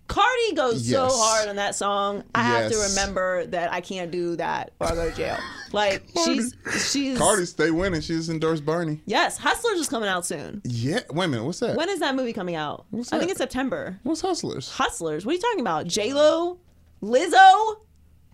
Cardi 0.09 0.55
goes 0.55 0.89
so 0.89 1.07
hard 1.11 1.49
on 1.49 1.57
that 1.57 1.75
song. 1.75 2.25
I 2.35 2.43
have 2.43 2.73
to 2.73 2.79
remember 2.79 3.47
that 3.47 3.73
I 3.73 3.81
can't 3.81 4.11
do 4.11 4.37
that 4.37 4.73
or 4.81 4.89
I 4.89 4.95
go 4.95 5.11
to 5.11 5.15
jail. 5.17 5.37
Like 5.73 6.03
she's 6.25 6.55
she's 6.91 7.19
Cardi 7.19 7.45
stay 7.45 7.71
winning. 7.71 8.01
She 8.01 8.15
just 8.15 8.31
endorsed 8.31 8.65
Bernie. 8.65 9.03
Yes, 9.05 9.37
Hustlers 9.39 9.79
is 9.79 9.89
coming 9.89 10.09
out 10.09 10.25
soon. 10.27 10.63
Yeah. 10.65 11.01
Wait 11.13 11.27
a 11.27 11.29
minute. 11.29 11.45
What's 11.45 11.61
that? 11.61 11.77
When 11.77 11.89
is 11.91 12.01
that 12.01 12.15
movie 12.17 12.33
coming 12.33 12.55
out? 12.57 12.87
What's 12.91 13.13
I 13.13 13.19
think 13.19 13.31
it's 13.31 13.39
September. 13.39 14.01
What's 14.03 14.23
Hustlers? 14.23 14.71
Hustlers. 14.73 15.27
What 15.27 15.33
are 15.33 15.35
you 15.37 15.43
talking 15.43 15.61
about? 15.61 15.87
J 15.87 16.15
Lo, 16.15 16.59
Lizzo, 17.03 17.77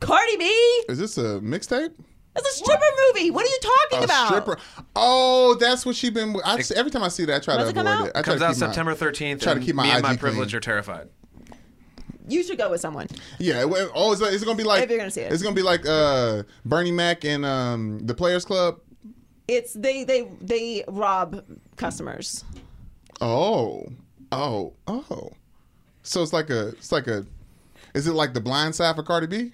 Cardi 0.00 0.36
B. 0.36 0.44
Is 0.88 0.98
this 0.98 1.18
a 1.18 1.40
mixtape? 1.40 1.92
It's 2.36 2.48
a 2.48 2.52
stripper 2.64 2.82
movie. 3.14 3.30
What 3.30 3.44
are 3.46 3.48
you 3.48 3.58
talking 3.60 3.98
A 4.00 4.04
about? 4.04 4.26
stripper. 4.28 4.58
Oh, 4.96 5.54
that's 5.60 5.86
what 5.86 5.94
she 5.96 6.10
been. 6.10 6.34
I, 6.44 6.60
every 6.74 6.90
time 6.90 7.02
I 7.04 7.08
see 7.08 7.24
that, 7.26 7.36
I 7.36 7.38
try 7.44 7.56
When's 7.56 7.72
to 7.72 7.78
it 7.78 7.80
avoid 7.80 7.90
out? 7.90 8.06
it. 8.08 8.12
I 8.16 8.22
try 8.22 8.36
Comes 8.36 8.40
to 8.40 8.46
out 8.46 8.56
September 8.56 8.94
13th. 8.94 9.40
try 9.40 9.54
to 9.54 9.60
keep 9.60 9.74
my 9.76 9.84
me 9.84 9.90
and 9.90 10.02
my 10.02 10.12
IG 10.14 10.20
privilege 10.20 10.48
clean. 10.50 10.56
are 10.56 10.60
terrified. 10.60 11.08
You 12.26 12.42
should 12.42 12.58
go 12.58 12.70
with 12.70 12.80
someone. 12.80 13.06
Yeah. 13.38 13.64
Oh, 13.94 14.12
is 14.12 14.20
it, 14.20 14.32
is 14.32 14.44
gonna 14.44 14.56
be 14.56 14.64
like? 14.64 14.82
If 14.82 14.90
you're 14.90 14.98
gonna 14.98 15.10
see 15.10 15.22
it. 15.22 15.32
It's 15.32 15.42
gonna 15.42 15.54
be 15.54 15.62
like 15.62 15.86
uh, 15.86 16.44
Bernie 16.64 16.92
Mac 16.92 17.24
and 17.24 17.44
um, 17.44 17.98
the 18.00 18.14
Players 18.14 18.44
Club. 18.44 18.80
It's 19.46 19.74
they 19.74 20.04
they 20.04 20.28
they 20.40 20.84
rob 20.88 21.44
customers. 21.76 22.44
Oh, 23.20 23.86
oh, 24.32 24.72
oh. 24.86 25.30
So 26.02 26.22
it's 26.22 26.32
like 26.32 26.50
a, 26.50 26.68
it's 26.68 26.92
like 26.92 27.06
a, 27.06 27.26
is 27.94 28.06
it 28.06 28.12
like 28.12 28.34
the 28.34 28.40
blind 28.40 28.74
side 28.74 28.96
for 28.96 29.02
Cardi 29.02 29.26
B? 29.26 29.52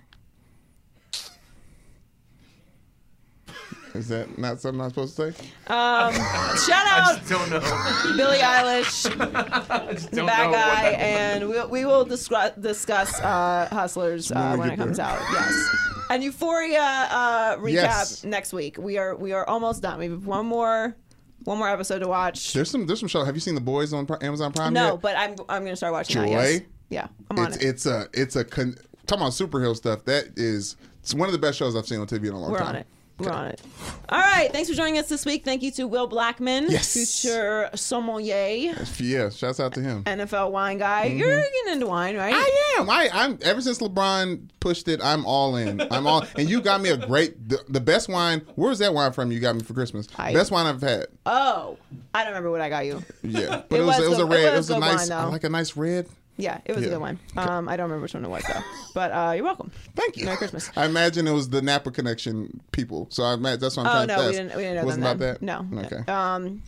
Is 3.95 4.09
that 4.09 4.39
not 4.39 4.61
something 4.61 4.81
I'm 4.81 4.91
supposed 4.91 5.17
to 5.17 5.33
say? 5.33 5.49
Um, 5.67 6.13
shout 6.67 6.87
out 6.87 7.21
Don't 7.29 7.51
know. 7.51 7.61
Billie 8.17 8.39
Eilish, 8.39 9.05
don't 9.19 9.33
bad 9.33 10.11
know 10.13 10.25
what 10.27 10.27
guy, 10.55 10.91
that 10.91 11.01
and 11.01 11.49
we, 11.49 11.65
we 11.67 11.85
will 11.85 12.05
discuss 12.05 12.53
discuss 12.57 13.21
uh, 13.21 13.69
Hustlers 13.73 14.31
uh, 14.31 14.51
When 14.51 14.61
when 14.61 14.71
it 14.71 14.77
comes 14.77 14.99
there. 14.99 15.07
out. 15.07 15.21
Yes, 15.33 15.77
and 16.11 16.23
Euphoria 16.23 16.81
uh, 17.11 17.57
recap 17.57 17.73
Yes. 17.73 18.25
next 18.25 18.53
week. 18.53 18.77
We 18.79 18.97
are 18.99 19.17
we 19.17 19.33
are 19.33 19.47
almost 19.49 19.83
done. 19.83 19.99
We 19.99 20.09
have 20.09 20.27
one 20.27 20.47
more 20.47 20.97
one 21.45 21.59
more 21.59 21.69
episode 21.69 21.99
to 22.01 22.09
watch. 22.09 22.53
There's 22.53 22.71
some, 22.71 22.87
there's 22.87 23.01
some 23.01 23.09
show. 23.09 23.25
Have 23.25 23.35
you 23.35 23.41
seen 23.41 23.55
The 23.55 23.61
Boys 23.61 23.93
on 23.93 24.07
Amazon 24.23 24.53
Prime 24.53 24.73
no, 24.73 24.93
yet? 24.93 25.01
but 25.01 25.17
I'm 25.17 25.35
I'm 25.49 25.65
gonna 25.65 25.75
start 25.77 25.93
watching 25.93 26.21
that. 26.23 26.29
Yes. 26.31 26.61
Yeah, 26.91 27.07
I'm 27.31 27.39
on 27.39 27.47
it's 27.49 27.57
it. 27.57 27.63
it's 27.65 27.87
a 27.87 28.09
it's 28.13 28.37
a 28.37 28.45
con- 28.45 28.77
talking 29.07 29.23
about 29.23 29.33
superhero 29.33 29.75
stuff. 29.75 30.05
That 30.05 30.27
is 30.37 30.77
it's 31.01 31.13
one 31.15 31.29
of 31.29 31.33
the 31.33 31.39
best 31.39 31.59
shows 31.59 31.75
I've 31.75 31.87
seen 31.87 31.99
on 31.99 32.07
TV 32.07 32.27
in 32.29 32.35
a 32.35 32.39
long 32.39 32.53
We're 32.53 32.59
time. 32.59 32.69
on 32.69 32.77
it. 32.77 32.87
We're 33.21 33.31
on 33.33 33.47
it. 33.49 33.61
All 34.09 34.19
right. 34.19 34.51
Thanks 34.53 34.69
for 34.69 34.75
joining 34.75 34.99
us 34.99 35.09
this 35.09 35.25
week. 35.27 35.45
Thank 35.45 35.63
you 35.63 35.71
to 35.73 35.87
Will 35.87 36.09
Blackmon, 36.09 36.71
Yes. 36.71 36.93
future 36.93 37.69
sommelier, 37.75 38.75
Yeah, 38.99 39.31
shouts 39.31 39.61
out 39.61 39.75
to 39.75 39.81
him. 39.81 40.05
NFL 40.05 40.51
wine 40.51 40.79
guy. 40.79 41.09
Mm-hmm. 41.09 41.19
You're 41.19 41.37
getting 41.41 41.73
into 41.75 41.87
wine, 41.87 42.17
right? 42.17 42.35
I 42.35 42.77
am. 42.81 42.89
I, 42.91 43.09
I'm. 43.13 43.39
Ever 43.43 43.61
since 43.61 43.79
LeBron 43.79 44.49
pushed 44.61 44.89
it, 44.89 45.01
I'm 45.03 45.25
all 45.27 45.57
in. 45.57 45.81
I'm 45.93 46.07
all. 46.07 46.25
And 46.37 46.49
you 46.49 46.61
got 46.61 46.81
me 46.81 46.89
a 46.91 46.97
great, 46.97 47.49
the, 47.49 47.59
the 47.69 47.81
best 47.81 48.09
wine. 48.09 48.43
Where's 48.57 48.79
that 48.79 48.95
wine 48.95 49.13
from? 49.13 49.31
You 49.33 49.41
got 49.41 49.55
me 49.57 49.63
for 49.63 49.75
Christmas. 49.75 50.09
I- 50.17 50.33
best 50.33 50.51
wine 50.51 50.67
I've 50.67 50.81
had. 50.81 51.07
oh, 51.27 51.77
I 52.15 52.21
don't 52.25 52.29
remember 52.33 52.51
what 52.51 52.61
I 52.61 52.69
got 52.69 52.87
you. 52.87 53.03
Yeah, 53.23 53.63
but 53.69 53.77
It 53.77 53.83
it, 53.83 53.85
was, 53.85 53.99
was 53.99 54.07
it 54.07 54.09
was 54.11 54.19
a 54.19 54.23
good- 54.25 54.33
it 54.33 54.35
red. 54.35 54.45
It 54.55 54.57
was 54.57 54.57
was, 54.57 54.71
a 54.71 54.75
good 54.75 54.81
nice. 54.81 55.11
wine, 55.11 55.25
though. 55.25 55.31
Like 55.31 55.45
a 55.45 55.49
nice 55.49 55.77
red. 55.77 56.09
Yeah, 56.43 56.61
it 56.65 56.75
was 56.75 56.83
Yeah. 56.83 56.89
a 56.89 56.91
good 56.93 57.01
one. 57.01 57.19
Um, 57.37 57.69
I 57.69 57.77
don't 57.77 57.85
remember 57.85 58.03
which 58.03 58.15
one 58.15 58.25
it 58.25 58.29
was 58.29 58.43
though. 58.45 58.61
But 58.95 59.13
uh, 59.13 59.33
you're 59.35 59.45
welcome. 59.45 59.71
Thank 59.95 60.17
you. 60.17 60.25
Merry 60.25 60.37
Christmas. 60.37 60.71
I 60.77 60.87
imagine 60.87 61.27
it 61.27 61.33
was 61.33 61.49
the 61.51 61.63
Napa 61.63 61.91
Connection 61.91 62.61
people. 62.73 63.07
So 63.11 63.23
I 63.23 63.35
imagine 63.35 63.61
that's 63.61 63.77
what 63.77 63.87
I'm 63.87 63.93
Oh 64.03 64.07
trying 64.07 64.09
to 64.09 64.15
no, 64.17 64.21
we 64.21 64.27
ask. 64.27 64.37
didn't. 64.37 64.57
We 64.57 64.63
didn't 64.63 64.77
know 64.77 64.85
Wasn't 64.85 65.05
them 65.05 65.17
about 65.17 65.41
then. 65.41 65.47
that. 65.47 65.93
No. 65.93 65.99
Okay. 65.99 66.13
Um. 66.13 66.63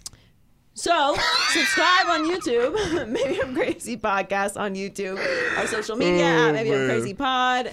So 0.74 1.14
subscribe 1.50 2.06
on 2.08 2.24
YouTube. 2.30 3.08
Maybe 3.08 3.42
I'm 3.42 3.54
crazy 3.54 3.96
podcast 3.96 4.58
on 4.58 4.74
YouTube. 4.74 5.18
Our 5.58 5.66
social 5.66 5.96
media 5.96 6.24
Oh, 6.24 6.48
at 6.48 6.52
Maybe 6.54 6.72
I'm 6.72 6.86
man. 6.86 6.88
Crazy 7.00 7.14
Pod. 7.14 7.72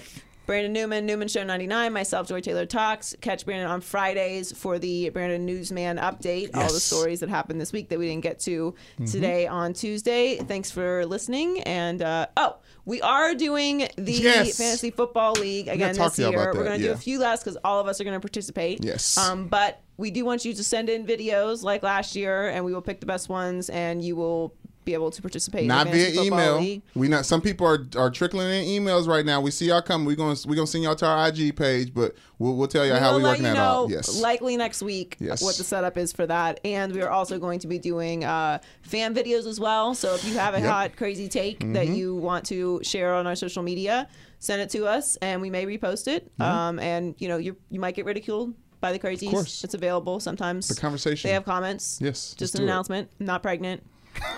Brandon 0.50 0.72
Newman, 0.72 1.06
Newman 1.06 1.28
Show 1.28 1.44
99, 1.44 1.92
myself, 1.92 2.26
Joy 2.26 2.40
Taylor 2.40 2.66
Talks. 2.66 3.14
Catch 3.20 3.44
Brandon 3.44 3.70
on 3.70 3.80
Fridays 3.80 4.50
for 4.50 4.80
the 4.80 5.08
Brandon 5.10 5.46
Newsman 5.46 5.96
update, 5.98 6.50
all 6.54 6.62
the 6.62 6.70
Mm-hmm. 6.70 6.76
stories 6.78 7.20
that 7.20 7.28
happened 7.28 7.60
this 7.60 7.72
week 7.72 7.88
that 7.90 8.00
we 8.00 8.08
didn't 8.08 8.24
get 8.24 8.40
to 8.40 8.74
today 9.06 9.46
on 9.46 9.74
Tuesday. 9.74 10.38
Thanks 10.38 10.68
for 10.68 11.06
listening. 11.06 11.60
And 11.60 12.02
uh, 12.02 12.26
oh, 12.36 12.56
we 12.84 13.00
are 13.00 13.32
doing 13.36 13.86
the 13.96 14.12
Yes. 14.12 14.58
Fantasy 14.58 14.90
Football 14.90 15.34
League 15.34 15.68
again 15.68 15.94
this 15.94 16.18
year. 16.18 16.32
We're 16.32 16.52
going 16.52 16.80
to 16.80 16.84
do 16.84 16.90
a 16.90 16.96
few 16.96 17.20
less 17.20 17.44
because 17.44 17.56
all 17.62 17.78
of 17.78 17.86
us 17.86 18.00
are 18.00 18.04
going 18.04 18.14
to 18.16 18.20
participate. 18.20 18.82
Yes. 18.82 19.16
Um, 19.18 19.46
but 19.46 19.80
we 19.98 20.10
do 20.10 20.24
want 20.24 20.44
you 20.44 20.52
to 20.52 20.64
send 20.64 20.88
in 20.88 21.06
videos 21.06 21.62
like 21.62 21.84
last 21.84 22.16
year, 22.16 22.48
and 22.48 22.64
we 22.64 22.74
will 22.74 22.82
pick 22.82 22.98
the 22.98 23.06
best 23.06 23.28
ones, 23.28 23.68
and 23.70 24.02
you 24.02 24.16
will 24.16 24.52
be 24.84 24.94
able 24.94 25.10
to 25.10 25.20
participate. 25.20 25.66
Not 25.66 25.86
in 25.88 25.92
the 25.92 26.04
via 26.10 26.22
email. 26.22 26.58
League. 26.58 26.82
We 26.94 27.08
not. 27.08 27.26
Some 27.26 27.40
people 27.40 27.66
are 27.66 27.86
are 27.96 28.10
trickling 28.10 28.48
in 28.50 28.82
emails 28.82 29.06
right 29.06 29.24
now. 29.26 29.40
We 29.40 29.50
see 29.50 29.66
y'all 29.66 29.82
coming. 29.82 30.06
We 30.06 30.16
gonna 30.16 30.36
we 30.46 30.56
gonna 30.56 30.66
send 30.66 30.84
y'all 30.84 30.94
to 30.96 31.06
our 31.06 31.28
IG 31.28 31.54
page, 31.56 31.92
but 31.92 32.14
we'll 32.38 32.56
we'll 32.56 32.68
tell 32.68 32.86
you 32.86 32.92
We 32.94 32.98
how 32.98 33.16
we 33.16 33.22
working 33.22 33.42
that 33.42 33.54
know 33.54 33.84
out. 33.84 33.90
Yes. 33.90 34.20
likely 34.20 34.56
next 34.56 34.82
week 34.82 35.16
Yes. 35.20 35.42
what 35.42 35.56
the 35.56 35.64
setup 35.64 35.98
is 35.98 36.12
for 36.12 36.26
that, 36.26 36.60
and 36.64 36.92
we 36.94 37.02
are 37.02 37.10
also 37.10 37.38
going 37.38 37.58
to 37.60 37.66
be 37.66 37.78
doing 37.78 38.24
uh, 38.24 38.58
fan 38.82 39.14
videos 39.14 39.46
as 39.46 39.60
well. 39.60 39.94
So 39.94 40.14
if 40.14 40.24
you 40.24 40.34
have 40.38 40.54
a 40.54 40.58
Yep. 40.58 40.64
Mm-hmm. 40.64 40.72
hot, 40.72 40.96
crazy 40.96 41.28
take 41.28 41.72
that 41.74 41.88
you 41.88 42.16
want 42.16 42.44
to 42.46 42.80
share 42.82 43.14
on 43.14 43.26
our 43.26 43.36
social 43.36 43.62
media, 43.62 44.08
send 44.38 44.62
it 44.62 44.70
to 44.70 44.86
us, 44.86 45.16
and 45.22 45.40
we 45.42 45.50
may 45.50 45.66
repost 45.66 46.08
it. 46.08 46.30
Um, 46.40 46.78
and 46.78 47.14
you 47.18 47.28
know 47.28 47.36
you 47.36 47.56
you 47.70 47.80
might 47.80 47.94
get 47.94 48.06
ridiculed 48.06 48.54
by 48.80 48.92
the 48.92 48.98
crazies. 48.98 49.24
Mm-hmm. 49.24 49.30
course. 49.32 49.62
It's 49.62 49.74
available 49.74 50.20
sometimes. 50.20 50.68
The 50.68 50.80
conversation. 50.80 51.28
They 51.28 51.34
have 51.34 51.44
comments. 51.44 51.98
Yes, 52.00 52.34
Just 52.38 52.54
an 52.54 52.62
it. 52.62 52.64
announcement. 52.64 53.10
I'm 53.20 53.26
not 53.26 53.42
pregnant. 53.42 53.82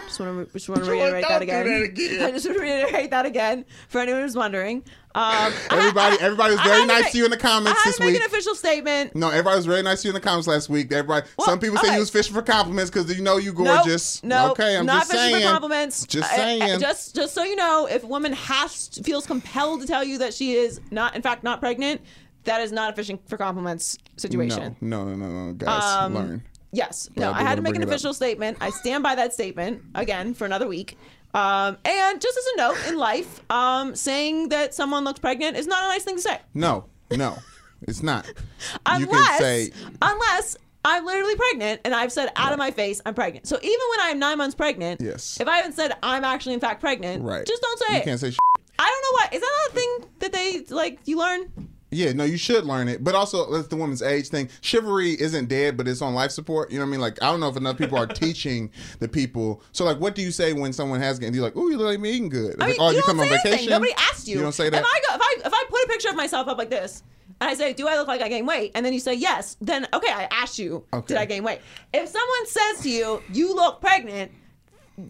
Just 0.06 0.20
want 0.20 0.46
to 0.48 0.52
just 0.52 0.68
want 0.68 0.84
to 0.84 0.90
reiterate 0.90 1.24
that 1.28 1.42
again. 1.42 1.66
that 1.66 1.82
again. 1.82 2.22
I 2.26 2.30
just 2.32 2.46
want 2.46 2.58
to 2.58 2.62
reiterate 2.64 3.10
that 3.10 3.26
again 3.26 3.64
for 3.88 4.00
anyone 4.00 4.20
who's 4.22 4.36
wondering. 4.36 4.84
Um, 5.14 5.52
Everybody, 5.70 6.16
everybody 6.20 6.54
was 6.54 6.60
very 6.62 6.80
to 6.82 6.86
nice 6.86 7.02
make- 7.04 7.12
to 7.12 7.18
you 7.18 7.24
in 7.26 7.30
the 7.30 7.36
I 7.36 7.40
comments 7.40 7.82
had 7.82 7.88
this 7.90 7.96
to 7.96 8.02
make 8.04 8.12
week. 8.14 8.20
an 8.22 8.26
official 8.26 8.54
statement. 8.54 9.14
No, 9.14 9.28
everybody 9.28 9.56
was 9.56 9.66
very 9.66 9.82
nice 9.82 10.02
to 10.02 10.08
you 10.08 10.10
in 10.10 10.14
the 10.14 10.20
comments 10.20 10.46
last 10.48 10.68
week. 10.70 10.90
Everybody, 10.92 11.26
Well, 11.36 11.46
some 11.46 11.58
people 11.58 11.76
say 11.78 11.88
okay. 11.88 11.94
you 11.94 12.00
was 12.00 12.10
fishing 12.10 12.32
for 12.34 12.42
compliments 12.42 12.90
because 12.90 13.14
you 13.14 13.22
know 13.22 13.36
you 13.38 13.52
Nope, 13.52 13.66
gorgeous. 13.66 14.22
No, 14.22 14.52
okay, 14.52 14.76
I'm 14.76 14.86
not 14.86 15.00
just 15.00 15.12
fishing 15.12 15.30
saying. 15.34 15.42
for 15.46 15.50
compliments. 15.52 16.06
Just 16.06 16.30
Uh, 16.30 16.34
uh, 16.34 16.36
saying. 16.36 16.80
just, 16.80 17.14
just 17.14 17.34
so 17.34 17.42
you 17.42 17.56
know, 17.56 17.86
if 17.90 18.04
a 18.04 18.06
woman 18.06 18.32
has 18.32 18.88
feels 19.04 19.26
compelled 19.26 19.80
to 19.82 19.86
tell 19.86 20.04
you 20.04 20.18
that 20.18 20.32
she 20.32 20.54
is 20.54 20.80
not, 20.90 21.14
in 21.16 21.20
fact, 21.22 21.42
not 21.44 21.60
pregnant, 21.60 22.00
that 22.44 22.60
is 22.62 22.72
not 22.72 22.92
a 22.92 22.96
fishing 22.96 23.18
for 23.26 23.36
compliments 23.36 23.98
situation. 24.16 24.76
no, 24.80 25.04
no, 25.04 25.14
no, 25.14 25.26
no, 25.26 25.46
no, 25.48 25.52
guys, 25.54 25.82
Um, 26.04 26.14
learn. 26.14 26.42
Yes. 26.72 27.08
No, 27.16 27.30
I 27.32 27.40
had 27.42 27.50
wanna 27.50 27.62
make 27.62 27.76
an 27.76 27.82
it 27.82 27.84
up. 27.84 27.90
official 27.90 28.14
statement. 28.14 28.58
I 28.60 28.70
stand 28.70 29.02
by 29.02 29.14
that 29.14 29.32
statement 29.34 29.82
again 29.94 30.34
for 30.34 30.44
another 30.46 30.66
week. 30.66 30.96
Um, 31.34 31.76
and 31.84 32.20
just 32.20 32.36
as 32.38 32.46
a 32.46 32.56
note 32.58 32.76
in 32.88 32.96
life, 32.98 33.40
um, 33.50 33.94
saying 33.94 34.50
that 34.50 34.74
someone 34.74 35.04
looks 35.04 35.18
pregnant 35.18 35.56
is 35.56 35.66
not 35.66 35.84
a 35.84 35.88
nice 35.88 36.02
thing 36.04 36.16
to 36.16 36.22
say. 36.22 36.38
No, 36.54 36.86
no, 37.10 37.38
it's 37.82 38.02
not. 38.02 38.26
you 38.26 38.32
Unless, 38.86 39.28
can 39.28 39.38
say 39.40 39.70
unless 40.02 40.56
I'm 40.84 41.04
literally 41.06 41.36
pregnant 41.36 41.80
and 41.84 41.94
I've 41.94 42.12
said 42.12 42.30
out 42.36 42.52
of 42.52 42.58
my 42.58 42.70
face 42.70 43.00
I'm 43.06 43.14
pregnant. 43.14 43.46
So 43.46 43.56
even 43.62 43.78
when 43.90 44.00
I'm 44.02 44.18
nine 44.18 44.36
months 44.38 44.54
pregnant, 44.54 45.00
Yes. 45.00 45.38
if 45.40 45.48
I 45.48 45.56
haven't 45.56 45.72
said 45.74 45.92
I'm 46.02 46.24
actually 46.24 46.54
in 46.54 46.60
fact 46.60 46.80
pregnant, 46.80 47.22
right. 47.22 47.46
just 47.46 47.62
don't 47.62 47.78
say 47.80 47.94
You 47.94 48.00
it. 48.00 48.04
can't 48.04 48.20
say. 48.20 48.32
I 48.78 48.84
don't 48.84 49.02
know 49.02 49.18
what 49.24 49.34
is 49.34 49.40
that 49.40 49.50
not 49.64 49.70
a 49.70 49.74
thing 49.74 50.10
that 50.18 50.32
they 50.32 50.74
like 50.74 50.98
you 51.06 51.18
learn. 51.18 51.50
Yeah, 51.92 52.12
no, 52.12 52.24
you 52.24 52.36
should 52.36 52.64
learn 52.64 52.88
it. 52.88 53.04
But 53.04 53.14
also, 53.14 53.50
that's 53.52 53.68
the 53.68 53.76
woman's 53.76 54.02
age 54.02 54.28
thing. 54.28 54.48
Chivalry 54.62 55.12
isn't 55.12 55.48
dead, 55.48 55.76
but 55.76 55.86
it's 55.86 56.02
on 56.02 56.14
life 56.14 56.30
support. 56.30 56.70
You 56.70 56.78
know 56.78 56.84
what 56.84 56.88
I 56.88 56.90
mean? 56.92 57.00
Like, 57.00 57.22
I 57.22 57.26
don't 57.30 57.40
know 57.40 57.48
if 57.48 57.56
enough 57.56 57.78
people 57.78 57.98
are 57.98 58.06
teaching 58.24 58.70
the 58.98 59.08
people. 59.08 59.62
So, 59.72 59.84
like, 59.84 59.98
what 60.00 60.14
do 60.14 60.22
you 60.22 60.30
say 60.30 60.52
when 60.52 60.72
someone 60.72 61.00
has 61.00 61.18
gained? 61.18 61.34
You're 61.34 61.44
like, 61.44 61.56
oh, 61.56 61.68
you 61.68 61.76
look 61.76 61.86
like 61.86 62.00
me 62.00 62.10
eating 62.12 62.28
good. 62.28 62.56
I 62.60 62.66
mean, 62.68 62.76
oh, 62.80 62.88
you, 62.90 62.94
don't 62.96 63.06
come 63.06 63.20
on 63.20 63.26
anything. 63.28 63.52
vacation? 63.52 63.70
Nobody 63.70 63.92
asked 63.98 64.26
you. 64.26 64.36
You 64.36 64.42
don't 64.42 64.52
say 64.52 64.70
that? 64.70 64.78
If 64.80 64.84
I 64.86 65.00
go, 65.08 65.14
if 65.16 65.20
I 65.22 65.36
if 65.46 65.52
I 65.54 65.64
put 65.68 65.84
a 65.84 65.88
picture 65.88 66.08
of 66.08 66.16
myself 66.16 66.48
up 66.48 66.58
like 66.58 66.70
this, 66.70 67.02
and 67.40 67.50
I 67.50 67.54
say, 67.54 67.72
"Do 67.72 67.88
I 67.88 67.96
look 67.96 68.08
like 68.08 68.20
I 68.22 68.28
gained 68.28 68.46
weight?" 68.46 68.72
and 68.74 68.84
then 68.86 68.92
you 68.92 69.00
say 69.00 69.14
yes, 69.14 69.56
then 69.60 69.86
okay, 69.92 70.12
I 70.12 70.28
asked 70.30 70.58
you, 70.58 70.84
Okay. 70.92 71.06
"Did 71.08 71.16
I 71.16 71.24
gain 71.24 71.42
weight?" 71.44 71.60
If 71.92 72.08
someone 72.08 72.46
says 72.46 72.82
to 72.84 72.90
you, 72.90 73.22
"You 73.32 73.54
look 73.54 73.80
pregnant," 73.80 74.30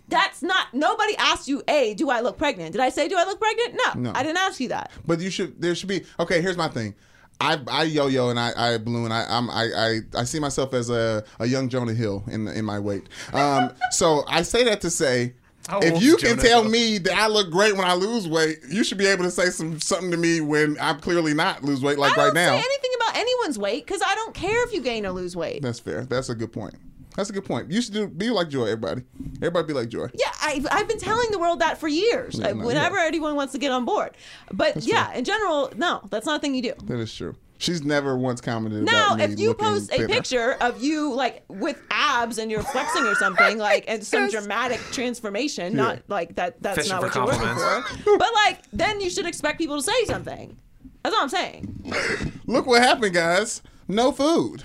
that's 0.09 0.42
not. 0.42 0.72
Nobody 0.72 1.16
asked 1.16 1.48
you, 1.48 1.62
"A, 1.68 1.94
do 1.94 2.09
I 2.10 2.20
look 2.20 2.38
pregnant?" 2.38 2.72
Did 2.72 2.80
I 2.80 2.88
say, 2.88 3.09
"Do 3.09 3.16
I 3.18 3.24
look 3.24 3.40
pregnant?" 3.40 3.78
No, 3.96 4.00
No. 4.00 4.12
I 4.14 4.22
didn't 4.22 4.38
ask 4.38 4.60
you 4.60 4.68
that. 4.68 4.90
But 5.06 5.20
you 5.20 5.30
should. 5.30 5.60
There 5.60 5.74
should 5.74 5.88
be. 5.88 6.04
Okay, 6.20 6.40
here's 6.40 6.56
my 6.56 6.68
thing. 6.68 6.94
I, 7.40 7.59
I 7.66 7.82
yo-yo 7.84 8.28
and 8.28 8.38
I, 8.38 8.52
I 8.56 8.78
balloon. 8.78 9.10
I, 9.10 9.24
I'm, 9.28 9.50
I, 9.50 9.64
I, 9.76 9.98
I 10.20 10.24
see 10.24 10.38
myself 10.38 10.72
as 10.74 10.90
a, 10.90 11.24
a 11.40 11.46
young 11.46 11.68
Jonah 11.68 11.94
Hill 11.94 12.22
in 12.28 12.46
in 12.46 12.64
my 12.64 12.78
weight. 12.78 13.09
Um, 13.32 13.72
so 13.90 14.22
I 14.28 14.42
say 14.42 14.62
that 14.64 14.80
to 14.82 14.90
say, 14.90 15.34
How 15.66 15.80
if 15.80 15.94
old's 15.94 16.04
you 16.04 16.16
can 16.18 16.36
Jonah 16.36 16.42
tell 16.42 16.62
Hill? 16.62 16.70
me 16.70 16.98
that 16.98 17.14
I 17.18 17.26
look 17.26 17.50
great 17.50 17.74
when 17.76 17.84
I 17.84 17.94
lose 17.94 18.28
weight, 18.28 18.59
you 18.70 18.84
should 18.84 18.98
be 18.98 19.06
able 19.06 19.24
to 19.24 19.30
say 19.30 19.46
some 19.46 19.80
something 19.80 20.12
to 20.12 20.16
me 20.16 20.40
when 20.40 20.76
I'm 20.80 21.00
clearly 21.00 21.34
not 21.34 21.64
lose 21.64 21.82
weight 21.82 21.98
like 21.98 22.16
I 22.16 22.26
right 22.26 22.26
don't 22.26 22.34
now. 22.34 22.50
say 22.56 22.64
anything 22.64 22.90
about 22.96 23.16
anyone's 23.16 23.59
weight 23.59 23.86
because 23.86 24.02
I 24.06 24.14
don't 24.14 24.34
care 24.34 24.64
if 24.68 24.72
you 24.72 24.80
gain 24.80 25.04
or 25.04 25.10
lose 25.10 25.34
weight. 25.34 25.62
That's 25.62 25.80
fair. 25.80 26.04
That's 26.04 26.28
a 26.28 26.36
good 26.36 26.52
point. 26.52 26.74
That's 27.16 27.30
a 27.30 27.32
good 27.32 27.44
point. 27.44 27.70
You 27.70 27.82
should 27.82 27.94
do 27.94 28.09
be 28.09 28.30
like 28.30 28.48
Joy, 28.48 28.64
everybody. 28.64 29.02
Everybody 29.36 29.66
be 29.66 29.72
like 29.74 29.89
Joy. 29.89 30.09
Yeah, 30.14 30.32
I, 30.40 30.64
I've 30.70 30.89
been 30.89 30.98
telling 30.98 31.30
the 31.30 31.39
world 31.39 31.60
that 31.60 31.78
for 31.78 31.89
years. 31.89 32.39
Yeah, 32.39 32.52
no, 32.52 32.66
whenever 32.66 32.97
yeah. 32.97 33.06
anyone 33.06 33.36
wants 33.36 33.52
to 33.52 33.59
get 33.59 33.70
on 33.70 33.84
board, 33.84 34.16
but 34.52 34.82
yeah, 34.84 35.12
in 35.12 35.24
general, 35.24 35.70
no, 35.76 36.01
that's 36.10 36.26
not 36.26 36.36
a 36.36 36.40
thing 36.40 36.55
you 36.55 36.62
do. 36.62 36.74
That 36.84 36.98
is 36.98 37.14
true. 37.14 37.36
She's 37.59 37.84
never 37.84 38.16
once 38.16 38.40
commented 38.40 38.82
Now, 38.82 39.14
about 39.14 39.18
me 39.18 39.24
if 39.24 39.39
you 39.39 39.48
looking 39.51 39.66
post 39.66 39.93
a 39.93 39.98
thinner. 39.98 40.09
picture 40.09 40.56
of 40.60 40.82
you 40.82 41.14
like 41.14 41.44
with 41.47 41.80
abs 41.93 42.39
and 42.39 42.51
you're 42.51 42.62
flexing 42.62 43.05
or 43.05 43.14
something, 43.14 43.56
like 43.70 43.84
and 43.86 44.05
some 44.05 44.28
dramatic 44.30 44.80
transformation, 44.90 45.76
not 45.76 46.02
like 46.09 46.34
that 46.34 46.60
that's 46.60 46.78
Fishing 46.78 46.93
not 46.93 47.02
what 47.02 47.14
you're 47.14 47.24
looking 47.24 47.40
for. 47.40 48.18
But 48.18 48.30
like 48.47 48.62
then 48.72 49.01
you 49.01 49.10
should 49.10 49.26
expect 49.26 49.59
people 49.59 49.76
to 49.76 49.82
say 49.82 50.05
something. 50.06 50.59
That's 51.05 51.14
all 51.14 51.22
I'm 51.22 51.28
saying. 51.28 52.32
Look 52.47 52.66
what 52.66 52.82
happened, 52.82 53.14
guys. 53.14 53.62
No 53.86 54.10
food. 54.12 54.64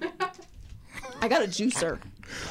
I 1.20 1.28
got 1.28 1.42
a 1.42 1.46
juicer. 1.46 1.98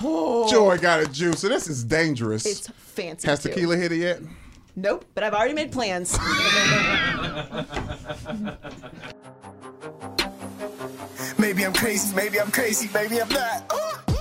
Joy 0.01 0.77
got 0.77 1.01
a 1.01 1.05
juicer. 1.05 1.49
This 1.49 1.67
is 1.67 1.83
dangerous. 1.83 2.45
It's 2.45 2.67
fancy. 2.69 3.27
Has 3.27 3.41
too. 3.43 3.49
tequila 3.49 3.77
hit 3.77 3.91
it 3.91 3.97
yet? 3.97 4.21
Nope, 4.75 5.05
but 5.13 5.23
I've 5.23 5.33
already 5.33 5.53
made 5.53 5.71
plans. 5.71 6.17
Maybe 11.37 11.65
I'm 11.65 11.73
crazy, 11.73 12.15
maybe 12.15 12.39
I'm 12.39 12.51
crazy, 12.51 12.89
maybe 12.93 13.21
I'm 13.21 13.29
not. 13.29 13.65
Uh. 13.69 14.12